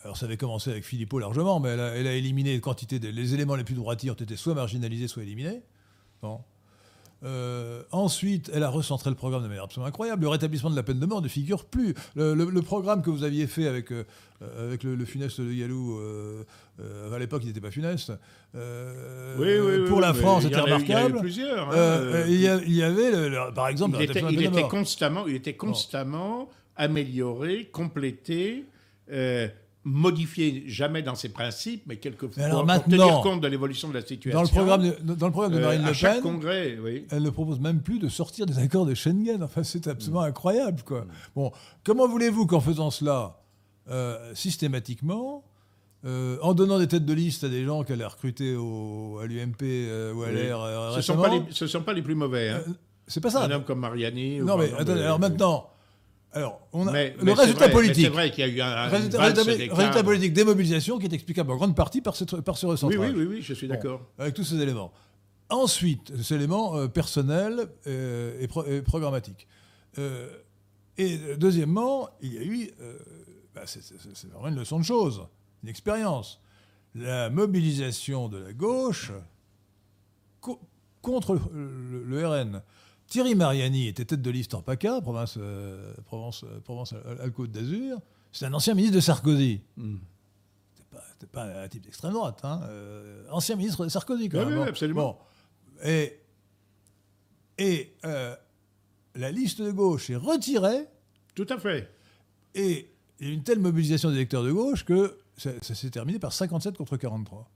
alors 0.04 0.16
ça 0.16 0.26
avait 0.26 0.36
commencé 0.36 0.70
avec 0.70 0.84
Philippot 0.84 1.18
largement, 1.18 1.60
mais 1.60 1.70
elle 1.70 2.06
a, 2.06 2.14
éliminé 2.14 2.54
une 2.54 2.60
quantité 2.60 2.98
de, 2.98 3.08
les 3.08 3.34
éléments 3.34 3.54
les 3.54 3.64
plus 3.64 3.74
droitiers 3.74 4.10
ont 4.10 4.14
été 4.14 4.36
soit 4.36 4.54
marginalisés, 4.54 5.08
soit 5.08 5.22
éliminés. 5.22 5.62
Bon. 6.22 6.40
Euh, 7.24 7.82
ensuite, 7.92 8.50
elle 8.52 8.64
a 8.64 8.68
recentré 8.68 9.08
le 9.08 9.14
programme 9.14 9.44
de 9.44 9.48
manière 9.48 9.64
absolument 9.64 9.86
incroyable. 9.86 10.22
Le 10.22 10.28
rétablissement 10.28 10.70
de 10.70 10.76
la 10.76 10.82
peine 10.82 10.98
de 10.98 11.06
mort 11.06 11.22
ne 11.22 11.28
figure 11.28 11.64
plus. 11.66 11.94
Le, 12.16 12.60
programme 12.62 13.02
que 13.02 13.10
vous 13.10 13.22
aviez 13.22 13.46
fait 13.46 13.68
avec, 13.68 13.92
euh, 13.92 14.04
avec 14.58 14.82
le, 14.82 15.04
funeste 15.04 15.40
de 15.40 15.52
Yalou, 15.52 15.98
euh, 16.00 16.44
à 17.14 17.18
l'époque, 17.20 17.42
il 17.44 17.48
n'était 17.48 17.60
pas 17.60 17.70
funeste. 17.70 18.12
oui, 18.54 19.58
oui, 19.60 19.84
pour 19.86 20.00
la 20.00 20.14
France, 20.14 20.44
c'était 20.44 20.60
remarquable. 20.60 20.90
Il 20.90 20.90
y, 20.90 21.02
avait 21.02 21.20
plusieurs. 21.20 22.26
il, 22.66 22.74
y 22.74 22.82
avait, 22.82 23.52
par 23.54 23.68
exemple, 23.68 23.98
il 24.00 24.10
était, 24.10 24.22
il 24.28 24.42
était 24.42 24.62
constamment, 24.62 25.26
il 25.28 25.36
était 25.36 25.54
constamment 25.54 26.48
amélioré, 26.74 27.68
complété 27.70 28.64
modifié 29.84 30.64
jamais 30.68 31.02
dans 31.02 31.14
ses 31.16 31.28
principes, 31.30 31.82
mais 31.86 31.96
quelquefois 31.96 32.44
alors 32.44 32.64
pour 32.64 32.84
tenir 32.84 33.20
compte 33.20 33.40
de 33.40 33.48
l'évolution 33.48 33.88
de 33.88 33.94
la 33.94 34.02
situation. 34.02 34.38
Dans 34.38 34.42
le 34.42 34.48
programme 34.48 34.82
de, 34.82 35.14
dans 35.14 35.26
le 35.26 35.32
programme 35.32 35.52
de 35.52 35.58
euh, 35.58 35.62
Marine 35.62 35.84
à 35.84 35.88
Le 35.88 35.92
chaque 35.92 36.14
Pen, 36.14 36.22
congrès, 36.22 36.78
oui. 36.82 37.06
elle 37.10 37.22
ne 37.22 37.30
propose 37.30 37.58
même 37.58 37.80
plus 37.80 37.98
de 37.98 38.08
sortir 38.08 38.46
des 38.46 38.58
accords 38.58 38.86
de 38.86 38.94
Schengen. 38.94 39.42
Enfin, 39.42 39.64
c'est 39.64 39.88
absolument 39.88 40.22
Mm. 40.22 40.26
incroyable, 40.26 40.82
quoi. 40.84 41.04
Bon, 41.34 41.50
comment 41.84 42.06
voulez-vous 42.06 42.46
qu'en 42.46 42.60
faisant 42.60 42.90
cela 42.90 43.38
euh, 43.90 44.16
systématiquement, 44.34 45.42
euh, 46.04 46.36
en 46.42 46.54
donnant 46.54 46.78
des 46.78 46.86
têtes 46.86 47.04
de 47.04 47.12
liste 47.12 47.42
à 47.44 47.48
des 47.48 47.64
gens 47.64 47.82
qu'elle 47.82 48.02
a 48.02 48.08
recrutés 48.08 48.54
au, 48.54 49.18
à 49.20 49.26
l'UMP 49.26 49.62
ou 50.14 50.22
à 50.22 50.28
Oui. 50.28 50.34
l'air 50.34 50.58
Ce 50.92 50.96
ne 50.98 51.02
sont, 51.02 51.16
pas 51.16 51.28
les- 51.28 51.42
ce 51.50 51.66
sont 51.66 51.82
pas 51.82 51.92
les 51.92 52.02
plus 52.02 52.14
mauvais. 52.14 52.50
Hein. 52.50 52.62
c'est 53.08 53.20
pas 53.20 53.30
ça. 53.30 53.42
Un 53.44 53.50
homme 53.50 53.64
comme 53.64 53.80
Mariani. 53.80 54.38
Non, 54.38 54.56
mais 54.56 54.72
attendez, 54.72 55.02
alors 55.02 55.18
maintenant, 55.18 55.68
alors, 56.32 56.66
on 56.72 56.86
a 56.86 56.92
mais- 56.92 57.14
le 57.18 57.24
mais 57.24 57.32
résultat 57.34 57.64
vrai- 57.66 57.72
politique. 57.72 58.04
C'est 58.04 58.10
vrai 58.10 58.30
qu'il 58.30 58.40
y 58.40 58.42
a 58.44 58.48
eu 58.48 58.60
un, 58.60 58.86
Résultat, 58.88 60.02
politique 60.02 60.32
des 60.32 60.44
mobilisations 60.44 60.98
qui 60.98 61.06
est 61.06 61.12
explicable 61.12 61.50
en 61.52 61.56
grande 61.56 61.76
partie 61.76 62.00
par, 62.00 62.16
cette, 62.16 62.40
par 62.40 62.56
ce 62.56 62.66
recentrage. 62.66 62.98
oui, 62.98 63.14
oui, 63.16 63.26
oui, 63.26 63.42
je 63.42 63.52
suis 63.54 63.66
Bon, 63.68 63.74
d'accord. 63.74 64.00
avec 64.18 64.34
tous 64.34 64.44
ces 64.44 64.56
éléments. 64.60 64.92
Ensuite, 65.50 66.12
ces 66.22 66.34
éléments 66.34 66.76
euh, 66.76 66.88
personnels 66.88 67.66
euh, 67.86 68.40
et, 68.40 68.48
pro- 68.48 68.64
et 68.64 68.80
programmatiques. 68.82 69.46
Euh, 69.98 70.30
et 70.96 71.18
deuxièmement, 71.36 72.08
il 72.22 72.32
y 72.34 72.38
a 72.38 72.42
eu, 72.42 72.70
bah, 73.54 73.62
c'est- 73.66 73.82
vraiment 74.30 74.48
une 74.48 74.56
leçon 74.58 74.78
de 74.78 74.84
choses, 74.84 75.26
une 75.62 75.68
expérience. 75.68 76.40
La 76.94 77.28
mobilisation 77.30 78.28
de 78.28 78.38
la 78.38 78.52
gauche 78.54 79.12
co- 80.40 80.60
contre 81.00 81.34
le, 81.34 81.40
le- 81.90 82.04
le 82.04 82.26
RN. 82.28 82.62
Thierry 83.12 83.34
Mariani 83.34 83.88
était 83.88 84.06
tête 84.06 84.22
de 84.22 84.30
liste 84.30 84.54
en 84.54 84.62
PACA, 84.62 85.02
province, 85.02 85.34
euh, 85.38 85.92
Provence, 86.06 86.44
euh, 86.44 86.60
Provence 86.60 86.94
Alpes-Côte 87.20 87.50
d'Azur. 87.50 87.98
C'est 88.32 88.46
un 88.46 88.54
ancien 88.54 88.72
ministre 88.72 88.94
de 88.96 89.00
Sarkozy. 89.00 89.60
Mm. 89.76 89.96
C'était 91.12 91.26
pas, 91.30 91.44
un 91.64 91.68
type 91.68 91.82
d'extrême 91.82 92.14
droite, 92.14 92.40
hein. 92.42 92.62
euh, 92.70 93.26
ancien 93.30 93.56
ministre 93.56 93.84
de 93.84 93.90
Sarkozy 93.90 94.30
quand 94.30 94.38
Oui, 94.38 94.44
même. 94.46 94.54
oui, 94.54 94.64
Bon. 94.64 94.68
absolument. 94.70 95.18
Bon. 95.82 95.86
Et, 95.86 96.20
et 97.58 97.94
euh, 98.06 98.34
la 99.14 99.30
liste 99.30 99.60
de 99.60 99.70
gauche 99.72 100.08
est 100.08 100.16
retirée 100.16 100.86
Tout 101.34 101.46
à 101.50 101.58
fait. 101.58 101.90
et 102.54 102.88
il 103.20 103.28
y 103.28 103.30
a 103.30 103.34
une 103.34 103.42
telle 103.42 103.58
mobilisation 103.58 104.08
des 104.08 104.16
électeurs 104.16 104.42
de 104.42 104.52
gauche 104.52 104.86
que 104.86 105.18
ça, 105.36 105.50
ça 105.60 105.74
s'est 105.74 105.90
terminé 105.90 106.18
par 106.18 106.32
57 106.32 106.78
contre 106.78 106.96
43. 106.96 107.46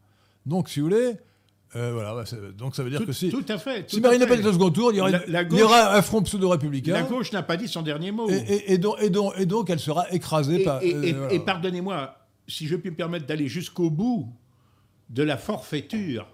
Donc, 0.44 0.68
si 0.68 0.80
vous 0.80 0.86
voulez, 0.88 1.16
euh, 1.74 1.92
voilà, 1.92 2.14
bah, 2.14 2.24
donc 2.56 2.76
ça 2.76 2.82
veut 2.82 2.90
dire 2.90 3.00
Tout, 3.00 3.06
que 3.06 3.12
si, 3.12 3.28
tout 3.28 3.44
à 3.48 3.58
fait. 3.58 3.90
si 3.90 4.00
Marine 4.00 4.20
Le 4.20 4.26
Pen 4.26 4.40
est 4.40 4.46
au 4.46 4.52
second 4.52 4.70
tour, 4.70 4.92
il 4.92 4.96
y 4.96 5.00
aura, 5.00 5.10
La- 5.10 5.26
une- 5.26 5.32
la 5.32 5.42
il 5.42 5.46
y 5.46 5.48
gauche- 5.48 5.62
aura 5.62 5.96
un 5.96 6.02
front 6.02 6.22
pseudo-républicain. 6.22 6.92
La 6.92 7.02
gauche 7.02 7.32
n'a 7.32 7.42
pas 7.42 7.56
dit 7.56 7.68
son 7.68 7.82
dernier 7.82 8.12
mot. 8.12 8.28
Et, 8.30 8.34
et- 8.36 8.72
et 8.74 8.78
donc, 8.78 8.96
et 9.00 9.10
donc- 9.10 9.32
et 9.36 9.46
donc 9.46 9.68
elle 9.68 9.80
sera 9.80 10.08
écrasée 10.10 10.60
Et, 10.60 10.64
par. 10.64 10.82
et- 10.82 10.94
euh, 10.94 11.02
et- 11.02 11.12
voilà. 11.12 11.40
pardonnez-moi, 11.40 12.16
si 12.48 12.66
je 12.66 12.76
puis 12.76 12.90
me 12.90 12.96
permettre 12.96 13.26
d'aller 13.26 13.48
jusqu'au 13.48 13.90
bout 13.90 14.32
de 15.10 15.22
la 15.22 15.36
forfaiture, 15.36 16.26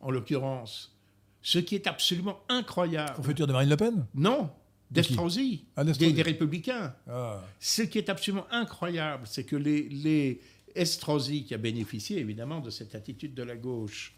en 0.00 0.10
l'occurrence, 0.10 0.96
ce 1.42 1.58
qui 1.58 1.74
est 1.74 1.86
absolument 1.86 2.38
incroyable. 2.48 3.14
Forfaiture 3.16 3.46
de 3.46 3.52
Marine 3.52 3.68
Le 3.70 3.76
Pen? 3.76 4.06
Non, 4.14 4.50
d'Estrosi, 4.90 5.64
Ah, 5.76 5.84
des 5.84 6.22
Républicains. 6.22 6.94
Ah. 7.08 7.42
Ce 7.60 7.82
qui 7.82 7.98
est 7.98 8.08
absolument 8.08 8.46
incroyable, 8.50 9.24
c'est 9.26 9.44
que 9.44 9.56
les, 9.56 9.88
les 9.90 10.40
Estrosi, 10.74 11.44
qui 11.44 11.54
a 11.54 11.58
bénéficié 11.58 12.18
évidemment 12.18 12.60
de 12.60 12.70
cette 12.70 12.94
attitude 12.94 13.34
de 13.34 13.42
la 13.42 13.56
gauche, 13.56 14.14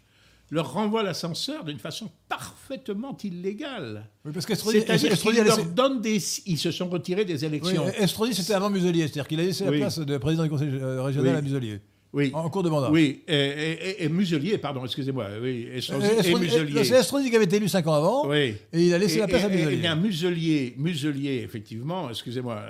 leur 0.51 0.73
renvoient 0.73 1.01
l'ascenseur 1.01 1.63
d'une 1.63 1.79
façon 1.79 2.11
parfaitement 2.29 3.17
illégale. 3.23 4.05
Oui, 4.25 4.31
parce 4.33 4.45
C'est-à-dire 4.45 5.17
qu'ils 5.17 5.39
a 5.39 5.43
leur 5.45 5.57
laissé- 5.57 5.69
donnent 5.73 6.01
des... 6.01 6.21
Ils 6.45 6.57
se 6.57 6.71
sont 6.71 6.89
retirés 6.89 7.25
des 7.25 7.39
oui, 7.39 7.45
élections. 7.45 7.87
Estrosi, 7.97 8.35
c'était 8.35 8.53
avant 8.53 8.69
Muselier, 8.69 9.03
c'est-à-dire 9.03 9.27
qu'il 9.27 9.39
a 9.39 9.43
laissé 9.43 9.63
la 9.63 9.71
Oui. 9.71 9.79
place 9.79 9.97
de 9.99 10.17
président 10.17 10.43
du 10.43 10.49
conseil 10.49 10.69
euh, 10.73 11.01
régional 11.01 11.31
Oui. 11.33 11.37
à 11.39 11.41
Muselier, 11.41 11.79
Oui. 12.13 12.31
en 12.33 12.49
cours 12.49 12.63
de 12.63 12.69
mandat. 12.69 12.91
Oui, 12.91 13.23
et, 13.29 13.33
et- 13.33 13.71
et- 13.89 14.03
et 14.03 14.09
Muselier, 14.09 14.57
pardon, 14.57 14.83
excusez-moi, 14.83 15.27
oui, 15.41 15.67
Estrosi 15.73 16.05
Euh, 16.05 16.09
et 16.09 16.19
Estrosi- 16.19 16.39
Muselier. 16.41 16.83
C'est 16.83 16.95
Estrosi 16.99 17.29
qui 17.29 17.35
avait 17.37 17.45
été 17.45 17.55
élu 17.55 17.69
5 17.69 17.87
ans 17.87 17.93
avant, 17.93 18.27
Oui. 18.29 18.55
et 18.73 18.85
il 18.87 18.93
a 18.93 18.97
laissé 18.97 19.19
la 19.19 19.27
place 19.27 19.45
à 19.45 19.47
Muselier. 19.49 19.69
Eh 19.71 19.77
bien, 19.77 19.95
Muselier, 19.95 20.75
Muselier, 20.77 21.43
effectivement, 21.45 22.09
excusez-moi, 22.09 22.61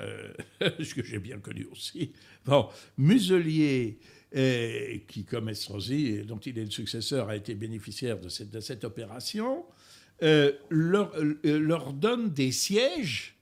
euh, 0.61 0.69
ce 0.83 0.93
que 0.93 1.03
j'ai 1.03 1.17
bien 1.17 1.39
connu 1.39 1.67
aussi. 1.71 2.11
Bon, 2.45 2.67
Muselier, 3.15 3.97
euh, 4.35 4.97
qui, 5.07 5.25
comme 5.25 5.49
Estrosi, 5.49 6.07
et 6.07 6.23
dont 6.23 6.37
il 6.37 6.57
est 6.57 6.65
le 6.65 6.71
successeur, 6.71 7.29
a 7.29 7.35
été 7.35 7.53
bénéficiaire 7.55 8.17
de 8.19 8.29
cette, 8.29 8.83
opération, 8.83 9.65
euh, 10.23 10.51
leur, 10.69 11.11
euh, 11.17 11.91
donne 11.93 12.29
des 12.29 12.51
sièges 12.51 13.35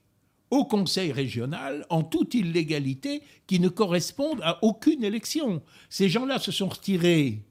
au 0.50 0.66
conseil 0.66 1.12
régional 1.12 1.86
en 1.90 2.04
toute 2.04 2.34
illégalité 2.34 3.22
qui 3.48 3.60
ne 3.60 3.70
correspondent 3.70 4.42
à 4.44 4.64
aucune 4.64 5.04
élection. 5.04 5.62
Ces 5.90 6.10
gens-là 6.10 6.40
se 6.40 6.52
sont 6.52 6.70
retirés. 6.70 7.44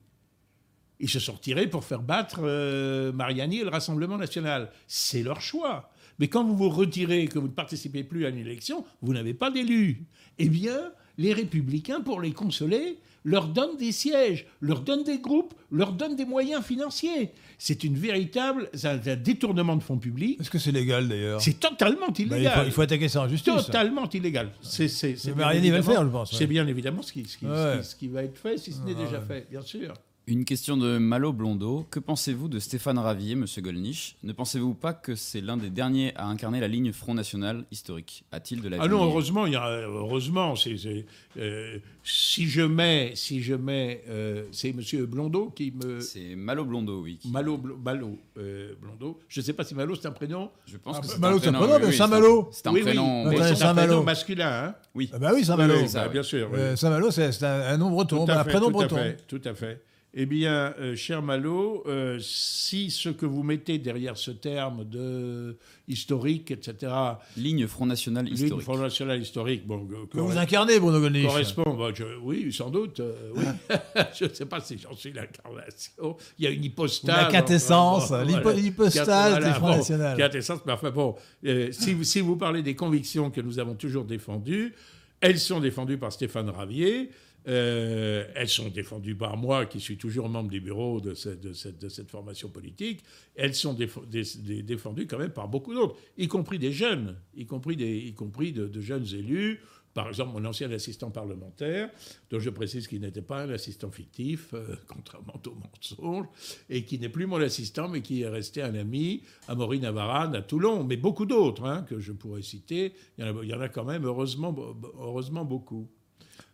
Ils 0.98 1.08
se 1.08 1.20
sont 1.20 1.34
retirés 1.34 1.68
pour 1.68 1.84
faire 1.84 2.02
battre 2.02 2.40
euh, 2.42 3.12
Mariani 3.12 3.58
et 3.58 3.64
le 3.64 3.70
Rassemblement 3.70 4.16
national. 4.16 4.70
C'est 4.86 5.22
leur 5.22 5.40
choix. 5.40 5.90
Mais 6.18 6.28
quand 6.28 6.44
vous 6.44 6.56
vous 6.56 6.70
retirez 6.70 7.22
et 7.22 7.28
que 7.28 7.38
vous 7.38 7.46
ne 7.46 7.52
participez 7.52 8.02
plus 8.02 8.26
à 8.26 8.30
une 8.30 8.38
élection, 8.38 8.84
vous 9.02 9.12
n'avez 9.12 9.34
pas 9.34 9.50
d'élu. 9.50 10.06
Eh 10.38 10.48
bien, 10.48 10.90
les 11.18 11.32
républicains, 11.32 12.00
pour 12.00 12.20
les 12.20 12.32
consoler, 12.32 12.98
leur 13.24 13.48
donnent 13.48 13.76
des 13.76 13.92
sièges, 13.92 14.46
leur 14.60 14.80
donnent 14.80 15.04
des 15.04 15.18
groupes, 15.18 15.54
leur 15.70 15.92
donnent 15.92 16.16
des 16.16 16.24
moyens 16.24 16.64
financiers. 16.64 17.30
C'est 17.58 17.82
une 17.84 17.96
véritable 17.96 18.68
c'est 18.72 18.86
un, 18.88 19.00
un 19.12 19.16
détournement 19.16 19.76
de 19.76 19.82
fonds 19.82 19.98
publics. 19.98 20.40
Est-ce 20.40 20.50
que 20.50 20.58
c'est 20.58 20.70
légal 20.72 21.08
d'ailleurs? 21.08 21.40
C'est 21.40 21.58
totalement 21.58 22.06
Bah, 22.08 22.14
il, 22.18 22.26
illégal. 22.26 22.60
faut, 22.60 22.64
il 22.66 22.72
faut 22.72 22.82
attaquer 22.82 23.08
ça 23.08 23.22
en 23.22 23.28
justice. 23.28 23.52
Totalement 23.66 24.08
illégal. 24.10 24.50
C'est, 24.62 24.88
c'est, 24.88 25.16
c'est 25.16 25.32
bien 25.34 25.46
va 25.46 25.54
évidemment- 25.54 25.82
faire, 25.82 26.04
je 26.04 26.08
pense, 26.10 26.32
ouais. 26.32 26.38
C'est 26.38 26.46
bien 26.46 26.66
évidemment 26.66 27.02
ce 27.02 27.12
qui, 27.12 27.24
ce 27.24 27.36
qui- 27.38 27.46
ce 27.46 27.78
qui- 27.80 27.84
ce 27.88 27.96
qui 27.96 28.08
va 28.08 28.22
être 28.22 28.38
fait, 28.38 28.56
si 28.58 28.72
ce 28.72 28.80
n'est 28.82 28.94
déjà 28.94 29.20
fait, 29.20 29.46
bien 29.50 29.62
sûr. 29.62 29.92
Une 30.30 30.44
question 30.44 30.76
de 30.76 30.98
Malo 30.98 31.32
Blondeau. 31.32 31.86
Que 31.90 31.98
pensez-vous 31.98 32.48
de 32.48 32.58
Stéphane 32.58 32.98
Ravier, 32.98 33.34
monsieur 33.34 33.62
Golnisch 33.62 34.14
Ne 34.22 34.34
pensez-vous 34.34 34.74
pas 34.74 34.92
que 34.92 35.14
c'est 35.14 35.40
l'un 35.40 35.56
des 35.56 35.70
derniers 35.70 36.12
à 36.16 36.26
incarner 36.26 36.60
la 36.60 36.68
ligne 36.68 36.92
Front 36.92 37.14
National 37.14 37.64
historique? 37.70 38.24
A-t-il 38.30 38.60
de 38.60 38.68
la 38.68 38.76
Ah 38.78 38.88
non, 38.88 39.02
heureusement, 39.04 39.46
il 39.46 39.54
y 39.54 39.56
a, 39.56 39.66
heureusement, 39.86 40.54
c'est, 40.54 40.76
c'est, 40.76 41.06
euh, 41.38 41.78
si 42.04 42.46
je 42.46 42.60
mets, 42.60 43.12
si 43.14 43.40
je 43.40 43.54
mets, 43.54 44.02
euh, 44.10 44.44
c'est 44.52 44.74
Monsieur 44.74 45.06
Blondeau 45.06 45.48
qui 45.48 45.72
me, 45.72 46.00
C'est 46.00 46.34
Malo 46.36 46.66
Blondeau, 46.66 47.00
oui. 47.00 47.16
qui- 47.16 47.30
Malo, 47.30 47.56
Bl- 47.56 47.82
Malo 47.82 48.18
euh, 48.36 48.74
Blondeau. 48.82 49.18
Je 49.28 49.40
ne 49.40 49.44
sais 49.46 49.54
pas 49.54 49.64
si 49.64 49.74
Malo 49.74 49.94
c'est 49.94 50.08
un 50.08 50.12
prénom. 50.12 50.50
Je 50.66 50.76
pense 50.76 50.96
Ah, 50.98 51.00
que 51.00 51.06
c'est 51.06 51.18
Malo, 51.18 51.38
un 51.38 51.40
c'est 51.40 51.48
un 51.48 51.52
prénom. 51.54 51.78
mais 51.86 51.92
Saint-Malo. 51.92 52.48
C'est 52.52 52.66
un 52.66 52.72
prénom. 52.74 53.22
oui, 53.24 53.28
oui, 53.30 53.36
mais 53.38 53.44
c'est 53.46 53.52
un 53.52 53.56
Saint-Malo. 53.56 53.86
prénom 53.88 54.02
masculin. 54.04 54.64
Hein 54.66 54.74
Oui. 54.94 55.08
Ah 55.10 55.18
bah 55.18 55.30
oui, 55.34 55.42
Saint-Malo. 55.42 55.72
Oui, 55.74 55.88
bah, 55.90 56.02
oui. 56.06 56.12
bien 56.12 56.22
sûr. 56.22 56.50
oui. 56.52 56.58
Euh, 56.58 56.76
Saint-Malo, 56.76 57.10
c'est 57.10 57.32
c'est 57.32 57.46
un, 57.46 57.60
un 57.62 57.76
nom 57.78 57.88
breton, 57.90 58.28
un 58.28 58.44
prénom 58.44 58.66
tout 58.66 58.72
breton. 58.72 58.96
À 58.96 59.04
fait, 59.04 59.16
tout 59.26 59.40
à 59.46 59.54
fait. 59.54 59.80
Eh 60.20 60.26
bien, 60.26 60.74
euh, 60.80 60.96
cher 60.96 61.22
Malo, 61.22 61.84
euh, 61.86 62.18
si 62.20 62.90
ce 62.90 63.08
que 63.08 63.24
vous 63.24 63.44
mettez 63.44 63.78
derrière 63.78 64.16
ce 64.16 64.32
terme 64.32 64.84
de 64.84 65.56
historique, 65.86 66.50
etc., 66.50 66.92
Ligne 67.36 67.68
Front 67.68 67.86
National 67.86 68.24
ligne 68.24 68.34
historique. 68.34 68.64
Front 68.64 68.78
National 68.78 69.22
historique, 69.22 69.64
bon, 69.64 69.86
Que 70.12 70.18
vous 70.18 70.36
incarnez, 70.36 70.80
Bruno 70.80 70.98
Gollnisch. 70.98 71.24
correspond, 71.24 71.72
bah, 71.72 71.90
je- 71.94 72.18
oui, 72.20 72.52
sans 72.52 72.68
doute, 72.68 72.98
euh, 72.98 73.30
oui. 73.36 73.44
je 74.18 74.24
ne 74.24 74.34
sais 74.34 74.46
pas 74.46 74.60
si 74.60 74.76
j'en 74.76 74.96
suis 74.96 75.12
l'incarnation. 75.12 76.16
Il 76.36 76.46
y 76.46 76.48
a 76.48 76.50
une 76.50 76.64
hypostase. 76.64 77.16
La 77.16 77.26
quintessence, 77.26 78.10
bon, 78.10 78.56
l'hypostase 78.56 79.30
Voilà, 79.30 79.46
du 79.50 79.54
Front 79.54 79.76
National. 79.76 80.16
Quintessence, 80.18 80.60
mais 80.66 80.72
enfin 80.72 80.90
bon, 80.90 81.14
euh, 81.46 81.70
si 81.70 82.20
vous 82.20 82.34
parlez 82.34 82.62
des 82.62 82.74
convictions 82.74 83.30
que 83.30 83.40
nous 83.40 83.60
avons 83.60 83.76
toujours 83.76 84.04
défendues, 84.04 84.74
elles 85.20 85.38
sont 85.38 85.60
défendues 85.60 85.96
par 85.98 86.10
Stéphane 86.12 86.50
Ravier. 86.50 87.10
Euh, 87.46 88.24
elles 88.34 88.48
sont 88.48 88.68
défendues 88.68 89.14
par 89.14 89.36
moi, 89.36 89.66
qui 89.66 89.80
suis 89.80 89.96
toujours 89.96 90.28
membre 90.28 90.50
du 90.50 90.60
bureau 90.60 91.00
de 91.00 91.14
cette, 91.14 92.10
formation 92.10 92.48
politique. 92.48 93.02
Elles 93.36 93.54
sont 93.54 93.74
défendues 93.74 95.06
quand 95.06 95.18
même 95.18 95.30
par 95.30 95.48
beaucoup 95.48 95.74
d'autres, 95.74 95.96
y 96.16 96.28
compris 96.28 96.58
des 96.58 96.72
jeunes, 96.72 97.16
y 97.34 97.46
compris, 97.46 97.74
y 97.76 98.12
compris 98.14 98.52
de, 98.52 98.66
de 98.66 98.80
jeunes 98.80 99.06
élus. 99.14 99.60
Par 99.94 100.08
exemple, 100.08 100.40
mon 100.40 100.44
ancien 100.44 100.70
assistant 100.70 101.10
parlementaire, 101.10 101.90
dont 102.30 102.38
je 102.38 102.50
précise 102.50 102.86
qu'il 102.86 103.00
n'était 103.00 103.20
pas 103.20 103.42
un 103.42 103.50
assistant 103.50 103.90
fictif, 103.90 104.54
euh, 104.54 104.76
contrairement 104.86 105.40
au 105.44 105.54
mensonge, 105.54 106.26
et 106.70 106.84
qui 106.84 107.00
n'est 107.00 107.08
plus 107.08 107.26
mon 107.26 107.40
assistant, 107.40 107.88
mais 107.88 108.00
qui 108.00 108.22
est 108.22 108.28
resté 108.28 108.62
un 108.62 108.74
ami 108.74 109.22
à 109.48 109.54
Maureen 109.54 109.82
Navarane, 109.82 110.36
à 110.36 110.42
Toulon, 110.42 110.84
mais 110.84 110.96
beaucoup 110.96 111.26
d'autres 111.26 111.64
hein, 111.64 111.82
que 111.88 111.98
je 111.98 112.12
pourrais 112.12 112.42
citer. 112.42 112.92
Il 113.16 113.24
y 113.24 113.28
en 113.28 113.36
a, 113.36 113.42
il 113.42 113.48
y 113.48 113.54
en 113.54 113.60
a 113.60 113.68
quand 113.68 113.84
même 113.84 114.04
heureusement, 114.04 114.54
heureusement 115.00 115.44
beaucoup. 115.44 115.88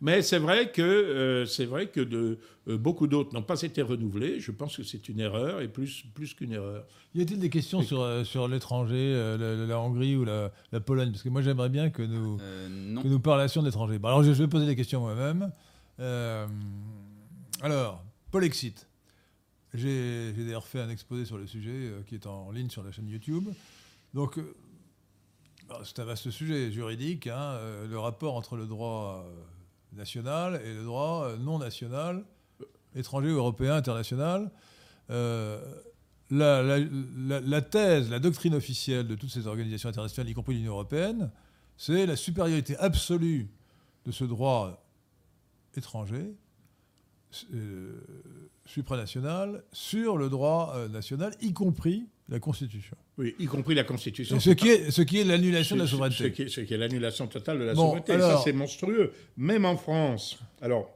Mais 0.01 0.21
c'est 0.21 0.39
vrai 0.39 0.71
que, 0.71 0.81
euh, 0.81 1.45
c'est 1.45 1.65
vrai 1.65 1.87
que 1.87 2.01
de, 2.01 2.37
euh, 2.67 2.77
beaucoup 2.77 3.07
d'autres 3.07 3.33
n'ont 3.33 3.41
pas 3.41 3.61
été 3.61 3.81
renouvelés. 3.81 4.39
Je 4.39 4.51
pense 4.51 4.75
que 4.77 4.83
c'est 4.83 5.07
une 5.07 5.19
erreur, 5.21 5.61
et 5.61 5.67
plus, 5.67 6.03
plus 6.13 6.33
qu'une 6.33 6.51
erreur. 6.51 6.85
Y 7.13 7.21
a-t-il 7.21 7.39
des 7.39 7.49
questions 7.49 7.81
sur, 7.81 8.01
euh, 8.01 8.23
sur 8.25 8.47
l'étranger, 8.47 9.13
euh, 9.15 9.37
la, 9.37 9.65
la 9.65 9.79
Hongrie 9.79 10.17
ou 10.17 10.25
la, 10.25 10.51
la 10.71 10.79
Pologne? 10.81 11.11
Parce 11.11 11.23
que 11.23 11.29
moi, 11.29 11.41
j'aimerais 11.41 11.69
bien 11.69 11.89
que 11.89 12.01
nous, 12.01 12.37
Euh, 12.41 13.01
que 13.01 13.07
nous 13.07 13.19
parlions 13.19 13.61
de 13.61 13.65
l'étranger. 13.67 13.97
Bon, 13.99 14.09
alors, 14.09 14.23
je, 14.23 14.33
je 14.33 14.43
vais 14.43 14.49
poser 14.49 14.65
des 14.65 14.75
questions 14.75 14.99
moi-même. 14.99 15.51
Euh, 15.99 16.45
alors, 17.61 18.03
Polexit. 18.31 18.87
J'ai 19.73 20.33
d'ailleurs 20.33 20.67
fait 20.67 20.81
un 20.81 20.89
exposé 20.89 21.25
sur 21.25 21.37
le 21.37 21.47
sujet 21.47 21.71
euh, 21.71 22.01
qui 22.07 22.15
est 22.15 22.27
en 22.27 22.51
ligne 22.51 22.69
sur 22.69 22.83
la 22.83 22.91
chaîne 22.91 23.07
YouTube. 23.09 23.47
Donc, 24.13 24.39
c'est 25.83 25.99
un 25.99 26.05
vaste 26.05 26.29
sujet 26.31 26.71
juridique. 26.71 27.27
hein, 27.27 27.37
euh, 27.39 27.87
le 27.87 27.97
rapport 27.97 28.35
entre 28.35 28.55
le 28.55 28.65
droit 28.65 29.25
euh, 29.25 29.41
national 29.95 30.61
et 30.63 30.73
le 30.73 30.83
droit 30.83 31.25
euh, 31.25 31.37
non 31.37 31.59
national, 31.59 32.23
étranger, 32.95 33.29
européen, 33.29 33.75
international. 33.75 34.51
Euh, 35.09 35.61
la, 36.31 37.61
thèse, 37.61 38.09
la 38.09 38.19
doctrine 38.19 38.55
officielle 38.55 39.07
de 39.07 39.15
toutes 39.15 39.29
ces 39.29 39.47
organisations 39.47 39.89
internationales, 39.89 40.29
y 40.29 40.33
compris 40.33 40.55
l'Union 40.55 40.73
européenne, 40.73 41.31
c'est 41.77 42.05
la 42.05 42.15
supériorité 42.15 42.75
absolue 42.77 43.49
de 44.05 44.11
ce 44.11 44.23
droit 44.23 44.83
étranger, 45.75 46.35
euh, 47.53 48.01
supranational, 48.65 49.63
sur 49.71 50.17
le 50.17 50.29
droit 50.29 50.87
national, 50.89 51.35
y 51.41 51.53
compris 51.53 52.07
la 52.29 52.39
Constitution. 52.39 52.97
Oui, 53.17 53.35
y 53.39 53.45
compris 53.45 53.75
la 53.75 53.83
Constitution. 53.83 54.39
Ce 54.39 54.49
qui, 54.49 54.69
est, 54.69 54.91
ce 54.91 55.01
qui 55.01 55.21
est 55.21 55.23
l'annulation 55.23 55.75
de 55.75 55.81
la 55.81 55.87
souveraineté. 55.87 56.23
Ce 56.23 56.27
qui 56.27 56.41
est, 56.43 56.47
ce 56.49 56.61
qui 56.61 56.73
est 56.73 56.77
l'annulation 56.77 57.27
totale 57.27 57.59
de 57.59 57.63
la 57.63 57.73
bon, 57.73 57.83
souveraineté. 57.83 58.13
Alors, 58.13 58.39
ça, 58.39 58.43
c'est 58.43 58.53
monstrueux. 58.53 59.13
Même 59.37 59.65
en 59.65 59.77
France. 59.77 60.37
Alors, 60.61 60.91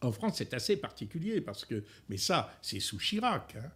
en 0.00 0.12
France, 0.12 0.34
c'est 0.38 0.54
assez 0.54 0.76
particulier 0.76 1.40
parce 1.40 1.64
que. 1.64 1.84
Mais 2.08 2.16
ça, 2.16 2.50
c'est 2.62 2.80
sous 2.80 2.98
Chirac. 2.98 3.56
Hein. 3.56 3.68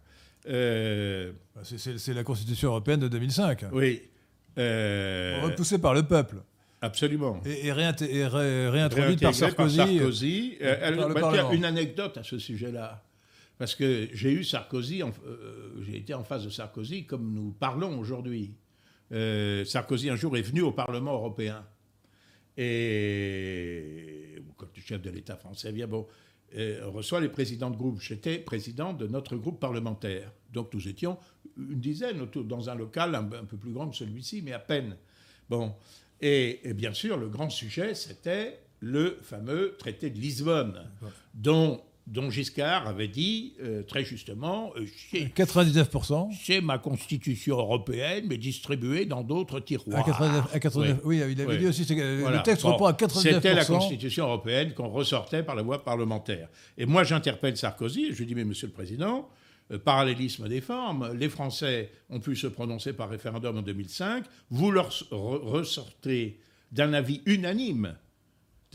Euh... 0.47 1.31
C'est 1.63 2.13
la 2.13 2.23
Constitution 2.23 2.69
européenne 2.69 2.99
de 3.01 3.07
2005. 3.07 3.65
Oui. 3.71 4.01
Euh... 4.57 5.41
Repoussée 5.43 5.77
par 5.77 5.93
le 5.93 6.03
peuple. 6.03 6.37
Absolument. 6.81 7.41
Et, 7.45 7.67
et, 7.67 7.71
réinté 7.71 8.13
et 8.15 8.27
ré 8.27 8.69
réintroduite 8.69 9.21
par 9.21 9.33
Sarkozy. 9.33 9.77
Par 9.77 9.87
Sarkozy. 9.87 10.57
Euh, 10.61 10.77
elle, 10.81 10.95
bah, 11.13 11.49
une 11.51 11.65
anecdote 11.65 12.17
à 12.17 12.23
ce 12.23 12.37
sujet-là. 12.37 13.03
Parce 13.57 13.75
que 13.75 14.09
j'ai 14.11 14.31
eu 14.31 14.43
Sarkozy, 14.43 15.01
euh, 15.01 15.81
j'ai 15.81 15.97
été 15.97 16.13
en 16.13 16.23
face 16.23 16.43
de 16.43 16.49
Sarkozy 16.49 17.05
comme 17.05 17.33
nous 17.33 17.51
parlons 17.51 17.97
aujourd'hui. 17.99 18.55
Euh, 19.11 19.63
Sarkozy 19.63 20.09
un 20.09 20.15
jour 20.15 20.35
est 20.35 20.41
venu 20.41 20.61
au 20.61 20.71
Parlement 20.71 21.13
européen. 21.13 21.65
Et 22.57 24.35
quand 24.57 24.67
le 24.75 24.81
chef 24.81 25.01
de 25.01 25.09
l'État 25.09 25.37
français 25.37 25.71
vient, 25.71 25.87
bon, 25.87 26.07
euh, 26.57 26.81
reçoit 26.85 27.19
les 27.21 27.29
présidents 27.29 27.69
de 27.69 27.77
groupe. 27.77 27.99
J'étais 28.01 28.39
président 28.39 28.93
de 28.93 29.07
notre 29.07 29.35
groupe 29.35 29.59
parlementaire. 29.59 30.31
Donc 30.51 30.73
nous 30.73 30.87
étions 30.87 31.17
une 31.57 31.79
dizaine 31.79 32.21
autour, 32.21 32.43
dans 32.43 32.69
un 32.69 32.75
local 32.75 33.15
un, 33.15 33.23
un 33.31 33.45
peu 33.45 33.57
plus 33.57 33.71
grand 33.71 33.89
que 33.89 33.95
celui-ci, 33.95 34.41
mais 34.41 34.53
à 34.53 34.59
peine. 34.59 34.97
Bon. 35.49 35.73
Et, 36.21 36.67
et, 36.67 36.73
bien 36.73 36.93
sûr, 36.93 37.17
le 37.17 37.27
grand 37.27 37.49
sujet, 37.49 37.93
c'était 37.93 38.59
le 38.79 39.17
fameux 39.21 39.75
traité 39.77 40.09
de 40.09 40.17
Lisbonne, 40.17 40.89
dont 41.33 41.81
dont 42.07 42.29
Giscard 42.29 42.87
avait 42.87 43.07
dit 43.07 43.55
euh, 43.61 43.81
très 43.81 44.03
justement 44.05 44.71
euh, 44.77 44.85
99%. 45.13 46.29
C'est 46.43 46.61
ma 46.61 46.77
constitution 46.77 47.57
européenne, 47.57 48.25
mais 48.27 48.37
distribuée 48.37 49.05
dans 49.05 49.23
d'autres 49.23 49.59
tiroirs. 49.59 50.01
À 50.01 50.03
89, 50.03 50.55
à 50.55 50.59
89 50.59 50.99
oui. 51.03 51.21
oui. 51.23 51.31
il 51.31 51.41
avait 51.41 51.53
oui. 51.53 51.57
dit 51.59 51.67
aussi 51.67 51.83
voilà. 51.83 52.37
le 52.37 52.43
texte 52.43 52.63
bon, 52.63 52.73
reprend 52.73 52.87
à 52.87 52.91
99%. 52.93 53.21
C'était 53.21 53.53
la 53.55 53.65
constitution 53.65 54.25
européenne 54.25 54.73
qu'on 54.73 54.89
ressortait 54.89 55.41
par 55.41 55.55
la 55.55 55.63
voie 55.63 55.83
parlementaire. 55.83 56.47
Et 56.77 56.85
moi, 56.85 57.03
j'interpelle 57.03 57.57
Sarkozy, 57.57 58.05
et 58.05 58.13
je 58.13 58.19
lui 58.19 58.27
dis 58.27 58.35
Mais 58.35 58.45
monsieur 58.45 58.67
le 58.67 58.73
Président, 58.73 59.27
euh, 59.71 59.79
parallélisme 59.79 60.47
des 60.47 60.61
formes, 60.61 61.11
les 61.13 61.29
Français 61.29 61.89
ont 62.11 62.19
pu 62.19 62.35
se 62.35 62.45
prononcer 62.45 62.93
par 62.93 63.09
référendum 63.09 63.57
en 63.57 63.61
2005, 63.63 64.25
vous 64.51 64.69
leur 64.69 64.91
ressortez 65.11 66.39
d'un 66.71 66.93
avis 66.93 67.21
unanime 67.25 67.95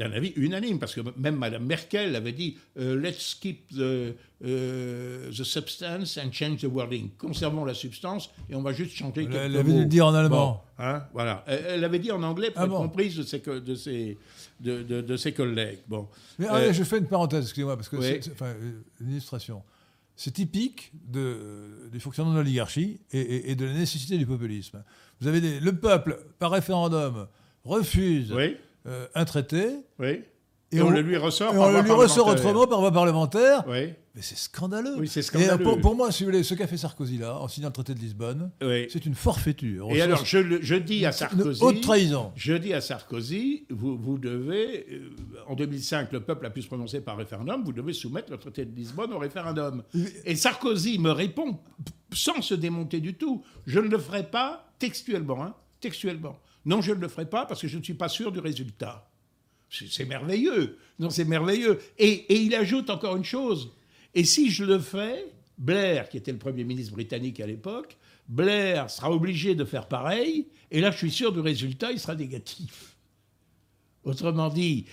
c'est 0.01 0.07
un 0.07 0.13
avis 0.13 0.33
unanime, 0.37 0.79
parce 0.79 0.95
que 0.95 1.01
même 1.19 1.37
Mme 1.37 1.65
Merkel 1.65 2.17
avait 2.17 2.33
dit 2.33 2.57
uh, 2.79 2.97
Let's 2.97 3.35
keep 3.35 3.69
the, 3.69 4.15
uh, 4.43 5.31
the, 5.31 5.45
substance 5.45 6.17
and 6.17 6.33
change 6.33 6.63
the 6.63 6.69
wording. 6.73 7.11
Conservons 7.19 7.65
la 7.65 7.75
substance 7.75 8.31
et 8.49 8.55
on 8.55 8.63
va 8.63 8.73
juste 8.73 8.97
changer 8.97 9.27
quelques 9.27 9.35
Elle 9.35 9.57
avait 9.57 9.85
dit 9.85 10.01
en 10.01 10.15
allemand. 10.15 10.65
Bon, 10.79 10.85
hein, 10.85 11.05
voilà. 11.13 11.45
Elle, 11.47 11.65
elle, 11.69 11.85
avait 11.85 11.99
dit 11.99 12.11
en 12.11 12.23
anglais 12.23 12.51
pour 12.51 12.63
ah 12.63 12.65
être 12.65 12.71
bon. 12.71 12.83
comprise 12.83 13.17
de 13.17 13.23
ses, 13.25 13.41
de, 13.41 13.75
ses, 13.75 14.17
de, 14.61 14.83
de, 14.83 15.01
de 15.03 15.17
ses 15.17 15.33
collègues. 15.33 15.81
Bon. 15.87 16.09
Mais 16.39 16.47
euh, 16.47 16.53
allez, 16.53 16.73
je 16.73 16.85
fais 16.85 16.99
une 16.99 17.07
parenthèse, 17.07 17.45
excusez-moi, 17.45 17.77
parce 17.77 17.89
que 17.89 17.97
oui. 17.97 18.19
c'est 18.23 18.33
enfin, 18.33 18.55
une 19.01 19.11
illustration. 19.11 19.63
C'est 20.17 20.33
typique 20.33 20.93
de, 20.95 21.91
du 21.93 22.01
fonctionnement 22.01 22.33
de 22.33 22.39
l'oligarchie 22.39 23.01
et, 23.13 23.21
et, 23.21 23.51
et, 23.51 23.55
de 23.55 23.65
la 23.65 23.73
nécessité 23.73 24.19
du 24.19 24.27
populisme. 24.27 24.83
Vous 25.21 25.29
avez 25.29 25.41
des, 25.41 25.61
le 25.61 25.73
peuple, 25.75 26.19
par 26.39 26.51
référendum, 26.51 27.27
refuse. 27.65 28.33
Oui 28.33 28.57
euh, 28.87 29.07
un 29.15 29.25
traité. 29.25 29.69
Oui. 29.99 30.23
Et, 30.73 30.77
et 30.77 30.83
on, 30.83 30.87
on, 30.87 30.91
le 30.91 31.01
lui 31.01 31.17
ressort 31.17 31.53
et 31.53 31.59
on 31.59 31.73
le 31.73 31.81
lui 31.81 31.91
ressort 31.91 32.29
autrement 32.29 32.67
par 32.67 32.81
voie 32.81 32.93
parlementaire. 32.93 33.65
Oui. 33.67 33.93
Mais 34.15 34.23
c'est 34.23 34.37
scandaleux. 34.37 34.97
Oui, 34.99 35.07
c'est 35.07 35.23
scandaleux. 35.23 35.61
Et 35.61 35.63
pour, 35.63 35.81
pour, 35.81 35.95
moi, 35.95 36.11
si 36.11 36.25
vous 36.25 36.31
voulez, 36.31 36.43
ce 36.43 36.55
qu'a 36.55 36.67
fait 36.67 36.77
Sarkozy 36.77 37.19
là, 37.19 37.37
en 37.37 37.47
signant 37.47 37.69
le 37.69 37.73
traité 37.73 37.95
de 37.95 38.01
Lisbonne, 38.01 38.51
oui. 38.61 38.89
c'est 38.91 39.07
une 39.07 39.15
forfaiture. 39.15 39.89
Et 39.91 40.01
alors, 40.01 40.25
je, 40.25 40.59
je, 40.61 40.75
dis 40.75 41.07
à 41.07 41.13
Sarkozy. 41.13 41.63
Haute 41.63 41.81
trahison. 41.81 42.33
Je 42.35 42.55
dis 42.55 42.75
à 42.75 42.81
Sarkozy, 42.81 43.67
vous, 43.71 43.97
vous 43.97 44.19
devez. 44.19 44.87
Euh, 44.91 45.11
en 45.47 45.55
2005, 45.55 46.11
le 46.13 46.21
peuple 46.21 46.47
a 46.47 46.51
pu 46.51 46.63
se 46.63 46.67
prononcer 46.67 47.01
par 47.01 47.17
référendum, 47.17 47.63
vous 47.65 47.73
devez 47.73 47.93
soumettre 47.93 48.33
le 48.33 48.39
traité 48.39 48.65
de 48.65 48.75
Lisbonne 48.75 49.13
au 49.13 49.19
référendum. 49.19 49.85
Et 50.25 50.35
Sarkozy 50.35 50.99
me 50.99 51.13
répond, 51.13 51.59
sans 52.13 52.43
se 52.43 52.55
démonter 52.55 52.99
du 52.99 53.15
tout, 53.15 53.45
je 53.67 53.79
ne 53.79 53.89
le 53.89 53.99
ferai 53.99 54.25
pas 54.25 54.73
textuellement. 54.81 55.45
Hein, 55.45 55.55
textuellement. 55.81 56.37
Non, 56.65 56.81
je 56.81 56.93
ne 56.93 57.01
le 57.01 57.09
ferai 57.09 57.29
pas 57.29 57.47
parce 57.47 57.61
que 57.61 57.69
je 57.69 57.79
ne 57.79 57.83
suis 57.83 57.95
pas 57.95 58.09
sûr 58.09 58.33
du 58.33 58.39
résultat. 58.39 59.11
C'est 59.71 60.05
merveilleux. 60.05 60.79
Non, 60.99 61.11
c'est 61.11 61.25
merveilleux. 61.25 61.81
Et, 61.99 62.43
il 62.43 62.55
ajoute 62.55 62.91
encore 62.91 63.17
une 63.17 63.25
chose. 63.25 63.71
Et 64.15 64.25
si 64.25 64.51
je 64.51 64.65
le 64.65 64.79
fais, 64.79 65.27
Blair, 65.59 66.09
qui 66.09 66.17
était 66.17 66.33
le 66.33 66.39
Premier 66.39 66.65
ministre 66.65 66.93
britannique 66.93 67.41
à 67.41 67.47
l'époque, 67.47 67.97
Blair 68.29 68.91
sera 68.91 69.11
obligé 69.13 69.55
de 69.55 69.65
faire 69.65 69.87
pareil. 69.87 70.49
Et 70.71 70.81
là, 70.81 70.91
je 70.91 70.99
suis 70.99 71.11
sûr 71.11 71.33
du 71.33 71.41
résultat, 71.41 71.93
il 71.93 72.01
sera 72.01 72.15
négatif. 72.15 72.97
Autrement 74.03 74.49
dit, 74.49 74.87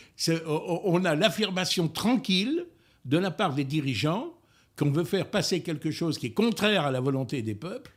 on 0.45 1.05
a 1.05 1.15
l'affirmation 1.15 1.87
tranquille 1.87 2.65
de 3.05 3.17
la 3.17 3.31
part 3.31 3.53
des 3.53 3.63
dirigeants 3.63 4.33
qu'on 4.75 4.91
veut 4.91 5.05
faire 5.05 5.31
passer 5.31 5.63
quelque 5.63 5.91
chose 5.91 6.17
qui 6.17 6.27
est 6.27 6.33
contraire 6.33 6.85
à 6.85 6.91
la 6.91 6.99
volonté 6.99 7.41
des 7.41 7.55
peuples 7.55 7.91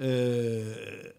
euh, 0.00 0.73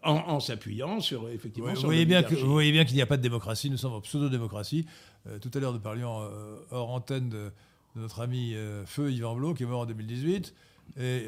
en, 0.06 0.18
en 0.30 0.40
s'appuyant 0.40 0.99
sur 1.02 1.27
effectivement. 1.30 1.69
Oui, 1.69 1.76
sur 1.76 1.82
vous, 1.82 1.88
voyez 1.88 2.06
bien 2.06 2.23
que, 2.23 2.36
vous 2.36 2.52
voyez 2.52 2.72
bien 2.72 2.86
qu'il 2.86 2.95
n'y 2.95 3.02
a 3.02 3.06
pas 3.06 3.18
de 3.18 3.22
démocratie. 3.22 3.69
Nous 3.69 3.77
sommes 3.77 3.94
en 3.94 4.02
pseudo-démocratie. 4.02 4.86
Euh, 5.27 5.40
tout 5.40 5.52
à 5.53 5.60
l'heure, 5.60 5.73
nous 5.73 5.80
parlions 5.80 6.22
euh, 6.22 6.57
hors 6.72 6.91
antenne 6.91 7.30
de, 7.30 7.52
de 7.95 8.02
notre 8.02 8.22
ami 8.22 8.53
euh, 8.53 8.86
Feu 8.86 9.11
Yvan 9.11 9.36
Blot, 9.36 9.53
qui 9.53 9.64
est 9.64 9.65
mort 9.65 9.82
en 9.82 9.86
2018. 9.86 10.53
Et 10.99 11.26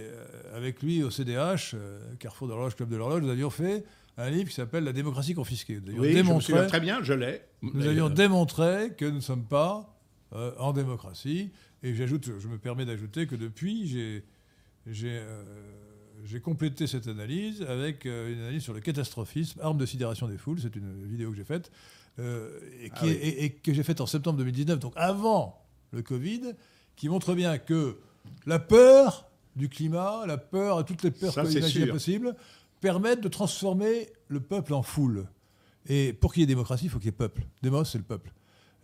avec 0.54 0.84
lui, 0.84 1.04
au 1.04 1.10
CDH, 1.10 1.76
Carrefour 2.20 2.48
de 2.48 2.54
l'horloge, 2.54 2.76
Club 2.76 2.90
de 2.90 2.96
l'horloge, 2.96 3.24
nous 3.24 3.30
avions 3.30 3.50
fait 3.50 3.86
un 4.16 4.30
livre 4.30 4.50
qui 4.50 4.56
s'appelle 4.56 4.84
La 4.84 4.94
démocratie 4.94 5.34
confisquée. 5.34 5.80
Nous 5.84 6.00
oui, 6.00 6.14
démontré, 6.14 6.54
je 6.54 6.68
très 6.68 6.80
bien, 6.80 7.02
je 7.02 7.14
l'ai. 7.14 7.42
Nous 7.64 7.88
avions 7.88 8.10
démontré 8.10 8.94
que 8.96 9.06
nous 9.06 9.16
ne 9.16 9.20
sommes 9.20 9.46
pas 9.46 9.98
en 10.32 10.74
démocratie. 10.74 11.50
Et 11.82 11.96
j'ajoute, 11.96 12.30
je 12.40 12.48
me 12.48 12.60
permets 12.60 12.86
d'ajouter 12.86 13.26
que 13.26 13.36
depuis, 13.36 14.24
j'ai 14.86 15.22
j'ai 16.26 16.40
complété 16.40 16.88
cette 16.88 17.08
analyse 17.08 17.62
avec 17.64 18.06
euh, 18.06 18.34
une 18.34 18.40
analyse 18.40 18.64
sur 18.64 18.74
le 18.74 18.80
catastrophisme, 18.80 19.60
arme 19.62 19.78
de 19.78 19.86
sidération 19.86 20.28
des 20.28 20.38
foules. 20.38 20.60
C'est 20.62 20.76
une 20.76 21.06
vidéo 21.06 21.32
que 21.32 21.38
j'ai 21.38 21.44
faite 21.44 21.72
euh, 22.20 22.60
et, 22.82 22.90
ah 22.94 23.00
oui. 23.04 23.10
et, 23.10 23.46
et, 23.46 23.52
que 23.52 23.74
j'ai 23.74 23.84
faite 23.84 24.02
en 24.02 24.06
septembre 24.08 24.40
2019, 24.40 24.80
donc 24.80 24.94
avant 24.96 25.64
le 25.92 26.02
Covid, 26.02 26.54
qui 26.96 27.10
montre 27.10 27.36
bien 27.36 27.58
que 27.58 27.98
la 28.46 28.60
peur 28.60 29.30
du 29.56 29.70
climat, 29.70 30.26
la 30.26 30.38
peur, 30.38 30.86
toutes 30.86 31.04
les 31.04 31.12
peurs 31.12 31.34
possibles, 31.34 32.36
permettent 32.82 33.22
de 33.22 33.28
transformer 33.28 34.10
le 34.28 34.40
peuple 34.40 34.74
en 34.74 34.84
foule. 34.84 35.28
Et 35.88 36.14
pour 36.14 36.34
qu'il 36.34 36.42
y 36.42 36.44
ait 36.44 36.48
démocratie, 36.48 36.86
il 36.86 36.90
faut 36.90 37.00
qu'il 37.00 37.08
y 37.08 37.10
ait 37.10 37.12
peuple. 37.14 37.44
Démos, 37.62 37.90
c'est 37.90 37.98
le 37.98 38.04
peuple. 38.04 38.32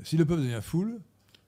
Si 0.04 0.18
le 0.18 0.26
peuple 0.26 0.42
devient 0.42 0.62
foule, 0.62 1.00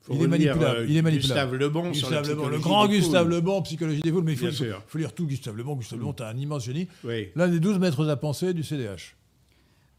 il 0.09 0.21
est, 0.21 0.27
manipulable. 0.27 0.63
Euh, 0.63 0.85
il 0.87 0.97
est 0.97 1.01
manipulable. 1.01 1.51
Gustave 1.51 1.55
Lebon 1.55 1.89
Gustave 1.91 2.23
sur 2.23 2.35
Lebon, 2.35 2.47
le 2.47 2.59
grand 2.59 2.87
Gustave 2.87 3.29
Lebon, 3.29 3.61
psychologie 3.63 4.01
des 4.01 4.11
foules, 4.11 4.23
mais 4.23 4.33
il 4.33 4.37
faut, 4.37 4.51
faut, 4.51 4.65
faut, 4.87 4.97
lire 4.97 5.13
tout 5.13 5.25
Gustave 5.25 5.57
Lebon. 5.57 5.75
Gustave 5.75 5.99
Lebon, 5.99 6.13
t'as 6.13 6.29
un 6.29 6.37
immense 6.37 6.65
génie. 6.65 6.87
Oui. 7.03 7.29
L'un 7.35 7.47
des 7.47 7.59
douze 7.59 7.79
maîtres 7.79 8.07
à 8.07 8.15
penser 8.15 8.53
du 8.53 8.63
CDH. 8.63 9.15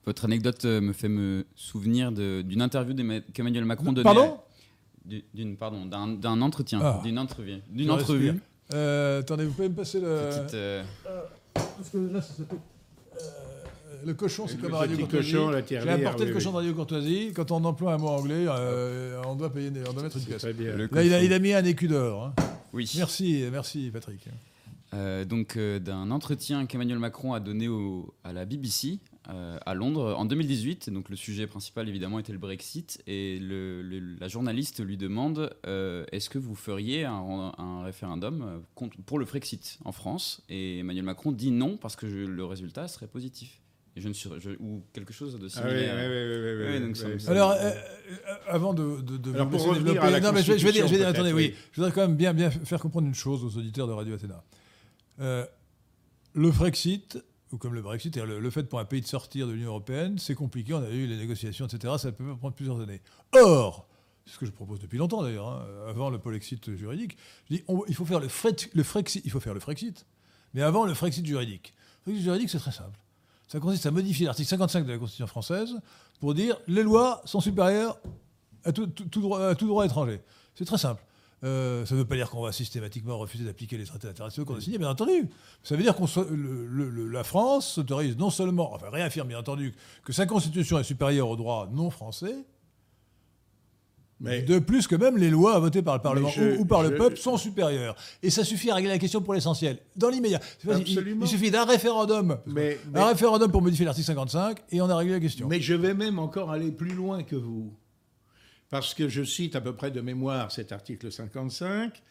Votre 0.05 0.27
anecdote 0.27 0.65
euh, 0.65 0.81
me 0.81 0.93
fait 0.93 1.09
me 1.09 1.45
souvenir 1.57 2.13
d'une 2.13 2.63
interview 2.63 2.95
qu'Emmanuel 3.35 3.65
Macron 3.65 3.93
donnait. 3.93 4.05
Pardon? 4.05 4.39
D'une 5.35 5.57
pardon 5.57 5.87
d'un 5.87 6.41
entretien, 6.41 6.81
ah. 6.83 7.01
d'une 7.05 7.19
entrevue, 7.19 7.61
d'une 7.71 7.91
entrevue. 7.91 8.35
Euh, 8.75 9.21
attendez, 9.21 9.45
vous 9.45 9.53
pouvez 9.53 9.69
me 9.69 9.75
passer 9.75 10.01
le. 10.01 10.31
Petite, 10.31 10.55
euh... 10.55 10.83
parce 11.55 11.91
que 11.93 11.99
là, 11.99 12.21
ça 12.21 12.35
s'appelle 12.35 12.59
le 14.07 14.15
cochon, 14.15 14.47
c'est 14.47 14.61
comme 14.61 14.75
à 14.75 14.79
Radio 14.79 14.97
Courtoisie. 14.99 15.31
J'ai 15.31 15.79
apporté 15.79 16.23
oui, 16.23 16.29
le 16.29 16.33
cochon 16.33 16.49
oui. 16.49 16.53
de 16.53 16.57
Radio 16.59 16.75
Courtoisie. 16.75 17.33
Quand 17.35 17.51
on 17.51 17.65
emploie 17.65 17.95
un 17.95 17.99
mot 17.99 18.09
anglais, 18.09 18.47
euh, 18.49 19.21
on, 19.27 19.35
doit 19.35 19.53
payer, 19.53 19.71
on 19.89 19.93
doit 19.93 20.03
mettre 20.05 20.17
une 20.17 20.25
pièce. 20.25 20.45
Là, 20.45 20.51
il 21.03 21.13
a, 21.13 21.23
il 21.23 21.33
a, 21.33 21.39
mis 21.39 21.53
un 21.53 21.65
écu 21.65 21.89
d'or. 21.89 22.27
Hein. 22.27 22.43
Oui. 22.73 22.91
Merci, 22.97 23.45
merci 23.51 23.91
Patrick. 23.93 24.29
Euh, 24.95 25.25
donc 25.25 25.57
euh, 25.57 25.81
d'un 25.81 26.11
entretien 26.11 26.67
qu'Emmanuel 26.67 26.99
Macron 26.99 27.33
a 27.35 27.41
donné 27.41 27.67
au, 27.67 28.15
à 28.23 28.33
la 28.33 28.45
BBC 28.45 29.01
euh, 29.29 29.59
à 29.67 29.75
Londres 29.75 30.15
en 30.17 30.25
2018. 30.25 30.91
Donc 30.91 31.09
le 31.09 31.17
sujet 31.17 31.49
principal 31.49 31.89
évidemment 31.89 32.21
était 32.21 32.33
le 32.33 32.39
Brexit 32.39 33.03
et 33.09 33.41
le, 33.41 33.83
le, 33.83 33.99
la 34.21 34.29
journaliste 34.29 34.85
lui 34.85 34.97
demande 34.97 35.53
euh, 35.67 36.05
est-ce 36.13 36.31
que 36.31 36.39
vous 36.39 36.55
feriez 36.55 37.05
un, 37.05 37.53
un, 37.59 37.83
référendum 37.83 38.63
pour 39.05 39.19
le 39.19 39.27
Frexit 39.27 39.79
en 39.85 39.91
France? 39.91 40.43
Et 40.49 40.79
Emmanuel 40.79 41.05
Macron 41.05 41.33
dit 41.33 41.51
non 41.51 41.77
parce 41.77 41.97
que 41.97 42.09
je, 42.09 42.19
le 42.19 42.45
résultat 42.45 42.87
serait 42.87 43.09
positif. 43.09 43.61
Je 43.97 44.09
ne 44.09 44.13
suis, 44.13 44.29
je- 44.39 44.51
ou 44.61 44.85
quelque 44.93 45.13
chose 45.15 45.39
de 45.39 45.49
Ah 45.57 45.63
oui, 45.65 45.71
oui, 45.73 45.79
similaire. 45.79 45.97
oui, 45.97 46.07
oui, 46.07 46.37
oui, 46.37 46.67
oui, 46.67 46.75
Oui, 46.75 46.81
donc 46.81 46.89
oui, 46.91 46.97
ça 46.97 47.09
me 47.09 47.15
oui. 47.15 47.21
semble- 47.21 47.33
Alors, 47.39 47.51
euh, 47.53 47.57
euh, 47.71 48.35
avant 48.49 48.75
de, 48.75 49.01
de, 49.01 49.17
de 49.17 49.33
Alors, 49.35 49.49
pour 49.49 49.63
revenir 49.65 49.95
développer- 49.95 50.07
à 50.07 50.11
la 50.11 50.21
non, 50.21 50.33
mais 50.33 50.43
je 50.43 50.53
vais, 50.53 50.59
je 50.59 50.67
vais 50.67 50.73
dire, 50.73 50.87
je 50.87 50.93
vais 50.93 50.99
dire, 50.99 51.09
attendez, 51.09 51.33
oui, 51.33 51.55
je 51.73 51.77
voudrais 51.81 51.93
quand 51.93 52.03
même 52.03 52.17
bien, 52.17 52.35
bien 52.35 52.51
faire 52.51 52.81
comprendre 52.81 53.07
une 53.07 53.15
chose 53.15 53.43
aux 53.43 53.59
auditeurs 53.59 53.87
de 53.87 53.93
Radio 53.93 54.15
Athéna. 54.15 54.45
Euh, 55.21 55.47
le 56.35 56.53
Frexit, 56.53 57.19
ou 57.53 57.57
comme 57.57 57.73
le 57.75 57.81
Brexit, 57.81 58.13
c'est-à-dire 58.15 58.35
le, 58.35 58.41
le 58.41 58.51
fait 58.51 58.65
pour 58.65 58.79
un 58.81 58.85
pays 58.85 59.01
de 59.01 59.07
sortir 59.07 59.47
de 59.47 59.53
l'Union 59.53 59.69
européenne, 59.69 60.19
c'est 60.19 60.35
compliqué, 60.35 60.75
on 60.75 60.83
a 60.83 60.91
eu 60.91 61.07
les 61.07 61.17
négociations, 61.17 61.67
etc., 61.67 61.95
ça 61.99 62.13
peut 62.13 62.37
prendre 62.37 62.55
plusieurs 62.55 62.79
années. 62.81 63.01
Or, 63.33 63.89
c'est 64.27 64.35
ce 64.35 64.39
que 64.39 64.45
je 64.45 64.51
propose 64.51 64.79
depuis 64.81 64.99
longtemps 64.99 65.23
d'ailleurs, 65.23 65.49
hein, 65.49 65.65
avant 65.89 66.11
le 66.11 66.19
Polexit 66.19 66.75
juridique, 66.77 67.17
je 67.49 67.57
dis, 67.57 67.65
on- 67.69 67.85
il 67.89 67.95
faut 67.95 68.05
faire 68.05 68.21
le, 68.21 68.29
Frex- 68.29 68.69
le 68.75 68.83
Frexit, 68.83 69.23
il 69.25 69.31
faut 69.31 69.41
faire 69.41 69.55
le 69.55 69.61
Frexit, 69.61 70.05
mais 70.53 70.61
avant 70.61 70.85
le 70.85 70.93
Frexit 70.93 71.25
juridique. 71.25 71.73
Le 72.05 72.13
Frexit 72.13 72.25
juridique, 72.25 72.51
c'est 72.51 72.59
très 72.59 72.73
simple. 72.73 72.99
Ça 73.49 73.61
consiste 73.61 73.87
à 73.87 73.91
modifier 73.91 74.27
l'article 74.27 74.49
55 74.49 74.87
de 74.87 74.93
la 74.93 74.99
Constitution 74.99 75.27
française 75.27 75.75
pour 76.21 76.35
dire 76.35 76.57
les 76.67 76.83
lois 76.83 77.23
sont 77.25 77.41
supérieures 77.41 77.99
à 78.65 78.73
tout, 78.73 78.87
droit, 79.21 79.85
étranger. 79.85 80.21
C'est 80.55 80.65
très 80.65 80.79
simple. 80.79 81.03
Euh, 81.45 81.85
ça 81.87 81.95
ne 81.95 82.01
veut 82.01 82.07
pas 82.07 82.17
dire 82.17 82.31
qu'on 82.31 82.41
va 82.43 82.51
systématiquement 82.51 83.19
refuser 83.19 83.45
d'appliquer 83.45 83.77
les 83.77 83.85
traités 83.85 84.09
internationaux 84.09 84.47
qu'on 84.47 84.57
a 84.57 84.61
signés, 84.61 84.79
bien 84.79 84.89
entendu. 84.89 85.29
Ça 85.63 85.77
veut 85.77 85.83
dire 85.83 85.95
le- 86.89 87.09
la 87.09 87.23
France 87.25 87.75
s'autorise 87.75 88.17
non 88.17 88.31
seulement, 88.31 88.75
enfin 88.75 88.89
réaffirme 88.91 89.29
bien 89.29 89.39
entendu, 89.39 89.75
que 90.05 90.13
sa 90.13 90.25
constitution 90.27 90.79
est 90.79 90.85
supérieure 90.85 91.29
au 91.29 91.37
droit 91.37 91.69
non 91.71 91.91
français, 91.91 92.35
Mais 94.19 94.41
de 94.43 94.59
plus 94.59 94.87
que 94.87 94.97
même 94.97 95.19
les 95.19 95.29
lois 95.29 95.59
votées 95.59 95.83
par 95.83 95.95
le 95.97 96.01
Parlement 96.03 96.29
je- 96.31 96.57
ou, 96.57 96.61
ou 96.63 96.65
par 96.65 96.83
je- 96.85 96.89
le 96.91 96.97
peuple 96.97 97.19
sont 97.19 97.37
supérieures. 97.37 97.95
Et 98.23 98.31
ça 98.31 98.45
suffit 98.45 98.71
à 98.71 98.75
régler 98.75 98.89
la 98.91 98.99
question 98.99 99.21
pour 99.21 99.35
l'essentiel. 99.35 99.77
Dans 99.95 100.09
l'immédiat. 100.09 100.41
Il- 100.87 101.27
suffit 101.27 101.51
d'un 101.51 101.65
référendum. 101.67 102.39
Mais- 102.47 102.79
mais- 102.93 103.01
un 103.01 103.09
référendum 103.09 103.51
pour 103.53 103.61
modifier 103.61 103.85
l'article 103.85 104.07
55 104.07 104.59
et 104.71 104.81
on 104.81 104.89
a 104.89 104.97
réglé 104.97 105.13
la 105.13 105.21
question. 105.21 105.49
Mais 105.49 105.61
je 105.61 105.75
vais 105.75 105.93
même 105.93 106.19
encore 106.19 106.51
aller 106.51 106.73
plus 106.73 106.93
loin 106.95 107.23
que 107.25 107.37
vous. 107.37 107.73
Parce 108.71 108.95
que 108.95 109.09
je 109.09 109.23
cite 109.23 109.55
à 109.55 109.61
peu 109.61 109.75
près 109.75 109.91
de 109.91 110.01
mémoire 110.01 110.51
cet 110.51 110.73
article 110.73 111.13
55. 111.13 112.03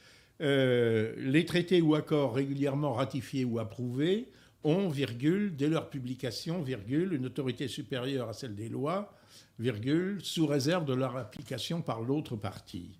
euh, 0.41 1.14
les 1.18 1.45
traités 1.45 1.82
ou 1.82 1.95
accords 1.95 2.34
régulièrement 2.36 2.91
ratifiés 2.94 3.45
ou 3.45 3.57
approuvés 3.57 4.27
ont, 4.65 4.90
virgule, 4.90 5.56
dès 5.56 5.69
leur 5.69 5.90
publication, 5.90 6.61
virgule, 6.61 7.14
une 7.14 7.26
autorité 7.26 7.69
supérieure 7.69 8.27
à 8.27 8.34
celle 8.34 8.53
des 8.53 8.68
lois, 8.68 9.14
virgule, 9.60 10.19
sous 10.23 10.48
réserve 10.48 10.86
de 10.86 10.94
leur 10.94 11.18
application 11.18 11.82
par 11.82 12.02
l'autre 12.02 12.36
partie. 12.36 12.99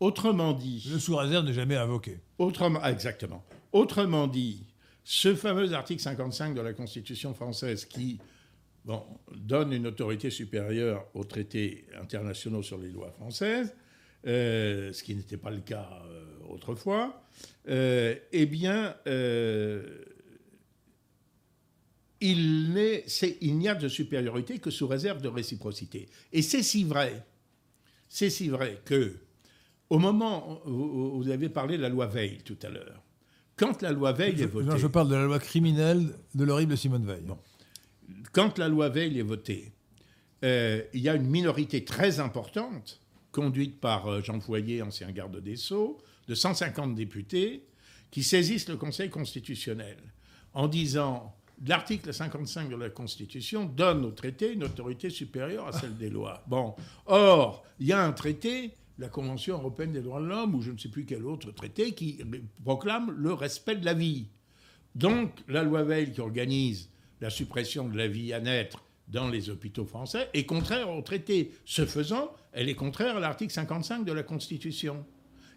Autrement 0.00 0.52
dit, 0.52 0.86
Le 0.92 0.98
sous-réserve 0.98 1.46
n'est 1.46 1.52
jamais 1.52 1.76
invoqué. 1.76 2.20
Autrement, 2.38 2.80
ah, 2.82 2.92
exactement. 2.92 3.42
Autrement 3.72 4.26
dit, 4.26 4.66
ce 5.04 5.34
fameux 5.34 5.72
article 5.72 6.02
55 6.02 6.54
de 6.54 6.60
la 6.60 6.72
Constitution 6.74 7.32
française 7.32 7.84
qui 7.86 8.18
bon, 8.84 9.02
donne 9.34 9.72
une 9.72 9.86
autorité 9.86 10.30
supérieure 10.30 11.06
aux 11.14 11.24
traités 11.24 11.86
internationaux 12.00 12.62
sur 12.62 12.78
les 12.78 12.90
lois 12.90 13.10
françaises, 13.10 13.74
euh, 14.26 14.92
ce 14.92 15.02
qui 15.02 15.14
n'était 15.14 15.36
pas 15.36 15.50
le 15.50 15.60
cas 15.60 15.88
euh, 16.06 16.24
autrefois, 16.50 17.22
euh, 17.68 18.16
eh 18.32 18.46
bien, 18.46 18.96
il 22.30 23.58
n'y 23.58 23.68
a 23.68 23.74
de 23.74 23.88
supériorité 23.88 24.58
que 24.58 24.70
sous 24.70 24.86
réserve 24.86 25.20
de 25.20 25.28
réciprocité. 25.28 26.08
Et 26.32 26.42
c'est 26.42 26.62
si 26.62 26.84
vrai, 26.84 27.24
c'est 28.08 28.30
si 28.30 28.48
vrai 28.48 28.80
que 28.84 29.16
au 29.90 29.98
moment 29.98 30.60
où 30.66 31.22
vous 31.22 31.30
avez 31.30 31.48
parlé 31.48 31.76
de 31.76 31.82
la 31.82 31.88
loi 31.88 32.06
Veil 32.06 32.38
tout 32.44 32.58
à 32.62 32.68
l'heure, 32.68 33.02
quand 33.56 33.82
la 33.82 33.92
loi 33.92 34.12
Veil 34.12 34.36
Je, 34.36 34.42
est 34.44 34.46
votée, 34.46 34.66
non, 34.66 34.76
je 34.76 34.86
parle 34.86 35.08
de 35.08 35.14
la 35.14 35.24
loi 35.24 35.38
criminelle 35.38 36.14
de 36.34 36.44
l'horrible 36.44 36.76
Simone 36.76 37.06
Veil. 37.06 37.22
quand 38.32 38.58
la 38.58 38.68
loi 38.68 38.88
Veil 38.88 39.18
est 39.18 39.22
votée, 39.22 39.72
euh, 40.44 40.82
il 40.92 41.00
y 41.00 41.08
a 41.08 41.14
une 41.14 41.26
minorité 41.26 41.84
très 41.84 42.20
importante, 42.20 43.00
conduite 43.32 43.80
par 43.80 44.06
euh, 44.08 44.22
Jean 44.22 44.40
Foyer, 44.40 44.82
ancien 44.82 45.10
garde 45.10 45.40
des 45.40 45.56
Sceaux, 45.56 45.98
de 46.28 46.34
150 46.34 46.94
députés, 46.94 47.66
qui 48.10 48.22
saisissent 48.22 48.68
le 48.68 48.76
Conseil 48.76 49.10
constitutionnel 49.10 49.96
en 50.52 50.68
disant 50.68 51.34
l'article 51.64 52.12
55 52.12 52.68
de 52.70 52.76
la 52.76 52.90
Constitution 52.90 53.64
donne 53.64 54.04
au 54.04 54.10
traité 54.10 54.52
une 54.52 54.64
autorité 54.64 55.10
supérieure 55.10 55.66
à 55.68 55.72
celle 55.72 55.96
des 55.96 56.10
lois. 56.10 56.42
Bon, 56.48 56.74
or, 57.06 57.64
il 57.78 57.86
y 57.86 57.92
a 57.92 58.02
un 58.02 58.12
traité, 58.12 58.72
la 58.98 59.08
Convention 59.08 59.56
européenne 59.56 59.92
des 59.92 60.00
droits 60.00 60.20
de 60.20 60.26
l'homme, 60.26 60.54
ou 60.54 60.62
je 60.62 60.70
ne 60.70 60.78
sais 60.78 60.88
plus 60.88 61.04
quel 61.04 61.24
autre 61.24 61.50
traité, 61.52 61.92
qui 61.92 62.18
proclame 62.64 63.10
le 63.10 63.32
respect 63.32 63.76
de 63.76 63.84
la 63.84 63.94
vie. 63.94 64.26
Donc, 64.94 65.32
la 65.48 65.62
loi 65.62 65.82
Veil 65.82 66.12
qui 66.12 66.20
organise 66.20 66.88
la 67.20 67.30
suppression 67.30 67.88
de 67.88 67.96
la 67.96 68.08
vie 68.08 68.32
à 68.32 68.40
naître 68.40 68.82
dans 69.08 69.28
les 69.28 69.50
hôpitaux 69.50 69.84
français 69.84 70.28
est 70.34 70.46
contraire 70.46 70.90
au 70.90 71.02
traité. 71.02 71.52
Ce 71.64 71.86
faisant, 71.86 72.32
elle 72.52 72.68
est 72.68 72.74
contraire 72.74 73.16
à 73.16 73.20
l'article 73.20 73.52
55 73.52 74.04
de 74.04 74.12
la 74.12 74.22
Constitution. 74.22 75.04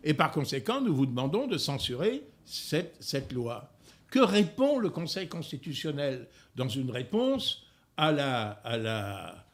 Et 0.03 0.13
par 0.13 0.31
conséquent, 0.31 0.81
nous 0.81 0.95
vous 0.95 1.05
demandons 1.05 1.47
de 1.47 1.57
censurer 1.57 2.23
cette, 2.45 2.95
cette 2.99 3.31
loi. 3.31 3.71
Que 4.11 4.19
répond 4.19 4.79
le 4.79 4.89
Conseil 4.89 5.27
constitutionnel 5.27 6.27
dans 6.55 6.67
une 6.67 6.89
réponse 6.91 7.63
à 7.97 8.11
la, 8.11 8.49
à 8.63 8.77
la, 8.77 9.45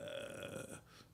euh, 0.00 0.62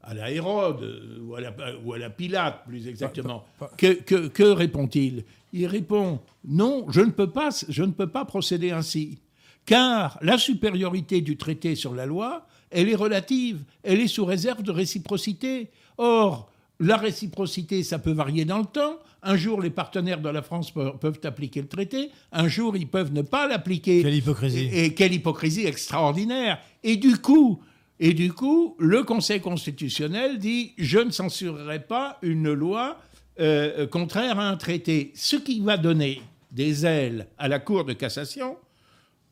à 0.02 0.14
la 0.14 0.31
Hérode, 0.31 1.18
ou 1.23 1.35
à 1.35 1.40
la, 1.40 1.52
ou 1.85 1.93
à 1.93 1.98
la 1.98 2.10
Pilate, 2.10 2.64
plus 2.66 2.89
exactement? 2.89 3.44
pas- 3.59 3.66
pas- 3.68 3.77
Que, 3.77 3.93
que- 3.94 4.28
que 4.28 4.43
répond-il? 4.44 5.24
Il 5.52 5.66
répond 5.66 6.20
non, 6.44 6.86
je 6.90 7.01
ne, 7.01 7.10
peux 7.10 7.31
pas, 7.31 7.48
je 7.68 7.82
ne 7.82 7.93
peux 7.93 8.06
pas 8.09 8.24
procéder 8.24 8.70
ainsi, 8.70 9.18
car 9.64 10.18
la 10.23 10.39
supériorité 10.39 11.20
du 11.20 11.36
traité 11.36 11.74
sur 11.74 11.94
la 11.94 12.06
loi, 12.06 12.47
elle 12.70 12.89
est 12.89 12.94
relative, 12.94 13.62
elle 13.82 14.01
est 14.01 14.06
sous 14.09 14.24
réserve 14.24 14.62
de 14.62 14.70
réciprocité. 14.70 15.70
Or, 15.98 16.51
la 16.78 16.97
réciprocité, 16.97 17.82
ça 17.82 17.98
peut 17.98 18.12
varier 18.12 18.44
dans 18.44 18.59
le 18.59 18.64
temps. 18.66 18.98
Un 19.28 19.36
jour, 19.36 19.61
les 19.61 19.70
partenaires 19.70 20.20
de 20.20 20.28
la 20.28 20.40
France 20.40 20.70
pe- 20.70 20.97
peuvent 20.98 21.20
appliquer 21.24 21.61
le 21.61 21.69
traité, 21.69 22.11
un 22.32 22.48
jour, 22.48 22.77
ils 22.77 22.86
peuvent 22.89 23.12
ne 23.12 23.23
pas 23.23 23.48
l'appliquer. 23.48 24.03
Quelle 24.03 24.15
hypocrisie. 24.15 24.69
Et, 24.73 24.85
et 24.85 24.94
quelle 24.94 25.12
hypocrisie 25.12 25.66
extraordinaire. 25.66 26.59
Et 26.85 26.97
du 26.97 27.16
coup, 27.19 27.61
et 27.98 28.15
du 28.15 28.32
coup, 28.32 28.77
le 28.78 29.03
Conseil 29.03 29.40
constitutionnel 29.40 30.39
dit 30.39 30.74
je 30.78 30.98
ne 30.98 31.11
censurerai 31.11 31.81
pas 31.81 32.19
une 32.23 32.53
loi 32.53 32.98
euh, 33.40 33.86
contraire 33.86 34.39
à 34.39 34.48
un 34.48 34.57
traité, 34.57 35.12
ce 35.15 35.36
qui 35.36 35.61
va 35.61 35.77
donner 35.77 36.23
des 36.53 36.86
ailes 36.86 37.27
à 37.36 37.48
la 37.48 37.59
Cour 37.59 37.85
de 37.85 37.94
cassation. 37.94 38.57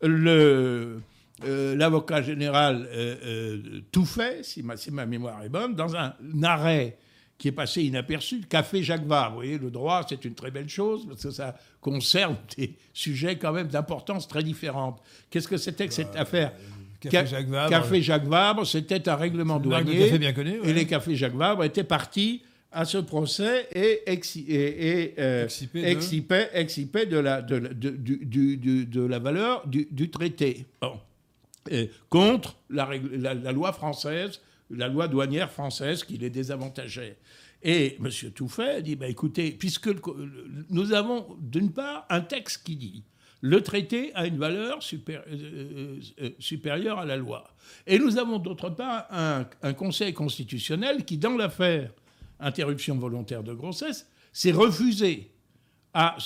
Le 0.02 0.98
euh, 1.44 1.74
l'avocat 1.76 2.22
général 2.22 2.88
euh, 2.92 3.16
euh, 3.24 3.58
tout 3.92 4.04
fait, 4.04 4.44
si 4.44 4.62
ma, 4.62 4.76
si 4.76 4.90
ma 4.90 5.06
mémoire 5.06 5.42
est 5.42 5.48
bonne, 5.48 5.74
dans 5.74 5.94
un 5.96 6.14
arrêt 6.42 6.96
qui 7.44 7.48
est 7.48 7.52
passé 7.52 7.82
inaperçu, 7.82 8.40
Café 8.48 8.82
Jacques 8.82 9.04
Vabre. 9.04 9.32
Vous 9.32 9.34
voyez, 9.42 9.58
le 9.58 9.70
droit, 9.70 10.00
c'est 10.08 10.24
une 10.24 10.32
très 10.34 10.50
belle 10.50 10.70
chose, 10.70 11.04
parce 11.06 11.24
que 11.24 11.30
ça 11.30 11.54
concerne 11.82 12.36
des 12.56 12.72
sujets 12.94 13.36
quand 13.36 13.52
même 13.52 13.66
d'importance 13.68 14.26
très 14.26 14.42
différente. 14.42 15.02
Qu'est-ce 15.28 15.46
que 15.46 15.58
c'était 15.58 15.86
que 15.86 15.92
cette 15.92 16.16
affaire 16.16 16.52
Café 17.00 17.10
Ca- 17.18 17.24
Jacques 17.26 17.48
Vabre. 17.48 17.68
Café 17.68 18.00
Jacques 18.00 18.24
Vabre, 18.24 18.66
c'était 18.66 19.06
un 19.10 19.16
règlement 19.16 19.60
douanier. 19.60 19.98
café 20.06 20.18
bien 20.18 20.32
ouais. 20.34 20.70
Et 20.70 20.72
les 20.72 20.86
cafés 20.86 21.16
Jacques 21.16 21.34
Vabre 21.34 21.64
étaient 21.64 21.84
partis 21.84 22.40
à 22.72 22.86
ce 22.86 22.96
procès 22.96 23.68
et, 23.74 24.00
exi- 24.10 24.46
et, 24.48 25.02
et, 25.02 25.14
euh, 25.18 25.44
Excipés 25.44 25.82
de- 25.82 25.86
excipaient, 26.54 27.04
de, 27.04 27.18
la, 27.18 27.42
de, 27.42 27.56
la- 27.56 27.68
de- 27.74 27.90
du- 27.90 28.24
du- 28.24 28.56
du- 28.56 28.86
de 28.86 29.02
la 29.04 29.18
valeur 29.18 29.66
du, 29.66 29.86
du 29.90 30.08
traité. 30.08 30.64
Bon. 30.80 30.98
Et 31.70 31.90
contre 32.08 32.56
la, 32.70 32.86
règle- 32.86 33.14
la- 33.16 33.34
la 33.34 33.52
loi 33.52 33.74
française, 33.74 34.40
la 34.70 34.88
loi 34.88 35.08
douanière 35.08 35.50
française 35.50 36.04
qui 36.04 36.18
les 36.18 36.30
désavantageait. 36.30 37.16
Et 37.62 37.96
M. 37.96 38.10
Touffet 38.34 38.82
dit, 38.82 38.96
bah, 38.96 39.08
écoutez, 39.08 39.52
puisque 39.52 39.88
nous 40.70 40.92
avons 40.92 41.36
d'une 41.40 41.72
part 41.72 42.06
un 42.10 42.20
texte 42.20 42.62
qui 42.64 42.76
dit 42.76 43.04
le 43.44 43.60
traité 43.62 44.10
a 44.14 44.26
une 44.26 44.38
valeur 44.38 44.82
supérie- 44.82 45.22
euh, 45.30 46.00
euh, 46.22 46.30
supérieure 46.38 46.98
à 46.98 47.04
la 47.04 47.18
loi. 47.18 47.44
Et 47.86 47.98
nous 47.98 48.16
avons 48.16 48.38
d'autre 48.38 48.70
part 48.70 49.06
un, 49.10 49.44
Conseil 49.74 50.14
constitutionnel 50.14 51.04
qui, 51.04 51.18
dans 51.18 51.36
l'affaire 51.36 51.92
interruption 52.40 52.96
volontaire 52.96 53.42
de 53.42 53.52
grossesse, 53.52 54.08
s'est 54.32 54.52
refusé 54.52 55.30
à 55.92 56.16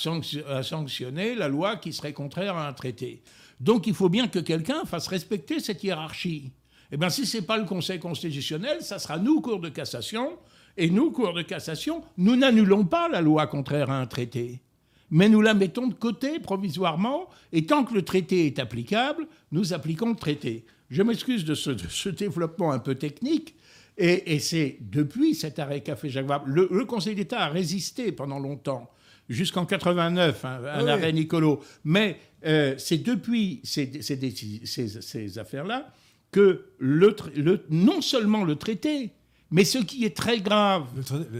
sanctionner 0.63 1.35
la 1.35 1.49
loi 1.49 1.75
qui 1.75 1.91
serait 1.91 2.13
contraire 2.13 2.55
à 2.55 2.69
un 2.69 2.73
traité. 2.73 3.21
Donc 3.59 3.85
il 3.85 3.93
faut 3.93 4.09
bien 4.09 4.29
que 4.29 4.39
quelqu'un 4.39 4.85
fasse 4.85 5.07
respecter 5.07 5.59
cette 5.59 5.83
hiérarchie. 5.83 6.53
Eh 6.91 6.97
bien, 6.97 7.09
si 7.09 7.25
ce 7.25 7.37
n'est 7.37 7.43
pas 7.43 7.57
le 7.57 7.65
Conseil 7.65 7.99
constitutionnel, 7.99 8.77
ça 8.81 8.99
sera 8.99 9.17
nous, 9.17 9.41
Cour 9.41 9.59
de 9.59 9.69
cassation. 9.69 10.37
Et 10.77 10.89
nous, 10.89 11.11
Cour 11.11 11.33
de 11.33 11.41
cassation, 11.41 12.01
nous 12.17 12.35
n'annulons 12.35 12.85
pas 12.85 13.07
la 13.09 13.21
loi 13.21 13.47
contraire 13.47 13.89
à 13.89 13.99
un 13.99 14.07
traité. 14.07 14.59
Mais 15.11 15.27
nous 15.29 15.41
la 15.41 15.53
mettons 15.53 15.87
de 15.87 15.93
côté 15.93 16.39
provisoirement, 16.39 17.27
et 17.51 17.65
tant 17.65 17.83
que 17.83 17.93
le 17.93 18.03
traité 18.03 18.45
est 18.45 18.59
applicable, 18.59 19.27
nous 19.51 19.73
appliquons 19.73 20.09
le 20.09 20.15
traité. 20.15 20.65
Je 20.89 21.01
m'excuse 21.03 21.45
de 21.45 21.55
ce, 21.55 21.71
de 21.71 21.87
ce 21.89 22.09
développement 22.09 22.71
un 22.71 22.79
peu 22.79 22.95
technique, 22.95 23.55
et, 23.97 24.35
et 24.35 24.39
c'est 24.39 24.77
depuis 24.81 25.35
cet 25.35 25.59
arrêt 25.59 25.81
Café 25.81 26.09
Jacques 26.09 26.27
Vabre, 26.27 26.45
le, 26.47 26.67
le 26.71 26.85
Conseil 26.85 27.15
d'État 27.15 27.39
a 27.41 27.49
résisté 27.49 28.11
pendant 28.11 28.39
longtemps, 28.39 28.89
jusqu'en 29.27 29.65
89, 29.65 30.45
un, 30.45 30.63
un 30.65 30.83
Oui. 30.83 30.89
arrêt 30.89 31.11
Nicolo. 31.11 31.59
Mais 31.83 32.17
euh, 32.45 32.75
c'est 32.77 32.99
depuis 32.99 33.59
ces, 33.63 34.01
ces 34.01 34.15
déci- 34.15 34.65
ces- 34.65 35.01
ces 35.01 35.37
affaires-là 35.39 35.91
que 36.31 36.65
le, 36.77 37.15
non 37.69 38.01
seulement 38.01 38.43
le 38.43 38.55
traité, 38.55 39.11
mais 39.51 39.63
ce 39.65 39.79
qui 39.79 40.05
est 40.05 40.15
très 40.15 40.39
grave, 40.41 40.83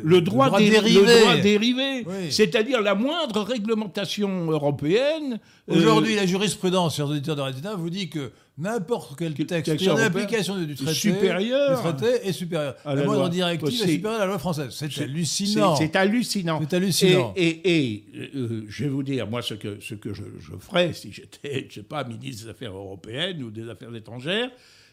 Le, 0.03 0.21
droit, 0.21 0.57
dé- 0.57 0.69
dérivé. 0.71 0.99
le 0.99 1.19
droit 1.19 1.37
dérivé, 1.37 2.03
Oui. 2.07 2.31
c'est-à-dire 2.31 2.81
la 2.81 2.95
moindre 2.95 3.41
réglementation 3.41 4.49
européenne. 4.49 5.39
euh, 5.69 5.75
Aujourd'hui, 5.75 6.15
la 6.15 6.25
jurisprudence, 6.25 6.95
chers 6.95 7.07
auditeurs 7.07 7.35
de 7.35 7.41
Radio 7.41 7.61
vous 7.77 7.91
dit 7.91 8.09
que 8.09 8.31
n'importe 8.57 9.13
quel 9.17 9.35
texte 9.35 9.47
texte 9.65 9.87
en 9.87 9.91
européen 9.91 10.05
application 10.07 10.57
du 10.57 10.73
traité, 10.73 10.93
supérieur 10.93 11.83
du 11.83 11.95
traité 11.97 12.27
est 12.27 12.31
supérieur. 12.33 12.75
à 12.83 12.95
la 12.95 13.01
la 13.01 13.05
moindre 13.05 13.19
loi. 13.21 13.29
directive 13.29 13.67
est 13.69 13.87
supérieure 13.91 14.15
à 14.21 14.23
la 14.23 14.25
loi 14.25 14.39
française. 14.39 14.69
C'est 14.71 15.01
hallucinant. 15.03 15.75
C'est 15.75 15.85
c'est 15.85 15.95
hallucinant. 15.95 16.59
C'est 16.61 16.73
hallucinant. 16.75 17.33
Et, 17.35 17.47
et- 17.47 17.93
et, 17.93 18.03
euh, 18.35 18.65
je 18.67 18.83
vais 18.85 18.89
vous 18.89 19.03
dire, 19.03 19.27
moi, 19.27 19.43
ce 19.43 19.53
que, 19.53 19.77
ce 19.81 19.93
que 19.93 20.15
je, 20.15 20.23
je 20.39 20.57
ferais 20.59 20.93
si 20.93 21.11
j'étais, 21.13 21.67
je 21.69 21.75
sais 21.75 21.83
pas, 21.83 22.03
ministre 22.03 22.45
des 22.45 22.49
Affaires 22.49 22.73
européennes 22.75 23.43
ou 23.43 23.51
des 23.51 23.69
Affaires 23.69 23.93
étrangères, 23.95 24.49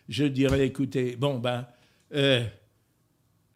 je 0.09 0.25
dirais, 0.25 0.67
écoutez, 0.67 1.17
bon, 1.17 1.39
ben, 1.39 1.67
euh, 2.15 2.45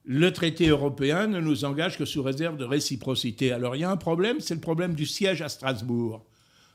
le 0.05 0.33
traité 0.33 0.69
européen 0.69 1.27
ne 1.27 1.41
nous 1.41 1.65
engage 1.65 1.97
que 1.97 2.05
sous 2.05 2.23
réserve 2.23 2.57
de 2.57 2.65
réciprocité. 2.65 3.53
Alors, 3.53 3.77
il 3.77 3.81
y 3.81 3.85
a 3.85 3.91
un 3.91 3.97
problème, 3.97 4.41
c'est 4.41 4.55
le 4.55 4.61
problème 4.61 4.95
du 4.95 5.07
siège 5.07 5.43
à 5.43 5.49
Strasbourg. 5.49 6.25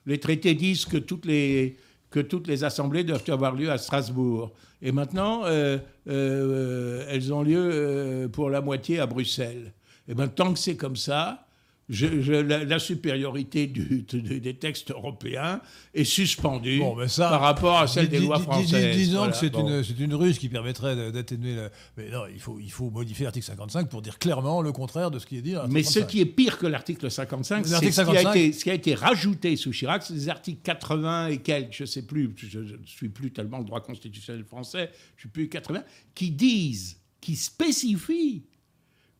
Les 0.05 0.19
traités 0.19 0.53
disent 0.53 0.85
que 0.85 0.97
toutes 0.97 1.25
les, 1.25 1.77
que 2.09 2.19
toutes 2.19 2.47
les 2.47 2.63
assemblées 2.63 3.03
doivent 3.03 3.29
avoir 3.29 3.55
lieu 3.55 3.71
à 3.71 3.77
Strasbourg. 3.77 4.53
Et 4.81 4.91
maintenant, 4.91 5.43
euh, 5.45 5.77
euh, 6.07 7.05
elles 7.09 7.33
ont 7.33 7.41
lieu 7.41 8.29
pour 8.31 8.49
la 8.49 8.61
moitié 8.61 8.99
à 8.99 9.07
Bruxelles. 9.07 9.73
Et 10.07 10.13
bien, 10.13 10.27
tant 10.27 10.53
que 10.53 10.59
c'est 10.59 10.77
comme 10.77 10.95
ça, 10.95 11.44
je- 11.87 12.19
je- 12.21 12.33
la, 12.33 12.63
la 12.63 12.79
supériorité 12.79 13.67
du- 13.67 14.03
de- 14.09 14.39
des 14.39 14.53
textes 14.55 14.89
européens 14.89 15.61
est 15.93 16.03
suspendue 16.03 16.79
Bon, 16.79 16.95
mais 16.95 17.07
ça, 17.07 17.29
par 17.29 17.41
rapport 17.41 17.77
à 17.77 17.87
celle 17.87 18.09
des 18.09 18.19
lois 18.19 18.39
françaises. 18.39 18.95
Disons 18.95 19.17
Voilà, 19.19 19.31
que 19.33 19.37
c'est 19.37 19.49
bon. 19.51 19.67
une, 19.99 20.13
ruse 20.15 20.39
qui 20.39 20.49
permettrait 20.49 21.11
d'atténuer. 21.11 21.53
le- 21.55 21.69
Mais 21.97 22.09
non, 22.09 22.23
il 22.33 22.39
faut, 22.39 22.59
il 22.59 22.71
faut 22.71 22.89
modifier 22.89 23.25
l'article 23.25 23.45
55 23.45 23.87
pour 23.89 24.01
dire 24.01 24.17
clairement 24.17 24.61
le 24.63 24.71
contraire 24.71 25.11
de 25.11 25.19
ce 25.19 25.25
qui 25.27 25.37
est 25.37 25.41
dit. 25.43 25.51
dans 25.53 25.67
Mais 25.67 25.83
ce 25.83 25.93
55. 25.99 26.07
qui 26.09 26.21
est 26.21 26.25
pire 26.25 26.57
que 26.57 26.65
l'article 26.67 27.11
55, 27.11 27.65
c'est 27.67 27.75
ce, 27.75 27.79
qui 27.79 27.85
a 27.87 27.91
55. 27.91 28.35
été- 28.35 28.51
ce 28.53 28.63
qui 28.63 28.69
a 28.71 28.73
été 28.73 28.95
rajouté 28.95 29.55
sous 29.55 29.71
Chirac, 29.71 30.01
c'est 30.03 30.13
les 30.13 30.29
articles 30.29 30.61
80 30.63 31.27
et 31.27 31.37
quelques, 31.37 31.73
je 31.73 31.83
ne 31.83 31.87
sais 31.87 32.01
plus, 32.01 32.33
je 32.35 32.59
ne 32.59 32.77
suis 32.85 33.09
plus 33.09 33.31
tellement 33.31 33.59
le 33.59 33.65
droit 33.65 33.81
constitutionnel 33.81 34.43
français, 34.43 34.89
je 35.17 35.21
suis 35.21 35.29
plus 35.29 35.49
80, 35.49 35.83
qui 36.15 36.31
disent, 36.31 36.97
qui 37.21 37.35
spécifient 37.35 38.43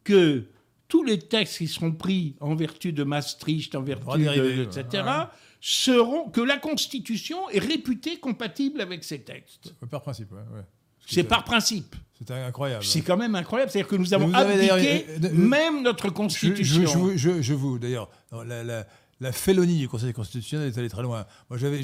que 0.04 0.46
tous 0.96 1.04
les 1.04 1.20
textes 1.20 1.58
qui 1.58 1.68
seront 1.68 1.92
pris 1.92 2.36
en 2.40 2.56
vertu 2.56 2.94
de 2.94 3.04
Maastricht, 3.04 3.76
en 3.76 3.82
vertu 3.82 4.04
Droit 4.04 4.18
de, 4.18 4.24
dérivé, 4.24 4.62
etc., 4.64 5.04
ouais. 5.06 5.26
seront 5.60 6.30
que 6.30 6.40
la 6.40 6.58
Constitution 6.58 7.50
est 7.50 7.60
réputée 7.60 8.18
compatible 8.18 8.80
avec 8.80 9.04
ces 9.04 9.20
textes. 9.20 9.74
Par 9.92 10.02
principe, 10.02 10.32
ouais, 10.32 10.38
ouais. 10.56 10.62
C'est 11.06 11.20
est- 11.20 11.24
par 11.26 11.44
principe. 11.44 11.98
C'est 12.18 12.32
incroyable. 12.32 12.84
C'est 12.86 13.02
quand 13.02 13.18
même 13.18 13.36
incroyable. 13.36 13.70
C'est-à-dire 13.72 13.90
que 13.90 13.98
nous 13.98 14.14
avons 14.14 14.28
vous 14.28 14.36
abdiqué 14.36 15.06
euh, 15.10 15.20
euh, 15.26 15.34
même 15.34 15.84
notre 15.84 16.10
Constitution. 16.10 16.82
je, 16.86 16.88
je 16.88 16.98
vous- 16.98 17.18
je- 17.18 17.42
je 17.42 17.54
vous, 17.54 17.78
d'ailleurs, 17.78 18.10
la, 18.32 18.64
la, 18.64 18.88
la 19.20 19.32
félonie 19.34 19.80
du 19.80 19.90
Conseil 19.90 20.14
constitutionnel 20.14 20.70
est 20.70 20.78
allée 20.78 20.88
très 20.90 21.04
loin. 21.04 21.26
Moi, 21.50 21.60
j'avais 21.60 21.82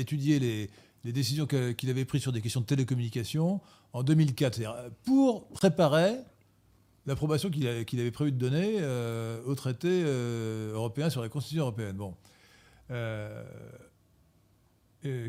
étudié 0.00 0.38
les, 0.38 0.70
les 1.04 1.12
décisions 1.12 1.46
qu'il 1.46 1.90
avait 1.90 2.04
prises 2.04 2.22
sur 2.22 2.32
des 2.32 2.40
questions 2.40 2.60
de 2.60 2.66
télécommunications 2.66 3.60
en 3.92 4.04
2004, 4.04 4.54
c'est-à-dire, 4.54 4.76
euh, 4.78 4.88
pour 5.04 5.48
préparer 5.48 6.14
l'approbation 7.06 7.50
qu'il 7.50 7.66
avait 7.66 8.10
prévu 8.10 8.32
de 8.32 8.38
donner 8.38 8.76
euh, 8.80 9.40
au 9.46 9.54
traité 9.54 9.88
euh, 9.90 10.72
européen 10.74 11.10
sur 11.10 11.20
la 11.22 11.28
Constitution 11.28 11.62
européenne. 11.64 11.96
Bon. 11.96 12.14
Euh, 12.90 13.42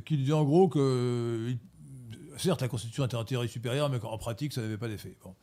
qui 0.06 0.18
disait 0.18 0.34
en 0.34 0.44
gros 0.44 0.68
que, 0.68 1.48
il- 1.50 1.58
certes, 2.38 2.62
la 2.62 2.68
Constitution 2.68 3.06
était 3.06 3.16
en 3.16 3.24
théorie 3.26 3.48
supérieure, 3.50 3.90
mais 3.90 4.00
qu'en 4.00 4.18
pratique, 4.18 4.54
ça 4.54 4.62
n'avait 4.62 4.78
pas 4.78 4.88
d'effet. 4.88 5.16
Bon. 5.24 5.34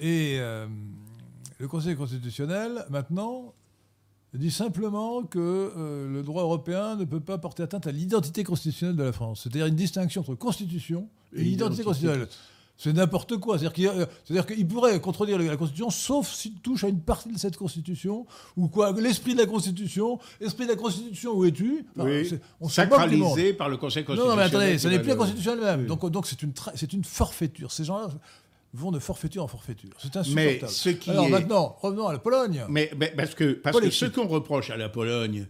Et 0.00 0.38
le 0.38 1.68
Conseil 1.68 1.94
constitutionnel, 1.96 2.84
maintenant, 2.90 3.54
dit 4.34 4.50
simplement 4.50 5.24
que 5.24 5.38
euh, 5.38 6.08
le 6.12 6.22
droit 6.22 6.42
européen 6.42 6.96
ne 6.96 7.04
peut 7.04 7.20
pas 7.20 7.38
porter 7.38 7.62
atteinte 7.64 7.86
à 7.86 7.92
l'identité 7.92 8.44
constitutionnelle 8.44 8.96
de 8.96 9.02
la 9.02 9.12
France. 9.12 9.40
C'est-à-dire 9.42 9.66
une 9.66 9.74
distinction 9.74 10.20
entre 10.20 10.34
constitution 10.36 11.08
et, 11.34 11.40
Et 11.40 11.44
identité 11.46 11.82
identité. 11.82 11.84
constitutionnelle. 11.84 12.28
C'est 12.82 12.94
n'importe 12.94 13.36
quoi. 13.36 13.58
C'est-à-dire 13.58 13.74
qu'il 13.74 13.84
y 13.84 13.88
a- 13.88 14.08
c'est-à-dire 14.24 14.46
qu'il 14.46 14.66
pourrait 14.66 14.98
contredire 15.02 15.36
la 15.38 15.54
Constitution, 15.58 15.90
sauf 15.90 16.32
s'il 16.32 16.54
touche 16.60 16.82
à 16.82 16.88
une 16.88 17.00
partie 17.00 17.30
de 17.30 17.36
cette 17.38 17.58
Constitution, 17.58 18.24
ou 18.56 18.68
quoi, 18.68 18.92
l'esprit 18.92 19.34
de 19.34 19.38
la 19.40 19.44
Constitution, 19.46 20.18
l'esprit 20.40 20.64
de 20.64 20.70
la 20.70 20.76
Constitution, 20.76 21.34
où 21.36 21.44
es-tu? 21.44 21.84
Enfin, 21.94 22.08
Oui, 22.08 22.30
on 22.58 22.64
monde. 22.64 22.70
sacralisé 22.72 23.52
par 23.52 23.68
le 23.68 23.76
Conseil 23.76 24.02
Non, 24.02 24.06
constitutionnel. 24.06 24.30
non, 24.30 24.36
mais 24.36 24.42
attendez, 24.56 24.78
ça 24.78 24.88
n'est 24.88 24.98
plus 24.98 25.08
la 25.10 25.16
Constitution 25.16 25.52
elle-même. 25.52 25.80
Oui. 25.82 25.86
Donc, 25.88 26.10
donc 26.10 26.26
c'est 26.26 26.42
une, 26.42 26.54
c'est 26.74 26.90
une 26.94 27.04
forfaiture. 27.04 27.70
Ces 27.70 27.84
gens-là 27.84 28.08
vont 28.72 28.90
de 28.92 28.98
forfaiture 28.98 29.44
en 29.44 29.48
forfaiture. 29.48 29.90
C'est 29.98 30.14
Mais 30.14 30.20
insupportable. 30.20 30.72
ce 30.72 30.88
qui 30.88 31.10
Alors 31.10 31.26
est- 31.26 31.28
maintenant, 31.28 31.76
revenons 31.82 32.06
à 32.08 32.12
la 32.14 32.18
Pologne. 32.18 32.64
Mais, 32.70 32.90
mais 32.96 33.12
parce 33.14 33.34
que, 33.34 33.52
parce 33.52 33.78
que 33.78 33.90
ce 33.90 34.06
qu'on 34.06 34.26
reproche 34.26 34.70
à 34.70 34.78
la 34.78 34.88
Pologne. 34.88 35.46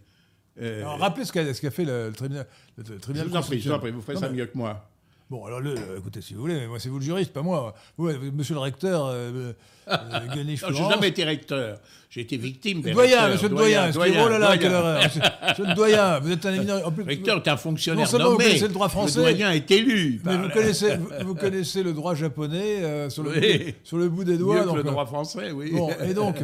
euh, 0.61 0.81
Alors, 0.81 0.99
rappelez 0.99 1.25
ce 1.25 1.33
qu'a 1.33 1.45
qu'a 1.53 1.71
fait 1.71 1.85
le, 1.85 2.09
le 2.09 2.13
tribunal. 2.13 2.47
le- 2.77 2.83
le 2.83 2.95
je 2.97 2.99
tribunal 3.01 3.29
vous 3.29 3.37
en 3.37 3.43
prie, 3.43 3.61
je 3.61 3.69
vous 3.69 3.75
en 3.77 3.79
prie, 3.79 3.91
vous 3.93 4.01
ferez 4.03 4.15
Non, 4.15 4.21
ça 4.21 4.29
mais- 4.31 4.37
mieux 4.39 4.47
que 4.47 4.59
moi. 4.59 4.90
Bon, 5.31 5.45
alors, 5.45 5.61
le, 5.61 5.71
euh, 5.79 5.99
écoutez, 5.99 6.21
si 6.23 6.35
vous 6.35 6.41
voulez, 6.41 6.55
mais 6.57 6.67
moi, 6.67 6.81
c'est 6.81 6.89
vous 6.89 6.99
le 6.99 7.05
juriste, 7.05 7.33
pas 7.33 7.43
moi. 7.43 7.73
Vous, 7.97 8.09
euh, 8.09 8.19
monsieur 8.35 8.55
le 8.55 8.59
recteur, 8.61 9.07
euh, 9.07 9.53
euh, 9.89 9.97
Guenich 10.35 10.61
Non, 10.61 10.69
j'ai 10.71 10.75
Florence. 10.75 10.93
jamais 10.95 11.09
été 11.09 11.23
recteur. 11.23 11.79
J'ai 12.11 12.23
été 12.23 12.37
victime 12.37 12.83
des 12.83 12.91
Doyen, 12.91 13.15
recteurs. 13.29 13.31
monsieur 13.35 13.49
le 13.49 13.55
doyen. 13.55 13.87
excusez- 13.87 14.19
oh 14.21 14.29
là 14.29 14.39
là, 14.41 14.47
doyen. 14.47 14.61
quelle 14.61 14.73
horreur. 14.75 15.05
Monsieur 15.05 15.21
monsieur 15.49 15.65
le 15.67 15.75
doyen, 15.75 16.19
vous 16.19 16.33
êtes 16.33 16.47
un 16.47 16.55
éminent. 16.55 16.81
En 16.85 16.91
plus, 16.91 17.05
Le 17.05 17.09
recteur 17.11 17.37
est 17.37 17.49
un 17.49 17.57
fonctionnaire 17.57 18.05
Non 18.07 18.11
seulement 18.11 18.27
vous 18.27 18.33
nommé. 18.33 18.45
connaissez 18.47 18.67
le 18.67 18.73
droit 18.75 18.89
français, 18.89 19.21
doyen 19.21 19.53
est 19.53 19.71
élu. 19.71 20.21
mais 20.25 20.37
vous 20.37 20.49
connaissez, 20.49 20.97
vous, 20.97 21.09
vous 21.27 21.35
connaissez 21.37 21.83
le 21.85 21.93
droit 21.93 22.17
japonais 22.17 22.83
euh, 22.83 23.09
sur, 23.09 23.23
le 23.23 23.31
Oui. 23.31 23.59
bout, 23.67 23.73
sur 23.85 23.99
le 23.99 24.09
bout 24.09 24.25
des 24.25 24.33
Mieux 24.33 24.39
doigts. 24.39 24.61
que 24.63 24.67
donc, 24.67 24.75
le 24.79 24.81
euh, 24.81 24.91
droit 24.91 25.07
français, 25.07 25.53
oui. 25.53 25.71
Bon, 25.71 25.91
et 26.05 26.13
donc, 26.13 26.43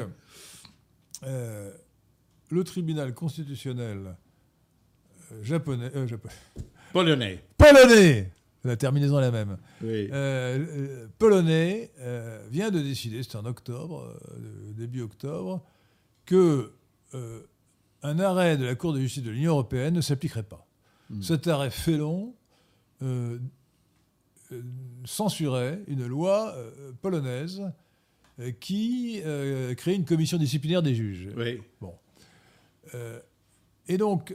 euh, 1.27 1.73
le 2.51 2.63
tribunal 2.63 3.13
constitutionnel 3.15 4.15
euh, 5.33 5.43
japonais, 5.43 5.91
euh, 5.97 6.07
japonais, 6.07 6.35
Polonais. 6.93 7.43
polonais, 7.59 8.31
la 8.67 8.77
terminaison 8.77 9.19
est 9.19 9.23
la 9.23 9.31
même, 9.31 9.57
Oui. 9.83 10.09
euh, 10.13 10.59
euh, 10.59 11.07
polonais 11.19 11.91
euh, 12.01 12.47
vient 12.51 12.71
de 12.71 12.81
décider, 12.81 13.23
c'était 13.23 13.37
en 13.37 13.45
octobre, 13.47 14.17
euh, 14.33 14.73
début 14.73 15.03
octobre, 15.03 15.65
que 16.25 16.73
un 18.03 18.19
arrêt 18.19 18.57
de 18.59 18.65
la 18.67 18.75
Cour 18.75 18.93
de 18.93 19.01
justice 19.01 19.23
de 19.23 19.31
l'Union 19.31 19.53
européenne 19.53 19.95
ne 19.95 20.01
s'appliquerait 20.03 20.43
pas. 20.43 20.67
Cet 21.23 21.47
arrêt 21.47 21.71
félon 21.71 22.35
censurait 25.05 25.81
une 25.87 26.07
loi 26.07 26.55
polonaise 27.01 27.63
qui 28.61 29.23
crée 29.77 29.95
une 29.95 30.05
commission 30.05 30.37
disciplinaire 30.37 30.83
des 30.83 30.95
juges. 30.95 31.29
oui. 31.37 31.61
Bon. 31.81 31.95
Et 33.89 33.97
donc, 33.99 34.35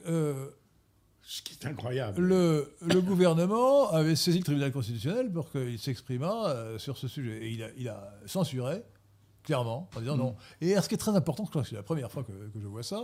Ce 1.33 1.41
qui 1.41 1.53
est 1.53 1.65
incroyable. 1.65 2.21
le, 2.21 2.73
le 2.81 2.99
gouvernement 3.01 3.89
avait 3.91 4.17
saisi 4.17 4.39
le 4.39 4.43
tribunal 4.43 4.69
constitutionnel 4.73 5.31
pour 5.31 5.49
qu'il 5.49 5.79
s'exprimât 5.79 6.49
euh, 6.49 6.77
sur 6.77 6.97
ce 6.97 7.07
sujet. 7.07 7.37
Et 7.45 7.51
il 7.51 7.63
a, 7.63 7.69
il 7.77 7.87
a 7.87 8.13
censuré, 8.25 8.83
clairement, 9.43 9.89
en 9.95 9.99
disant 10.01 10.17
non. 10.17 10.35
Et 10.59 10.75
ce 10.75 10.89
qui 10.89 10.95
est 10.95 10.97
très 10.97 11.15
important, 11.15 11.45
je 11.45 11.49
crois 11.49 11.61
que 11.61 11.69
c'est 11.69 11.75
la 11.75 11.83
première 11.83 12.11
fois 12.11 12.23
que, 12.23 12.33
que 12.33 12.59
je 12.59 12.67
vois 12.67 12.83
ça, 12.83 13.01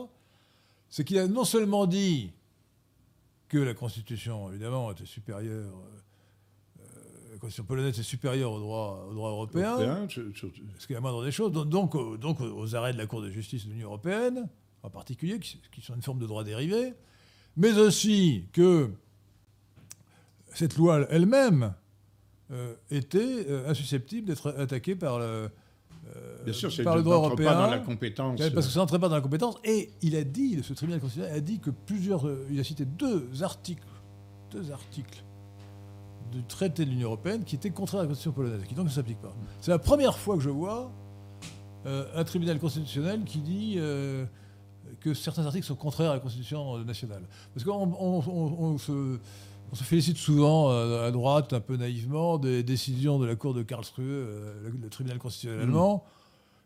c'est 0.89 1.05
qu'il 1.05 1.17
a 1.19 1.25
non 1.27 1.45
seulement 1.45 1.85
dit 1.85 2.33
que 3.47 3.59
la 3.59 3.73
Constitution, 3.73 4.49
évidemment, 4.49 4.91
était 4.91 5.05
supérieure, 5.05 5.71
euh, 5.73 6.81
euh, 6.81 7.31
la 7.31 7.37
Constitution 7.37 7.63
polonaise 7.63 7.97
est 7.97 8.03
supérieure 8.03 8.51
au 8.51 8.59
droit, 8.59 9.07
au 9.09 9.13
droit 9.13 9.29
européen, 9.29 9.77
ce 10.09 10.85
qui 10.85 10.91
est 10.91 10.95
la 10.95 10.99
moindre 10.99 11.23
des 11.23 11.31
choses, 11.31 11.53
donc, 11.53 11.69
donc, 11.69 11.95
aux- 11.95 12.17
donc 12.17 12.41
aux 12.41 12.75
arrêts 12.75 12.91
de 12.91 12.97
la 12.97 13.05
Cour 13.07 13.21
de 13.21 13.29
justice 13.29 13.65
de 13.67 13.71
l'Union 13.71 13.87
européenne, 13.87 14.49
en 14.83 14.89
particulier, 14.89 15.39
qui, 15.39 15.61
qui 15.71 15.79
sont 15.79 15.95
une 15.95 16.01
forme 16.01 16.19
de 16.19 16.27
droit 16.27 16.43
dérivé, 16.43 16.93
mais 17.57 17.77
aussi 17.79 18.45
que 18.53 18.91
cette 20.53 20.77
loi 20.77 21.05
elle-même 21.09 21.73
euh, 22.51 22.75
était 22.91 23.45
euh, 23.49 23.69
insusceptible 23.69 24.27
d'être 24.27 24.53
attaquée 24.57 24.95
par 24.95 25.19
le, 25.19 25.49
euh, 26.15 26.43
Bien 26.45 26.53
sûr, 26.53 26.71
par 26.84 26.95
le 26.95 27.03
droit 27.03 27.17
européen. 27.17 27.51
pas 27.51 27.55
dans 27.55 27.69
la 27.69 27.79
compétence. 27.79 28.39
Parce 28.53 28.67
que 28.67 28.71
ça 28.71 28.79
n'entrait 28.79 28.99
pas 28.99 29.09
dans 29.09 29.15
la 29.15 29.21
compétence. 29.21 29.55
Et 29.65 29.89
il 30.01 30.15
a 30.15 30.23
dit, 30.23 30.63
ce 30.63 30.73
tribunal 30.73 31.01
constitutionnel 31.01 31.38
a 31.38 31.41
dit 31.41 31.59
que 31.59 31.71
plusieurs. 31.71 32.29
il 32.49 32.59
a 32.59 32.63
cité 32.63 32.85
deux 32.85 33.27
articles, 33.41 33.88
deux 34.51 34.71
articles 34.71 35.23
du 36.31 36.43
traité 36.43 36.85
de 36.85 36.91
l'Union 36.91 37.07
européenne 37.07 37.43
qui 37.43 37.55
étaient 37.55 37.69
contraires 37.71 38.01
à 38.01 38.03
la 38.03 38.07
constitution 38.09 38.34
polonaise, 38.34 38.63
qui 38.67 38.75
donc 38.75 38.85
ne 38.85 38.91
s'appliquent 38.91 39.21
pas. 39.21 39.35
C'est 39.61 39.71
la 39.71 39.79
première 39.79 40.17
fois 40.17 40.35
que 40.35 40.43
je 40.43 40.49
vois 40.49 40.91
un 41.85 42.23
tribunal 42.25 42.59
constitutionnel 42.59 43.23
qui 43.23 43.39
dit 43.39 43.79
que 45.09 45.13
certains 45.13 45.45
articles 45.45 45.65
sont 45.65 45.75
contraires 45.75 46.11
à 46.11 46.13
la 46.15 46.19
constitution 46.19 46.77
euh, 46.77 46.84
nationale. 46.84 47.23
Parce 47.53 47.63
qu'on 47.65 47.73
on- 47.99 48.23
on- 48.27 48.73
on 48.73 48.77
se. 48.77 49.17
Félicite 49.84 50.15
souvent 50.17 50.71
euh, 50.71 51.07
à 51.07 51.11
droite, 51.11 51.51
un 51.51 51.59
peu 51.59 51.75
naïvement, 51.75 52.38
des 52.38 52.63
décisions 52.63 53.19
de 53.19 53.25
la 53.25 53.35
Cour 53.35 53.53
de 53.53 53.63
Karlsruhe, 53.63 54.05
euh, 54.07 54.53
le, 54.63 54.69
le 54.81 54.89
tribunal 54.89 55.17
constitutionnel 55.19 55.59
Mm. 55.67 55.69
allemand, 55.69 56.05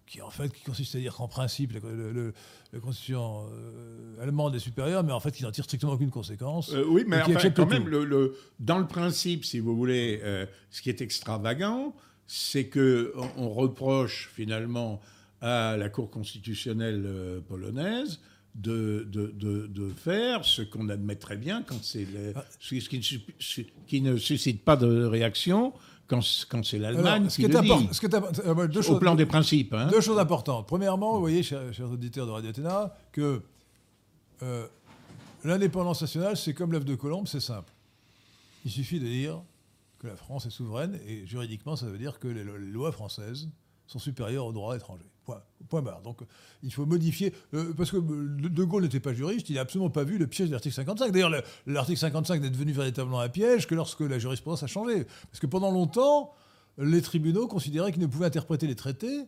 qui 0.05 0.21
en 0.21 0.29
fait 0.29 0.53
qui 0.53 0.63
consiste 0.63 0.93
à 0.95 0.99
dire 0.99 1.15
qu'en 1.15 1.27
principe 1.27 1.71
la, 1.73 1.79
le- 1.89 2.33
la 2.73 2.79
constitution 2.79 3.45
euh, 3.51 4.21
allemande 4.21 4.53
est 4.55 4.59
supérieure, 4.59 5.03
mais 5.03 5.13
en 5.13 5.19
fait 5.19 5.31
qui 5.31 5.41
n'en 5.43 5.49
tire 5.51 5.63
strictement 5.63 5.93
aucune 5.93 6.11
conséquence. 6.11 6.71
Euh, 6.73 6.85
oui, 6.87 7.03
mais 7.07 7.21
enfin, 7.23 7.49
quand 7.49 7.65
même, 7.65 7.87
le, 7.87 8.35
dans 8.59 8.77
le 8.77 8.85
principe, 8.87 9.45
si 9.45 9.59
vous 9.59 9.75
voulez, 9.75 10.21
euh, 10.23 10.45
ce 10.69 10.83
qui 10.83 10.89
est 10.89 11.01
extravagant, 11.01 11.95
c'est 12.27 12.67
que 12.67 13.13
on, 13.17 13.45
on 13.45 13.49
reproche 13.49 14.29
finalement 14.31 15.01
à 15.41 15.75
la 15.75 15.89
Cour 15.89 16.11
constitutionnelle 16.11 17.41
polonaise 17.49 18.19
de, 18.55 19.07
de, 19.09 19.27
de- 19.27 19.67
de 19.67 19.89
faire 19.89 20.43
ce 20.43 20.61
qu'on 20.61 20.89
admet 20.89 21.15
très 21.15 21.37
bien 21.37 21.63
quand 21.63 21.81
c'est 21.83 22.05
Ah. 22.35 22.43
ce 22.59 22.75
qui, 22.75 22.97
ne, 24.01 24.13
qui 24.15 24.19
suscite 24.19 24.63
pas 24.65 24.75
de 24.75 25.05
réaction 25.05 25.73
quand, 26.07 26.19
quand 26.49 26.65
c'est 26.65 26.77
l'Allemagne 26.77 27.27
qui 27.27 27.43
le 27.43 27.55
important, 27.55 27.79
dit, 27.81 27.89
ce 27.93 28.05
euh, 28.45 28.67
deux 28.67 28.79
au 28.79 28.83
choses- 28.83 28.99
plan 28.99 29.15
des 29.15 29.25
principes. 29.25 29.73
hein. 29.73 29.87
Deux 29.89 30.01
choses 30.01 30.19
importantes. 30.19 30.67
Premièrement, 30.67 31.13
vous 31.13 31.21
voyez, 31.21 31.41
chers, 31.43 31.73
chers 31.73 31.89
auditeurs 31.89 32.25
de 32.25 32.31
Radio 32.31 32.49
Athéna, 32.49 32.93
que 33.13 33.41
euh, 34.43 34.67
l'indépendance 35.45 36.01
nationale, 36.01 36.35
c'est 36.35 36.53
comme 36.53 36.73
l'œuf 36.73 36.83
de 36.83 36.95
Colombe, 36.95 37.27
c'est 37.29 37.39
simple. 37.39 37.71
Il 38.65 38.71
suffit 38.71 38.99
de 38.99 39.05
dire 39.07 39.41
que 39.99 40.07
la 40.07 40.15
France 40.17 40.45
est 40.45 40.49
souveraine, 40.51 40.99
et 41.07 41.25
juridiquement, 41.25 41.75
ça 41.77 41.85
veut 41.85 41.97
dire 41.97 42.19
que 42.19 42.27
les, 42.27 42.43
les 42.43 42.71
lois 42.71 42.91
françaises 42.91 43.47
sont 43.87 43.99
supérieures 43.99 44.45
aux 44.47 44.51
droits 44.53 44.75
étrangers. 44.75 45.05
Point, 45.69 45.81
barre. 45.81 46.01
Donc, 46.01 46.19
il 46.63 46.73
faut 46.73 46.85
modifier. 46.85 47.33
euh, 47.53 47.73
parce 47.77 47.91
que 47.91 47.97
De 47.97 48.47
De 48.49 48.63
Gaulle 48.63 48.83
n'était 48.83 48.99
pas 48.99 49.13
juriste, 49.13 49.49
il 49.49 49.55
n'a 49.55 49.61
absolument 49.61 49.89
pas 49.89 50.03
vu 50.03 50.17
le 50.17 50.27
piège 50.27 50.47
de 50.47 50.53
l'article 50.53 50.75
55. 50.75 51.11
D'ailleurs, 51.11 51.29
le- 51.29 51.41
l'article 51.67 51.99
55 51.99 52.41
n'est 52.41 52.49
devenu 52.49 52.71
véritablement 52.73 53.19
un 53.21 53.29
piège 53.29 53.67
que 53.67 53.75
lorsque 53.75 54.01
la 54.01 54.19
jurisprudence 54.19 54.63
a 54.63 54.67
changé. 54.67 55.05
Parce 55.29 55.39
que 55.39 55.47
pendant 55.47 55.71
longtemps, 55.71 56.33
les 56.77 57.01
tribunaux 57.01 57.47
considéraient 57.47 57.91
qu'ils 57.91 58.01
ne 58.01 58.07
pouvaient 58.07 58.25
interpréter 58.25 58.67
les 58.67 58.75
traités 58.75 59.25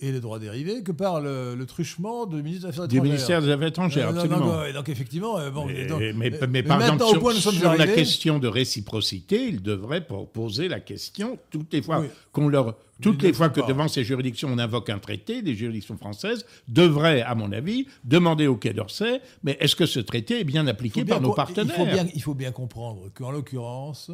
et 0.00 0.10
les 0.10 0.20
droits 0.20 0.38
dérivés 0.40 0.82
que 0.82 0.90
par 0.92 1.20
le, 1.20 1.54
le 1.54 1.66
truchement 1.66 2.26
du 2.26 2.42
ministre 2.42 2.66
des 2.66 2.70
Affaires 2.74 2.88
Du 2.88 2.96
étrangères. 2.96 3.12
ministère 3.12 3.42
des 3.42 3.50
Affaires 3.50 3.68
étrangères, 3.68 4.08
Euh, 4.08 4.12
non, 4.12 4.20
absolument. 4.22 4.46
non, 4.46 4.52
non, 4.58 4.64
et 4.64 4.72
donc 4.72 4.88
effectivement, 4.88 5.38
euh, 5.38 5.50
bon, 5.50 5.66
Mais, 5.66 5.86
donc- 5.86 6.00
mais- 6.00 6.12
mais 6.14 6.34
euh, 6.62 6.62
par 6.66 6.82
exemple, 6.82 7.04
sur, 7.06 7.20
point 7.20 7.76
la 7.76 7.86
question 7.86 8.38
de 8.40 8.48
réciprocité, 8.48 9.46
il 9.46 9.62
devrait 9.62 10.04
pour 10.04 10.28
poser 10.28 10.66
la 10.68 10.80
question 10.80 11.38
toutes 11.50 11.72
les 11.72 11.80
fois 11.80 12.00
Oui. 12.00 12.06
qu'on 12.32 12.48
leur, 12.48 12.74
toutes 13.00 13.22
les 13.22 13.28
le 13.28 13.34
fois 13.34 13.48
que 13.50 13.60
pas. 13.60 13.66
devant 13.68 13.86
ces 13.86 14.02
juridictions 14.02 14.48
on 14.52 14.58
invoque 14.58 14.90
un 14.90 14.98
traité, 14.98 15.42
des 15.42 15.54
juridictions 15.54 15.96
françaises 15.96 16.44
devraient, 16.66 17.22
à 17.22 17.34
mon 17.36 17.52
avis, 17.52 17.86
demander 18.02 18.48
au 18.48 18.56
Quai 18.56 18.72
d'Orsay, 18.72 19.20
mais 19.44 19.56
est-ce 19.60 19.76
que 19.76 19.86
ce 19.86 20.00
traité 20.00 20.40
est 20.40 20.44
bien 20.44 20.66
appliqué 20.66 21.04
bien 21.04 21.14
par 21.14 21.22
nos 21.22 21.34
partenaires 21.34 21.72
Il 21.78 21.84
faut, 21.86 21.90
bien, 21.92 22.06
il 22.14 22.22
faut 22.22 22.34
bien 22.34 22.50
comprendre 22.52 23.10
qu'en 23.14 23.30
l'occurrence, 23.30 24.10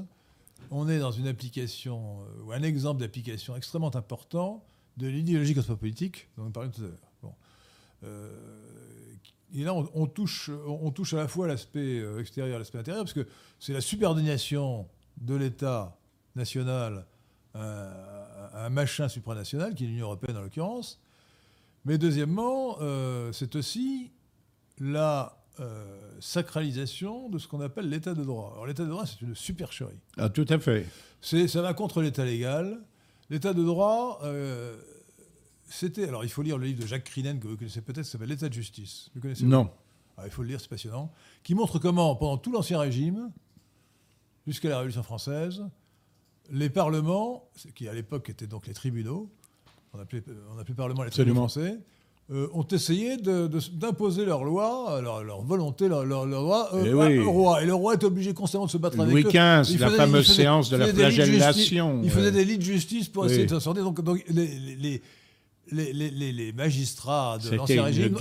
on 0.70 0.89
est 0.90 0.98
dans 0.98 1.11
une 1.11 1.27
application, 1.27 2.01
ou 2.47 2.52
un 2.52 2.62
exemple 2.62 3.01
d'application 3.01 3.57
extrêmement 3.57 3.94
important 3.97 4.62
de 5.01 5.09
l'idéologie 5.09 5.55
cosmopolitique 5.55 6.28
dont 6.36 6.44
nous 6.44 6.51
parlions 6.51 6.70
tout 6.70 6.82
à 6.82 6.85
l'heure. 6.85 7.12
Bon. 7.22 7.35
Euh, 8.05 8.31
et 9.55 9.64
là, 9.64 9.74
on, 9.74 9.89
on 9.94 10.06
touche, 10.06 10.51
on, 10.66 10.78
on 10.86 10.90
touche 10.93 11.14
à 11.14 11.16
la 11.16 11.28
fois 11.28 11.48
l'aspect 11.48 11.98
euh, 11.98 12.20
extérieur 12.20 12.56
et 12.56 12.59
l'aspect 12.59 12.78
intérieur, 12.78 13.05
parce 13.05 13.14
que 13.14 13.27
c'est 13.59 13.72
la 13.72 13.81
subordination 13.81 14.86
de 15.20 15.35
l'État 15.35 15.97
national 16.36 17.06
à, 17.55 17.60
à 18.52 18.66
un 18.66 18.70
machin 18.70 19.09
supranational, 19.09 19.74
qui 19.74 19.85
est 19.85 19.89
l'Union 19.89 20.06
européenne 20.06 20.36
en 20.36 20.43
l'occurrence. 20.43 21.01
Mais 21.85 21.98
deuxièmement, 21.98 22.77
euh, 22.81 23.32
c'est 23.32 23.56
aussi 23.56 24.12
la 24.78 25.36
euh, 25.59 25.98
sacralisation 26.20 27.28
de 27.28 27.39
ce 27.39 27.48
qu'on 27.48 27.60
appelle 27.60 27.89
l'état 27.89 28.14
de 28.14 28.22
droit. 28.22 28.51
Alors 28.52 28.66
l'état 28.66 28.85
de 28.85 28.90
droit, 28.90 29.06
c'est 29.06 29.20
une 29.22 29.35
supercherie. 29.35 29.98
Ah, 30.16 30.28
Tout 30.28 30.47
à 30.48 30.59
fait. 30.59 30.86
C'est, 31.20 31.48
ça 31.48 31.60
va 31.62 31.74
contre 31.74 32.02
l'état 32.02 32.24
légal. 32.24 32.78
L'état 33.31 33.52
de 33.52 33.62
droit, 33.62 34.20
euh, 34.24 34.77
c'était... 35.71 36.07
Alors 36.07 36.25
il 36.25 36.31
faut 36.31 36.43
lire 36.43 36.59
le 36.59 36.67
livre 36.67 36.83
de 36.83 36.87
Jacques 36.87 37.05
Crinen, 37.05 37.39
que 37.41 37.49
vous 37.49 37.57
connaissez 37.57 37.81
peut-être, 37.81 38.05
qui 38.05 38.11
s'appelle 38.11 38.29
L'état 38.29 38.49
de 38.49 38.55
justice. 38.55 39.11
Vous 39.15 39.21
connaissez 39.21 39.45
Non. 39.45 39.71
Ah, 40.19 40.23
il 40.27 40.31
faut 40.31 40.43
le 40.43 40.49
lire, 40.49 40.61
c'est 40.61 40.69
passionnant. 40.69 41.11
Qui 41.43 41.55
montre 41.55 41.79
comment, 41.79 42.15
pendant 42.17 42.37
tout 42.37 42.53
l'Ancien 42.53 42.79
Régime, 42.79 43.31
jusqu'à 44.47 44.69
la 44.69 44.77
Révolution 44.79 45.03
française, 45.03 45.63
les 46.51 46.69
parlements, 46.69 47.49
qui 47.75 47.89
à 47.89 47.95
l'époque 47.95 48.29
étaient 48.29 48.47
donc 48.47 48.67
les 48.67 48.75
tribunaux, 48.75 49.31
on 49.95 49.99
appelait, 49.99 50.23
on 50.55 50.59
appelait 50.59 50.75
parlement 50.75 51.03
les 51.05 51.11
tribunaux 51.11 51.45
Absolument. 51.45 51.71
français, 51.73 51.85
euh, 52.33 52.49
ont 52.53 52.67
essayé 52.67 53.17
d'imposer 53.17 54.25
leurs 54.25 54.45
lois, 54.45 55.01
leur, 55.03 55.25
leur 55.25 55.43
volonté, 55.43 55.89
leur, 55.89 56.05
lois 56.05 56.69
euh, 56.75 56.85
Eh 56.87 56.95
oui. 56.95 57.19
au 57.19 57.33
roi. 57.33 57.63
Et 57.63 57.67
le 57.67 57.75
roi 57.75 57.95
est 57.95 58.05
obligé 58.05 58.35
constamment 58.35 58.67
de 58.67 58.71
se 58.71 58.79
battre 58.79 58.97
Louis 58.99 59.23
avec 59.23 59.27
eux. 59.27 59.31
XV, 59.31 59.73
Il 59.75 59.81
la 59.81 59.91
fameuse 59.91 60.33
séance 60.33 60.71
de 60.71 60.77
la 60.77 60.87
flagellation. 60.89 62.01
Il 62.05 62.11
faisait 62.11 62.31
des 62.31 62.45
lits 62.45 62.59
de 62.59 62.63
justice 62.63 63.09
pour 63.09 63.25
Oui. 63.25 63.31
essayer 63.31 63.47
de 63.47 63.51
s'en 63.51 63.61
sortir. 63.61 63.83
Donc, 63.85 64.01
donc 64.01 64.23
les, 64.29 64.47
les- 64.77 65.03
les- 65.73 65.93
les- 65.93 66.11
les- 66.11 66.33
les 66.33 66.53
magistrats 66.53 67.39
de 67.39 67.49
l'Ancien 67.57 67.77
Régime 67.85 68.13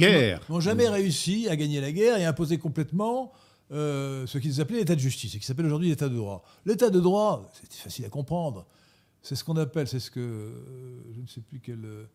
n'ont- 0.50 0.60
jamais 0.60 0.88
réussi 0.90 1.48
à 1.50 1.56
gagner 1.56 1.82
la 1.82 1.92
guerre 1.92 2.18
et 2.18 2.26
à 2.26 2.30
imposer 2.30 2.58
complètement 2.58 3.32
euh, 3.72 4.26
ce 4.26 4.40
qu'ils 4.40 4.60
appelaient 4.62 4.80
l'état 4.80 4.96
de 4.96 5.00
justice 5.00 5.36
et 5.36 5.40
qui 5.40 5.46
s'appelle 5.46 5.68
aujourd'hui 5.68 5.90
l'état 5.90 6.10
de 6.10 6.16
droit. 6.16 6.44
L'état 6.66 6.90
de 6.90 7.00
droit, 7.00 7.52
c'est 7.72 7.72
facile 7.84 8.06
à 8.06 8.10
comprendre. 8.10 8.66
C'est 9.22 9.36
ce 9.36 9.44
qu'on 9.44 9.58
appelle, 9.58 9.88
c'est 9.88 10.00
ce 10.00 10.10
que 10.10 10.20
euh, 10.20 10.52
je 11.16 11.22
ne 11.22 11.28
sais 11.28 11.42
plus 11.42 11.60
quel 11.60 11.86
euh, 11.86 12.06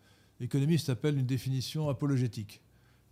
économiste 0.41 0.89
appelle 0.89 1.17
une 1.17 1.27
définition 1.27 1.89
apologétique. 1.89 2.61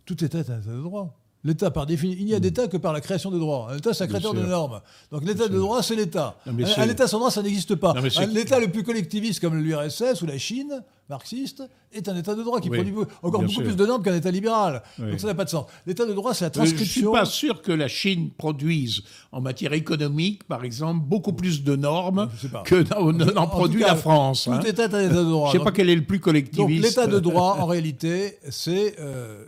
Tout 0.05 0.21
État 0.25 0.39
est 0.39 0.49
un 0.49 0.59
État 0.59 0.71
de 0.71 0.81
droit. 0.81 1.17
L'État, 1.45 1.71
par 1.71 1.85
définition, 1.85 2.21
il 2.21 2.25
n'y 2.25 2.33
a 2.33 2.39
d'État 2.39 2.67
que 2.67 2.77
par 2.77 2.91
la 2.93 3.01
création 3.01 3.29
de 3.31 3.37
droits. 3.37 3.69
Un 3.71 3.77
État, 3.77 3.93
c'est 3.93 4.05
un 4.05 4.07
créateur 4.07 4.33
de 4.33 4.39
normes. 4.49 4.81
Donc 5.11 5.25
l'État 5.25 5.47
de 5.49 5.57
droit, 5.57 5.83
c'est 5.83 5.95
l'État. 5.95 6.37
Un, 6.45 6.81
un 6.83 6.89
État 6.89 7.07
sans 7.07 7.19
droit, 7.19 7.31
ça 7.31 7.41
n'existe 7.41 7.75
pas. 7.75 7.93
L'État 8.33 8.59
le 8.59 8.69
plus 8.71 8.83
collectiviste 8.83 9.39
comme 9.41 9.55
l'URSS 9.57 10.21
ou 10.21 10.25
la 10.25 10.37
Chine, 10.37 10.83
marxiste, 11.13 11.63
est 11.93 12.09
un 12.09 12.15
État 12.15 12.33
de 12.35 12.41
droit 12.43 12.59
qui 12.59 12.69
Oui, 12.69 12.77
produit 12.77 12.93
encore 13.21 13.41
beaucoup 13.41 13.53
sûr. 13.53 13.63
plus 13.63 13.75
de 13.75 13.85
normes 13.85 14.01
qu'un 14.03 14.15
État 14.15 14.31
libéral. 14.31 14.81
Oui. 14.99 15.11
Donc 15.11 15.19
ça 15.19 15.27
n'a 15.27 15.35
pas 15.35 15.45
de 15.45 15.49
sens. 15.49 15.65
L'État 15.85 16.05
de 16.05 16.13
droit, 16.13 16.33
c'est 16.33 16.45
la 16.45 16.49
Euh, 16.49 16.53
Je 16.55 16.59
ne 16.61 16.65
suis 16.65 16.75
transcription. 16.75 17.11
pas 17.13 17.25
sûr 17.25 17.61
que 17.61 17.71
la 17.71 17.87
Chine 17.87 18.31
produise, 18.37 19.03
en 19.31 19.41
matière 19.41 19.73
économique, 19.73 20.43
par 20.45 20.63
exemple, 20.63 21.01
beaucoup 21.05 21.33
plus 21.33 21.63
de 21.63 21.75
normes 21.75 22.29
que 22.65 23.31
n'en 23.33 23.47
produit 23.47 23.81
cas, 23.81 23.87
la 23.89 23.95
France. 23.95 24.45
Tout 24.45 24.51
hein. 24.51 24.61
État 24.61 24.83
est 24.85 24.93
un 24.93 25.05
État 25.05 25.15
de 25.23 25.29
droit. 25.29 25.51
Je 25.51 25.57
ne 25.57 25.61
sais 25.61 25.65
pas 25.65 25.71
quel 25.71 25.89
est 25.89 25.95
le 25.95 26.03
plus 26.03 26.17
Donc 26.17 26.25
collectiviste. 26.25 26.83
l'état 26.83 27.07
de 27.07 27.19
droit, 27.19 27.57
en 27.59 27.65
réalité, 27.65 28.37
c'est 28.49 28.95
euh, 28.99 29.43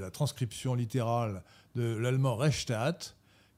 la 0.00 0.10
transcription 0.10 0.74
littérale 0.74 1.42
de 1.76 1.96
l'allemand 1.96 2.36
Rechtsstaat, 2.36 2.98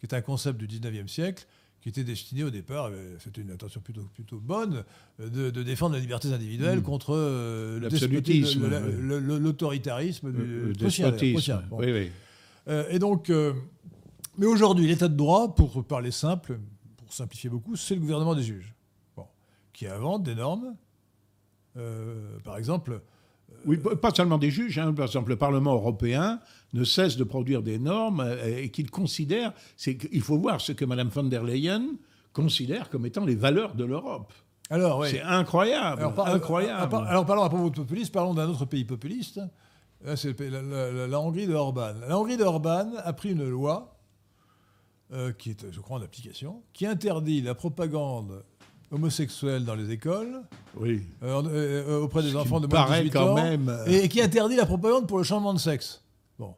qui 0.00 0.06
est 0.06 0.14
un 0.14 0.20
concept 0.20 0.58
du 0.58 0.66
19e 0.68 1.08
siècle, 1.08 1.46
qui 1.86 1.90
était 1.90 2.02
destiné 2.02 2.42
au 2.42 2.50
départ, 2.50 2.86
euh, 2.90 3.14
c'était 3.20 3.42
une 3.42 3.52
intention 3.52 3.80
plutôt, 3.80 4.02
plutôt 4.12 4.40
bonne, 4.40 4.82
euh, 5.20 5.28
de, 5.28 5.50
de 5.50 5.62
défendre 5.62 5.94
les 5.94 6.00
libertés 6.00 6.32
individuelles 6.32 6.80
Mm. 6.80 6.82
contre 6.82 7.14
euh, 7.14 7.78
L'absolutisme, 7.78 8.66
l'autoritarisme 9.38 10.32
Le- 10.32 10.72
despotisme. 10.72 11.62
Oui, 11.70 11.92
oui. 11.92 12.10
Euh, 12.66 12.86
et 12.90 12.98
donc, 12.98 13.30
euh, 13.30 13.52
mais 14.36 14.46
aujourd'hui, 14.46 14.88
l'état 14.88 15.06
de 15.06 15.14
droit, 15.14 15.54
pour 15.54 15.84
parler 15.84 16.10
simple, 16.10 16.58
pour 16.96 17.12
simplifier 17.12 17.50
beaucoup, 17.50 17.76
c'est 17.76 17.94
le 17.94 18.00
gouvernement 18.00 18.34
des 18.34 18.42
juges, 18.42 18.74
bon, 19.16 19.26
qui 19.72 19.86
invente 19.86 20.24
des 20.24 20.34
normes. 20.34 20.74
Par 22.42 22.56
exemple, 22.58 23.00
Oui, 23.66 23.78
pas 24.00 24.10
seulement 24.14 24.38
des 24.38 24.50
juges. 24.50 24.78
hein. 24.78 24.92
Par 24.94 25.06
exemple, 25.06 25.30
le 25.30 25.36
Parlement 25.36 25.74
européen 25.74 26.40
ne 26.72 26.84
cesse 26.84 27.16
de 27.16 27.24
produire 27.24 27.62
des 27.62 27.78
normes 27.78 28.20
euh, 28.20 28.58
et 28.62 28.70
qu'il 28.70 28.90
considère. 28.90 29.52
c'est 29.76 29.96
qu'il 29.96 30.20
faut 30.22 30.38
voir 30.38 30.60
ce 30.60 30.72
que 30.72 30.84
Mme 30.84 31.08
von 31.08 31.24
der 31.24 31.42
Leyen 31.42 31.84
considère 32.32 32.88
comme 32.90 33.06
étant 33.06 33.24
les 33.24 33.34
valeurs 33.34 33.74
de 33.74 33.84
l'Europe. 33.84 34.32
alors. 34.70 35.04
C'est 35.06 35.22
incroyable. 35.22 36.00
Alors, 36.00 36.14
par- 36.14 36.28
incroyable. 36.28 36.94
alors, 36.94 37.08
alors, 37.08 37.26
parlons 37.26 37.42
à 37.42 37.48
propos 37.48 37.70
de 37.70 37.76
populiste, 37.76 38.12
parlons 38.12 38.34
d'un 38.34 38.48
autre 38.48 38.64
pays 38.66 38.84
populiste. 38.84 39.40
Là, 40.04 40.14
c'est 40.16 40.38
la 40.40 41.20
Hongrie 41.20 41.46
de 41.46 41.54
Orban. 41.54 41.94
La 42.08 42.18
Hongrie 42.18 42.36
de 42.36 42.44
Orban 42.44 42.92
a 43.02 43.12
pris 43.14 43.30
une 43.30 43.48
loi, 43.48 43.96
euh, 45.12 45.32
qui 45.32 45.50
est, 45.50 45.72
je 45.72 45.80
crois, 45.80 45.98
en 45.98 46.02
application, 46.02 46.62
qui 46.72 46.84
interdit 46.86 47.40
la 47.40 47.54
propagande 47.54 48.44
homosexuelle 48.96 49.64
dans 49.64 49.74
les 49.74 49.90
écoles, 49.92 50.42
oui. 50.76 51.02
euh, 51.22 51.42
euh, 51.46 52.00
auprès 52.00 52.22
des 52.22 52.32
Ce 52.32 52.36
enfants 52.36 52.60
de 52.60 52.66
moins 52.66 52.82
de 52.82 52.86
paraît 52.86 52.98
18 53.04 53.10
quand 53.12 53.28
ans, 53.30 53.34
même, 53.34 53.68
euh, 53.68 53.86
et, 53.86 54.08
qui 54.08 54.20
interdit 54.20 54.56
la 54.56 54.66
propagande 54.66 55.06
pour 55.06 55.18
le 55.18 55.24
changement 55.24 55.54
de 55.54 55.58
sexe. 55.58 56.02
Bon. 56.38 56.54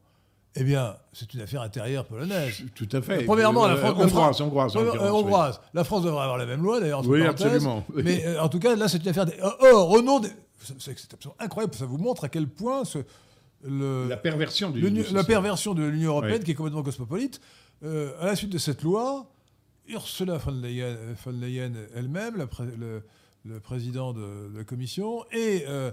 Eh 0.56 0.64
bien, 0.64 0.96
c'est 1.12 1.32
une 1.34 1.40
affaire 1.40 1.62
intérieure 1.62 2.04
polonaise. 2.06 2.62
Tout 2.74 2.88
à 2.92 3.02
fait. 3.02 3.24
Premièrement, 3.24 3.66
la 3.66 3.74
Euh, 3.74 3.76
France, 3.76 3.98
la 3.98 4.04
hongroise, 4.04 4.12
France- 4.36 4.40
hongroise, 4.40 4.76
Euh, 4.76 4.84
l'occurrence, 4.84 5.08
oui. 5.10 5.16
hongroise. 5.18 5.60
La 5.74 5.84
France 5.84 6.02
devrait 6.04 6.22
avoir 6.22 6.38
la 6.38 6.46
même 6.46 6.62
loi, 6.62 6.80
d'ailleurs. 6.80 7.06
Oui, 7.06 7.22
absolument, 7.26 7.84
oui. 7.94 8.02
Mais 8.04 8.24
euh, 8.26 8.42
en 8.42 8.48
tout 8.48 8.58
cas, 8.58 8.74
là, 8.74 8.88
c'est 8.88 9.02
une 9.02 9.08
affaire. 9.08 9.26
Or, 9.72 9.90
au 9.90 10.00
nom 10.02 10.20
des- 10.20 10.30
C'est 10.78 11.12
absolument 11.14 11.36
incroyable. 11.38 11.74
Ça 11.74 11.86
vous 11.86 11.98
montre 11.98 12.24
à 12.24 12.28
quel 12.28 12.48
point 12.48 12.84
ce- 12.84 12.98
le, 13.64 14.06
La 14.08 14.16
perversion 14.16 14.70
du, 14.70 14.80
la 14.80 14.88
de 15.74 15.82
l'Union 15.84 16.10
européenne, 16.10 16.38
Oui. 16.38 16.44
qui 16.44 16.50
est 16.52 16.54
complètement 16.54 16.82
cosmopolite, 16.82 17.40
euh, 17.84 18.12
à 18.20 18.26
la 18.26 18.36
suite 18.36 18.50
de 18.50 18.58
cette 18.58 18.82
loi, 18.82 19.26
Ursula 19.88 20.38
von 20.38 20.52
Leyen, 20.52 20.96
von 21.24 21.32
Leyen 21.32 21.72
elle-même, 21.94 22.36
le, 22.78 23.02
le 23.44 23.60
président 23.60 24.12
de, 24.12 24.50
la 24.56 24.64
Commission, 24.64 25.24
et 25.32 25.64
euh, 25.66 25.90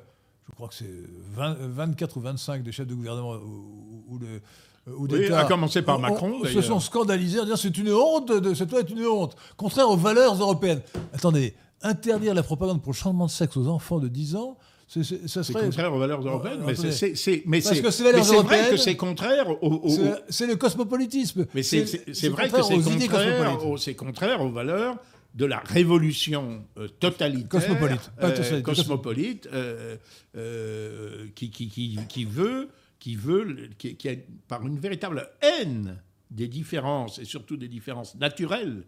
je 0.49 0.53
crois 0.55 0.67
que 0.67 0.73
c'est 0.75 0.89
20 1.33 1.55
24 1.59 2.17
ou 2.17 2.21
25 2.21 2.63
des 2.63 2.71
chefs 2.71 2.87
de 2.87 2.93
gouvernement 2.95 3.33
ou, 3.35 4.03
ou 4.09 4.19
de- 4.19 4.41
ou 4.91 5.07
Oui, 5.07 5.31
à 5.31 5.45
commencer 5.45 5.81
par 5.81 5.97
Macron, 5.99 6.41
ont- 6.41 6.45
se 6.45 6.61
sont 6.61 6.79
scandalisés 6.79 7.39
en 7.39 7.43
disant 7.45 7.55
c'est 7.55 7.75
une 7.77 7.91
honte, 7.91 8.31
de, 8.31 8.53
cette 8.53 8.69
loi 8.71 8.81
est 8.81 8.89
une 8.89 9.05
honte, 9.07 9.35
contraire 9.57 9.89
aux 9.89 9.97
valeurs 9.97 10.35
européennes. 10.35 10.81
Attendez, 11.13 11.55
interdire 11.81 12.33
la 12.35 12.43
propagande 12.43 12.81
pour 12.83 12.91
le 12.91 12.97
changement 12.97 13.25
de 13.25 13.31
sexe 13.31 13.57
aux 13.57 13.67
enfants 13.67 13.99
de 13.99 14.07
10 14.07 14.35
ans, 14.35 14.57
C'est, 14.87 15.03
serait- 15.03 15.63
contraire 15.63 15.93
aux 15.93 15.97
valeurs 15.99 16.25
européennes. 16.25 16.59
Euh, 16.61 16.65
mais 16.67 16.75
c'est, 17.61 17.81
vrai 17.81 18.69
que 18.69 18.77
c'est 18.77 18.95
contraire 18.95 19.49
au. 19.49 19.57
au- 19.67 19.89
au- 19.89 20.15
c'est, 20.29 20.45
le 20.47 20.55
cosmopolitisme. 20.55 21.47
mais 21.53 21.63
c'est, 21.63 21.81
vrai 22.29 22.49
que 22.49 22.61
c'est 22.61 22.79
contraire, 23.95 23.95
contraire 23.97 24.41
aux 24.41 24.51
valeurs 24.51 24.97
de 25.33 25.45
la 25.45 25.59
révolution 25.59 26.63
euh, 26.77 26.87
totalitaire, 26.87 27.49
Cosmopolite, 27.49 28.11
euh, 28.23 28.61
cosmopolite, 28.61 29.49
euh, 29.51 31.27
qui, 31.35 31.49
qui, 31.49 31.67
qui, 31.67 31.99
qui 32.07 32.25
veut, 32.25 32.69
qui 32.99 33.15
veut, 33.15 33.69
qui, 33.77 33.95
qui 33.97 34.07
a, 34.09 34.13
par 34.47 34.65
une 34.65 34.79
véritable 34.79 35.29
haine 35.41 35.97
des 36.31 36.47
différences 36.47 37.19
et 37.19 37.25
surtout 37.25 37.57
des 37.57 37.67
différences 37.67 38.15
naturelles, 38.15 38.83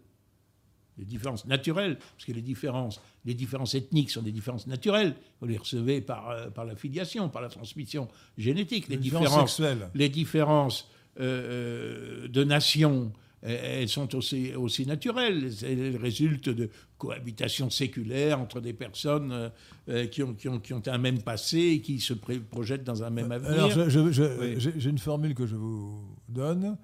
les 0.96 1.04
différences 1.04 1.44
naturelles, 1.46 1.98
parce 1.98 2.24
que 2.24 2.32
les 2.32 2.40
différences, 2.42 3.00
les 3.28 3.34
différences 3.34 3.74
ethniques 3.74 4.10
sont 4.10 4.22
des 4.22 4.32
différences 4.32 4.66
naturelles. 4.66 5.14
Vous 5.40 5.46
les 5.46 5.58
recevez 5.58 6.00
par, 6.00 6.30
euh, 6.30 6.48
par 6.50 6.64
la 6.64 6.74
filiation, 6.74 7.28
par 7.28 7.42
la 7.42 7.48
transmission 7.48 8.08
génétique. 8.36 8.88
Les, 8.88 8.96
Les 8.96 9.02
différences 9.02 9.26
différences, 9.28 9.56
sexuelles. 9.56 9.90
les 9.94 10.08
différences 10.08 10.88
euh, 11.20 12.24
euh, 12.24 12.28
de 12.28 12.42
nations, 12.44 13.12
euh, 13.44 13.80
elles 13.82 13.88
sont 13.88 14.14
aussi, 14.16 14.54
aussi 14.54 14.86
naturelles. 14.86 15.50
Elles 15.62 15.96
résultent 15.96 16.48
de 16.48 16.70
cohabitation 16.96 17.70
séculaire 17.70 18.40
entre 18.40 18.60
des 18.60 18.72
personnes 18.72 19.50
euh, 19.88 20.06
qui, 20.06 20.22
ont, 20.22 20.34
qui, 20.34 20.48
ont, 20.48 20.58
qui 20.58 20.72
ont 20.72 20.82
un 20.86 20.98
même 20.98 21.22
passé 21.22 21.58
et 21.58 21.80
qui 21.80 22.00
se 22.00 22.14
projettent 22.14 22.84
dans 22.84 23.02
un 23.04 23.10
même 23.10 23.30
avenir. 23.30 23.52
Alors, 23.52 23.70
je- 23.70 23.88
je- 23.90 24.10
je- 24.10 24.40
Oui. 24.40 24.54
j'ai, 24.58 24.72
j'ai 24.76 24.90
une 24.90 24.98
formule 24.98 25.34
que 25.34 25.46
je 25.46 25.54
vous 25.56 26.02
donne. 26.28 26.76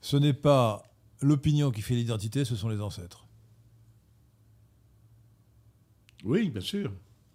Ce 0.00 0.16
n'est 0.16 0.32
pas 0.34 0.82
l'opinion 1.20 1.70
qui 1.70 1.82
fait 1.82 1.94
l'identité, 1.94 2.44
ce 2.44 2.56
sont 2.56 2.68
les 2.68 2.80
ancêtres. 2.80 3.21
Oui, 6.24 6.50
bien 6.50 6.60
sûr, 6.60 6.92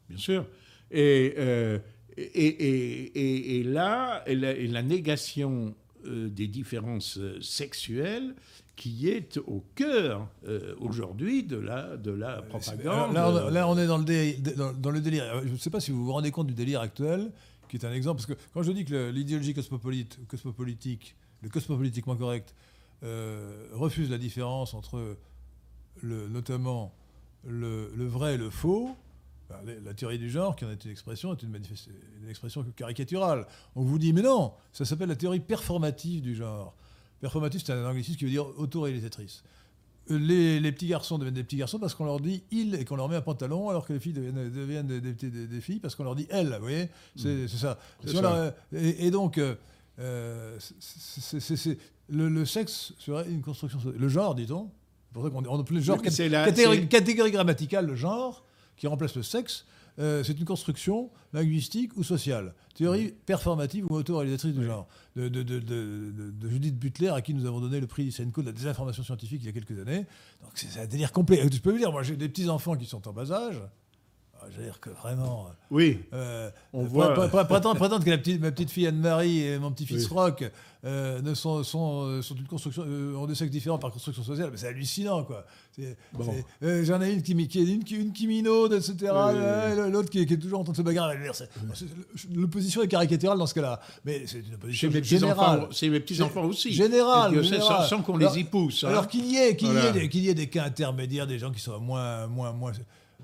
bien 0.09 0.17
sûr. 0.17 0.45
Et, 0.91 1.33
euh, 1.37 1.79
et, 2.17 2.23
et- 2.47 3.59
et- 3.59 3.63
là, 3.63 4.23
la, 4.27 4.81
négation 4.81 5.75
euh, 6.05 6.29
des 6.29 6.47
différences 6.47 7.17
euh, 7.17 7.39
sexuelles 7.41 8.33
qui 8.75 9.09
est 9.09 9.37
au 9.37 9.63
cœur 9.75 10.27
euh, 10.47 10.75
aujourd'hui 10.79 11.43
de 11.43 11.57
la, 11.57 11.97
de 11.97 12.11
la 12.11 12.41
propagande. 12.43 13.13
Là, 13.13 13.29
on, 13.29 13.49
là, 13.49 13.67
on 13.67 13.77
est 13.77 13.87
dans 13.87 13.97
le, 13.97 14.05
dé- 14.05 14.37
dans, 14.55 14.71
dans 14.71 14.91
le 14.91 15.01
délire. 15.01 15.41
Je 15.45 15.51
ne 15.51 15.57
sais 15.57 15.69
pas 15.69 15.79
si 15.79 15.91
vous 15.91 16.05
vous 16.05 16.13
rendez 16.13 16.31
compte 16.31 16.47
du 16.47 16.53
délire 16.53 16.79
actuel, 16.81 17.31
qui 17.69 17.77
est 17.77 17.85
un 17.85 17.91
exemple. 17.91 18.21
Parce 18.21 18.27
que 18.27 18.41
quand 18.53 18.63
je 18.63 18.71
dis 18.71 18.85
que 18.85 19.09
l'idéologie 19.09 19.53
cosmopolite, 19.53 20.19
cosmopolitique, 20.27 21.15
le 21.41 21.49
cosmopolitiquement 21.49 22.15
correct, 22.15 22.53
refuse 23.73 24.09
la 24.09 24.17
différence 24.17 24.73
entre 24.73 25.17
le, 26.01 26.27
notamment 26.29 26.93
le, 27.47 27.91
le 27.95 28.05
vrai 28.05 28.35
et 28.35 28.37
le 28.37 28.49
faux, 28.49 28.95
la- 29.49 29.93
théorie 29.93 30.19
du 30.19 30.29
genre, 30.29 30.55
qui 30.55 30.65
en 30.65 30.69
est 30.71 30.83
une 30.85 30.91
expression, 30.91 31.33
est 31.33 31.41
une, 31.41 31.57
expression 32.29 32.63
caricaturale. 32.75 33.47
On 33.75 33.83
vous 33.83 33.97
dit, 33.97 34.11
mais 34.13 34.21
non, 34.21 34.51
ça 34.73 34.83
s'appelle 34.85 35.09
la 35.09 35.15
théorie 35.15 35.39
performative 35.39 36.21
du 36.21 36.35
genre. 36.35 36.75
Performative, 37.21 37.61
c'est 37.65 37.71
un 37.73 37.85
anglicisme 37.89 38.17
qui 38.19 38.25
veut 38.25 38.31
dire 38.31 38.45
autoréalisatrice. 38.59 39.43
Les, 40.09 40.59
les 40.61 40.71
petits 40.71 40.87
garçons 40.87 41.17
deviennent 41.17 41.33
des 41.33 41.43
petits 41.43 41.57
garçons 41.57 41.79
parce 41.79 41.93
qu'on 41.93 42.05
leur 42.05 42.19
dit 42.21 42.43
il 42.51 42.75
et 42.75 42.85
qu'on 42.85 42.95
leur 42.95 43.09
met 43.09 43.15
un 43.17 43.21
pantalon, 43.21 43.69
alors 43.69 43.85
que 43.85 43.91
les 43.93 43.99
filles 43.99 44.13
deviennent, 44.13 44.49
deviennent 44.49 44.87
des, 44.87 45.01
des- 45.01 45.13
des- 45.13 45.47
des 45.47 45.61
filles 45.61 45.79
parce 45.79 45.95
qu'on 45.95 46.03
leur 46.05 46.15
dit 46.15 46.27
elle. 46.29 46.53
Vous 46.53 46.61
voyez? 46.61 46.89
C'est 47.17 47.47
c'est 47.47 47.57
ça. 47.57 47.77
Leur- 48.21 48.53
et, 48.73 49.07
et 49.07 49.11
donc, 49.11 49.37
euh, 49.37 49.55
euh, 49.99 50.57
c'est- 50.59 51.77
le, 52.09 52.29
le 52.29 52.45
sexe 52.45 52.93
serait 52.99 53.29
une 53.29 53.41
construction. 53.41 53.79
Le 53.97 54.07
genre, 54.09 54.33
dit-on 54.35 54.69
C'est 55.07 55.13
pour 55.13 55.23
ça 55.23 55.29
qu'on 55.29 55.45
on 55.45 55.59
appelle 55.59 55.77
le 55.77 55.81
genre 55.81 55.97
Oui, 55.97 56.29
la- 56.29 56.45
catégorie, 56.87 57.31
grammaticale, 57.31 57.85
le 57.87 57.95
genre, 57.95 58.43
qui 58.75 58.87
remplace 58.87 59.15
le 59.15 59.23
sexe. 59.23 59.65
euh, 59.99 60.23
c'est 60.23 60.37
une 60.37 60.45
construction 60.45 61.09
linguistique 61.33 61.95
ou 61.97 62.03
sociale. 62.03 62.53
Théorie 62.75 63.15
performative 63.25 63.85
ou 63.89 63.95
auto-réalisatrice 63.95 64.53
du 64.53 64.63
genre. 64.63 64.87
De, 65.15 65.27
de, 65.29 65.41
de- 65.41 66.47
Judith 66.49 66.77
Butler, 66.77 67.09
à 67.09 67.21
qui 67.21 67.33
nous 67.33 67.47
avons 67.47 67.59
donné 67.59 67.79
le 67.79 67.87
prix 67.87 68.03
Lysenko 68.03 68.41
de 68.41 68.47
la 68.47 68.51
désinformation 68.51 69.01
scientifique 69.01 69.41
il 69.41 69.47
y 69.47 69.49
a 69.49 69.51
quelques 69.53 69.79
années. 69.79 70.05
Donc 70.43 70.51
c'est 70.53 70.67
c'est 70.69 70.81
un 70.81 70.85
délire 70.85 71.11
complet. 71.11 71.41
Je 71.51 71.59
peux 71.59 71.71
vous 71.71 71.79
dire, 71.79 71.91
moi 71.91 72.03
j'ai 72.03 72.15
des 72.15 72.29
petits-enfants 72.29 72.75
qui 72.75 72.85
sont 72.85 73.07
en 73.07 73.13
bas 73.13 73.31
âge. 73.31 73.59
Ah, 74.39 74.45
Je 74.51 74.57
veux 74.57 74.63
dire 74.63 74.79
que 74.79 74.89
vraiment. 74.89 75.47
Oui, 75.71 75.99
euh, 76.13 76.49
On 76.73 76.83
voit- 76.83 77.13
pr- 77.15 77.29
pr- 77.29 77.47
prétendre, 77.47 77.75
prétendre 77.77 78.05
que 78.05 78.09
la 78.09 78.17
petite, 78.17 78.39
ma 78.39 78.51
petite 78.51 78.69
fille 78.71 78.87
Anne-Marie 78.87 79.41
et 79.43 79.59
mon 79.59 79.71
petit-fils 79.71 80.07
Oui. 80.09 80.15
Rock 80.15 80.49
euh, 80.85 81.21
ne 81.21 81.33
sont, 81.33 81.63
sont, 81.63 82.03
euh, 82.05 82.21
sont 82.21 82.35
une 82.35 82.45
construction, 82.45 82.83
euh, 82.87 83.15
ont 83.15 83.25
des 83.25 83.35
sexes 83.35 83.51
différents 83.51 83.79
par 83.79 83.91
construction 83.91 84.23
sociale, 84.23 84.49
mais 84.51 84.57
c'est 84.57 84.67
hallucinant, 84.67 85.23
quoi. 85.23 85.43
Bon. 86.13 86.33
euh, 86.63 86.83
J'en 86.85 87.01
ai 87.01 87.11
une 87.13 87.21
qui, 87.21 87.35
qui 87.47 87.59
est 87.59 87.63
une, 87.65 87.83
qui, 87.83 87.95
une 87.95 88.13
qui 88.13 88.27
minaude, 88.27 88.73
etc. 88.73 88.93
oui, 89.01 89.07
euh, 89.11 89.89
L'autre 89.89 90.09
qui, 90.09 90.19
est- 90.19 90.25
qui 90.25 90.35
est 90.35 90.37
toujours 90.37 90.59
en 90.59 90.63
train 90.63 90.71
de 90.73 90.77
se 90.77 90.81
bagarrer. 90.83 91.17
L'opposition 92.33 92.81
est 92.83 92.87
caricaturale 92.87 93.37
dans 93.37 93.47
ce 93.47 93.53
cas-là. 93.55 93.79
Mais 94.05 94.23
c'est 94.27 94.39
une 94.47 94.55
opposition 94.55 94.89
mes 94.89 95.03
générale. 95.03 95.67
c'est 95.71 95.89
mes 95.89 95.99
petits-enfants 95.99 96.45
aussi. 96.45 96.71
Général, 96.73 97.31
Et 97.31 97.33
Dieu 97.33 97.43
sait, 97.43 97.55
général. 97.55 97.83
sans, 97.83 97.97
sans 97.97 98.01
qu'on 98.03 98.17
les 98.17 98.39
y 98.39 98.43
pousse. 98.43 98.83
hein. 98.83 98.89
Alors 98.89 99.07
qu'il 99.07 99.25
y 99.25 99.37
ait, 99.37 99.55
qu'il 99.55 99.67
y, 99.69 99.71
Voilà. 99.71 99.91
des- 99.91 100.09
qu'il 100.09 100.21
y 100.23 100.29
ait 100.29 100.33
des 100.35 100.47
cas 100.47 100.63
intermédiaires, 100.65 101.27
des 101.27 101.39
gens 101.39 101.51
qui 101.51 101.59
sont 101.59 101.79
moins, 101.79 102.27
moins, 102.27 102.51
moins, 102.53 102.71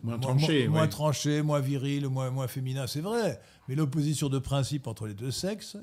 Moins 0.03 0.17
tranchés, 0.19 1.41
moins, 1.41 1.43
moins 1.43 1.59
virils, 1.61 2.07
moins, 2.07 2.30
moins 2.30 2.47
féminins, 2.47 2.88
c'est 2.88 3.01
vrai. 3.01 3.39
Mais 3.67 3.75
l'opposition 3.75 4.27
de 4.30 4.38
principe 4.39 4.88
entre 4.88 5.07
les 5.07 5.13
deux 5.13 5.31
sexes 5.31 5.77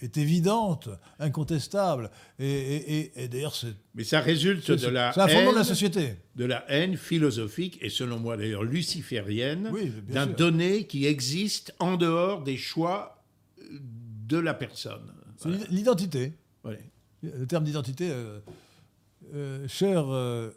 est 0.00 0.16
évidente, 0.16 0.88
incontestable. 1.18 2.10
Et, 2.38 2.46
et- 2.46 2.98
et- 3.00 3.24
et 3.24 3.28
d'ailleurs, 3.28 3.54
c'est 3.54 3.74
Mais 3.94 4.04
ça 4.04 4.20
résulte 4.20 4.70
de 4.70 4.88
la 4.88 5.12
c'est 5.12 5.20
un 5.20 5.28
fondement 5.28 5.50
de 5.50 5.54
la 5.56 5.60
haine 5.62 5.66
société. 5.66 6.14
de 6.36 6.44
la 6.44 6.64
haine 6.70 6.96
philosophique 6.96 7.78
et 7.80 7.90
selon 7.90 8.18
moi 8.18 8.36
d'ailleurs 8.36 8.64
luciférienne 8.64 9.70
Oui, 9.72 9.92
d'un 10.08 10.26
donné 10.26 10.86
qui 10.86 11.06
existe 11.06 11.74
en 11.80 11.96
dehors 11.96 12.42
des 12.42 12.56
choix 12.56 13.24
de 13.70 14.38
la 14.38 14.54
personne. 14.54 15.12
Voilà. 15.42 15.58
l'identité. 15.70 16.32
Le 17.22 17.46
terme 17.46 17.64
d'identité, 17.64 18.10
euh, 18.10 18.38
euh, 19.34 19.66
cher 19.66 20.04
euh, 20.12 20.50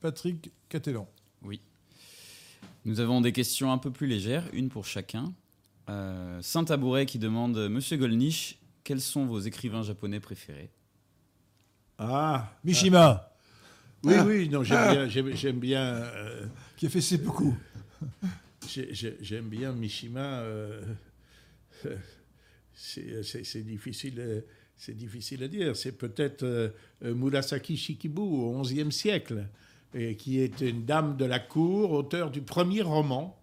Patrick 0.00 0.50
Catellon. 0.68 1.06
Nous 2.84 3.00
avons 3.00 3.20
des 3.20 3.32
questions 3.32 3.72
un 3.72 3.78
peu 3.78 3.90
plus 3.90 4.06
légères, 4.06 4.44
une 4.52 4.68
pour 4.68 4.86
chacun. 4.86 5.32
Euh, 5.88 6.40
Saint-Tabouret 6.42 7.06
qui 7.06 7.18
demande 7.18 7.68
Monsieur 7.68 7.96
Golnisch, 7.96 8.58
quels 8.84 9.00
sont 9.00 9.26
vos 9.26 9.40
écrivains 9.40 9.82
japonais 9.82 10.20
préférés? 10.20 10.70
Ah, 11.98 12.56
Mishima, 12.64 13.26
oui, 14.02 14.14
oui, 14.24 14.48
non, 14.48 14.62
j'aime 14.64 14.88
bien, 14.90 15.08
j'aime, 15.08 15.36
j'aime 15.36 15.58
bien, 15.60 15.82
euh, 15.84 16.46
qui 16.76 16.86
a 16.86 16.88
fait 16.88 17.02
seppuku. 17.02 17.52
j'ai- 18.66 18.94
j'ai- 18.94 19.18
j'aime 19.20 19.48
bien 19.50 19.72
Mishima. 19.72 20.40
euh, 20.40 20.80
c'est, 22.72 23.22
c'est- 23.22 23.44
c'est 23.44 23.62
difficile, 23.62 24.14
euh, 24.18 24.40
c'est 24.76 24.96
difficile 24.96 25.42
à 25.42 25.48
dire. 25.48 25.76
C'est 25.76 25.92
peut-être 25.92 26.42
euh, 26.44 26.70
euh, 27.04 27.14
Murasaki 27.14 27.76
Shikibu 27.76 28.22
au 28.22 28.58
XIe 28.62 28.90
siècle, 28.90 29.46
et 29.94 30.16
qui 30.16 30.40
est 30.40 30.60
une 30.60 30.84
dame 30.84 31.16
de 31.16 31.24
la 31.24 31.38
cour, 31.40 31.92
auteur 31.92 32.30
du 32.30 32.42
premier 32.42 32.82
roman. 32.82 33.36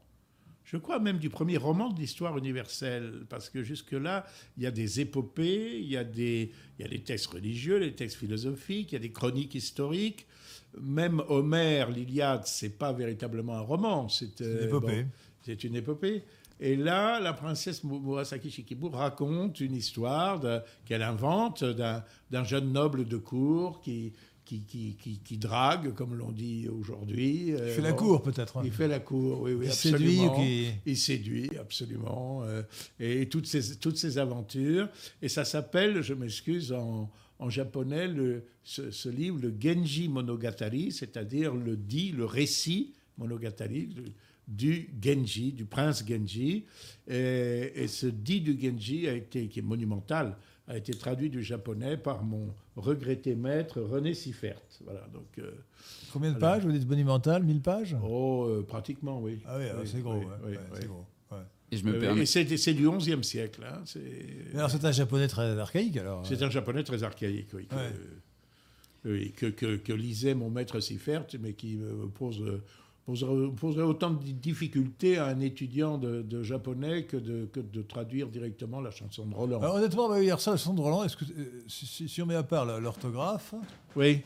Je 0.64 0.76
crois 0.76 1.00
même 1.00 1.18
du 1.18 1.30
premier 1.30 1.56
roman 1.56 1.90
de 1.92 2.00
l'histoire 2.00 2.38
universelle, 2.38 3.26
parce 3.30 3.50
que 3.50 3.64
jusque-là, 3.64 4.26
il 4.58 4.64
y 4.64 4.66
a 4.66 4.72
des 4.72 5.00
épopées, 5.00 5.80
il 5.80 5.88
y 5.88 5.96
a 5.96 6.04
des, 6.04 6.52
il 6.78 6.84
y 6.84 6.86
a 6.86 6.90
des 6.90 7.00
textes 7.00 7.28
religieux, 7.28 7.80
des 7.80 7.94
textes 7.94 8.18
philosophiques, 8.18 8.92
il 8.92 8.96
y 8.96 8.98
a 8.98 9.02
des 9.02 9.12
chroniques 9.12 9.56
historiques. 9.56 10.26
Même 10.82 11.22
Homère, 11.30 11.90
l'Iliade, 11.90 12.44
c'est 12.46 12.78
pas 12.78 12.92
véritablement 12.92 13.54
un 13.56 13.62
roman, 13.62 14.10
c'est 14.10 14.42
une 14.42 14.46
euh, 14.46 14.68
épopée. 14.68 15.04
bon, 15.04 15.10
c'est 15.44 15.64
une 15.64 15.76
épopée. 15.76 16.24
Et 16.60 16.76
là, 16.76 17.20
la 17.22 17.34
princesse 17.34 17.84
Mu- 17.84 18.00
Murasaki 18.00 18.50
Shikibu 18.52 18.88
raconte 18.88 19.62
une 19.62 19.76
histoire 19.76 20.42
qu'elle 20.86 21.04
invente 21.04 21.64
d'un 21.64 22.44
jeune 22.44 22.74
noble 22.74 23.08
de 23.08 23.18
cour 23.18 23.80
qui, 23.80 24.12
qui, 24.48 24.62
qui, 24.62 24.96
qui, 25.02 25.20
qui 25.20 25.38
drague, 25.38 25.94
comme 25.94 26.16
l'on 26.16 26.32
dit 26.32 26.68
aujourd'hui. 26.70 27.48
Il 27.50 27.56
euh, 27.56 27.76
fait 27.76 27.82
la 27.82 27.92
bon. 27.92 27.98
cour, 27.98 28.22
peut-être. 28.24 28.58
hein. 28.58 28.62
Il 28.66 28.72
fait 28.72 28.88
la 28.88 29.00
cour, 29.00 29.42
oui, 29.42 29.54
oui, 29.54 29.66
Il 29.66 29.72
absolument. 29.72 30.36
séduit. 30.38 30.68
Il 30.86 30.98
séduit, 30.98 31.50
absolument. 31.60 32.44
euh, 32.46 32.62
et 33.00 33.28
toutes 33.28 33.46
ces, 33.48 33.76
toutes 33.78 33.98
ces 33.98 34.18
aventures. 34.18 34.88
Et 35.22 35.28
ça 35.28 35.44
s'appelle, 35.44 36.02
je 36.02 36.14
m'excuse, 36.14 36.72
en, 36.72 37.12
en 37.40 37.50
japonais, 37.50 38.08
le, 38.08 38.44
ce, 38.64 38.90
ce 38.90 39.10
livre, 39.10 39.38
le 39.42 39.54
Genji 39.60 40.08
Monogatari, 40.08 40.92
c'est-à-dire 40.94 41.54
le 41.54 41.76
dit, 41.76 42.12
le 42.12 42.24
récit 42.26 42.94
Monogatari 43.18 43.90
le- 43.96 44.12
du 44.48 44.90
Genji, 45.04 45.52
du 45.52 45.66
prince 45.66 46.06
Genji. 46.08 46.64
Et, 47.10 47.74
et 47.76 47.88
ce 47.90 48.08
dit 48.08 48.40
du 48.40 48.58
Genji, 48.60 49.08
a 49.10 49.14
été, 49.14 49.48
qui 49.48 49.60
est 49.60 49.62
monumental, 49.62 50.38
a 50.68 50.76
été 50.78 50.94
traduit 50.94 51.30
du 51.30 51.42
japonais 51.44 51.96
par 51.98 52.24
mon 52.24 52.54
regretté 52.76 53.36
maître 53.36 53.82
René 53.82 54.14
Siffert. 54.14 54.62
Voilà, 54.84 55.08
donc, 55.14 55.28
euh, 55.40 55.52
Combien 56.12 56.32
de 56.34 56.38
pages 56.40 56.64
Vous 56.66 56.72
dites 56.72 56.88
monumental 56.88 57.44
1000 57.44 57.62
pages? 57.62 57.96
Oh, 58.04 58.46
euh, 58.50 58.64
pratiquement, 58.64 59.22
oui. 59.22 59.40
Ah 59.46 59.58
oui, 59.58 59.66
c'est 59.86 60.02
gros. 60.02 60.16
oui, 60.16 60.26
ouais, 60.26 60.32
oui, 60.44 60.52
ouais, 60.52 60.58
oui. 60.72 60.78
c'est 60.82 60.88
gros. 60.88 61.06
ouais. 61.32 61.38
Et 61.72 61.78
je 61.78 61.86
me 61.86 61.94
Euh, 61.96 62.00
permets. 62.00 62.22
Et 62.24 62.26
c'est 62.26 62.74
du 62.74 62.90
XIe 62.90 63.24
siècle. 63.24 63.62
hein, 63.66 63.82
c'est- 63.86 64.00
Mais 64.54 64.60
Alors 64.60 64.70
c'est 64.72 64.84
un 64.84 64.92
japonais 64.92 65.28
très 65.28 65.58
archaïque 65.58 65.98
alors. 65.98 66.26
C'est 66.26 66.42
un 66.42 66.50
japonais 66.50 66.84
très 66.84 67.04
archaïque, 67.04 67.50
oui. 67.54 67.68
Que, 69.04 69.30
que, 69.30 69.46
que- 69.46 69.76
que 69.78 69.94
lisait 69.94 70.34
mon 70.34 70.50
maître 70.50 70.80
Siffert, 70.82 71.26
mais 71.40 71.54
qui 71.54 71.78
me 71.78 72.08
pose, 72.10 72.42
poserait, 73.08 73.50
poserait 73.56 73.84
autant 73.84 74.12
de 74.12 74.24
difficultés 74.24 75.18
à 75.18 75.28
un 75.28 75.40
étudiant 75.40 75.98
de, 75.98 76.22
de 76.22 76.44
japonais 76.44 77.06
que 77.06 77.16
de, 77.18 77.46
que 77.46 77.62
de 77.62 77.82
traduire 77.82 78.28
directement 78.28 78.82
la 78.82 78.92
chanson 78.92 79.26
de 79.26 79.34
Roland. 79.34 79.60
Alors, 79.62 79.76
honnêtement, 79.76 80.10
bah, 80.10 80.22
hier 80.22 80.40
ça, 80.42 80.52
la 80.52 80.58
chanson 80.58 80.74
de 80.74 80.82
Roland, 80.82 81.06
que, 81.08 81.24
euh, 81.24 81.64
si, 81.70 82.08
si- 82.10 82.22
on 82.22 82.26
met 82.26 82.36
à 82.36 82.44
part 82.44 82.66
l'orthographe, 82.80 83.56
oui, 83.96 84.22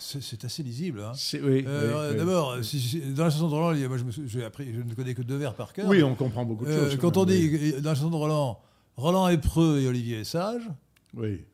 c'est 0.00 0.44
assez 0.44 0.64
lisible. 0.64 1.00
hein. 1.00 1.12
oui, 1.34 1.64
Euh, 1.66 2.10
oui. 2.12 2.18
D'abord, 2.18 2.56
si- 2.64 3.00
dans 3.14 3.24
la 3.24 3.30
chanson 3.30 3.48
de 3.48 3.54
Roland, 3.54 3.72
il 3.72 3.80
y 3.82 3.84
a- 3.84 3.88
moi, 3.88 3.98
je, 4.26 4.40
appris, 4.40 4.74
je 4.74 4.80
ne 4.80 4.92
connais 4.94 5.14
que 5.14 5.22
deux 5.22 5.36
vers 5.36 5.54
par 5.54 5.72
cœur. 5.72 5.88
Oui, 5.88 6.02
on 6.02 6.16
comprend 6.16 6.44
beaucoup 6.44 6.64
de 6.66 6.70
Euh, 6.70 6.90
choses. 6.90 6.98
quand 6.98 7.16
on 7.16 7.24
dit 7.24 7.72
dans 7.80 7.90
la 7.90 7.94
chanson 7.94 8.10
de 8.10 8.16
Roland, 8.16 8.58
Roland 8.96 9.28
est 9.28 9.38
preux 9.38 9.78
et 9.80 9.86
Olivier 9.86 10.18
est 10.20 10.24
sage, 10.24 10.68
Oui, 11.16 11.44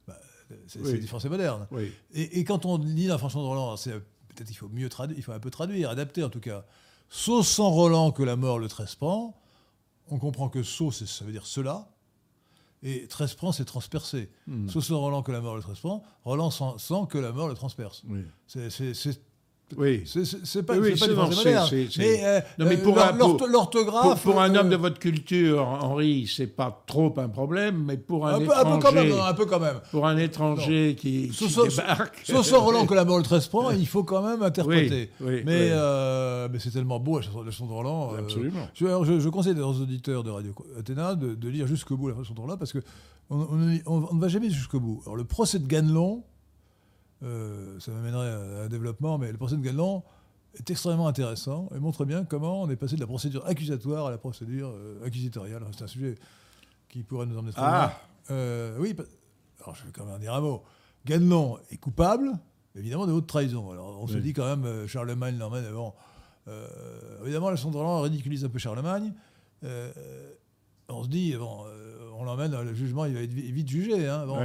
c'est 0.67 0.81
Oui. 0.81 0.91
c'est 0.93 0.99
du 0.99 1.07
français 1.07 1.29
moderne. 1.29 1.67
oui. 1.71 1.93
Et, 2.15 2.41
et 2.41 2.45
quand 2.45 2.65
on 2.65 2.79
lit 2.79 3.07
la 3.07 3.19
chanson 3.19 3.43
de 3.43 3.47
Roland, 3.47 3.77
c'est 3.77 3.93
peut-être 4.41 4.49
qu'il 4.49 4.57
faut 4.57 4.69
mieux 4.69 4.89
traduire, 4.89 5.19
il 5.19 5.23
faut 5.23 5.33
un 5.33 5.39
peu 5.39 5.51
traduire, 5.51 5.91
adapter 5.91 6.25
en 6.25 6.31
tout 6.31 6.41
cas. 6.41 6.65
Sauf 7.11 7.47
sans 7.47 7.69
Roland 7.71 8.11
que 8.11 8.23
la 8.23 8.37
mort 8.37 8.59
le 8.59 8.69
trespent, 8.69 9.35
on 10.09 10.19
comprend 10.19 10.49
que 10.49 10.63
saut, 10.63 10.91
ça 10.91 11.25
veut 11.27 11.33
dire 11.33 11.45
cela, 11.45 11.91
et 12.83 13.07
trespent, 13.07 13.53
c'est 13.53 13.67
transpercer. 13.67 14.31
Hmm. 14.47 14.67
Sauf 14.67 14.85
sans 14.85 14.99
Roland 14.99 15.23
que 15.23 15.31
la 15.33 15.43
mort 15.43 15.57
le 15.57 15.63
trespent, 15.63 16.03
Roland 16.25 16.51
sans, 16.51 16.79
sans 16.79 17.05
que 17.05 17.19
la 17.19 17.33
mort 17.33 17.49
le 17.49 17.55
transperce. 17.55 18.03
Oui. 18.09 18.25
C'est- 18.47 19.21
oui. 19.77 20.03
c'est- 20.05 20.63
pas, 20.63 20.75
Oui, 20.75 20.81
pas 20.81 20.89
du 20.91 20.97
c'est- 20.99 21.11
français 21.13 21.37
moderne. 21.37 21.67
c'est- 21.71 21.89
c'est- 21.91 21.99
Mais, 21.99 22.21
euh, 22.25 22.41
Non, 22.59 22.67
mais 22.67 22.77
euh, 22.79 22.83
pour 22.83 22.99
un- 22.99 23.09
pour- 23.09 23.17
l'ortho- 23.29 23.47
l'orthographe. 23.47 24.23
Pour, 24.23 24.33
pour 24.33 24.41
un 24.41 24.55
euh, 24.55 24.61
homme 24.61 24.69
de 24.71 24.77
votre 24.77 24.99
culture, 24.99 25.67
Henri, 25.67 26.27
c'est 26.35 26.47
pas 26.47 26.83
trop 26.87 27.15
un 27.19 27.29
problème, 27.29 27.85
mais 27.87 27.97
pour 27.97 28.27
un, 28.27 28.35
un 28.35 28.39
peu, 28.39 28.45
étranger, 28.45 28.61
un 28.61 28.77
peu 28.77 28.81
quand 28.83 28.93
même, 28.93 29.09
non, 29.09 29.23
un 29.23 29.35
peu 29.35 29.47
quand 29.47 29.61
même. 29.61 29.81
pour 29.91 30.07
un 30.07 30.17
étranger 30.17 30.97
qui, 30.99 31.29
qui 31.29 31.35
Sauf- 31.35 31.51
sauf- 31.51 31.69
débarque, 31.77 32.23
Sauf 32.25 32.47
sans 32.47 32.61
Roland 32.63 32.87
que 32.87 32.95
la 32.95 33.05
mort 33.05 33.19
le 33.19 33.25
trespent, 33.25 33.71
il 33.79 33.87
faut 33.87 34.05
quand 34.05 34.23
même 34.23 34.43
interpréter. 34.43 35.11
Oui, 35.21 35.27
oui, 35.29 35.43
mais 35.45 35.71
euh, 35.71 36.49
c'est 36.59 36.71
tellement 36.71 37.01
beau 37.01 37.19
la 37.19 37.25
chanson, 37.51 37.67
de 37.67 37.73
Roland. 37.73 38.13
Absolument. 38.19 38.69
Je, 38.75 38.87
je- 39.05 39.21
je 39.21 39.29
conseille 39.29 39.59
aux 39.59 39.81
auditeurs 39.81 40.23
de 40.25 40.31
Radio 40.31 40.55
Athéna 40.79 41.15
de, 41.15 41.35
de 41.35 41.49
lire 41.49 41.67
jusqu'au 41.67 41.97
bout 41.97 42.09
la 42.09 42.15
chanson 42.17 42.35
de 42.35 42.41
Roland 42.41 42.57
parce 42.57 42.73
que 42.73 42.79
on, 43.31 43.37
on- 43.41 43.81
on- 43.87 44.09
on 44.11 44.15
ne 44.15 44.21
va 44.21 44.29
jamais 44.29 44.51
jusqu'au 44.51 44.81
bout. 44.81 45.01
Alors 45.07 45.17
le 45.17 45.25
procès 45.25 45.59
de 45.59 45.67
Ganelon, 45.67 46.23
euh, 47.23 47.79
ça 47.81 47.93
m'amènerait 47.93 48.31
à 48.31 48.63
un 48.65 48.69
développement, 48.69 49.19
mais 49.19 49.31
le 49.33 49.39
procès 49.39 49.57
de 49.57 49.63
Ganelon 49.63 50.03
est 50.55 50.69
extrêmement 50.71 51.07
intéressant 51.07 51.69
et 51.75 51.79
montre 51.79 52.05
bien 52.05 52.25
comment 52.25 52.63
on 52.63 52.71
est 52.71 52.77
passé 52.77 52.97
de 52.97 53.01
la 53.01 53.07
procédure 53.07 53.47
accusatoire 53.47 54.07
à 54.07 54.11
la 54.11 54.19
procédure 54.19 54.71
euh, 54.75 55.05
inquisitoriale. 55.05 55.63
C'est 55.77 55.85
un 55.85 55.89
sujet 55.89 56.15
qui 56.89 57.03
pourrait 57.03 57.27
nous 57.27 57.39
emmener 57.39 57.53
très 57.53 57.63
Ah. 57.63 57.93
loin. 58.29 58.37
Euh, 58.37 58.77
oui, 58.81 58.97
alors 59.63 59.75
je 59.75 59.85
vais 59.85 59.93
quand 59.93 60.05
même 60.05 60.15
en 60.15 60.19
dire 60.19 60.35
un 60.35 60.41
mot. 60.41 60.63
Ganelon 61.07 61.59
est 61.71 61.77
coupable, 61.77 62.33
évidemment, 62.75 63.07
de 63.07 63.13
haute 63.13 63.27
trahison. 63.27 63.71
Alors 63.71 63.99
on 64.03 64.07
se 64.07 64.19
dit 64.19 64.33
quand 64.33 64.45
même, 64.47 64.65
euh, 64.65 64.87
Charlemagne 64.87 65.39
l'emmène 65.39 65.65
avant. 65.67 65.95
Euh, 66.49 66.67
évidemment, 67.23 67.51
Roland 67.73 68.01
ridiculise 68.01 68.45
un 68.45 68.49
peu 68.49 68.59
Charlemagne. 68.59 69.13
Euh, 69.63 69.93
on 70.89 71.05
se 71.05 71.09
dit, 71.09 71.35
bon, 71.37 71.65
euh, 71.67 72.11
on 72.19 72.25
l'emmène, 72.25 72.51
le 72.61 72.75
jugement, 72.75 73.05
il 73.05 73.15
va 73.15 73.21
être 73.21 73.33
vi- 73.33 73.53
vite 73.53 73.69
jugé. 73.69 74.09
Hein, 74.09 74.27
bon, 74.27 74.37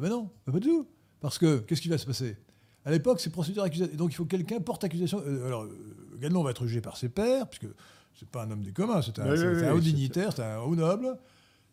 mais 0.00 0.08
non, 0.08 0.28
pas 0.44 0.58
du 0.58 0.66
tout. 0.68 0.86
Parce 1.22 1.38
que, 1.38 1.60
qu'est-ce 1.60 1.80
qui 1.80 1.88
va 1.88 1.98
se 1.98 2.04
passer? 2.04 2.36
À 2.84 2.90
l'époque, 2.90 3.20
c'est 3.20 3.30
procédure 3.30 3.62
accusatoire. 3.62 3.96
Donc, 3.96 4.10
il 4.12 4.16
faut 4.16 4.24
que 4.24 4.30
quelqu'un 4.30 4.60
porte 4.60 4.82
accusation. 4.82 5.22
Euh, 5.24 5.46
alors, 5.46 5.62
euh, 5.62 6.18
Ganelon 6.18 6.42
va 6.42 6.50
être 6.50 6.66
jugé 6.66 6.80
par 6.80 6.96
ses 6.96 7.08
pairs, 7.08 7.48
puisque 7.48 7.72
c'est 8.16 8.28
pas 8.28 8.42
un 8.42 8.50
homme 8.50 8.64
des 8.64 8.72
communs, 8.72 9.00
c'est 9.02 9.18
un, 9.20 9.30
Oui, 9.30 9.38
oui, 9.38 9.68
haut 9.68 9.80
dignitaire, 9.80 10.32
c'est 10.34 10.42
un 10.42 10.58
haut 10.58 10.74
noble. 10.74 11.16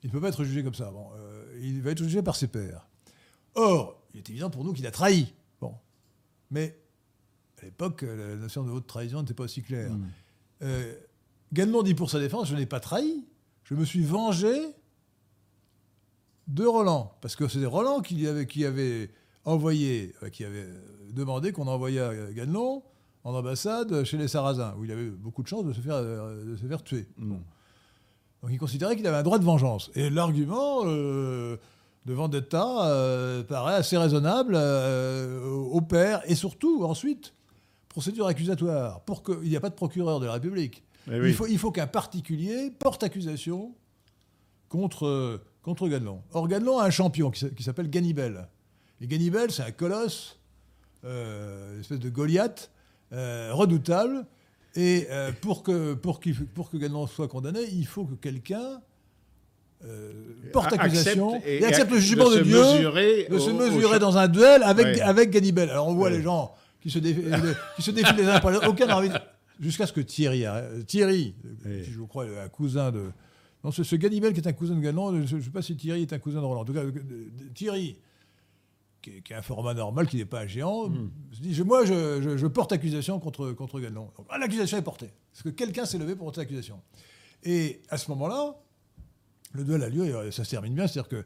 Il 0.03 0.07
ne 0.07 0.11
peut 0.11 0.21
pas 0.21 0.29
être 0.29 0.43
jugé 0.43 0.63
comme 0.63 0.75
ça. 0.75 0.91
Bon, 0.91 1.07
euh, 1.17 1.59
il 1.61 1.81
va 1.81 1.91
être 1.91 2.03
jugé 2.03 2.21
par 2.21 2.35
ses 2.35 2.47
pairs. 2.47 2.87
Or, 3.55 3.99
il 4.13 4.19
est 4.19 4.29
évident 4.29 4.51
pour 4.51 4.63
nous 4.63 4.71
qu'il 4.71 4.85
a 4.85 4.91
trahi. 4.91 5.33
Bon. 5.59 5.73
Mais, 6.51 6.79
à 7.59 7.65
l'époque, 7.65 8.03
la 8.03 8.35
notion 8.35 8.63
de 8.63 8.69
haute 8.69 8.85
trahison 8.85 9.21
n'était 9.21 9.33
pas 9.33 9.43
aussi 9.43 9.63
claire. 9.63 9.91
Mm. 9.91 10.07
Euh, 10.61 10.93
Ganelon 11.53 11.81
dit 11.81 11.95
pour 11.95 12.11
sa 12.11 12.19
défense, 12.19 12.47
je 12.47 12.55
n'ai 12.55 12.67
pas 12.67 12.79
trahi, 12.79 13.25
je 13.63 13.73
me 13.73 13.83
suis 13.83 14.03
vengé 14.03 14.75
de 16.47 16.65
Roland. 16.65 17.17
Parce 17.21 17.35
que 17.35 17.47
c'était 17.47 17.65
Roland 17.65 18.01
qui 18.01 18.27
avait, 18.27 18.45
qui 18.45 18.63
avait 18.63 19.09
envoyé, 19.49 20.13
euh, 20.23 20.29
qui 20.29 20.43
avait 20.43 20.63
euh, 20.63 21.11
demandé 21.11 21.51
qu'on 21.51 21.67
envoyât 21.67 22.11
euh, 22.11 22.31
Ganelon 22.33 22.83
en 23.23 23.33
ambassade 23.33 24.03
chez 24.03 24.17
les 24.17 24.27
Sarrasins, 24.27 24.75
où 24.77 24.85
il 24.85 24.91
avait 24.91 25.09
beaucoup 25.09 25.43
de 25.43 25.47
chances 25.47 25.65
de 25.65 25.73
se 25.73 25.81
faire, 25.81 26.01
de 26.01 26.55
se 26.55 26.65
faire 26.65 26.83
tuer. 26.83 27.05
Mm. 27.17 27.35
Donc 28.41 28.51
il 28.51 28.57
considérait 28.57 28.95
qu'il 28.95 29.05
avait 29.07 29.17
un 29.17 29.23
droit 29.23 29.39
de 29.39 29.43
vengeance. 29.43 29.91
Et 29.95 30.09
l'argument 30.09 30.81
euh, 30.85 31.57
de 32.05 32.13
vendetta 32.13 32.87
euh, 32.87 33.43
paraît 33.43 33.75
assez 33.75 33.97
raisonnable 33.97 34.53
euh, 34.55 35.43
au 35.49 35.81
père, 35.81 36.21
et 36.25 36.35
surtout, 36.35 36.83
ensuite, 36.85 37.33
procédure 37.89 38.27
accusatoire, 38.27 39.01
pour 39.01 39.23
qu'il 39.23 39.49
n'y 39.49 39.57
a 39.57 39.59
pas 39.59 39.69
de 39.69 39.75
procureur 39.75 40.19
de 40.19 40.25
la 40.25 40.33
République. 40.33 40.83
Eh 41.11 41.19
oui. 41.19 41.29
Il 41.29 41.33
faut, 41.33 41.47
il 41.47 41.57
faut 41.57 41.71
qu'un 41.71 41.87
particulier 41.87 42.71
porte 42.71 43.03
accusation 43.03 43.75
contre, 44.69 45.41
contre 45.61 45.87
Ganelon. 45.89 46.21
Or, 46.31 46.47
Ganelon 46.47 46.79
a 46.79 46.85
un 46.85 46.91
champion 46.91 47.31
qui 47.31 47.63
s'appelle 47.63 47.89
Ganibel. 47.89 48.47
Et 49.01 49.07
Ganibel, 49.07 49.51
c'est 49.51 49.63
un 49.63 49.71
colosse, 49.71 50.37
euh, 51.05 51.75
une 51.75 51.81
espèce 51.81 51.99
de 51.99 52.09
Goliath, 52.09 52.69
euh, 53.13 53.49
redoutable. 53.53 54.25
Et 54.75 55.07
euh, 55.09 55.31
pour, 55.41 55.63
que, 55.63 55.93
pour, 55.93 56.19
que 56.19 56.77
Ganelon 56.77 57.07
soit 57.07 57.27
condamné, 57.27 57.59
il 57.71 57.85
faut 57.87 58.05
que 58.05 58.13
quelqu'un 58.15 58.81
euh, 59.85 60.11
porte 60.51 60.73
Accepte 60.73 60.83
accusation 60.83 61.41
et- 61.45 61.59
et, 61.59 61.65
accepte 61.65 61.91
le 61.91 61.99
jugement 61.99 62.29
de 62.29 62.39
Dieu 62.41 62.53
de 63.29 63.39
se 63.39 63.49
au- 63.49 63.53
mesurer 63.57 63.97
dans 63.99 64.17
un 64.17 64.27
duel 64.27 64.61
avec, 64.63 64.85
Ouais. 64.85 65.01
avec 65.01 65.29
Ganibel. 65.31 65.69
Alors 65.69 65.87
on 65.87 65.93
voit 65.95 66.09
Ouais. 66.09 66.17
les 66.17 66.21
gens 66.21 66.53
qui 66.81 66.89
se, 66.91 66.99
défi- 66.99 67.23
euh, 67.25 67.53
qui 67.77 67.81
se 67.81 67.91
défilent 67.91 68.17
les 68.17 68.25
uns 68.27 68.39
par 68.41 68.51
les 68.51 68.57
autres. 68.57 68.67
Aucun 68.69 68.87
n'a 68.87 68.97
envie 68.97 69.09
de- 69.09 69.15
Jusqu'à 69.61 69.85
ce 69.87 69.91
que 69.93 70.01
Thierry, 70.01 70.43
Thierry 70.87 71.33
Ouais. 71.65 71.81
qui 71.83 71.91
je 71.91 71.99
crois 72.01 72.25
est 72.25 72.39
un 72.39 72.47
cousin 72.49 72.91
de... 72.91 73.03
Non, 73.63 73.71
ce, 73.71 73.83
ce 73.83 73.95
Ganibel 73.97 74.33
qui 74.33 74.39
est 74.41 74.47
un 74.47 74.53
cousin 74.53 74.75
de 74.75 74.81
Ganelon, 74.81 75.25
je 75.25 75.35
ne 75.37 75.41
sais 75.41 75.49
pas 75.49 75.61
si 75.61 75.75
Thierry 75.75 76.01
est 76.03 76.13
un 76.13 76.19
cousin 76.19 76.39
de 76.41 76.45
Roland. 76.45 76.61
En 76.61 76.65
tout 76.65 76.73
cas, 76.73 76.83
Thierry, 77.55 77.97
qui 79.01 79.11
est, 79.17 79.21
qui 79.21 79.33
est 79.33 79.35
un 79.35 79.41
format 79.41 79.73
normal, 79.73 80.07
qui 80.07 80.17
n'est 80.17 80.25
pas 80.25 80.41
un 80.41 80.47
géant, 80.47 80.89
Hmm. 80.89 81.09
se 81.31 81.39
dit, 81.41 81.53
je- 81.53 81.63
moi, 81.63 81.85
je, 81.85 82.21
je- 82.21 82.37
je 82.37 82.47
porte 82.47 82.71
accusation 82.71 83.19
contre, 83.19 83.51
contre 83.51 83.79
Ganelon. 83.79 84.09
Ah, 84.29 84.37
L'accusation 84.37 84.77
est 84.77 84.81
portée. 84.81 85.09
Parce 85.31 85.43
que 85.43 85.49
quelqu'un 85.49 85.85
s'est 85.85 85.97
levé 85.97 86.15
pour 86.15 86.25
porter 86.25 86.41
l'accusation. 86.41 86.81
Et 87.43 87.81
à 87.89 87.97
ce 87.97 88.09
moment-là, 88.11 88.55
le 89.53 89.63
duel 89.63 89.83
a 89.83 89.89
lieu 89.89 90.05
et 90.05 90.13
euh, 90.13 90.31
ça 90.31 90.43
se 90.43 90.49
termine 90.51 90.73
bien. 90.73 90.87
C'est-à-dire 90.87 91.09
que 91.09 91.25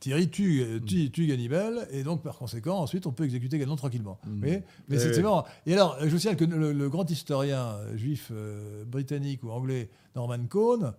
Thierry 0.00 0.28
tue, 0.28 0.60
euh, 0.62 0.78
Hmm. 0.80 0.84
tue, 0.84 1.10
tue 1.10 1.26
Ganibel 1.26 1.88
et 1.90 2.02
donc 2.02 2.22
par 2.22 2.36
conséquent, 2.36 2.78
ensuite, 2.78 3.06
on 3.06 3.12
peut 3.12 3.24
exécuter 3.24 3.58
Ganelon 3.58 3.76
tranquillement. 3.76 4.18
Voyez? 4.24 4.62
Mais 4.88 4.96
Eh 4.96 4.98
c'est 4.98 5.22
marrant. 5.22 5.44
Et 5.66 5.72
alors, 5.72 5.96
je 6.00 6.08
vous 6.08 6.18
signale 6.18 6.36
que 6.36 6.44
le, 6.44 6.72
le 6.72 6.88
grand 6.90 7.08
historien 7.10 7.68
euh, 7.78 7.96
juif 7.96 8.28
euh, 8.32 8.84
britannique 8.84 9.42
ou 9.42 9.50
anglais 9.50 9.88
Norman 10.14 10.44
Cohn 10.48 10.92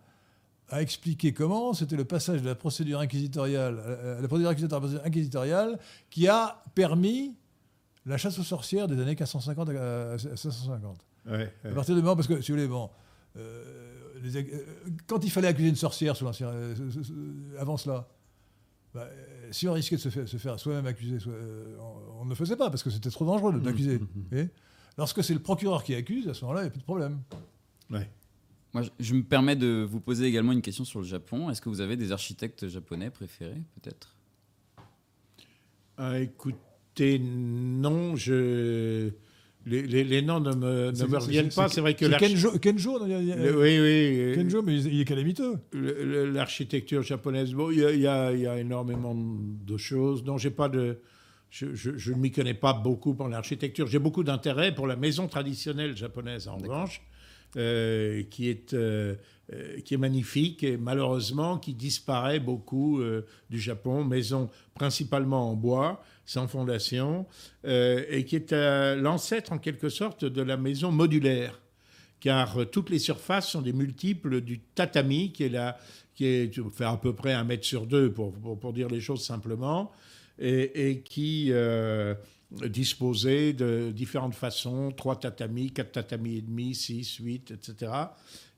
a 0.69 0.81
expliqué 0.81 1.33
comment 1.33 1.73
c'était 1.73 1.95
le 1.95 2.05
passage 2.05 2.41
de 2.41 2.47
la 2.47 2.55
procédure 2.55 2.99
inquisitoriale, 2.99 3.77
euh, 3.85 4.21
la 4.21 4.27
procédure 4.27 4.49
inquisitoriale, 4.49 4.71
à 4.71 4.73
la 4.73 4.79
procédure 4.79 5.05
inquisitoriale 5.05 5.79
qui 6.09 6.27
a 6.27 6.63
permis 6.73 7.35
la 8.05 8.17
chasse 8.17 8.37
aux 8.39 8.43
sorcières 8.43 8.87
des 8.87 8.95
années 8.95 9.15
1550 9.15 9.69
à 9.69 10.11
à 10.11 10.15
1650. 10.15 10.97
Ouais, 11.27 11.31
ouais. 11.37 11.51
À 11.63 11.73
partir 11.73 11.95
du 11.95 12.01
moment, 12.01 12.15
parce 12.15 12.27
que 12.27 12.41
si 12.41 12.51
vous 12.51 12.57
voulez, 12.57 12.67
bon, 12.67 12.89
euh, 13.37 13.63
les 14.23 14.37
euh, 14.37 14.65
quand 15.07 15.23
il 15.23 15.31
fallait 15.31 15.47
accuser 15.47 15.69
une 15.69 15.75
sorcière 15.75 16.15
sous 16.15 16.25
euh, 16.41 16.75
avant 17.59 17.77
cela, 17.77 18.07
bah, 18.93 19.07
euh, 19.11 19.47
si 19.51 19.67
on 19.67 19.73
risquait 19.73 19.95
de 19.97 20.01
se 20.01 20.09
faire, 20.09 20.27
se 20.27 20.37
faire 20.37 20.59
soi-même 20.59 20.85
accuser, 20.85 21.19
soit- 21.19 21.33
euh, 21.33 21.75
on, 21.79 22.21
on 22.21 22.25
ne 22.25 22.29
le 22.29 22.35
faisait 22.35 22.55
pas 22.55 22.69
parce 22.69 22.81
que 22.83 22.89
c'était 22.89 23.09
trop 23.09 23.25
dangereux 23.25 23.53
de- 23.53 23.59
d'accuser. 23.59 23.97
Vous 23.97 24.07
voyez 24.31 24.49
Lorsque 24.97 25.23
c'est 25.23 25.33
le 25.33 25.41
procureur 25.41 25.83
qui 25.83 25.93
accuse, 25.93 26.27
à 26.29 26.33
ce 26.33 26.41
moment-là, 26.45 26.61
il 26.61 26.63
n'y 26.63 26.67
a 26.67 26.71
plus 26.71 26.79
de 26.79 26.85
problème. 26.85 27.19
Ouais. 27.91 28.09
Moi, 28.75 28.83
je- 28.99 29.13
me 29.13 29.23
permets 29.23 29.55
de 29.55 29.87
vous 29.89 30.01
poser 30.01 30.25
également 30.25 30.51
une 30.51 30.61
question 30.61 30.83
sur 30.83 30.99
le 30.99 31.05
Japon. 31.05 31.49
Est-ce 31.49 31.61
que 31.61 31.69
vous 31.69 31.79
avez 31.79 31.95
des 31.95 32.11
architectes 32.11 32.67
japonais 32.67 33.09
préférés, 33.09 33.61
peut-être? 33.81 34.13
Ah, 35.97 36.19
écoutez, 36.19 37.17
non, 37.19 38.17
je... 38.17 39.11
les, 39.65 39.81
les- 39.83 40.03
les 40.03 40.21
noms 40.21 40.41
ne 40.41 40.53
me, 40.53 40.91
ne 40.91 41.05
me 41.07 41.17
reviennent 41.17 41.47
pas. 41.47 41.69
c'est- 41.69 41.79
vrai 41.79 41.93
que 41.95 42.05
Kenjo, 42.19 42.59
Kenjo, 42.59 42.99
non, 42.99 43.05
il 43.05 43.11
y 43.11 43.15
a- 43.15 43.21
il 43.21 43.27
y 43.27 43.31
a- 43.31 43.35
le- 43.37 43.53
oui, 43.57 43.79
oui, 43.79 44.19
euh, 44.19 44.35
Kenjo, 44.35 44.61
mais 44.61 44.75
il 44.83 44.99
est 44.99 45.05
calamiteux. 45.05 45.55
l'architecture 45.71 47.01
japonaise, 47.01 47.53
bon, 47.53 47.71
il 47.71 47.79
y, 47.79 47.85
a- 47.85 47.91
il 47.93 48.01
y 48.01 48.07
a- 48.07 48.33
il 48.33 48.41
y 48.41 48.47
a 48.47 48.59
énormément 48.59 49.15
de 49.15 49.77
choses. 49.77 50.25
Non, 50.25 50.37
j'ai 50.37 50.51
pas 50.51 50.67
de... 50.67 50.99
Je, 51.49 51.73
je- 51.73 51.95
je 51.97 52.11
ne 52.11 52.17
m'y 52.17 52.31
connais 52.31 52.53
pas 52.53 52.73
beaucoup 52.73 53.15
en 53.19 53.29
l'architecture. 53.29 53.87
J'ai 53.87 53.99
beaucoup 53.99 54.25
d'intérêt 54.25 54.75
pour 54.75 54.85
la 54.85 54.97
maison 54.97 55.27
traditionnelle 55.29 55.95
japonaise, 55.95 56.49
en 56.49 56.57
revanche, 56.57 57.01
euh, 57.57 58.23
qui, 58.29 58.49
est, 58.49 58.73
euh, 58.73 59.15
euh, 59.53 59.79
qui 59.79 59.93
est 59.93 59.97
magnifique 59.97 60.61
et 60.61 60.75
malheureusement 60.75 61.57
qui 61.57 61.73
disparaît 61.73 62.41
beaucoup 62.41 63.01
du 63.49 63.59
Japon. 63.59 64.03
Maison 64.03 64.49
principalement 64.73 65.51
en 65.51 65.53
bois, 65.55 66.03
sans 66.25 66.49
fondation, 66.49 67.25
et 67.63 68.25
qui 68.27 68.35
est 68.35 68.51
l'ancêtre 68.51 69.53
en 69.53 69.57
quelque 69.57 69.87
sorte 69.87 70.25
de 70.25 70.41
la 70.41 70.57
maison 70.57 70.91
modulaire 70.91 71.61
car 72.19 72.57
toutes 72.71 72.89
les 72.89 72.99
surfaces 72.99 73.49
sont 73.49 73.61
des 73.61 73.73
multiples 73.73 74.41
du 74.41 74.59
tatami, 74.59 75.31
qui 75.31 75.43
est 75.43 75.49
là, 75.49 75.77
qui 76.15 76.25
est, 76.25 76.51
tu 76.51 76.63
fais 76.73 76.85
à 76.85 76.97
peu 76.97 77.13
près 77.13 77.33
un 77.33 77.43
mètre 77.43 77.65
sur 77.65 77.85
deux, 77.85 78.11
pour, 78.11 78.33
pour, 78.33 78.73
dire 78.73 78.87
les 78.87 78.99
choses 78.99 79.23
simplement, 79.23 79.91
et, 80.39 80.89
et 80.89 81.01
qui, 81.01 81.51
disposés 82.63 83.53
de 83.53 83.91
différentes 83.91 84.35
façons, 84.35 84.91
trois 84.91 85.17
tatamis, 85.17 85.71
quatre 85.71 85.91
tatamis 85.91 86.37
et 86.37 86.41
demi, 86.41 86.75
six, 86.75 87.17
huit, 87.17 87.51
etc. 87.51 87.91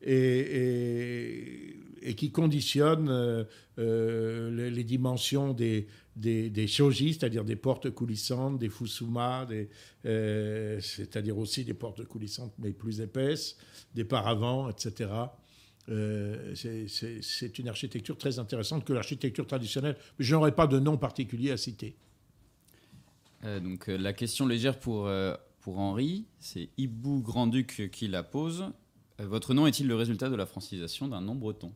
Et, 0.01 1.75
qui 2.15 2.31
conditionnent 2.31 3.09
euh, 3.09 3.43
euh, 3.79 4.69
les, 4.69 4.83
dimensions 4.83 5.53
des, 5.53 5.87
des, 6.15 6.49
des 6.49 6.67
shoji, 6.67 7.13
c'est-à-dire 7.13 7.43
des 7.43 7.55
portes 7.55 7.89
coulissantes, 7.89 8.59
des 8.59 8.69
fusuma, 8.69 9.47
euh, 10.05 10.79
c'est-à-dire 10.79 11.37
aussi 11.37 11.63
des 11.63 11.73
portes 11.73 12.05
coulissantes 12.05 12.53
mais 12.59 12.71
plus 12.71 13.01
épaisses, 13.01 13.57
des 13.93 14.05
paravents, 14.05 14.69
etc. 14.69 15.09
c'est 16.55 17.59
une 17.59 17.67
architecture 17.67 18.17
très 18.17 18.39
intéressante 18.39 18.85
que 18.85 18.93
l'architecture 18.93 19.45
traditionnelle, 19.45 19.97
je 20.19 20.35
n'aurais 20.35 20.55
pas 20.55 20.67
de 20.67 20.79
nom 20.79 20.97
particulier 20.97 21.51
à 21.51 21.57
citer. 21.57 21.95
Euh, 23.47 23.59
donc 23.59 23.89
euh, 23.89 23.97
la 23.97 24.13
question 24.13 24.45
légère 24.45 24.77
pour, 24.77 25.07
euh, 25.07 25.33
pour 25.61 25.79
Henri, 25.79 26.25
c'est 26.39 26.69
Hibou 26.77 27.21
Grand-Duc 27.21 27.89
qui 27.91 28.07
la 28.07 28.23
pose. 28.23 28.65
votre 29.19 29.53
nom 29.53 29.65
est-il 29.65 29.87
le 29.87 29.95
résultat 29.95 30.29
de 30.29 30.35
la 30.35 30.45
francisation 30.45 31.07
d'un 31.07 31.21
nom 31.21 31.35
breton? 31.35 31.71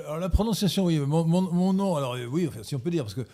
Alors, 0.00 0.18
la 0.18 0.28
prononciation, 0.28 0.86
oui. 0.86 0.98
Mon, 0.98 1.72
nom, 1.72 1.94
alors 1.94 2.16
oui, 2.30 2.48
si 2.62 2.74
on 2.74 2.80
peut 2.80 2.90
dire, 2.90 3.04
parce 3.04 3.14
que 3.14 3.26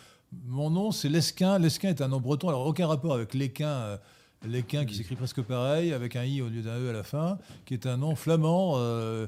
mon 0.46 0.68
nom, 0.68 0.90
c'est 0.90 1.08
Lesquin. 1.08 1.58
Lesquin 1.58 1.90
est 1.90 2.02
un 2.02 2.08
nom 2.08 2.20
breton. 2.20 2.48
Alors, 2.48 2.66
aucun 2.66 2.86
rapport 2.86 3.14
avec 3.14 3.32
l'Équin, 3.32 3.98
Léquin 4.44 4.84
qui 4.84 4.94
s'écrit 4.94 5.14
presque 5.14 5.42
pareil, 5.42 5.92
avec 5.92 6.16
un 6.16 6.24
i 6.24 6.42
au 6.42 6.48
lieu 6.48 6.62
d'un 6.62 6.78
e 6.78 6.90
à 6.90 6.92
la 6.92 7.02
fin, 7.02 7.38
qui 7.64 7.74
est 7.74 7.86
un 7.86 7.96
nom 7.96 8.16
flamand, 8.16 8.74
euh, 8.76 9.26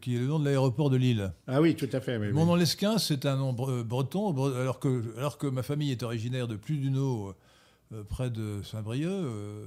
qui 0.00 0.16
est 0.16 0.18
le 0.18 0.26
nom 0.26 0.38
de 0.38 0.44
l'aéroport 0.44 0.88
de 0.90 0.96
Lille. 0.96 1.32
Ah 1.46 1.60
oui, 1.60 1.74
tout 1.74 1.88
à 1.92 2.00
fait. 2.00 2.18
Mon 2.32 2.46
nom 2.46 2.54
Lesquin, 2.54 2.98
c'est 2.98 3.26
un 3.26 3.36
nom 3.36 3.52
breton, 3.52 4.34
alors 4.54 4.80
que, 4.80 5.16
alors 5.18 5.38
que 5.38 5.46
ma 5.46 5.62
famille 5.62 5.90
est 5.90 6.02
originaire 6.02 6.48
de 6.48 6.56
plus 6.56 6.78
d'une 6.78 6.98
eau, 6.98 7.34
euh, 7.92 8.02
près 8.08 8.30
de 8.30 8.62
Saint-Brieuc, 8.62 9.10
euh, 9.10 9.64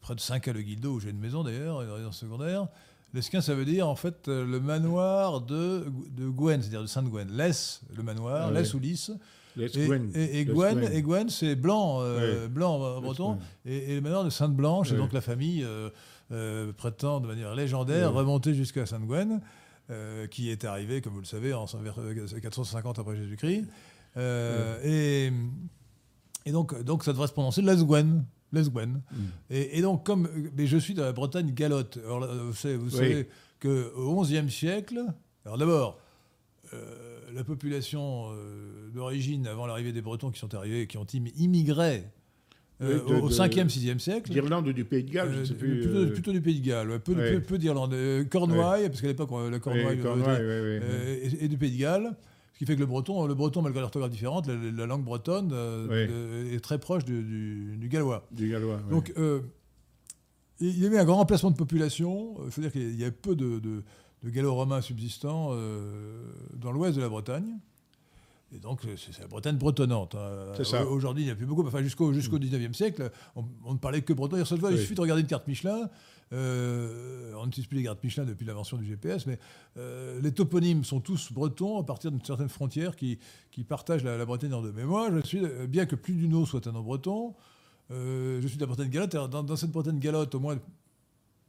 près 0.00 0.14
de 0.14 0.20
Saint-Caloguildo, 0.20 0.92
où 0.92 1.00
j'ai 1.00 1.10
une 1.10 1.18
maison 1.18 1.42
d'ailleurs, 1.42 1.82
une 1.82 1.90
résidence 1.90 2.18
secondaire. 2.18 2.68
Lesquin, 3.14 3.40
ça 3.40 3.54
veut 3.54 3.64
dire 3.64 3.88
en 3.88 3.96
fait 3.96 4.28
le 4.28 4.60
manoir 4.60 5.40
de, 5.40 5.86
de 6.10 6.28
Gwen, 6.28 6.60
c'est-à-dire 6.60 6.82
de 6.82 6.86
Sainte-Gwen. 6.86 7.34
Lès, 7.34 7.80
le 7.96 8.02
manoir, 8.02 8.52
ah, 8.54 8.74
ou 8.74 8.78
Lys. 8.78 9.12
Et, 9.58 10.44
Gwen, 10.44 11.28
c'est 11.28 11.54
blanc, 11.54 12.00
euh, 12.00 12.48
blanc 12.48 12.74
en 12.74 13.00
breton. 13.00 13.38
Et, 13.64 13.94
le 13.94 14.00
manoir 14.00 14.24
de 14.24 14.30
Sainte-Blanche, 14.30 14.92
et 14.92 14.96
donc 14.96 15.12
la 15.12 15.20
famille 15.20 15.64
euh, 15.64 15.90
euh, 16.32 16.72
prétend 16.72 17.20
de 17.20 17.26
manière 17.26 17.54
légendaire 17.54 18.12
remonter 18.12 18.54
jusqu'à 18.54 18.86
Sainte-Gwen, 18.86 19.40
qui 20.30 20.50
est 20.50 20.64
arrivée, 20.64 21.00
comme 21.00 21.14
vous 21.14 21.20
le 21.20 21.26
savez, 21.26 21.52
en 21.54 21.66
450 21.66 22.98
après 22.98 23.16
Jésus-Christ. 23.16 23.64
Et, 24.84 25.32
donc, 26.52 26.80
donc 26.82 27.02
ça 27.02 27.12
devrait 27.12 27.28
se 27.28 27.32
prononcer 27.32 27.62
Lesgwen. 27.62 28.24
Lesgwen. 28.52 29.02
Mm. 29.10 29.16
Et, 29.50 29.82
donc, 29.82 30.06
comme 30.06 30.28
mais 30.56 30.66
je 30.66 30.76
suis 30.76 30.94
de 30.94 31.02
la 31.02 31.12
Bretagne 31.12 31.52
galotte, 31.52 31.98
alors, 32.04 32.26
vous 32.26 32.54
savez, 32.54 32.76
vous 32.76 32.90
savez 32.90 33.28
qu'au 33.60 34.22
XIe 34.22 34.50
siècle, 34.50 35.04
alors 35.44 35.58
d'abord, 35.58 35.98
la 37.32 37.44
population 37.44 38.30
euh, 38.30 38.88
d'origine, 38.92 39.46
avant 39.46 39.66
l'arrivée 39.66 39.92
des 39.92 40.02
Bretons 40.02 40.30
qui 40.30 40.38
sont 40.38 40.54
arrivés, 40.54 40.86
qui 40.86 40.98
ont 40.98 41.06
immigré 41.36 42.04
euh, 42.82 43.00
au 43.20 43.30
5e, 43.30 43.68
6e 43.68 43.98
siècle. 43.98 44.30
D'Irlande 44.30 44.68
ou 44.68 44.72
du 44.72 44.84
Pays 44.84 45.04
de 45.04 45.10
Galles, 45.10 45.32
je 45.32 45.38
ne 45.40 45.44
sais 45.44 45.54
euh, 45.54 45.56
plus. 45.56 46.12
Plutôt, 46.12 46.32
du 46.32 46.40
Pays 46.40 46.60
de 46.60 46.66
Galles, 46.66 47.00
peu, 47.00 47.40
peu, 47.40 47.58
d'Irlande. 47.58 47.94
Cornouailles, 48.30 48.88
parce 48.88 49.00
qu'à 49.00 49.08
l'époque, 49.08 49.30
la 49.50 49.58
Cornouaille, 49.58 50.00
et, 51.22 51.44
et, 51.44 51.48
du 51.48 51.56
Pays 51.56 51.72
de 51.72 51.78
Galles. 51.78 52.16
Ce 52.52 52.58
qui 52.58 52.64
fait 52.64 52.74
que 52.74 52.80
le 52.80 52.86
breton, 52.86 53.26
le 53.26 53.34
breton 53.34 53.60
malgré 53.60 53.82
l'orthographe 53.82 54.10
différente, 54.10 54.46
la, 54.46 54.86
langue 54.86 55.04
bretonne 55.04 55.52
est 56.50 56.60
très 56.60 56.78
proche 56.78 57.04
du, 57.04 57.76
du, 57.76 57.88
gallois. 57.88 58.26
Du 58.30 58.48
gallois. 58.48 58.80
Donc, 58.88 59.12
il 60.58 60.82
y 60.82 60.86
avait 60.86 60.98
un 60.98 61.04
grand 61.04 61.16
remplacement 61.16 61.50
de 61.50 61.56
population. 61.56 62.34
Il 62.46 62.50
faut 62.50 62.62
dire 62.62 62.72
qu'il 62.72 62.98
y 62.98 63.04
a 63.04 63.10
peu 63.10 63.36
de, 63.36 63.58
de 63.58 63.82
gallo-romains 64.24 64.80
subsistants 64.80 65.50
euh, 65.52 66.32
dans 66.54 66.72
l'ouest 66.72 66.96
de 66.96 67.02
la 67.02 67.08
Bretagne. 67.08 67.58
Et 68.54 68.58
donc, 68.58 68.82
c'est 68.96 69.18
la 69.20 69.26
Bretagne 69.26 69.56
bretonnante. 69.56 70.14
Hein. 70.14 70.84
Aujourd'hui, 70.88 71.24
il 71.24 71.26
n'y 71.26 71.32
a 71.32 71.34
plus 71.34 71.46
beaucoup. 71.46 71.66
Enfin, 71.66 71.82
jusqu'au 71.82 72.12
jusqu'au 72.12 72.38
19e 72.38 72.68
mm. 72.68 72.74
siècle, 72.74 73.10
on, 73.34 73.72
ne 73.72 73.78
parlait 73.78 74.02
que 74.02 74.12
breton. 74.12 74.36
Il 74.36 74.46
suffit 74.78 74.94
de 74.94 75.00
regarder 75.00 75.22
une 75.22 75.28
carte 75.28 75.48
Michelin. 75.48 75.90
Euh, 76.32 77.32
on 77.36 77.46
n'utilise 77.46 77.68
plus 77.68 77.78
les 77.78 77.84
cartes 77.84 78.02
Michelin 78.02 78.24
depuis 78.24 78.46
l'invention 78.46 78.76
du 78.76 78.84
GPS, 78.84 79.26
mais 79.26 79.38
euh, 79.76 80.20
les 80.20 80.32
toponymes 80.32 80.84
sont 80.84 81.00
tous 81.00 81.32
bretons 81.32 81.78
à 81.78 81.84
partir 81.84 82.10
d'une 82.10 82.24
certaine 82.24 82.48
frontière 82.48 82.96
qui, 82.96 83.18
qui 83.50 83.62
partagent 83.64 84.04
la, 84.04 84.24
Bretagne 84.24 84.52
en 84.52 84.62
deux. 84.62 84.72
Mais 84.72 84.84
moi, 84.84 85.08
je 85.12 85.26
suis, 85.26 85.40
bien 85.68 85.86
que 85.86 85.96
plus 85.96 86.14
d'une 86.14 86.34
eau 86.34 86.46
soit 86.46 86.66
un 86.68 86.72
nom 86.72 86.82
breton, 86.82 87.34
je 87.90 88.44
suis 88.46 88.56
de 88.56 88.62
la 88.62 88.66
Bretagne 88.66 88.90
galotte. 88.90 89.12
Dans, 89.12 89.42
dans, 89.42 89.56
cette 89.56 89.72
Bretagne 89.72 89.98
galotte, 89.98 90.34
au 90.36 90.40
moins, 90.40 90.58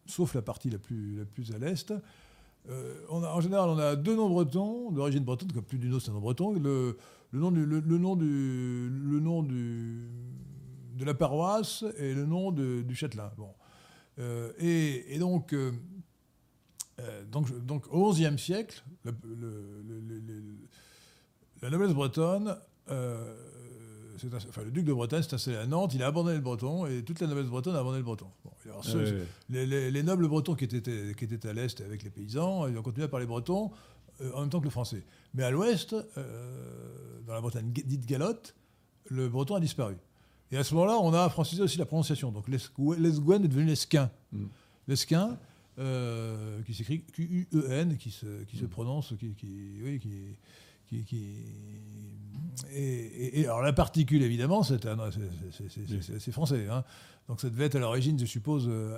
sauf 0.08 0.34
la 0.34 0.42
partie 0.42 0.70
la 0.70 0.80
plus, 0.80 1.20
la 1.20 1.26
plus 1.26 1.52
à 1.54 1.60
l'est, 1.60 1.94
euh, 2.70 3.06
en 3.10 3.40
général, 3.42 3.70
on 3.70 3.78
a 3.78 3.96
deux 3.96 4.16
noms 4.16 4.30
bretons, 4.30 4.92
d'origine 4.92 5.24
bretonne, 5.24 5.52
comme 5.52 5.64
plus 5.64 5.78
d'une 5.78 5.94
autre, 5.94 6.04
c'est 6.06 6.12
un 6.12 6.16
nom 6.16 6.20
breton. 6.20 6.52
Le, 6.52 6.98
nom, 7.34 7.52
du, 7.52 7.66
le, 7.66 7.98
nom, 7.98 8.16
du, 8.16 8.90
le 8.90 9.20
nom 9.20 9.44
du, 9.44 10.10
de 10.96 11.06
la 11.06 11.14
paroisse 11.14 11.86
et 11.98 12.14
le 12.14 12.26
nom 12.26 12.52
du 12.52 12.96
châtelain. 12.96 13.32
Bon. 13.38 13.54
Euh, 14.20 14.52
et, 14.60 15.18
donc, 15.20 15.54
euh, 15.54 15.72
donc, 17.32 17.66
donc, 17.66 17.86
au 17.92 18.12
XIe 18.12 18.38
siècle, 18.38 18.84
la 21.62 21.70
noblesse 21.70 21.94
bretonne 21.94 22.58
enfin, 24.34 24.64
le 24.64 24.72
duc 24.72 24.86
de 24.86 24.94
Bretagne 24.94 25.24
s'est 25.24 25.36
installé 25.36 25.58
à 25.58 25.66
Nantes, 25.66 25.94
il 25.94 26.04
a 26.04 26.08
abandonné 26.08 26.36
le 26.36 26.42
breton, 26.42 26.86
et 26.86 27.04
toute 27.04 27.20
la 27.20 27.28
noblesse 27.28 27.48
bretonne 27.48 27.76
a 27.76 27.80
abandonné 27.80 28.00
le 28.00 28.06
breton. 28.06 28.28
les, 29.50 30.04
nobles 30.04 30.28
bretons 30.28 30.56
qui 30.56 30.66
étaient, 30.66 31.14
qui 31.16 31.24
étaient 31.26 31.48
à 31.48 31.54
l'est 31.54 31.82
avec 31.82 32.04
les 32.04 32.10
paysans, 32.10 32.68
ils 32.68 32.78
ont 32.78 32.82
continué 32.82 33.06
à 33.06 33.08
parler 33.08 33.26
breton 33.26 33.72
euh, 34.22 34.32
en 34.34 34.42
même 34.42 34.50
temps 34.50 34.60
que 34.60 34.66
le 34.66 34.72
français. 34.72 35.04
Mais 35.34 35.44
à 35.44 35.52
l'ouest, 35.52 35.94
euh, 35.94 37.20
dans 37.26 37.34
la 37.34 37.42
Bretagne 37.42 37.72
dite 37.72 38.06
galotte, 38.06 38.56
le 39.10 39.30
breton 39.30 39.56
a 39.56 39.60
disparu. 39.60 39.96
Et 40.52 40.58
à 40.58 40.64
ce 40.64 40.74
moment-là, 40.76 40.98
on 41.02 41.14
a 41.14 41.30
francisé 41.30 41.62
aussi 41.62 41.78
la 41.78 41.86
prononciation. 41.86 42.32
Donc 42.32 42.48
l'esguen 42.48 43.44
est 43.44 43.48
devenu 43.48 43.66
l'esquin. 43.66 44.10
Mm. 44.32 44.46
L'esquin, 44.88 45.38
euh, 45.80 46.62
qui 46.64 46.74
s'écrit 46.74 47.04
Q-U-E-N, 47.14 47.98
qui 47.98 48.10
se, 48.10 48.44
qui 48.46 48.58
se 48.58 48.66
prononce, 48.66 49.14
qui, 49.20 49.36
oui, 49.84 50.00
qui, 50.00 50.10
qui, 50.88 51.06
et, 52.74 53.46
alors 53.46 53.62
la 53.62 53.74
particule, 53.74 54.24
évidemment, 54.24 54.64
c'est 54.64 54.82
français. 56.32 56.68
Hein. 56.70 56.84
Donc 57.28 57.42
ça 57.42 57.50
devait 57.50 57.66
être 57.66 57.76
à 57.76 57.80
l'origine, 57.80 58.18
je 58.20 58.26
suppose, 58.26 58.68
euh, 58.70 58.98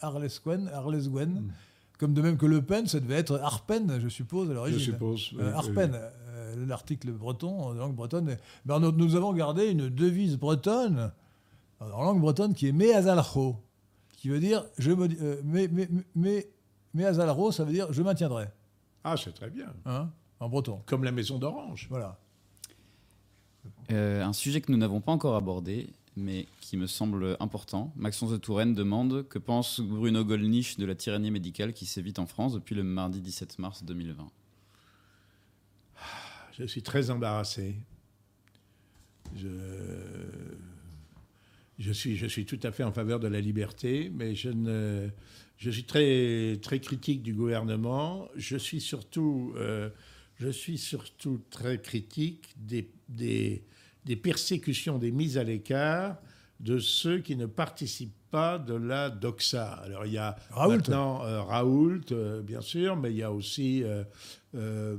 Arlesguen, 0.00 0.68
Arlesguen. 0.68 1.30
Mm. 1.30 1.52
Comme 1.98 2.14
de 2.14 2.22
même 2.22 2.36
que 2.36 2.46
Le 2.46 2.62
Pen, 2.62 2.86
ça 2.86 3.00
devait 3.00 3.16
être 3.16 3.40
Arpen, 3.42 3.98
je 4.00 4.08
suppose, 4.08 4.48
à 4.50 4.54
l'origine. 4.54 4.78
Je 4.78 4.84
suppose. 4.84 5.32
Euh, 5.36 5.52
Arpen, 5.52 5.90
euh, 5.94 6.66
l'article 6.66 7.10
breton, 7.10 7.60
en 7.60 7.72
langue 7.72 7.96
bretonne. 7.96 8.36
Ben, 8.64 8.78
nous, 8.78 9.16
avons 9.16 9.32
gardé 9.32 9.66
une 9.66 9.88
devise 9.88 10.36
bretonne, 10.36 11.10
en 11.80 12.04
langue 12.04 12.20
bretonne, 12.20 12.54
qui 12.54 12.68
est 12.68 12.72
Meazalro, 12.72 13.56
qui 14.12 14.28
veut 14.28 14.38
dire 14.38 14.64
je 14.78 14.92
me, 14.92 16.42
Meazalro, 16.94 17.50
ça 17.50 17.64
veut 17.64 17.72
dire 17.72 17.92
je 17.92 18.02
maintiendrai. 18.02 18.46
Ah, 19.02 19.16
c'est 19.16 19.32
très 19.32 19.50
bien. 19.50 19.72
Hein? 19.84 20.08
En 20.40 20.48
breton. 20.48 20.82
Comme 20.86 21.04
la 21.04 21.12
maison 21.12 21.38
d'Orange. 21.38 21.86
Voilà. 21.90 22.18
Euh, 23.90 24.22
un 24.22 24.32
sujet 24.32 24.60
que 24.60 24.70
nous 24.70 24.78
n'avons 24.78 25.00
pas 25.00 25.12
encore 25.12 25.36
abordé, 25.36 25.88
mais 26.16 26.46
qui 26.60 26.76
me 26.76 26.86
semble 26.86 27.36
important. 27.40 27.92
Maxence 27.96 28.30
de 28.30 28.36
Touraine 28.36 28.74
demande 28.74 29.26
que 29.28 29.38
pense 29.38 29.80
Bruno 29.80 30.24
Gollnisch 30.24 30.76
de 30.76 30.86
la 30.86 30.94
tyrannie 30.94 31.30
médicale 31.30 31.72
qui 31.72 31.86
sévit 31.86 32.14
en 32.18 32.26
France 32.26 32.54
depuis 32.54 32.74
le 32.74 32.82
mardi 32.82 33.20
17 33.20 33.58
mars 33.58 33.84
2020 33.84 34.30
Je 36.52 36.64
suis 36.64 36.82
très 36.82 37.10
embarrassé. 37.10 37.76
Je, 39.36 39.48
je, 41.78 41.92
suis, 41.92 42.16
je 42.16 42.26
suis 42.26 42.46
tout 42.46 42.60
à 42.62 42.72
fait 42.72 42.82
en 42.84 42.92
faveur 42.92 43.20
de 43.20 43.28
la 43.28 43.40
liberté, 43.40 44.10
mais 44.14 44.34
je 44.34 44.50
ne, 44.50 45.08
je 45.58 45.70
suis 45.70 45.84
très, 45.84 46.58
très 46.62 46.80
critique 46.80 47.22
du 47.22 47.34
gouvernement. 47.34 48.28
Je 48.36 48.56
suis 48.56 48.80
surtout 48.80 49.52
euh, 49.56 49.90
je 50.38 50.48
suis 50.48 50.78
surtout 50.78 51.40
très 51.50 51.80
critique 51.80 52.54
des, 52.56 52.90
des, 53.08 54.16
persécutions, 54.16 54.98
des 54.98 55.10
mises 55.10 55.36
à 55.36 55.44
l'écart 55.44 56.16
de 56.60 56.78
ceux 56.78 57.18
qui 57.18 57.36
ne 57.36 57.46
participent 57.46 58.14
pas 58.30 58.58
de 58.58 58.74
la 58.74 59.10
doxa. 59.10 59.72
Alors 59.84 60.06
il 60.06 60.12
y 60.12 60.18
a 60.18 60.36
Raoult. 60.50 60.70
maintenant 60.70 61.24
euh, 61.24 61.42
Raoult, 61.42 62.12
euh, 62.12 62.40
bien 62.42 62.60
sûr, 62.60 62.96
mais 62.96 63.10
il 63.10 63.16
y 63.16 63.22
a 63.22 63.32
aussi 63.32 63.82
euh, 64.54 64.96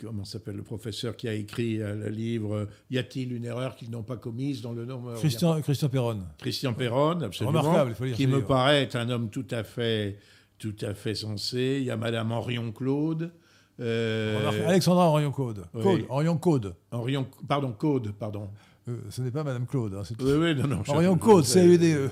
comment 0.00 0.24
s'appelle 0.24 0.56
le 0.56 0.62
professeur 0.62 1.16
qui 1.16 1.28
a 1.28 1.34
écrit 1.34 1.78
le 1.78 2.08
livre 2.08 2.68
Y 2.90 2.98
a-t-il 2.98 3.32
une 3.32 3.44
erreur 3.44 3.76
qu'ils 3.76 3.90
n'ont 3.90 4.02
pas 4.02 4.16
commise 4.16 4.60
dans 4.60 4.72
le 4.72 4.84
nom 4.84 5.14
Christian, 5.16 5.60
Christian 5.62 5.88
Perron. 5.88 6.24
Christian 6.38 6.74
Perron, 6.74 7.20
absolument. 7.22 7.60
Remarquable, 7.60 7.90
il 7.90 7.94
faut 7.94 8.06
dire, 8.06 8.16
qui 8.16 8.26
me 8.26 8.44
paraît 8.44 8.82
être 8.82 8.96
un 8.96 9.08
homme 9.08 9.30
tout 9.30 9.46
à 9.50 9.62
fait, 9.62 10.18
tout 10.58 10.76
à 10.82 10.94
fait 10.94 11.14
sensé. 11.14 11.78
Il 11.80 11.84
y 11.84 11.90
a 11.90 11.96
Madame 11.96 12.32
Henrion 12.32 12.72
Claude. 12.72 13.32
Euh, 13.80 14.66
Alexandra 14.66 15.08
Orion-Code. 15.08 15.64
Oui. 15.74 16.04
Orion-Code. 16.08 16.74
Orion, 16.90 17.26
pardon, 17.46 17.72
Code, 17.72 18.12
pardon. 18.18 18.48
Euh, 18.88 18.96
ce 19.10 19.20
n'est 19.22 19.30
pas 19.30 19.44
Madame 19.44 19.66
Claude. 19.66 19.94
hein, 19.94 20.02
c'est- 20.04 20.20
Oui, 20.22 20.32
oui, 20.32 20.54
non, 20.54 20.66
non. 20.66 20.82
Orion-Code, 20.88 21.44
je- 21.44 21.48
C-A-U-D-E. 21.50 22.10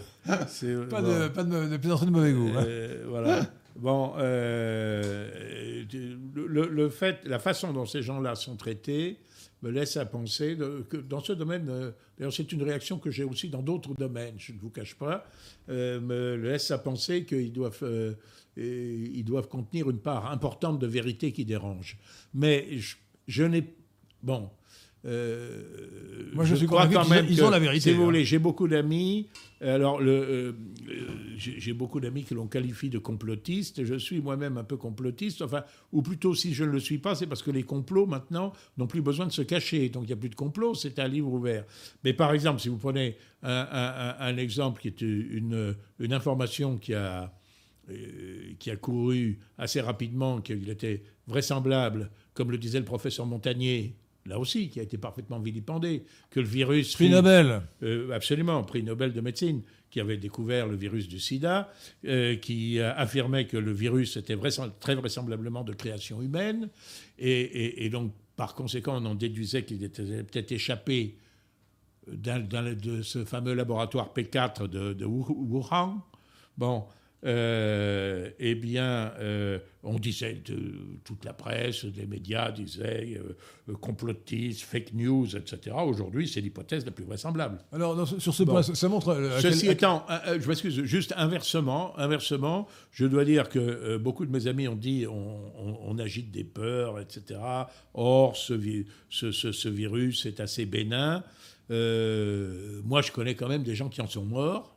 c'est- 0.49 0.67
E. 0.67 0.87
Pas 0.89 1.01
bon. 1.01 1.09
de, 1.09 1.29
pas 1.29 1.43
de, 1.43 1.69
de 1.69 1.77
plaisanterie 1.79 2.07
de 2.07 2.11
mauvais 2.11 2.33
goût. 2.33 2.51
hein. 2.57 2.65
Euh, 2.67 3.05
voilà. 3.09 3.47
Bon, 3.77 4.13
euh, 4.19 5.85
le, 6.35 6.89
fait, 6.89 7.19
la 7.25 7.39
façon 7.39 7.73
dont 7.73 7.87
ces 7.87 8.03
gens-là 8.03 8.35
sont 8.35 8.57
traités 8.57 9.19
me 9.63 9.71
laisse 9.71 9.97
à 9.97 10.05
penser 10.07 10.55
de- 10.57 10.85
que 10.89 10.97
dans 10.99 11.21
ce 11.21 11.33
domaine, 11.33 11.67
euh, 11.69 11.91
d'ailleurs 12.19 12.33
c'est 12.33 12.51
une 12.53 12.63
réaction 12.63 12.99
que 12.99 13.11
j'ai 13.11 13.25
aussi 13.25 13.49
dans 13.49 13.63
d'autres 13.63 13.95
domaines, 13.95 14.35
je 14.39 14.53
ne 14.53 14.59
vous 14.59 14.71
cache 14.71 14.95
pas, 14.95 15.27
euh, 15.71 15.99
me 16.01 16.37
laisse 16.37 16.71
à 16.71 16.79
penser 16.79 17.25
qu'ils 17.25 17.53
doivent, 17.53 17.79
euh, 17.83 18.13
et 18.57 19.11
ils 19.15 19.25
doivent 19.25 19.49
contenir 19.49 19.91
une 19.91 19.99
part 19.99 20.31
importante 20.31 20.79
de 20.79 20.87
vérité 20.87 21.33
qui 21.33 21.45
dérange. 21.45 21.99
Mais 22.35 22.67
je, 22.79 22.97
je 23.29 23.45
n'ai... 23.45 23.75
Bon. 24.23 24.51
euh, 25.05 26.31
Moi, 26.35 26.45
je 26.45 26.55
suis 26.55 26.67
crois 26.67 26.87
convaincu 26.87 26.95
quand 26.97 27.03
qu'ils- 27.05 27.11
même 27.15 27.27
ils 27.31 27.37
que, 27.39 27.43
ont 27.43 27.51
la 27.51 27.59
vérité, 27.59 27.91
Si 27.91 27.93
vous 27.95 28.03
hein. 28.03 28.05
voulez, 28.07 28.25
j'ai 28.25 28.39
beaucoup 28.39 28.67
d'amis. 28.69 29.29
Alors, 29.61 30.01
euh, 30.03 30.53
j'ai 31.37 31.73
beaucoup 31.73 32.01
d'amis 32.01 32.25
qui 32.25 32.35
l'on 32.35 32.47
qualifie 32.47 32.89
de 32.91 32.99
complotiste. 32.99 33.85
Je 33.85 33.95
suis 33.95 34.21
moi-même 34.21 34.57
un 34.59 34.65
peu 34.65 34.77
complotiste. 34.77 35.43
Enfin, 35.43 35.65
ou 35.93 36.03
plutôt, 36.03 36.35
si 36.35 36.53
je 36.55 36.65
ne 36.65 36.71
le 36.71 36.81
suis 36.81 36.99
pas, 36.99 37.15
c'est 37.15 37.27
parce 37.27 37.43
que 37.43 37.51
les 37.51 37.63
complots 37.63 38.07
maintenant 38.07 38.53
n'ont 38.77 38.87
plus 38.87 39.01
besoin 39.03 39.27
de 39.27 39.33
se 39.33 39.43
cacher. 39.43 39.89
Donc, 39.89 40.05
il 40.05 40.09
n'y 40.09 40.13
a 40.13 40.17
plus 40.17 40.29
de 40.29 40.35
complot. 40.35 40.75
C'est 40.75 40.99
un 40.99 41.09
livre 41.09 41.33
ouvert. 41.33 41.65
Mais 42.05 42.13
par 42.13 42.33
exemple, 42.33 42.61
si 42.61 42.69
vous 42.69 42.77
prenez 42.79 43.17
un, 43.43 43.51
un- 43.51 43.95
un- 44.11 44.17
un 44.19 44.37
exemple 44.37 44.81
qui 44.83 44.89
est 44.89 45.01
une, 45.03 45.75
une 46.01 46.13
information 46.13 46.77
qui 46.79 46.95
a 46.95 47.33
qui 48.59 48.71
a 48.71 48.77
couru 48.77 49.39
assez 49.59 49.81
rapidement, 49.81 50.41
qu'il 50.41 50.69
était 50.69 51.03
vraisemblable, 51.27 52.11
comme 52.35 52.51
le 52.51 52.59
disait 52.59 52.79
le 52.81 52.85
professeur 52.85 53.27
Montagnier, 53.27 53.95
là 54.27 54.39
aussi, 54.41 54.69
qui 54.71 54.81
a 54.81 54.83
été 54.83 54.99
parfaitement 54.99 55.39
vilipendé, 55.39 56.03
que 56.31 56.41
le 56.41 56.47
virus... 56.47 56.95
Prix 56.95 57.11
Nobel. 57.11 57.63
euh, 57.85 58.11
absolument, 58.11 58.63
prix 58.65 58.83
Nobel 58.83 59.13
de 59.13 59.21
médecine, 59.21 59.63
qui 59.91 60.01
avait 60.01 60.17
découvert 60.17 60.67
le 60.67 60.75
virus 60.77 61.07
du 61.07 61.21
sida, 61.21 61.73
euh, 62.07 62.35
qui 62.37 62.81
euh, 62.81 62.93
affirmait 62.97 63.47
que 63.47 63.57
le 63.57 63.73
virus 63.73 64.17
était 64.17 64.35
vraisem- 64.35 64.73
très 64.81 64.97
vraisemblablement 64.97 65.63
de 65.63 65.73
création 65.73 66.21
humaine, 66.23 66.69
et, 67.19 67.31
et- 67.41 67.85
et 67.85 67.89
donc 67.89 68.13
par 68.35 68.55
conséquent 68.55 69.01
on 69.01 69.07
en 69.07 69.15
déduisait 69.15 69.65
qu'il 69.65 69.83
était 69.85 70.23
peut-être 70.25 70.51
échappé 70.53 71.17
d'un- 72.09 72.41
de 72.41 73.03
ce 73.03 73.25
fameux 73.25 73.55
laboratoire 73.55 74.13
P4 74.15 74.69
de, 74.69 74.93
de 74.93 75.05
Wu- 75.05 75.25
Wuhan. 75.29 76.03
Bon, 76.59 76.85
euh, 77.25 78.31
eh 78.39 78.55
bien, 78.55 79.13
euh, 79.19 79.59
on 79.83 79.99
disait, 79.99 80.41
de, 80.45 80.57
toute 81.05 81.25
la 81.25 81.33
presse, 81.33 81.85
les 81.85 82.07
médias 82.07 82.51
disaient 82.53 83.19
euh, 83.19 83.37
euh, 83.71 83.75
complotistes, 83.75 84.63
fake 84.63 84.93
news, 84.93 85.35
etc. 85.37 85.75
Aujourd'hui, 85.87 86.29
c'est 86.29 86.41
l'hypothèse 86.41 86.85
la 86.85 86.93
plus 86.93 87.05
vraisemblable. 87.05 87.59
Alors, 87.73 88.07
sur 88.21 88.35
ce 88.35 88.43
Bon. 88.43 88.53
point, 88.53 88.63
ça, 88.63 88.89
montre. 88.89 89.13
à 89.13 89.41
Ceci 89.41 89.63
quel- 89.63 89.73
étant, 89.73 90.05
je 90.39 90.47
m'excuse, 90.47 90.83
juste 90.85 91.15
inversement, 91.17 91.99
inversement, 91.99 92.69
je 92.93 93.07
dois 93.07 93.25
dire 93.25 93.49
que 93.49 93.97
beaucoup 93.97 94.27
de 94.27 94.31
mes 94.33 94.47
amis 94.47 94.69
ont 94.69 94.77
dit 94.77 95.07
on, 95.09 95.37
on- 95.59 95.79
on 95.87 95.99
agite 95.99 96.31
des 96.31 96.45
peurs, 96.45 97.01
etc. 97.01 97.41
Or, 97.95 98.37
ce, 98.37 98.53
vi- 98.55 98.85
ce- 99.09 99.33
ce- 99.33 99.53
ce 99.53 99.69
virus 99.69 100.27
est 100.27 100.39
assez 100.41 100.67
bénin. 100.67 101.25
Moi, 101.71 103.03
je 103.03 103.11
connais 103.13 103.35
quand 103.35 103.49
même 103.49 103.63
des 103.63 103.75
gens 103.75 103.89
qui 103.89 104.01
en 104.01 104.07
sont 104.07 104.25
morts. 104.25 104.76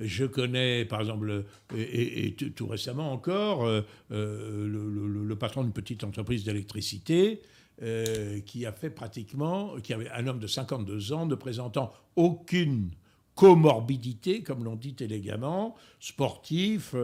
Je 0.00 0.24
connais, 0.24 0.84
par 0.84 1.00
exemple, 1.00 1.44
et, 1.76 2.34
tout 2.34 2.66
récemment 2.66 3.12
encore, 3.12 3.66
euh, 3.66 3.82
euh, 4.12 4.66
le, 4.66 5.36
patron 5.36 5.62
d'une 5.62 5.72
petite 5.72 6.04
entreprise 6.04 6.44
d'électricité 6.44 7.42
euh, 7.82 8.40
qui 8.40 8.64
a 8.66 8.72
fait 8.72 8.90
pratiquement, 8.90 9.76
qui 9.82 9.92
avait 9.92 10.10
un 10.10 10.26
homme 10.26 10.38
de 10.38 10.46
52 10.46 11.12
ans 11.12 11.26
ne 11.26 11.34
présentant 11.34 11.92
aucune 12.16 12.90
comorbidité, 13.34 14.42
comme 14.42 14.64
l'on 14.64 14.74
dit 14.74 14.96
élégamment, 14.98 15.76
sportif, 16.00 16.94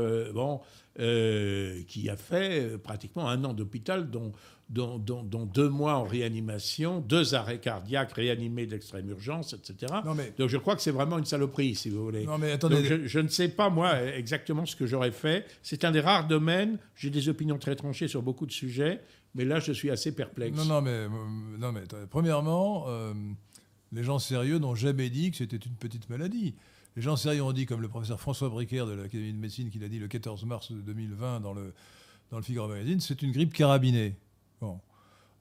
qui 0.97 2.09
a 2.09 2.17
fait 2.17 2.79
pratiquement 2.79 3.29
un 3.29 3.45
an 3.45 3.55
d'hôpital, 3.55 4.11
dont, 4.11 4.33
dont, 4.71 4.99
dont- 4.99 5.23
dont 5.23 5.45
deux 5.47 5.69
mois 5.69 5.95
en 5.97 6.05
réanimation, 6.05 7.01
deux 7.01 7.35
arrêts 7.35 7.61
cardiaques 7.61 8.13
réanimés 8.13 8.67
d'extrême 8.67 9.09
urgence, 9.11 9.53
etc. 9.53 9.93
Non, 10.05 10.15
mais- 10.15 10.33
Donc 10.39 10.49
je 10.49 10.57
crois 10.57 10.75
que 10.75 10.83
c'est 10.83 10.91
vraiment 10.91 11.19
une 11.19 11.27
saloperie, 11.27 11.75
si 11.75 11.91
vous 11.91 12.03
voulez. 12.03 12.25
Non, 12.25 12.39
mais 12.39 12.53
attendez. 12.53 12.77
Donc, 12.77 12.85
je, 12.85 13.07
je 13.07 13.19
ne 13.21 13.29
sais 13.29 13.49
pas, 13.49 13.69
moi, 13.71 14.01
exactement 14.03 14.65
ce 14.67 14.75
que 14.75 14.87
j'aurais 14.87 15.13
fait. 15.13 15.47
C'est 15.63 15.85
un 15.85 15.91
des 15.93 16.01
rares 16.01 16.27
domaines. 16.27 16.79
J'ai 16.97 17.11
des 17.11 17.29
opinions 17.29 17.59
très 17.59 17.77
tranchées 17.77 18.09
sur 18.09 18.23
beaucoup 18.23 18.47
de 18.47 18.53
sujets, 18.53 19.01
mais 19.35 19.45
là, 19.45 19.61
je 19.61 19.73
suis 19.73 19.91
assez 19.91 20.15
perplexe. 20.15 20.57
Non, 20.57 20.65
non, 20.65 20.81
mais, 20.83 20.91
euh, 20.91 21.09
non, 21.59 21.71
mais 21.73 21.83
premièrement, 22.11 22.85
euh, 22.89 23.13
les 23.93 24.03
gens 24.03 24.19
sérieux 24.19 24.59
n'ont 24.59 24.75
jamais 24.75 25.11
dit 25.11 25.31
que 25.31 25.37
c'était 25.37 25.57
une 25.59 25.75
petite 25.77 26.09
maladie. 26.09 26.55
Les 26.97 27.03
gens 27.03 27.17
sérieux 27.17 27.43
ont 27.43 27.53
dit, 27.53 27.67
comme 27.67 27.83
le 27.83 27.89
professeur 27.89 28.21
François 28.21 28.49
Bricaire 28.49 28.87
de 28.87 28.93
l'Académie 28.93 29.33
de 29.33 29.39
médecine, 29.39 29.69
qui 29.69 29.79
l'a 29.79 29.89
dit 29.89 29.99
le 29.99 30.09
14 30.09 30.45
mars 30.47 30.73
2020 30.73 31.41
dans 31.41 31.53
le, 31.53 31.75
dans 32.31 32.39
le 32.39 32.43
Figaro 32.43 32.69
Magazine, 32.69 33.01
c'est 33.01 33.21
une 33.23 33.33
grippe 33.33 33.53
carabinée. 33.53 34.15
Bon. 34.65 34.81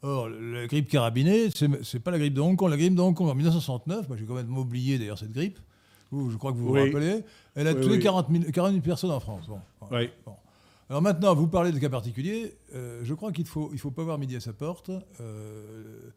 Or, 0.02 0.28
la 0.30 0.68
grippe 0.68 0.90
carabinée, 0.90 1.50
c'est 1.56 1.70
c'est 1.84 2.00
pas 2.00 2.12
la 2.12 2.20
grippe 2.20 2.34
de 2.34 2.42
Hong 2.42 2.58
Kong. 2.58 2.70
La 2.70 2.76
grippe 2.78 2.96
de 2.96 3.02
Hong 3.02 3.16
Kong 3.16 3.30
en 3.30 3.36
1969, 3.36 4.10
moi 4.10 4.18
j'ai 4.18 4.26
quand 4.26 4.34
même 4.36 4.58
oublié 4.58 4.98
d'ailleurs 5.00 5.18
cette 5.18 5.32
grippe, 5.32 5.60
vous, 6.12 6.30
je 6.30 6.36
crois 6.38 6.52
que 6.52 6.58
vous 6.58 6.70
Oui. 6.74 6.80
vous 6.80 6.86
rappelez, 6.98 7.24
elle 7.56 7.68
a 7.68 7.74
Oui, 7.74 7.82
tué 7.82 7.92
oui. 7.94 8.00
40 8.00 8.28
000, 8.30 8.44
40 8.52 8.72
000 8.72 8.82
personnes 8.84 9.12
en 9.12 9.20
France. 9.22 9.46
Bon. 9.48 9.60
Alors 10.90 11.02
maintenant, 11.02 11.34
vous 11.34 11.48
parlez 11.48 11.72
de 11.72 11.80
cas 11.80 11.90
particuliers. 11.90 12.54
euh, 12.76 13.00
je 13.04 13.14
crois 13.14 13.32
qu'il 13.32 13.46
ne 13.46 13.50
faut, 13.50 13.70
il 13.72 13.80
faut 13.80 13.92
pas 13.92 14.04
voir 14.04 14.18
midi 14.18 14.36
à 14.36 14.42
sa 14.42 14.52
porte. 14.52 14.92
Euh, 15.22 16.10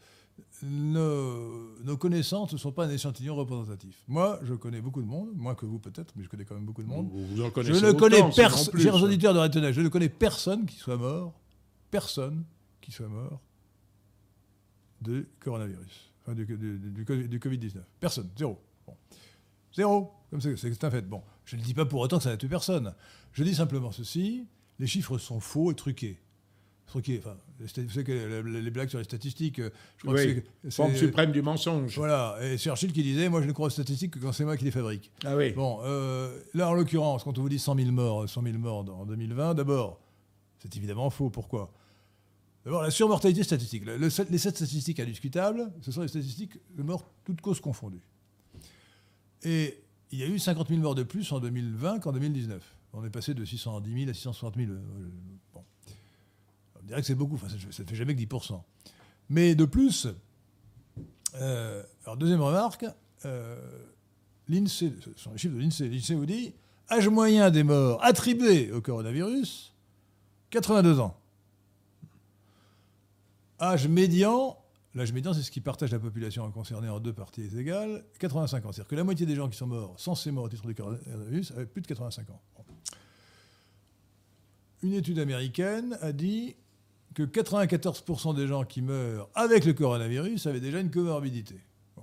nos, 0.62 1.76
nos 1.84 1.96
connaissances 1.96 2.52
ne 2.52 2.58
sont 2.58 2.72
pas 2.72 2.86
un 2.86 2.90
échantillon 2.90 3.36
représentatif. 3.36 4.02
Moi, 4.08 4.38
je 4.42 4.54
connais 4.54 4.80
beaucoup 4.80 5.00
de 5.00 5.06
monde, 5.06 5.28
moins 5.36 5.54
que 5.54 5.64
vous 5.64 5.78
peut-être, 5.78 6.12
mais 6.16 6.24
je 6.24 6.28
connais 6.28 6.44
quand 6.44 6.54
même 6.56 6.64
beaucoup 6.64 6.82
de 6.82 6.88
monde. 6.88 7.08
Vous, 7.12 7.24
vous 7.26 7.42
en 7.42 7.46
Je 7.46 7.50
connaissez 7.50 7.86
ne 7.86 7.92
connais 7.92 8.22
personne, 8.34 8.80
chers 8.80 9.00
auditeurs 9.02 9.32
de 9.32 9.38
Radio 9.38 9.62
je 9.72 9.80
ne 9.80 9.88
connais 9.88 10.08
personne 10.08 10.66
qui 10.66 10.76
soit 10.76 10.96
mort, 10.96 11.32
personne 11.90 12.44
qui 12.86 12.92
soit 12.92 13.08
mort 13.08 13.40
de 15.02 15.26
coronavirus, 15.40 16.12
enfin, 16.22 16.34
du, 16.34 16.46
du- 16.46 16.56
du- 16.56 17.04
du- 17.04 17.28
du 17.28 17.38
Covid-19. 17.40 17.80
Personne, 18.00 18.30
zéro. 18.36 18.58
Bon. 18.86 18.94
Zéro, 19.74 20.12
comme 20.30 20.40
c'est 20.40 20.56
c'est 20.56 20.84
un 20.84 20.90
fait. 20.90 21.02
Bon, 21.02 21.22
je 21.44 21.56
ne 21.56 21.62
dis 21.62 21.74
pas 21.74 21.84
pour 21.84 22.00
autant 22.00 22.18
que 22.18 22.22
ça 22.22 22.30
n'a 22.30 22.36
tué 22.36 22.48
personne. 22.48 22.94
Je 23.32 23.42
dis 23.44 23.54
simplement 23.54 23.90
ceci, 23.90 24.46
les 24.78 24.86
chiffres 24.86 25.18
sont 25.18 25.40
faux 25.40 25.72
et 25.72 25.74
truqués. 25.74 26.18
Truqués, 26.86 27.18
enfin, 27.18 27.36
vous 27.58 27.66
savez 27.66 28.04
que 28.04 28.42
les, 28.46 28.70
blagues 28.70 28.88
sur 28.88 28.98
les 28.98 29.04
statistiques, 29.04 29.58
euh, 29.58 29.70
je 29.96 30.04
crois 30.04 30.14
Oui. 30.14 30.36
que 30.36 30.42
c'est- 30.70 30.76
Forme 30.76 30.94
suprême 30.94 31.32
du 31.32 31.42
mensonge. 31.42 31.96
Voilà, 31.98 32.38
et 32.40 32.50
c'est 32.56 32.58
Churchill 32.70 32.92
qui 32.92 33.02
disait, 33.02 33.28
moi 33.28 33.42
je 33.42 33.48
ne 33.48 33.52
crois 33.52 33.66
aux 33.66 33.70
statistiques 33.70 34.12
que 34.12 34.18
quand 34.20 34.30
c'est 34.30 34.44
moi 34.44 34.56
qui 34.56 34.64
les 34.64 34.70
fabrique. 34.70 35.10
Ah 35.24 35.36
oui. 35.36 35.50
Bon, 35.50 35.80
euh, 35.82 36.40
là, 36.54 36.70
en 36.70 36.74
l'occurrence, 36.74 37.24
quand 37.24 37.36
on 37.38 37.42
vous 37.42 37.48
dit 37.48 37.58
100 37.58 37.74
000 37.76 37.90
morts, 37.90 38.28
100 38.28 38.40
000 38.42 38.56
morts 38.58 38.88
en 38.88 39.04
2020, 39.04 39.54
d'abord, 39.54 40.00
c'est 40.60 40.74
évidemment 40.76 41.10
faux. 41.10 41.28
Pourquoi? 41.28 41.72
D'abord, 42.66 42.82
la 42.82 42.90
surmortalité 42.90 43.44
statistique. 43.44 43.84
Le- 43.86 43.96
le- 43.96 44.08
les 44.30 44.38
sept 44.38 44.56
statistiques 44.56 44.98
indiscutables, 45.00 45.72
ce 45.82 45.92
sont 45.92 46.02
les 46.02 46.08
statistiques 46.08 46.58
de 46.76 46.82
morts 46.82 47.04
toutes 47.24 47.40
causes 47.40 47.60
confondues. 47.60 48.02
Et 49.44 49.80
il 50.10 50.18
y 50.18 50.24
a 50.24 50.26
eu 50.26 50.38
50 50.38 50.68
000 50.68 50.80
morts 50.80 50.96
de 50.96 51.04
plus 51.04 51.30
en 51.32 51.38
2020 51.38 52.00
qu'en 52.00 52.10
2019. 52.12 52.62
On 52.92 53.04
est 53.04 53.10
passé 53.10 53.34
de 53.34 53.44
610 53.44 53.92
000 54.00 54.10
à 54.10 54.14
660 54.14 54.56
000. 54.56 54.70
euh, 54.72 54.80
Bon. 55.54 55.62
On 56.80 56.84
dirait 56.86 57.00
que 57.00 57.06
c'est 57.06 57.14
beaucoup, 57.14 57.36
enfin, 57.36 57.48
ça 57.48 57.54
ne 57.54 57.86
fait 57.86 57.94
jamais 57.94 58.14
que 58.16 58.20
10%. 58.20 58.60
Mais 59.28 59.54
de 59.54 59.64
plus, 59.64 60.08
euh, 61.36 61.82
alors 62.04 62.16
deuxième 62.16 62.40
remarque, 62.40 62.84
euh, 63.24 63.56
ce 64.66 64.90
sont 65.16 65.32
les 65.32 65.38
chiffres 65.38 65.54
de 65.54 65.60
l'INSEE, 65.60 65.88
l'INSEE 65.88 66.14
vous 66.14 66.26
dit, 66.26 66.52
âge 66.90 67.08
moyen 67.08 67.50
des 67.50 67.62
morts 67.62 68.02
attribués 68.02 68.72
au 68.72 68.80
coronavirus, 68.80 69.72
82 70.50 70.98
ans. 71.00 71.16
Âge 73.60 73.88
médian, 73.88 74.56
l'âge 74.94 75.12
médian 75.12 75.32
c'est 75.32 75.42
ce 75.42 75.50
qui 75.50 75.60
partage 75.60 75.90
la 75.92 75.98
population 75.98 76.50
concernée 76.52 76.88
en 76.88 77.00
deux 77.00 77.12
parties 77.12 77.48
égales, 77.58 78.04
85 78.18 78.66
ans. 78.66 78.72
C'est-à-dire 78.72 78.88
que 78.88 78.94
la 78.96 79.04
moitié 79.04 79.24
des 79.26 79.34
gens 79.34 79.48
qui 79.48 79.56
sont 79.56 79.66
morts 79.66 79.94
censément 79.98 80.42
au 80.42 80.48
titre 80.48 80.66
du 80.66 80.74
coronavirus 80.74 81.52
avaient 81.52 81.66
plus 81.66 81.82
de 81.82 81.86
85 81.86 82.30
ans. 82.30 82.40
Bon. 82.56 82.64
Une 84.82 84.92
étude 84.94 85.18
américaine 85.18 85.96
a 86.02 86.12
dit 86.12 86.54
que 87.14 87.22
94% 87.22 88.34
des 88.36 88.46
gens 88.46 88.64
qui 88.64 88.82
meurent 88.82 89.28
avec 89.34 89.64
le 89.64 89.72
coronavirus 89.72 90.46
avaient 90.46 90.60
déjà 90.60 90.80
une 90.80 90.90
comorbidité. 90.90 91.56
Bon. 91.96 92.02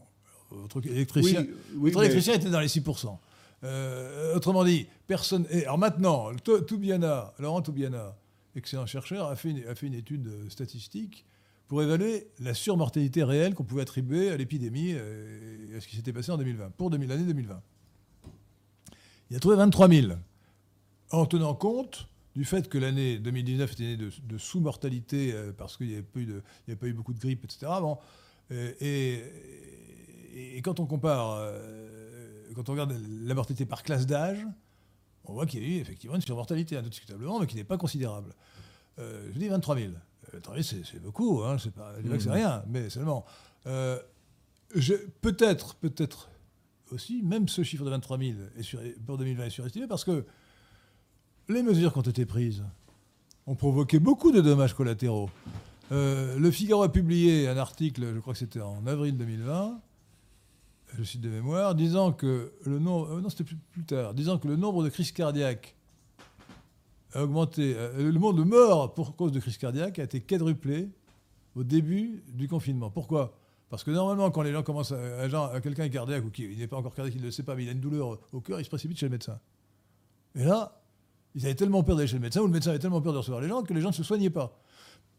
Votre 0.49 0.85
électricien, 0.87 1.41
Oui, 1.41 1.47
oui, 1.75 1.91
votre 1.91 1.99
mais- 1.99 2.05
électricien 2.05 2.33
était 2.33 2.49
dans 2.49 2.59
les 2.59 2.67
6%. 2.67 3.19
Euh, 3.63 4.35
autrement 4.35 4.65
dit, 4.65 4.87
personne. 5.07 5.45
et 5.49 5.63
alors 5.65 5.77
maintenant, 5.77 6.35
To- 6.43 6.61
Toubiana, 6.61 7.33
Laurent 7.39 7.61
Toubiana, 7.61 8.17
excellent 8.55 8.85
chercheur, 8.87 9.27
a 9.27 9.35
fait 9.37 9.51
une, 9.51 9.65
a 9.67 9.75
fait 9.75 9.87
une 9.87 9.93
étude 9.93 10.27
euh, 10.27 10.49
statistique 10.49 11.25
pour 11.73 11.81
évaluer 11.81 12.27
la 12.39 12.53
surmortalité 12.53 13.23
réelle 13.23 13.55
qu'on 13.55 13.63
pouvait 13.63 13.81
attribuer 13.81 14.29
à 14.29 14.37
l'épidémie 14.37 14.91
euh, 14.93 15.71
et 15.71 15.75
à 15.75 15.81
ce 15.81 15.87
qui 15.87 15.95
s'était 15.95 16.13
passé 16.13 16.31
en 16.31 16.37
2020, 16.37 16.69
pour 16.77 16.91
2000 16.91 17.09
l'année 17.09 17.23
2020. 17.23 17.63
Il 19.31 19.35
a 19.35 19.39
trouvé 19.39 19.55
23 19.55 19.89
000, 19.89 20.11
en 21.09 21.25
tenant 21.25 21.55
compte 21.55 22.07
du 22.35 22.45
fait 22.45 22.69
que 22.69 22.77
l'année 22.77 23.17
2019 23.17 23.71
était 23.71 23.83
une 23.85 23.89
année 24.01 24.11
de, 24.21 24.37
sous-mortalité 24.37 25.33
euh, 25.33 25.51
parce 25.51 25.75
qu'il 25.75 25.87
n'y 25.87 25.95
avait, 25.95 26.75
pas 26.75 26.85
eu 26.85 26.93
beaucoup 26.93 27.11
de 27.11 27.19
grippe, 27.19 27.43
etc. 27.43 27.71
Bon, 27.81 27.97
et, 28.51 29.23
et, 30.35 30.61
quand 30.61 30.79
on 30.79 30.85
compare, 30.85 31.37
euh, 31.39 32.51
quand 32.53 32.69
on 32.69 32.73
regarde 32.73 32.95
la 33.23 33.33
mortalité 33.33 33.65
par 33.65 33.81
classe 33.81 34.05
d'âge, 34.05 34.45
on 35.25 35.33
voit 35.33 35.47
qu'il 35.47 35.63
y 35.63 35.65
a 35.65 35.75
eu 35.75 35.81
effectivement 35.81 36.15
une 36.17 36.21
surmortalité, 36.21 36.77
indiscutablement, 36.77 37.39
mais 37.39 37.47
qui 37.47 37.55
n'est 37.55 37.63
pas 37.63 37.79
considérable. 37.79 38.35
Euh, 38.99 39.27
je 39.33 39.39
dis 39.39 39.47
23 39.47 39.75
000. 39.75 39.93
23 40.33 40.61
000, 40.61 40.83
c'est 40.89 41.01
beaucoup, 41.01 41.43
hein, 41.43 41.57
c'est 41.57 41.75
mmh. 41.75 42.31
rien, 42.31 42.63
mais 42.67 42.89
seulement. 42.89 43.25
peut-être, 45.21 45.75
peut-être 45.75 46.29
aussi, 46.91 47.21
même 47.23 47.47
ce 47.47 47.63
chiffre 47.63 47.85
de 47.85 47.89
23 47.89 48.17
000 48.17 48.31
est 48.57 48.99
pour 49.05 49.17
2020 49.17 49.45
est 49.45 49.49
surestimé 49.49 49.87
parce 49.87 50.03
que 50.03 50.25
les 51.49 51.63
mesures 51.63 51.91
qui 51.91 51.99
ont 51.99 52.03
été 52.03 52.25
prises 52.25 52.63
ont 53.47 53.55
provoqué 53.55 53.99
beaucoup 53.99 54.31
de 54.31 54.41
dommages 54.41 54.73
collatéraux. 54.73 55.29
Euh, 55.91 56.39
le 56.39 56.51
Figaro 56.51 56.83
a 56.83 56.91
publié 56.91 57.47
un 57.47 57.57
article, 57.57 58.13
je 58.13 58.19
crois 58.19 58.33
que 58.33 58.39
c'était 58.39 58.61
en 58.61 58.87
avril 58.87 59.17
2020, 59.17 59.81
je 60.97 61.03
cite 61.03 61.21
de 61.21 61.29
mémoire, 61.29 61.75
disant 61.75 62.13
que 62.13 62.53
le 62.65 62.79
nombre, 62.79 63.17
euh, 63.17 63.21
non 63.21 63.29
c'était 63.29 63.43
plus, 63.43 63.83
tard, 63.83 64.13
disant 64.13 64.37
que 64.37 64.47
le 64.47 64.55
nombre 64.55 64.83
de 64.83 64.89
crises 64.89 65.11
cardiaques 65.11 65.75
a 67.13 67.23
augmenté, 67.23 67.75
euh, 67.75 68.11
le 68.11 68.11
nombre 68.11 68.33
de 68.33 68.43
morts 68.43 68.93
pour 68.93 69.15
cause 69.15 69.31
de 69.31 69.39
crise 69.39 69.57
cardiaque 69.57 69.99
a 69.99 70.03
été 70.03 70.21
quadruplé 70.21 70.89
au 71.55 71.63
début 71.63 72.23
du 72.33 72.47
confinement. 72.47 72.89
Pourquoi? 72.89 73.37
Parce 73.69 73.83
que 73.83 73.91
normalement, 73.91 74.29
quand 74.31 74.41
les 74.41 74.51
gens 74.51 74.63
commencent 74.63 74.91
à, 74.91 75.51
à, 75.51 75.61
quelqu'un 75.61 75.85
est 75.85 75.89
cardiaque 75.89 76.25
ou 76.25 76.29
qui 76.29 76.55
n'est 76.55 76.67
pas 76.67 76.77
encore 76.77 76.93
cardiaque, 76.93 77.15
il 77.15 77.21
ne 77.21 77.25
le 77.25 77.31
sait 77.31 77.43
pas, 77.43 77.55
mais 77.55 77.63
il 77.63 77.69
a 77.69 77.71
une 77.71 77.79
douleur 77.79 78.19
au 78.31 78.41
cœur, 78.41 78.59
il 78.59 78.63
se 78.63 78.69
précipite 78.69 78.97
chez 78.97 79.07
le 79.07 79.11
médecin. 79.11 79.39
Et 80.35 80.43
là, 80.43 80.81
ils 81.35 81.45
avaient 81.45 81.55
tellement 81.55 81.83
peur 81.83 81.95
d'aller 81.95 82.07
chez 82.07 82.15
le 82.15 82.21
médecin, 82.21 82.41
ou 82.41 82.45
le 82.45 82.51
médecin 82.51 82.69
avait 82.69 82.79
tellement 82.79 83.01
peur 83.01 83.13
de 83.13 83.17
recevoir 83.17 83.41
les 83.41 83.47
gens, 83.47 83.63
que 83.63 83.73
les 83.73 83.81
gens 83.81 83.89
ne 83.89 83.93
se 83.93 84.03
soignaient 84.03 84.29
pas. 84.29 84.59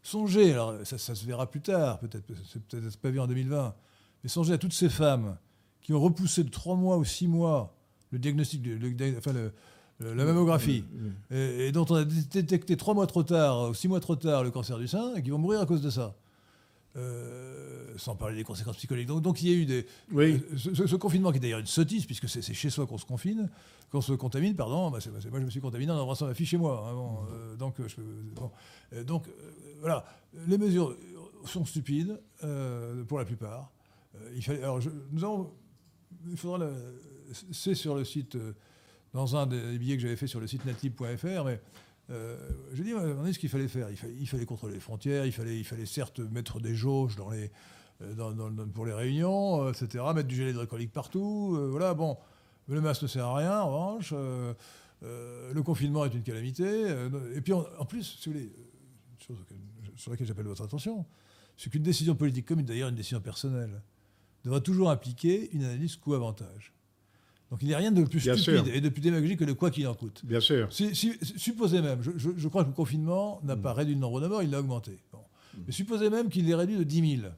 Songez, 0.03 0.53
alors 0.53 0.75
ça, 0.83 0.97
se 0.97 1.25
verra 1.25 1.49
plus 1.49 1.61
tard, 1.61 1.99
peut-être, 1.99 2.25
c'est 2.51 2.61
peut-être 2.61 2.97
pas 2.97 3.09
vu 3.09 3.19
en 3.19 3.27
2020, 3.27 3.75
mais 4.23 4.29
songez 4.29 4.53
à 4.53 4.57
toutes 4.57 4.73
ces 4.73 4.89
femmes 4.89 5.37
qui 5.81 5.93
ont 5.93 5.99
repoussé 5.99 6.43
de 6.43 6.49
3 6.49 6.75
mois 6.75 6.97
ou 6.97 7.03
6 7.03 7.27
mois 7.27 7.75
le 8.11 8.19
diagnostic, 8.19 8.61
la 9.99 10.25
mammographie, 10.25 10.83
et, 11.31 11.71
dont 11.71 11.85
on 11.89 11.95
a 11.95 12.03
détecté 12.05 12.75
3 12.75 12.93
mois 12.93 13.07
trop 13.07 13.23
tard 13.23 13.69
ou 13.69 13.73
6 13.73 13.87
mois 13.87 13.99
trop 13.99 14.15
tard 14.15 14.43
le 14.43 14.51
cancer 14.51 14.77
du 14.77 14.87
sein, 14.87 15.15
et 15.15 15.23
qui 15.23 15.29
vont 15.29 15.37
mourir 15.37 15.61
à 15.61 15.65
cause 15.65 15.81
de 15.81 15.89
ça. 15.89 16.15
Euh, 16.97 17.93
sans 17.97 18.15
parler 18.15 18.37
des 18.37 18.45
conséquences 18.45 18.77
psychologiques. 18.77 19.09
Donc, 19.09 19.21
donc 19.21 19.41
il 19.41 19.49
y 19.49 19.53
a 19.53 19.55
eu 19.55 19.65
des. 19.65 19.85
Oui. 20.13 20.41
Euh, 20.53 20.57
ce, 20.57 20.95
confinement 20.95 21.31
qui 21.31 21.37
est 21.37 21.39
d'ailleurs 21.41 21.59
une 21.59 21.65
sottise, 21.65 22.05
puisque 22.05 22.29
c'est 22.29 22.41
chez 22.41 22.69
soi 22.69 22.87
qu'on 22.87 22.97
se 22.97 23.05
confine, 23.05 23.49
qu'on 23.91 23.99
se 23.99 24.13
contamine, 24.13 24.55
pardon. 24.55 24.89
Bah, 24.91 24.99
moi, 25.29 25.39
je 25.39 25.45
me 25.45 25.49
suis 25.49 25.59
contaminé 25.59 25.91
en 25.91 25.97
embrassant 25.97 26.25
ma 26.25 26.33
fille 26.33 26.45
chez 26.45 26.57
moi. 26.57 26.89
Hein, 26.89 27.27
euh, 27.33 27.55
donc, 27.57 27.75
je, 27.85 29.01
donc 29.03 29.25
voilà. 29.81 30.05
Les 30.47 30.57
mesures 30.57 30.95
sont 31.43 31.65
stupides, 31.65 32.17
pour 33.07 33.19
la 33.19 33.25
plupart. 33.25 33.71
il 34.33 34.41
fallait, 34.41 34.63
alors, 34.63 34.79
nous 35.11 35.23
avons. 35.23 35.51
Il 36.29 36.37
faudra. 36.37 36.65
C'est 37.51 37.75
sur 37.75 37.95
le 37.95 38.05
site. 38.05 38.37
Dans 39.15 39.37
un 39.37 39.47
des 39.47 39.77
billets 39.79 39.95
que 39.95 40.01
j'avais 40.01 40.17
fait 40.17 40.27
sur 40.27 40.41
le 40.41 40.45
site 40.45 40.65
natlib.fr, 40.65 41.45
mais 41.45 41.61
euh, 42.11 42.37
je 42.73 42.83
dis, 42.83 42.93
on 42.93 43.25
est 43.25 43.31
ce 43.31 43.39
qu'il 43.39 43.47
fallait 43.47 43.69
faire. 43.69 43.87
Il 43.89 44.27
fallait, 44.27 44.45
contrôler 44.45 44.73
les 44.73 44.81
frontières, 44.81 45.25
il 45.25 45.31
fallait, 45.31 45.63
certes 45.85 46.19
mettre 46.19 46.59
des 46.59 46.75
jauges 46.75 47.15
euh, 48.01 48.67
pour 48.73 48.85
les 48.85 48.93
réunions, 48.93 49.63
euh, 49.63 49.71
etc., 49.71 50.03
mettre 50.13 50.27
du 50.27 50.35
gel 50.35 50.49
hydroalcoolique 50.49 50.91
partout. 50.91 51.57
voilà, 51.71 51.93
bon, 51.93 52.17
le 52.67 52.81
masque 52.81 53.03
ne 53.03 53.07
sert 53.07 53.25
à 53.25 53.37
rien, 53.37 53.61
en 53.61 53.67
revanche. 53.67 54.13
le 55.01 55.61
confinement 55.63 56.03
est 56.03 56.13
une 56.13 56.23
calamité. 56.23 56.93
et 57.35 57.39
puis, 57.39 57.53
en 57.53 57.85
plus, 57.85 58.17
si 58.19 58.27
vous 58.27 58.33
voulez, 58.33 58.45
une 58.47 59.25
chose 59.25 59.37
sur 59.95 60.11
laquelle 60.11 60.27
j'appelle 60.27 60.45
votre 60.45 60.63
attention, 60.63 61.05
c'est 61.55 61.69
qu'une 61.69 61.83
décision 61.83 62.15
politique, 62.15 62.45
comme 62.45 62.61
d'ailleurs 62.63 62.89
une 62.89 62.95
décision 62.95 63.21
personnelle, 63.21 63.81
devra 64.43 64.59
toujours 64.59 64.89
impliquer 64.89 65.49
une 65.53 65.63
analyse 65.63 65.95
coût-avantage. 65.95 66.74
Donc 67.55 67.61
il 67.61 67.69
n'y 67.69 67.73
a 67.73 67.77
rien 67.77 67.93
de 67.93 68.03
plus 68.03 68.19
stupide 68.19 68.67
et 68.67 68.81
de 68.81 68.89
plus 68.89 68.99
démagogique 68.99 69.39
que 69.39 69.45
le 69.45 69.53
quoi 69.53 69.71
qu'il 69.71 69.87
en 69.87 69.93
coûte. 69.93 70.25
Bien 70.25 70.41
sûr. 70.41 70.67
supposez 70.73 71.81
même, 71.81 72.01
je, 72.01 72.47
crois 72.49 72.63
que 72.63 72.67
le 72.67 72.75
confinement 72.75 73.39
n'a 73.45 73.55
pas 73.55 73.71
réduit 73.71 73.93
le 73.93 74.01
nombre 74.01 74.19
de 74.19 74.27
morts, 74.27 74.43
il 74.43 74.49
l'a 74.49 74.59
augmenté. 74.59 74.99
Mais 75.65 75.71
supposez 75.71 76.09
même 76.09 76.27
qu'il 76.27 76.47
l'ait 76.47 76.53
réduit 76.53 76.75
de 76.75 76.83
10 76.83 77.19
000. 77.21 77.31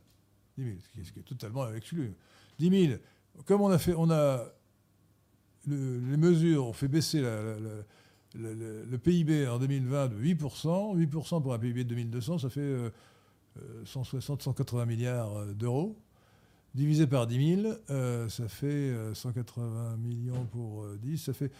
10 0.57 0.63
000, 0.63 0.77
ce 1.03 1.11
qui 1.11 1.19
est 1.19 1.21
totalement 1.21 1.71
exclu. 1.71 2.15
10 2.57 2.87
000. 2.87 2.99
Comme 3.45 3.61
on 3.61 3.69
a 3.69 3.77
fait, 3.77 3.93
on 3.95 4.09
a 4.09 4.43
les 5.67 6.17
mesures 6.17 6.65
ont 6.65 6.73
fait 6.73 6.87
baisser 6.87 7.21
le, 7.21 8.97
PIB 8.97 9.47
en 9.47 9.59
2020 9.59 10.07
de 10.07 10.15
8%. 10.15 10.97
8% 10.97 11.43
pour 11.43 11.53
un 11.53 11.59
PIB 11.59 11.83
de 11.83 11.89
2200, 11.89 12.39
ça 12.39 12.49
fait 12.49 12.75
160, 13.85 14.39
euh, 14.39 14.43
180 14.45 14.85
milliards 14.87 15.37
euh, 15.37 15.53
d'euros 15.53 15.95
divisé 16.75 17.07
par 17.07 17.27
10 17.27 17.55
000, 17.61 17.73
euh, 17.89 18.29
ça 18.29 18.47
fait 18.47 18.93
180 19.13 19.65
euh, 19.65 19.97
millions 19.97 20.45
pour 20.45 20.85
10, 21.01 21.13
euh, 21.13 21.17
ça 21.17 21.33
fait 21.33 21.51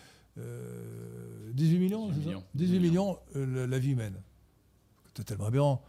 18 1.54 1.80
millions, 1.80 2.10
18 2.10 2.26
millions, 2.28 2.44
18 2.54 2.80
millions 2.80 3.20
la, 3.34 3.80
vie 3.80 3.92
humaine. 3.92 4.22
Totalement 5.16 5.46
aberrant. 5.46 5.82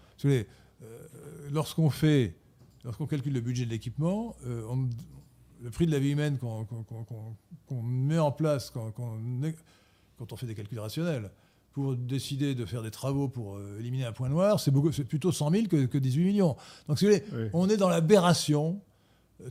lorsqu'on 1.51 1.91
fait, 1.91 2.35
lorsqu'on 2.83 3.07
calcule 3.07 3.35
le 3.35 3.43
budget 3.43 3.67
de 3.67 3.71
l'équipement, 3.71 4.35
le 4.43 5.71
prix 5.71 5.87
de 5.87 5.93
la 5.93 5.99
vie 5.99 6.13
humaine 6.13 6.39
qu'on 6.39 7.83
met 7.83 8.19
en 8.19 8.33
place 8.33 8.71
quand, 8.71 8.91
quand, 8.93 10.33
on 10.33 10.37
fait 10.37 10.47
des 10.47 10.55
calculs 10.55 10.81
rationnels 10.81 11.31
pour 11.73 11.95
décider 11.95 12.55
de 12.55 12.65
faire 12.65 12.83
des 12.83 12.91
travaux 12.91 13.29
pour 13.29 13.61
éliminer 13.79 14.07
un 14.07 14.13
point 14.13 14.31
noir, 14.31 14.61
c'est 14.61 14.73
plutôt 15.05 15.31
100 15.31 15.51
000 15.51 15.67
que, 15.67 15.99
18 15.99 16.25
millions. 16.25 16.57
Donc, 16.89 16.99
si 16.99 17.05
vous 17.05 17.13
voulez, 17.13 17.51
on 17.53 17.69
est 17.69 17.77
dans 17.77 17.91
l'aberration 17.91 18.81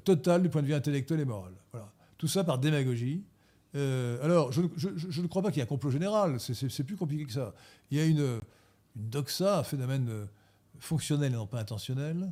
total 0.04 0.42
du 0.42 0.50
point 0.50 0.62
de 0.62 0.68
vue 0.68 0.74
intellectuel 0.74 1.20
et 1.20 1.26
moral. 1.26 1.54
Voilà. 1.72 1.92
Tout 2.18 2.28
ça 2.28 2.44
par 2.44 2.60
démagogie. 2.60 3.24
Euh, 3.76 4.24
alors, 4.24 4.52
je, 4.52 4.62
ne 4.62 5.28
crois 5.28 5.42
pas 5.42 5.50
qu'il 5.50 5.58
y 5.58 5.60
ait 5.62 5.64
un 5.64 5.68
complot 5.68 5.92
général, 5.92 6.40
c'est 6.40 6.84
plus 6.84 6.96
compliqué 6.96 7.26
que 7.26 7.34
ça. 7.34 7.54
Il 7.92 7.98
y 7.98 8.02
a 8.02 8.06
une, 8.06 8.40
doxa, 8.96 9.60
un 9.60 9.64
phénomène 9.64 10.08
euh, 10.10 10.26
fonctionnel 10.80 11.34
et 11.34 11.36
non 11.36 11.48
pas 11.48 11.60
intentionnel, 11.60 12.32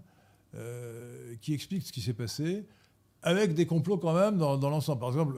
euh, 0.56 1.36
qui 1.42 1.54
explique 1.54 1.86
ce 1.86 1.92
qui 1.92 2.02
s'est 2.02 2.14
passé, 2.14 2.66
avec 3.26 3.56
des 3.56 3.66
complots 3.66 3.98
quand 3.98 4.14
même 4.14 4.38
dans, 4.38 4.70
l'ensemble. 4.70 5.00
Par 5.00 5.10
exemple, 5.10 5.34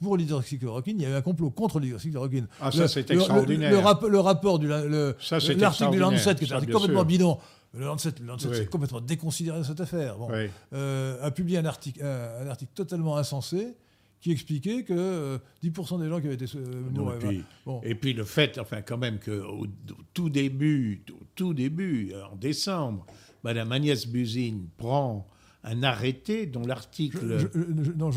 pour 0.00 0.16
l'hydroxychloroquine, 0.16 1.00
il 1.00 1.02
y 1.02 1.06
a 1.06 1.10
eu 1.10 1.14
un 1.14 1.22
complot 1.22 1.50
contre 1.50 1.80
l'hydroxychloroquine. 1.80 2.46
Ah, 2.60 2.70
ça, 2.70 2.86
c'est 2.88 3.10
extraordinaire. 3.10 3.70
Le, 3.70 4.18
rapport 4.20 4.58
du 4.58 4.68
l'article 4.68 5.90
du 5.90 5.98
Lancet, 5.98 6.36
qui 6.36 6.44
est 6.44 6.70
complètement 6.70 7.04
bidon, 7.04 7.38
le 7.74 7.84
Lancet, 7.84 8.12
s'est 8.38 8.66
complètement 8.66 9.00
déconsidéré 9.00 9.58
de 9.58 9.64
cette 9.64 9.80
affaire. 9.80 10.16
Bon, 10.16 10.28
euh, 10.72 11.18
a 11.20 11.30
publié 11.30 11.58
un 11.58 11.64
article, 11.64 12.02
un, 12.04 12.46
article 12.46 12.72
totalement 12.74 13.16
insensé 13.16 13.74
qui 14.20 14.30
expliquait 14.30 14.84
que 14.84 15.40
10% 15.64 15.94
euh, 15.94 15.98
des 15.98 16.08
gens 16.08 16.20
qui 16.20 16.26
avaient 16.26 16.36
été 16.36 16.46
euh, 16.54 17.80
et, 17.82 17.96
puis, 17.96 18.12
le 18.12 18.22
fait, 18.22 18.56
enfin 18.58 18.82
quand 18.82 18.98
même 18.98 19.18
qu'au 19.18 19.66
tout 20.14 20.30
début, 20.30 21.02
tout 21.34 21.54
début, 21.54 22.12
en 22.30 22.36
décembre, 22.36 23.04
Madame 23.42 23.72
Agnès 23.72 24.06
Buzine 24.06 24.68
prend 24.76 25.26
un 25.64 25.82
arrêté 25.82 26.46
dont 26.46 26.66
l'article... 26.66 27.50
Non, 27.96 28.10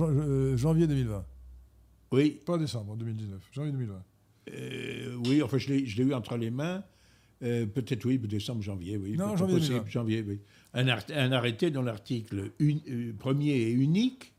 janvier 0.55 0.87
2020. 0.87 1.25
Oui. 2.11 2.39
Pas 2.45 2.57
décembre 2.57 2.95
2019, 2.95 3.41
janvier 3.51 3.71
2020. 3.71 4.03
oui, 5.27 5.41
enfin 5.41 5.57
je 5.57 5.73
l'ai 5.73 6.03
eu 6.03 6.13
entre 6.13 6.37
les 6.37 6.51
mains. 6.51 6.83
Euh, 7.43 7.65
peut-être 7.65 8.05
oui, 8.05 8.17
décembre, 8.17 8.61
janvier, 8.61 8.97
oui. 8.97 9.17
Non, 9.17 9.35
janvier, 9.35 9.59
janvier, 9.87 10.23
oui. 10.25 10.39
Un, 10.73 10.87
un, 10.87 11.31
arrêté 11.31 11.69
dont 11.69 11.81
l'article 11.81 12.51
euh, 12.61 13.13
premier 13.19 13.51
et 13.51 13.71
unique 13.71 14.33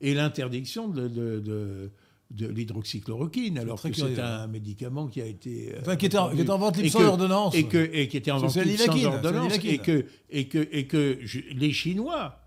est 0.00 0.14
l'interdiction 0.14 0.88
de, 0.88 1.08
de, 1.08 1.40
de, 1.40 1.90
l'hydroxychloroquine, 2.30 3.58
alors 3.58 3.80
que 3.80 3.92
c'est 3.92 4.18
un 4.18 4.46
médicament 4.46 5.06
qui 5.06 5.22
a 5.22 5.26
été... 5.26 5.74
Euh, 5.74 5.80
enfin, 5.80 5.96
qui, 5.96 6.06
était 6.06 6.18
en, 6.18 6.30
qui 6.30 6.40
était 6.40 6.50
en 6.50 6.58
vente 6.58 6.76
libre 6.76 6.90
sans 6.90 7.08
ordonnance. 7.08 7.54
Et, 7.54 7.64
que, 7.64 7.90
et 7.92 8.08
qui 8.08 8.16
était 8.16 8.30
en 8.30 8.38
vente 8.38 8.56
libre 8.56 8.84
sans 8.84 9.04
ordonnance. 9.04 9.58
Et 9.64 9.78
que, 9.78 10.06
et 10.30 10.48
que, 10.48 10.68
et 10.70 10.86
que 10.86 11.18
les 11.52 11.72
Chinois 11.72 12.38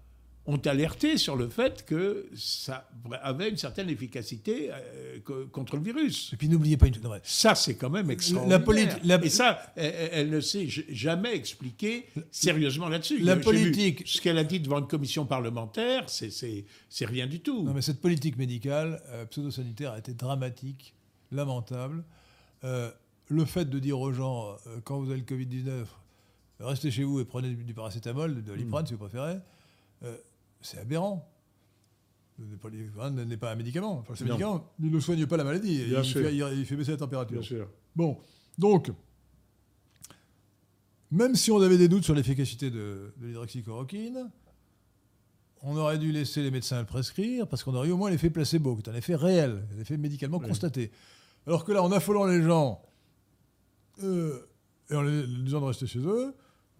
ont 0.47 0.57
alerté 0.57 1.17
sur 1.17 1.35
le 1.35 1.49
fait 1.49 1.85
que 1.85 2.27
ça 2.35 2.89
avait 3.21 3.49
une 3.49 3.57
certaine 3.57 3.89
efficacité 3.89 4.71
euh, 4.71 5.45
contre 5.51 5.75
le 5.75 5.83
virus. 5.83 6.31
Et 6.33 6.37
puis 6.37 6.49
n'oubliez 6.49 6.77
pas 6.77 6.87
une 6.87 6.95
chose. 6.95 7.03
Ça, 7.23 7.53
c'est 7.53 7.75
quand 7.75 7.91
même 7.91 8.09
extraordinaire. 8.09 8.99
La 9.03 9.23
Et 9.23 9.29
ça, 9.29 9.59
elle, 9.75 10.29
ne 10.29 10.39
s'est 10.41 10.67
jamais 10.67 11.35
expliqué 11.35 12.07
sérieusement 12.31 12.89
là-dessus. 12.89 13.19
La 13.19 13.35
politique. 13.35 14.03
ce 14.05 14.19
qu'elle 14.19 14.37
a 14.39 14.43
dit 14.43 14.59
devant 14.59 14.79
une 14.79 14.87
commission 14.87 15.25
parlementaire, 15.25 16.05
c'est 16.09 17.05
rien 17.05 17.27
du 17.27 17.39
tout. 17.39 17.63
Non, 17.63 17.73
mais 17.73 17.81
cette 17.81 18.01
politique 18.01 18.37
médicale 18.37 19.01
euh, 19.09 19.25
pseudo-sanitaire 19.25 19.91
a 19.93 19.99
été 19.99 20.13
dramatique, 20.13 20.95
lamentable. 21.31 22.03
Euh, 22.63 22.89
le 23.27 23.45
fait 23.45 23.65
de 23.65 23.79
dire 23.79 23.99
aux 23.99 24.11
gens, 24.11 24.55
quand 24.83 24.99
vous 24.99 25.09
avez 25.11 25.19
le 25.19 25.25
Covid-19, 25.25 25.85
restez 26.59 26.91
chez 26.91 27.03
vous 27.03 27.19
et 27.19 27.25
prenez 27.25 27.49
du, 27.49 27.73
paracétamol, 27.73 28.43
de 28.43 28.53
l'iprane 28.53 28.83
mm. 28.83 28.87
si 28.87 28.93
vous 28.93 28.99
préférez 28.99 29.37
c'est 30.61 30.79
aberrant. 30.79 31.27
n'est 32.39 33.37
pas 33.37 33.51
un 33.51 33.55
médicament. 33.55 33.99
Enfin, 33.99 34.15
ce 34.15 34.23
médicament 34.23 34.71
ne 34.79 34.99
soigne 34.99 35.25
pas 35.25 35.37
la 35.37 35.43
maladie. 35.43 35.83
Il 35.87 36.03
fait, 36.03 36.35
il, 36.35 36.65
fait, 36.65 36.75
baisser 36.75 36.91
la 36.91 36.97
température. 36.97 37.39
Bien 37.39 37.47
sûr. 37.47 37.67
Bon. 37.95 38.17
Donc, 38.57 38.91
même 41.09 41.35
si 41.35 41.51
on 41.51 41.61
avait 41.61 41.77
des 41.77 41.87
doutes 41.87 42.03
sur 42.03 42.15
l'efficacité 42.15 42.69
de, 42.69 43.13
de 43.17 43.27
l'hydroxychloroquine, 43.27 44.29
on 45.63 45.77
aurait 45.77 45.99
dû 45.99 46.11
laisser 46.11 46.41
les 46.41 46.51
médecins 46.51 46.79
le 46.79 46.85
prescrire 46.85 47.47
parce 47.47 47.63
qu'on 47.63 47.75
aurait 47.75 47.89
eu 47.89 47.91
au 47.91 47.97
moins 47.97 48.09
l'effet 48.09 48.29
placebo, 48.29 48.75
qui 48.75 48.89
est 48.89 48.93
un 48.93 48.95
effet 48.95 49.15
réel, 49.15 49.63
un 49.75 49.81
effet 49.81 49.97
médicalement 49.97 50.39
constaté. 50.39 50.91
Alors 51.47 51.65
que 51.65 51.71
là, 51.71 51.83
en 51.83 51.91
affolant 51.91 52.25
les 52.25 52.41
gens 52.41 52.81
euh, 54.03 54.47
et 54.89 54.95
en 54.95 55.01
les 55.01 55.25
disant 55.43 55.61
de 55.61 55.65
rester 55.65 55.87
chez 55.87 55.99
eux, 55.99 56.33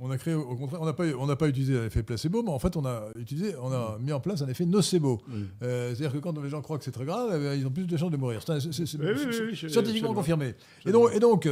on 0.03 0.09
a 0.11 0.17
créé, 0.17 0.33
au 0.33 0.55
contraire, 0.55 0.81
on 0.81 0.85
n'a 0.85 0.93
pas, 0.93 1.05
on 1.17 1.27
n'a 1.27 1.35
pas 1.35 1.47
utilisé 1.47 1.79
l'effet 1.79 2.01
placebo, 2.03 2.41
mais 2.43 2.49
en 2.49 2.57
fait, 2.59 2.75
on 2.75 2.85
a 2.85 3.03
utilisé, 3.19 3.55
on 3.61 3.71
a 3.71 3.97
mis 3.99 4.11
en 4.11 4.19
place 4.19 4.41
un 4.41 4.47
effet 4.47 4.65
nocebo. 4.65 5.21
Euh, 5.61 5.89
c'est-à-dire 5.95 6.11
que 6.13 6.17
quand 6.17 6.37
les 6.41 6.49
gens 6.49 6.61
croient 6.61 6.77
que 6.79 6.83
c'est 6.83 6.91
très 6.91 7.05
grave, 7.05 7.31
eh 7.35 7.39
bien, 7.39 7.53
ils 7.53 7.65
ont 7.67 7.71
plus 7.71 7.85
de 7.85 7.95
chances 7.97 8.11
de 8.11 8.17
mourir. 8.17 8.41
C'est, 8.45 8.59
c'est- 8.59 8.85
c'est- 8.85 8.97
Oui, 8.97 9.05
oui, 9.15 9.21
oui, 9.25 9.33
c'est 9.51 9.55
je- 9.55 9.67
scientifiquement 9.67 10.13
confirmé. 10.13 10.55
Et 10.85 10.91
donc, 10.91 11.11
et 11.13 11.19
donc 11.19 11.47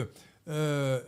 euh, 0.48 1.00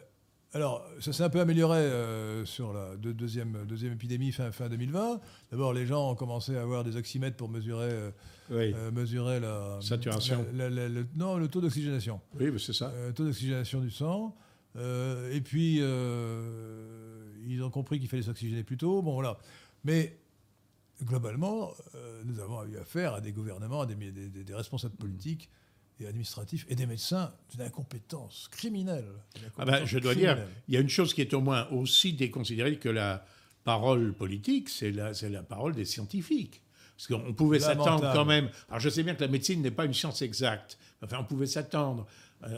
alors, 0.53 0.85
ça 0.99 1.13
s'est 1.13 1.23
un 1.23 1.29
peu 1.29 1.39
amélioré 1.39 1.77
euh, 1.79 2.45
sur 2.45 2.73
la 2.73 2.95
deux- 2.97 3.13
deuxième, 3.13 3.65
deuxième 3.67 3.93
épidémie 3.93 4.31
fin, 4.31 4.51
fin 4.51 4.67
2020. 4.69 5.19
D'abord, 5.51 5.73
les 5.73 5.85
gens 5.87 6.11
ont 6.11 6.15
commencé 6.15 6.55
à 6.57 6.61
avoir 6.61 6.83
des 6.83 6.95
oxymètres 6.97 7.37
pour 7.37 7.49
mesurer, 7.49 7.89
euh, 7.89 8.11
Oui, 8.51 8.73
euh, 8.75 8.91
mesurer 8.91 9.39
la 9.39 9.79
Saturation. 9.81 10.45
la- 10.53 10.69
la- 10.69 10.75
la- 10.81 10.89
le, 10.89 11.05
non, 11.15 11.37
le 11.37 11.47
taux 11.47 11.61
d'oxygénation. 11.61 12.19
oui 12.39 12.51
c'est 12.59 12.73
ça. 12.73 12.91
Euh, 12.93 13.11
taux 13.13 13.23
d'oxygénation 13.23 13.79
du 13.79 13.89
sang. 13.89 14.35
Et 15.33 15.41
puis, 15.41 15.79
ils 17.47 17.61
ont 17.63 17.69
compris 17.69 17.99
qu'il 17.99 18.09
fallait 18.09 18.23
s'oxygéner 18.23 18.63
plus 18.63 18.77
tôt. 18.77 19.01
Bon, 19.01 19.13
voilà. 19.13 19.37
Mais 19.83 20.17
globalement, 21.03 21.71
euh, 21.95 22.21
nous 22.25 22.39
avons 22.39 22.63
eu 22.65 22.77
affaire 22.77 23.13
à 23.15 23.21
des 23.21 23.31
gouvernements, 23.31 23.81
à 23.81 23.85
des, 23.85 23.95
des- 23.95 24.29
des- 24.29 24.43
des 24.43 24.53
responsables 24.55 24.95
politiques 24.95 25.49
et 25.99 26.07
administratifs 26.07 26.65
et 26.69 26.75
des 26.75 26.85
médecins 26.85 27.33
d'une 27.51 27.61
incompétence 27.61 28.47
criminelle. 28.51 29.05
Ah 29.57 29.65
ben, 29.65 29.85
je 29.85 29.99
dois 29.99 30.15
dire, 30.15 30.37
il 30.67 30.73
y 30.73 30.77
a 30.77 30.79
une 30.79 30.89
chose 30.89 31.13
qui 31.13 31.21
est 31.21 31.33
au 31.33 31.41
moins 31.41 31.67
aussi 31.69 32.13
déconsidérée 32.13 32.77
que 32.77 32.89
la 32.89 33.25
parole 33.63 34.13
politique, 34.13 34.69
c'est 34.69 34.91
la, 34.91 35.43
parole 35.43 35.73
des 35.73 35.85
scientifiques. 35.85 36.61
Parce 36.97 37.07
qu'on 37.07 37.33
pouvait 37.33 37.59
s'attendre 37.59 38.11
quand 38.13 38.25
même. 38.25 38.49
Alors 38.69 38.79
je 38.79 38.89
sais 38.89 39.01
bien 39.01 39.15
que 39.15 39.21
la 39.21 39.27
médecine 39.27 39.61
n'est 39.63 39.71
pas 39.71 39.85
une 39.85 39.93
science 39.93 40.21
exacte. 40.21 40.77
Enfin, 41.03 41.17
on 41.19 41.23
pouvait 41.23 41.47
s'attendre 41.47 42.05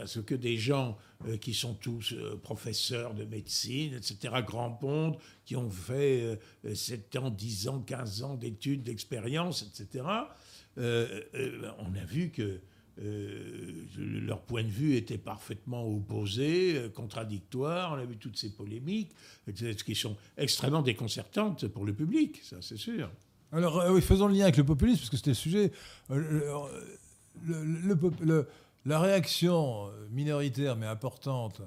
ce 0.06 0.20
que 0.20 0.34
des 0.34 0.56
gens 0.56 0.96
euh, 1.26 1.36
qui 1.36 1.54
sont 1.54 1.74
tous 1.74 2.12
euh, 2.12 2.36
professeurs 2.36 3.14
de 3.14 3.24
médecine, 3.24 3.94
etc., 3.94 4.34
grands 4.46 4.72
pontes, 4.72 5.18
qui 5.44 5.56
ont 5.56 5.70
fait 5.70 6.38
euh, 6.64 6.74
7 6.74 7.16
ans, 7.16 7.30
10 7.30 7.68
ans, 7.68 7.80
15 7.80 8.22
ans 8.22 8.34
d'études, 8.34 8.82
d'expérience, 8.82 9.62
etc., 9.62 10.04
euh, 10.78 11.20
euh, 11.34 11.70
on 11.78 11.94
a 11.94 12.04
vu 12.04 12.30
que 12.30 12.60
euh, 13.02 13.84
leur 13.96 14.42
point 14.42 14.62
de 14.62 14.68
vue 14.68 14.96
était 14.96 15.18
parfaitement 15.18 15.84
opposé, 15.86 16.76
euh, 16.76 16.88
contradictoire. 16.88 17.92
On 17.92 17.96
a 17.96 18.04
vu 18.04 18.16
toutes 18.16 18.38
ces 18.38 18.50
polémiques 18.50 19.10
qui 19.84 19.94
sont 19.94 20.16
extrêmement 20.36 20.82
déconcertantes 20.82 21.66
pour 21.68 21.84
le 21.84 21.92
public, 21.92 22.40
ça 22.44 22.56
c'est 22.60 22.76
sûr. 22.76 23.10
Alors, 23.50 23.80
euh, 23.80 23.92
oui, 23.92 24.00
faisons 24.00 24.28
le 24.28 24.34
lien 24.34 24.44
avec 24.44 24.56
le 24.56 24.64
populisme, 24.64 24.98
parce 24.98 25.10
que 25.10 25.16
c'était 25.16 25.30
le 25.30 25.34
sujet. 25.34 25.72
Euh, 26.10 26.62
la 28.84 29.00
réaction 29.00 29.90
minoritaire, 30.10 30.76
mais 30.76 30.86
importante, 30.86 31.62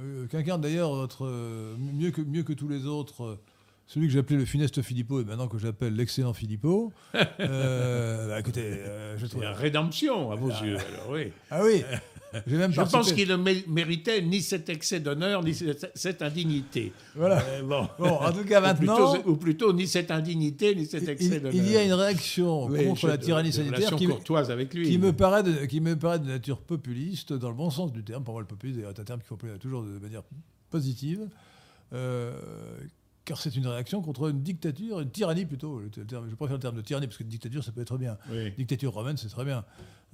euh, 0.00 0.26
qu'incarne 0.28 0.60
d'ailleurs 0.60 0.94
votre, 0.94 1.26
euh, 1.26 1.76
mieux, 1.76 2.12
que, 2.12 2.22
mieux 2.22 2.44
que 2.44 2.52
tous 2.52 2.68
les 2.68 2.86
autres, 2.86 3.24
euh, 3.24 3.40
celui 3.88 4.06
que 4.06 4.12
j'appelais 4.12 4.36
le 4.36 4.44
funeste 4.44 4.82
Philippot, 4.82 5.20
et 5.22 5.24
maintenant 5.24 5.48
que 5.48 5.58
j'appelle 5.58 5.96
l'excellent 5.96 6.32
Philippot. 6.34 6.92
Euh, 7.40 8.28
bah, 8.28 8.40
écoutez, 8.40 8.62
euh, 8.64 9.16
je 9.16 9.26
trouve. 9.26 9.42
La 9.42 9.52
rédemption 9.52 10.30
à 10.30 10.36
vos 10.36 10.48
yeux. 10.50 10.76
alors, 10.76 11.10
oui. 11.10 11.32
Ah 11.50 11.60
oui 11.64 11.82
Je 12.46 12.90
pense 12.90 13.12
qu'il 13.12 13.28
ne 13.28 13.36
mé- 13.36 13.64
méritait 13.68 14.20
ni 14.20 14.42
cet 14.42 14.68
excès 14.68 15.00
d'honneur, 15.00 15.42
ni 15.42 15.54
cette, 15.54 16.20
indignité. 16.20 16.92
Voilà. 17.14 17.40
Euh, 17.42 17.62
bon. 17.62 17.88
Bon, 17.98 18.08
en 18.10 18.32
tout 18.32 18.44
cas, 18.44 18.60
Ou 18.72 18.76
plutôt- 18.76 18.92
maintenant. 18.92 19.22
ou 19.32 19.36
plutôt, 19.36 19.72
ni 19.72 19.86
cette 19.86 20.10
indignité, 20.10 20.74
ni 20.74 20.84
cet 20.84 21.08
excès 21.08 21.40
d'honneur. 21.40 21.54
il 21.54 21.70
y 21.70 21.76
a 21.76 21.84
une 21.84 21.94
réaction 21.94 22.66
Oui, 22.66 22.84
contre 22.86 23.06
la 23.06 23.16
tyrannie 23.16 23.52
sanitaire 23.52 23.96
qui, 23.96 24.06
courtoises 24.06 24.50
avec 24.50 24.74
lui. 24.74 24.86
qui 24.90 24.98
me 24.98 25.12
paraît 25.14 25.42
de, 25.42 25.64
qui 25.64 25.80
me 25.80 25.96
paraît 25.96 26.18
de 26.18 26.26
nature 26.26 26.58
populiste 26.60 27.32
dans 27.32 27.48
le 27.48 27.54
bon 27.56 27.70
sens 27.70 27.92
du 27.92 28.04
terme. 28.04 28.24
Pour 28.24 28.34
moi, 28.34 28.42
le 28.42 28.46
populisme 28.48 28.80
est 28.80 28.86
un 29.00 29.04
terme 29.04 29.20
qu'il 29.20 29.28
faut 29.28 29.34
employer 29.36 29.56
toujours 29.58 29.82
de 29.84 29.98
manière 29.98 30.22
positive, 30.70 31.28
euh, 31.94 32.32
car 33.28 33.38
c'est 33.40 33.54
une 33.54 33.66
réaction 33.66 34.00
contre 34.00 34.30
une 34.30 34.42
dictature, 34.42 35.00
une 35.00 35.10
tyrannie 35.10 35.44
plutôt. 35.44 35.80
Le 35.80 35.90
terme- 35.90 36.28
je 36.30 36.34
préfère 36.34 36.56
le 36.56 36.60
terme 36.60 36.76
de 36.76 36.80
tyrannie 36.80 37.06
parce 37.06 37.18
que 37.18 37.24
dictature, 37.24 37.62
ça 37.62 37.72
peut 37.72 37.82
être 37.82 37.98
bien. 37.98 38.16
Oui. 38.30 38.52
Dictature 38.56 38.92
romaine, 38.92 39.16
c'est 39.18 39.28
très 39.28 39.44
bien. 39.44 39.64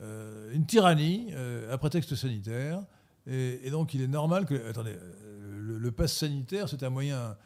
Euh, 0.00 0.52
une 0.52 0.66
tyrannie 0.66 1.28
euh, 1.32 1.72
à 1.72 1.78
prétexte 1.78 2.14
sanitaire. 2.16 2.82
Et, 3.26 3.60
et 3.66 3.70
donc, 3.70 3.94
il 3.94 4.02
est 4.02 4.08
normal 4.08 4.44
que. 4.46 4.68
Attendez, 4.68 4.96
euh, 5.00 5.60
le, 5.62 5.78
le 5.78 5.92
pass 5.92 6.12
sanitaire, 6.12 6.68
c'est 6.68 6.82
un 6.82 6.90
moyen 6.90 7.36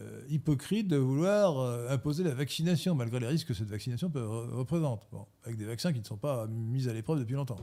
euh, 0.00 0.20
hypocrite 0.28 0.88
de 0.88 0.96
vouloir 0.96 1.58
euh, 1.60 1.88
imposer 1.90 2.24
la 2.24 2.34
vaccination, 2.34 2.94
malgré 2.96 3.20
les 3.20 3.28
risques 3.28 3.46
que 3.48 3.54
cette 3.54 3.70
vaccination 3.70 4.10
peut, 4.10 4.20
re- 4.20 4.50
représente. 4.50 5.06
Bon, 5.12 5.24
avec 5.44 5.56
des 5.56 5.64
vaccins 5.64 5.92
qui 5.92 6.00
ne 6.00 6.04
sont 6.04 6.16
pas 6.18 6.46
mis 6.48 6.88
à 6.88 6.92
l'épreuve 6.92 7.20
depuis 7.20 7.34
longtemps. 7.36 7.56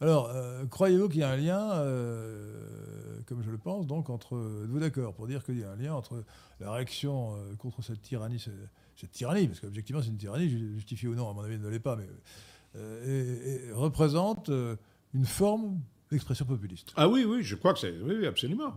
Alors, 0.00 0.30
euh, 0.30 0.66
croyez-vous 0.66 1.08
qu'il 1.08 1.20
y 1.20 1.22
a 1.22 1.30
un 1.30 1.36
lien, 1.36 1.72
euh, 1.74 3.18
comme 3.26 3.42
je 3.42 3.50
le 3.50 3.58
pense, 3.58 3.86
donc, 3.86 4.10
entre. 4.10 4.34
Êtes-vous 4.64 4.78
d'accord 4.80 5.14
pour 5.14 5.26
dire 5.26 5.42
qu'il 5.44 5.58
y 5.58 5.64
a 5.64 5.70
un 5.70 5.76
lien 5.76 5.94
entre 5.94 6.22
la 6.60 6.70
réaction 6.72 7.34
euh, 7.36 7.54
contre 7.56 7.82
cette 7.82 8.02
tyrannie, 8.02 8.38
cette, 8.38 9.10
tyrannie, 9.10 9.48
parce 9.48 9.60
qu'objectivement, 9.60 10.02
c'est 10.02 10.08
une 10.08 10.18
tyrannie, 10.18 10.48
ju- 10.48 10.74
justifiée 10.74 11.08
ou 11.08 11.14
non, 11.14 11.30
à 11.30 11.32
mon 11.32 11.42
avis, 11.42 11.58
ne 11.58 11.68
l'est 11.68 11.78
pas, 11.80 11.96
mais. 11.96 12.06
et- 13.06 13.72
représente 13.72 14.50
une 15.14 15.24
forme 15.24 15.80
d'expression 16.10 16.44
populiste. 16.44 16.92
Ah 16.96 17.08
oui, 17.08 17.24
oui, 17.24 17.42
je 17.42 17.56
crois 17.56 17.72
que 17.72 17.78
c'est. 17.78 17.94
Oui, 18.02 18.26
absolument. 18.26 18.74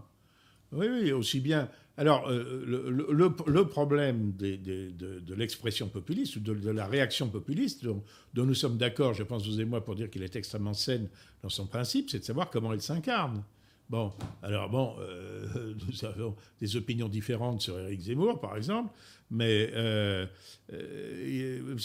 Oui, 0.72 0.88
oui, 0.88 1.12
aussi 1.12 1.40
bien. 1.40 1.70
Alors, 1.98 2.30
euh, 2.30 2.64
le, 2.66 3.66
problème 3.68 4.32
de, 4.38 5.34
l'expression 5.36 5.90
populiste, 5.90 6.38
ou 6.38 6.40
de, 6.40 6.70
la 6.70 6.88
réaction 6.88 7.28
populiste, 7.28 7.84
dont, 7.84 8.04
nous 8.34 8.54
sommes 8.54 8.78
d'accord, 8.78 9.14
je 9.14 9.24
pense, 9.24 9.46
vous 9.46 9.60
et 9.60 9.66
moi, 9.66 9.84
pour 9.84 9.96
dire 9.96 10.10
qu'il 10.10 10.24
est 10.24 10.36
extrêmement 10.38 10.74
saine 10.74 11.10
dans 11.44 11.50
son 11.50 11.68
principe, 11.68 12.10
c'est 12.10 12.20
de 12.20 12.24
savoir 12.24 12.50
comment 12.50 12.72
elle 12.72 12.82
s'incarne. 12.82 13.44
Bon, 13.90 14.14
alors 14.44 14.70
bon, 14.70 14.96
euh, 15.02 15.74
nous 15.90 16.06
avons 16.06 16.36
des 16.62 16.76
opinions 16.78 17.10
différentes 17.10 17.62
sur 17.62 17.78
Éric 17.78 18.02
Zemmour, 18.02 18.40
par 18.40 18.56
exemple, 18.56 18.94
mais 19.30 19.70
euh, 19.74 20.26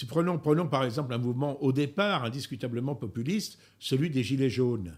prenons 0.09 0.69
par 0.69 0.85
exemple 0.85 1.13
un 1.13 1.19
mouvement 1.19 1.61
au 1.61 1.73
départ 1.73 2.25
indiscutablement 2.25 2.95
populiste, 2.95 3.59
celui 3.81 4.11
des 4.11 4.23
Gilets 4.23 4.51
jaunes. 4.51 4.95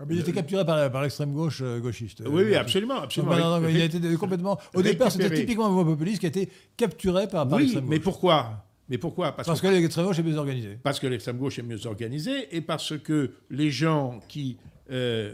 Ah, 0.00 0.04
mais 0.08 0.14
il 0.16 0.20
était 0.20 0.32
capturé 0.32 0.64
par, 0.64 0.90
par 0.90 1.02
l'extrême 1.02 1.32
gauche 1.32 1.60
euh, 1.62 1.78
gauchiste. 1.78 2.22
Oui, 2.26 2.42
oui, 2.44 2.54
Euh, 2.54 2.60
absolument, 2.60 3.02
absolument. 3.02 3.36
non, 3.36 3.50
non, 3.50 3.60
mais 3.60 3.72
il 3.72 3.80
a 3.80 3.84
été 3.84 4.00
complètement. 4.16 4.58
Au 4.74 4.82
départ, 4.82 5.10
c'était 5.12 5.30
typiquement 5.32 5.66
un 5.66 5.70
mouvement 5.70 5.92
populiste 5.92 6.18
qui 6.20 6.26
a 6.26 6.30
été 6.30 6.48
capturé 6.76 7.28
par, 7.28 7.46
par 7.46 7.56
Oui, 7.58 7.62
l'extrême 7.64 7.84
mais 7.88 7.96
gauche. 7.96 8.04
pourquoi? 8.04 8.64
Mais 8.88 8.98
pourquoi? 8.98 9.32
Parce, 9.32 9.46
Parce 9.46 9.60
que, 9.60 9.68
que 9.68 9.72
l'extrême 9.72 10.04
gauche 10.04 10.18
est 10.18 10.22
mieux 10.22 10.36
organisée. 10.36 10.78
parce 10.82 11.00
que 11.00 11.06
l'extrême 11.06 11.38
gauche 11.38 11.58
est 11.58 11.62
mieux 11.62 11.86
organisée 11.86 12.54
et 12.54 12.60
parce 12.60 12.98
que 12.98 13.30
les 13.50 13.70
gens 13.70 14.20
qui, 14.28 14.58
euh, 14.90 15.32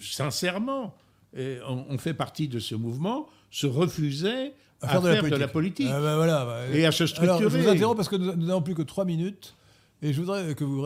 sincèrement, 0.00 0.94
euh, 1.36 1.60
ont, 1.68 1.98
fait 1.98 2.14
partie 2.14 2.48
de 2.48 2.58
ce 2.58 2.74
mouvement 2.74 3.28
se 3.50 3.66
refusaient 3.66 4.54
à, 4.82 4.88
faire, 4.88 5.02
de, 5.02 5.36
la 5.36 5.46
politique 5.48 5.86
Ah, 5.90 6.00
bah, 6.00 6.16
voilà, 6.16 6.44
bah, 6.44 6.60
et 6.72 6.84
à 6.86 6.90
se 6.90 7.04
Alors, 7.20 7.38
je 7.38 7.44
structurer. 7.46 7.62
vous 7.62 7.68
interromps 7.68 7.96
parce 7.96 8.08
que 8.08 8.16
nous 8.16 8.34
nous 8.34 8.46
n'avons 8.46 8.62
plus 8.62 8.74
que 8.74 8.82
trois 8.82 9.04
minutes 9.04 9.54
et 10.02 10.12
je 10.12 10.20
voudrais 10.20 10.54
que 10.54 10.64
vous 10.64 10.80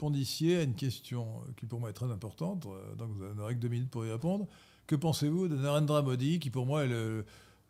répondiez 0.00 0.58
à 0.58 0.62
une 0.62 0.74
question 0.74 1.26
qui 1.56 1.66
pour 1.66 1.80
moi 1.80 1.90
est 1.90 1.94
très 1.94 2.10
importante. 2.10 2.66
euh, 2.66 2.94
Donc 2.96 3.08
vous 3.16 3.34
n'aurez 3.34 3.54
que 3.54 3.60
deux 3.60 3.68
minutes 3.68 3.90
pour 3.90 4.04
y 4.04 4.10
répondre. 4.10 4.46
Que 4.86 4.94
pensez-vous 4.94 5.48
de 5.48 5.56
Narendra 5.56 6.02
Modi, 6.02 6.38
qui 6.38 6.50
pour 6.50 6.66
moi 6.66 6.84
est 6.84 6.88
le, 6.88 7.24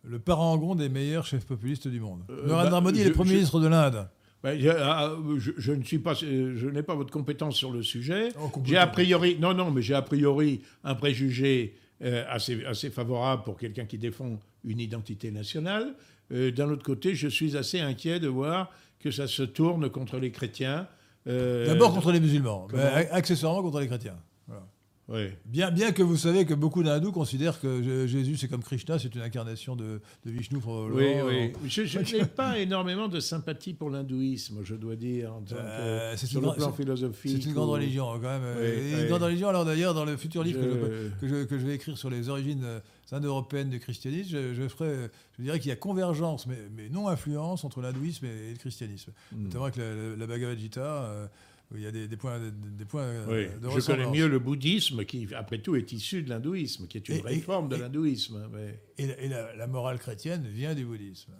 le 0.04 0.18
parangon 0.18 0.74
des 0.74 0.88
meilleurs 0.88 1.24
chefs 1.24 1.46
populistes 1.46 1.88
du 1.88 2.00
monde? 2.00 2.22
Euh, 2.30 2.46
Narendra 2.46 2.80
bah, 2.80 2.80
Modi 2.82 3.00
est 3.00 3.04
le 3.08 3.12
Premier 3.12 3.30
je- 3.30 3.34
ministre 3.36 3.60
de 3.60 3.68
l'Inde. 3.68 4.08
Ben, 4.42 4.58
je, 4.60 4.68
ah, 4.68 5.16
je- 5.38 5.72
ne 5.72 5.82
suis 5.82 5.98
pas, 5.98 6.12
euh, 6.22 6.54
je 6.56 6.68
n'ai 6.68 6.82
pas 6.82 6.94
votre 6.94 7.10
compétence 7.10 7.56
sur 7.56 7.72
le 7.72 7.82
sujet. 7.82 8.28
Oh, 8.40 8.50
j'ai 8.64 8.76
a 8.76 8.86
priori, 8.86 9.38
non, 9.40 9.54
non, 9.54 9.70
mais 9.70 9.82
j'ai 9.82 9.94
a 9.94 10.02
priori 10.02 10.60
un 10.84 10.94
préjugé 10.94 11.74
euh, 12.02 12.24
assez, 12.28 12.62
assez 12.66 12.90
favorable 12.90 13.42
pour 13.44 13.56
quelqu'un 13.56 13.86
qui 13.86 13.96
défend 13.98 14.38
une 14.64 14.78
identité 14.80 15.30
nationale. 15.30 15.94
Euh, 16.32 16.50
D'un 16.50 16.68
autre 16.70 16.84
côté, 16.84 17.14
je 17.14 17.28
suis 17.28 17.56
assez 17.56 17.80
inquiet 17.80 18.20
de 18.20 18.28
voir 18.28 18.70
que 19.00 19.10
ça 19.10 19.26
se 19.26 19.42
tourne 19.42 19.88
contre 19.88 20.18
les 20.18 20.30
chrétiens. 20.32 20.86
Euh, 21.26 21.66
D'abord 21.66 21.92
contre 21.94 22.12
les 22.12 22.20
musulmans, 22.20 22.68
mais 22.72 23.08
accessoirement 23.10 23.62
contre 23.62 23.80
les 23.80 23.88
chrétiens. 23.88 24.16
Voilà. 24.46 24.62
oui. 25.08 25.28
Bien, 25.44 25.70
bien 25.72 25.90
que 25.92 26.02
vous 26.04 26.16
savez 26.16 26.44
que 26.46 26.54
beaucoup 26.54 26.82
d'hindous 26.84 27.10
considèrent 27.12 27.60
que 27.60 28.06
Jésus, 28.06 28.36
c'est 28.36 28.46
comme 28.48 28.62
Krishna, 28.62 28.98
c'est 28.98 29.12
une 29.14 29.20
incarnation 29.22 29.74
de, 29.74 30.00
de 30.24 30.30
Vishnu. 30.30 30.58
Oui, 30.92 31.04
oui. 31.26 31.52
Je, 31.66 31.84
je 31.84 31.98
n'ai 32.16 32.24
pas 32.26 32.58
énormément 32.58 33.08
de 33.08 33.18
sympathie 33.20 33.74
pour 33.74 33.90
l'hindouisme, 33.90 34.60
je 34.62 34.74
dois 34.76 34.94
dire, 34.96 35.32
en 35.34 35.40
tant 35.42 35.56
que- 35.56 35.60
Euh, 35.60 36.16
sur 36.16 36.40
une 36.40 36.46
le 36.48 36.54
plan 36.54 36.72
philosophique. 36.72 37.32
C'est 37.42 37.48
une 37.48 37.54
grande 37.54 37.68
ou- 37.70 37.72
religion, 37.72 38.06
quand 38.14 38.20
même. 38.40 38.42
Oui, 38.60 38.64
Et 38.66 39.02
une 39.02 39.08
grande 39.08 39.22
religion, 39.22 39.48
alors 39.48 39.64
d'ailleurs, 39.64 39.94
dans 39.94 40.04
le 40.04 40.16
futur 40.16 40.42
livre 40.44 40.60
que, 40.60 40.70
Je- 40.70 40.76
je, 40.76 41.08
que, 41.20 41.28
je, 41.28 41.44
que 41.44 41.58
je 41.58 41.66
vais 41.66 41.74
écrire 41.74 41.98
sur 41.98 42.08
les 42.10 42.28
origines 42.28 42.64
euh, 43.12 43.16
indo-européennes 43.16 43.70
du 43.70 43.78
christianisme, 43.80 44.30
je, 44.30 44.54
je 44.54 44.68
ferai, 44.68 45.08
je 45.38 45.42
dirais 45.42 45.58
qu'il 45.60 45.68
y 45.68 45.72
a 45.72 45.76
convergence, 45.76 46.46
mais, 46.46 46.58
mais 46.74 46.88
non 46.88 47.08
influence 47.08 47.64
entre 47.64 47.80
l'hindouisme 47.80 48.26
et, 48.26 48.48
et 48.48 48.52
le 48.52 48.58
christianisme. 48.58 49.12
Hmm. 49.32 49.44
Notamment 49.44 49.64
avec 49.64 49.76
la, 49.76 49.94
la- 49.94 50.16
la 50.16 50.26
Bhagavad 50.26 50.58
Gita. 50.58 50.80
euh, 51.04 51.26
où 51.72 51.76
il 51.76 51.82
y 51.82 51.86
a 51.86 51.90
des, 51.90 52.06
des 52.06 52.16
points, 52.16 52.38
des, 52.38 52.52
des 52.52 52.84
points 52.84 53.02
euh, 53.02 53.48
Oui, 53.50 53.60
de 53.60 53.80
je 53.80 53.84
connais 53.84 54.08
mieux 54.08 54.28
le 54.28 54.38
bouddhisme 54.38 55.04
qui, 55.04 55.26
après 55.34 55.58
tout, 55.58 55.74
est 55.74 55.90
issu 55.90 56.22
de 56.22 56.28
l'hindouisme, 56.28 56.86
qui 56.86 56.96
est 56.98 57.08
une 57.08 57.16
Et- 57.16 57.20
de 57.20 57.74
l'hindouisme. 57.76 58.48
mais- 58.52 58.78
Et, 58.98 59.06
la, 59.08 59.18
et 59.20 59.28
la- 59.28 59.56
la 59.56 59.66
morale 59.66 59.98
chrétienne 59.98 60.46
vient 60.46 60.76
du 60.76 60.84
bouddhisme, 60.84 61.32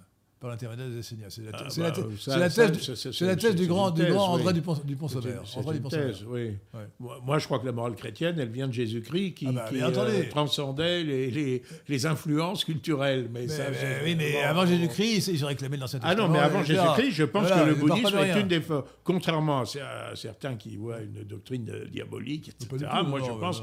par 0.47 0.53
l'intermédiaire 0.53 0.89
des 0.89 0.99
Essénias. 0.99 1.27
C'est 1.31 1.43
la, 1.43 1.51
Ah, 1.53 1.59
bah, 1.59 1.69
la 1.69 1.91
thèse- 1.91 2.29
la 2.29 2.49
thèse, 2.49 3.09
thèse 3.37 3.55
du 3.57 3.67
grand, 3.67 3.89
une 3.89 3.95
du 3.97 4.03
thèse, 4.03 4.13
grand 4.13 4.35
André 4.35 4.45
oui. 4.47 4.53
Dupont-Sauveur. 4.85 5.43
Thèse, 5.91 6.25
oui. 6.29 6.51
Ouais. 6.73 7.09
Moi, 7.25 7.39
je 7.39 7.45
crois 7.47 7.59
que 7.59 7.67
la 7.67 7.73
morale 7.73 7.97
chrétienne, 7.97 8.37
elle 8.39 8.51
vient 8.51 8.69
de 8.69 8.73
Jésus-Christ 8.73 9.35
qui, 9.35 9.47
Ah 9.49 9.53
bah, 9.53 9.67
qui, 9.69 9.83
euh, 9.83 10.31
transcendait 10.31 11.03
les, 11.03 11.31
les- 11.31 11.63
les 11.89 12.07
influences 12.07 12.65
culturelles. 12.65 13.29
Mais, 13.33 13.43
Mais, 13.43 13.49
ça, 13.49 13.65
mais- 13.71 13.77
c'est- 13.77 14.05
oui, 14.05 14.15
mais 14.15 14.33
bon, 14.35 14.39
avant 14.45 14.63
bon. 14.63 14.69
Jésus-Christ, 14.69 15.29
ils 15.29 15.39
se 15.39 15.45
réclamaient 15.45 15.77
de 15.77 15.81
l'Ancien 15.83 15.99
Ah 16.03 16.15
non, 16.15 16.29
mais 16.29 16.39
avant. 16.39 16.63
Jésus-Christ, 16.63 17.11
je 17.11 17.25
pense 17.25 17.47
Voilà, 17.49 17.63
que 17.65 17.69
le 17.69 17.75
bouddhisme 17.75 18.19
est 18.19 18.41
une 18.41 18.49
des 18.49 18.61
contrairement 19.03 19.61
à 19.61 19.65
cer- 19.65 19.83
à 20.13 20.15
certains 20.17 20.55
qui 20.57 20.77
voient 20.77 21.01
une 21.01 21.25
doctrine 21.25 21.69
euh, 21.71 21.85
diabolique, 21.87 22.49
etc. 22.51 22.87
Moi, 23.07 23.21
je 23.21 23.33
pense, 23.33 23.63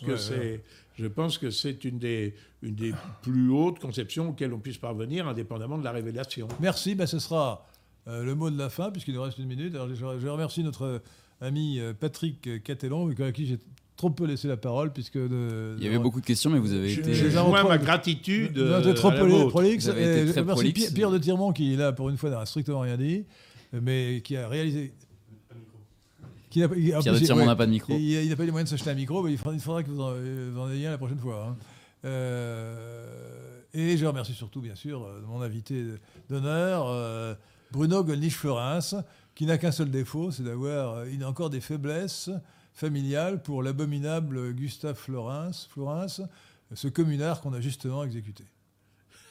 que 0.00 0.16
c'est. 0.16 0.60
Je 0.96 1.06
pense 1.06 1.38
que 1.38 1.50
c'est 1.50 1.84
une 1.84 1.98
des, 1.98 2.34
une 2.62 2.74
des 2.74 2.92
plus 3.22 3.50
hautes 3.50 3.78
conceptions 3.78 4.30
auxquelles 4.30 4.52
on 4.52 4.58
puisse 4.58 4.78
parvenir, 4.78 5.28
indépendamment 5.28 5.78
de 5.78 5.84
la 5.84 5.92
révélation. 5.92 6.48
Merci, 6.60 6.94
ben 6.94 7.06
ce 7.06 7.18
sera 7.18 7.66
euh, 8.08 8.24
le 8.24 8.34
mot 8.34 8.50
de 8.50 8.58
la 8.58 8.70
fin, 8.70 8.90
puisqu'il 8.90 9.14
nous 9.14 9.22
reste 9.22 9.38
une 9.38 9.46
minute. 9.46 9.74
Alors, 9.74 9.88
je, 9.88 9.94
je 9.94 10.28
remercie 10.28 10.62
notre 10.64 11.02
ami 11.40 11.78
euh, 11.80 11.92
Patrick 11.92 12.62
Catelon, 12.64 13.10
à 13.18 13.32
qui 13.32 13.46
j'ai 13.46 13.58
trop 13.96 14.10
peu 14.10 14.26
laissé 14.26 14.46
la 14.48 14.56
parole, 14.56 14.92
puisque... 14.92 15.16
de- 15.18 15.74
Il 15.78 15.84
y 15.84 15.88
avait 15.88 15.98
beaucoup 15.98 16.20
de 16.20 16.26
questions, 16.26 16.50
mais 16.50 16.58
vous 16.58 16.72
avez 16.72 16.88
Je, 16.90 17.00
été. 17.00 17.14
je 17.14 17.28
joins 17.30 17.64
ma 17.64 17.78
gratitude 17.78 18.58
Vous 18.58 18.64
euh, 18.64 18.82
êtes 18.90 18.96
trop 18.96 19.10
prolixe. 19.48 19.88
Et 19.88 20.26
très 20.32 20.44
prolixe. 20.44 20.72
Pierre, 20.72 20.94
Pierre 20.94 21.10
de 21.10 21.18
Tirmont, 21.18 21.52
qui 21.52 21.74
est 21.74 21.76
là 21.76 21.92
pour 21.92 22.08
une 22.10 22.16
fois 22.16 22.30
n'a 22.30 22.44
strictement 22.46 22.80
rien 22.80 22.96
dit, 22.96 23.24
mais 23.72 24.22
qui 24.24 24.36
a 24.36 24.48
réalisé... 24.48 24.92
Qui 26.56 26.60
n'a- 26.60 26.66
en 26.68 26.68
Pierre 26.70 27.02
plus, 27.02 27.02
de 27.02 27.16
il- 27.18 27.26
Tirmont 27.26 27.40
ouais, 27.42 27.46
n'a 27.46 27.56
pas 27.56 27.66
de 27.66 27.70
micro. 27.70 27.92
Il 27.92 28.28
n'a 28.30 28.36
pas 28.36 28.44
les 28.46 28.50
moyens 28.50 28.70
de 28.70 28.76
s'acheter 28.76 28.90
un 28.90 28.94
micro, 28.94 29.22
mais 29.22 29.32
il 29.32 29.36
faudra, 29.38 29.52
il 29.54 29.60
faudra 29.60 29.82
que 29.82 29.90
vous 29.90 30.00
en, 30.00 30.12
euh, 30.14 30.50
vous 30.54 30.60
en 30.60 30.70
ayez 30.70 30.86
un 30.86 30.90
la 30.92 30.96
prochaine 30.98 31.18
fois. 31.18 31.48
hein. 31.50 31.56
Euh, 32.04 33.60
et 33.74 33.96
je 33.96 34.06
remercie 34.06 34.32
surtout, 34.32 34.60
bien 34.60 34.74
sûr, 34.74 35.02
euh, 35.04 35.20
mon 35.26 35.42
invité 35.42 35.84
d'honneur, 36.30 36.86
euh, 36.88 37.34
Bruno 37.72 38.02
Gollnisch-Florens, 38.04 39.02
qui 39.34 39.44
n'a 39.46 39.58
qu'un 39.58 39.72
seul 39.72 39.90
défaut, 39.90 40.30
c'est 40.30 40.44
d'avoir 40.44 41.06
il 41.08 41.22
a 41.22 41.28
encore 41.28 41.50
des 41.50 41.60
faiblesses 41.60 42.30
familiales 42.72 43.42
pour 43.42 43.62
l'abominable 43.62 44.52
Gustave 44.54 44.94
Florens, 44.96 45.66
Florens, 45.68 46.22
ce 46.74 46.88
communard 46.88 47.40
qu'on 47.40 47.52
a 47.52 47.60
justement 47.60 48.02
exécuté. 48.04 48.44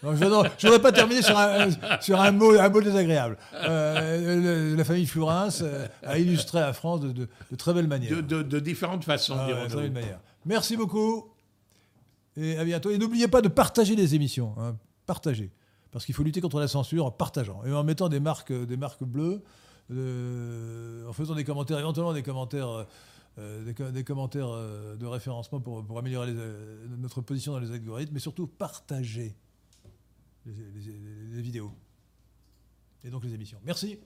Je 0.04 0.68
ne 0.68 0.72
voudrais 0.72 0.82
pas 0.82 0.92
terminer 0.92 1.22
sur 1.22 1.38
un, 1.38 1.70
sur 2.02 2.20
un, 2.22 2.32
mot, 2.32 2.52
un 2.60 2.70
mot 2.70 2.82
désagréable. 2.82 3.38
Euh, 3.54 4.70
le- 4.72 4.76
la 4.76 4.84
famille 4.84 5.06
Florens 5.08 5.62
euh, 5.62 5.88
a 6.04 6.18
illustré 6.20 6.60
la 6.60 6.74
France 6.74 7.02
de, 7.02 7.12
de- 7.12 7.28
de 7.52 7.56
très 7.56 7.74
belle 7.74 7.88
manière. 7.88 8.12
de, 8.42 8.60
différentes 8.60 9.04
façons, 9.04 9.36
Ah 9.38 9.48
ouais, 9.48 9.68
très. 9.68 9.90
Merci 10.46 10.78
beaucoup 10.78 11.32
et 12.38 12.58
à 12.58 12.64
bientôt. 12.66 12.92
Et 12.92 12.98
n'oubliez 12.98 13.28
pas 13.28 13.42
de 13.42 13.48
partager 13.48 13.96
les 13.96 14.14
émissions. 14.16 14.54
hein. 14.60 14.76
Partagez. 15.06 15.52
Parce 15.92 16.06
qu'il 16.06 16.14
faut 16.14 16.24
lutter 16.24 16.42
contre 16.42 16.60
la 16.60 16.68
censure 16.68 17.06
en 17.06 17.12
partageant 17.12 17.62
et 17.66 17.72
en 17.72 17.84
mettant 17.84 18.10
des 18.10 18.20
marques, 18.20 18.52
des 18.52 18.76
marques 18.78 19.04
bleues, 19.04 19.42
euh, 19.92 21.08
en 21.08 21.14
faisant 21.14 21.36
des 21.36 21.44
commentaires, 21.44 21.80
éventuellement 21.80 22.14
des 22.14 22.24
commentaires, 22.24 22.86
euh, 23.40 23.64
des, 23.66 23.74
co- 23.74 23.92
des 23.92 24.04
commentaires 24.04 24.50
euh, 24.50 24.96
de 24.96 25.06
référencement 25.06 25.60
pour, 25.60 25.84
pour 25.86 25.98
améliorer 26.00 26.28
les, 26.28 26.38
euh, 26.38 26.86
notre 27.00 27.22
position 27.22 27.54
dans 27.54 27.60
les 27.60 27.72
algorithmes, 27.72 28.14
mais 28.14 28.20
surtout 28.20 28.48
partagez 28.48 29.22
les- 29.22 29.36
les, 30.46 31.42
vidéos 31.42 31.72
et 33.04 33.10
donc 33.10 33.24
les 33.24 33.34
émissions. 33.34 33.60
Merci. 33.64 34.00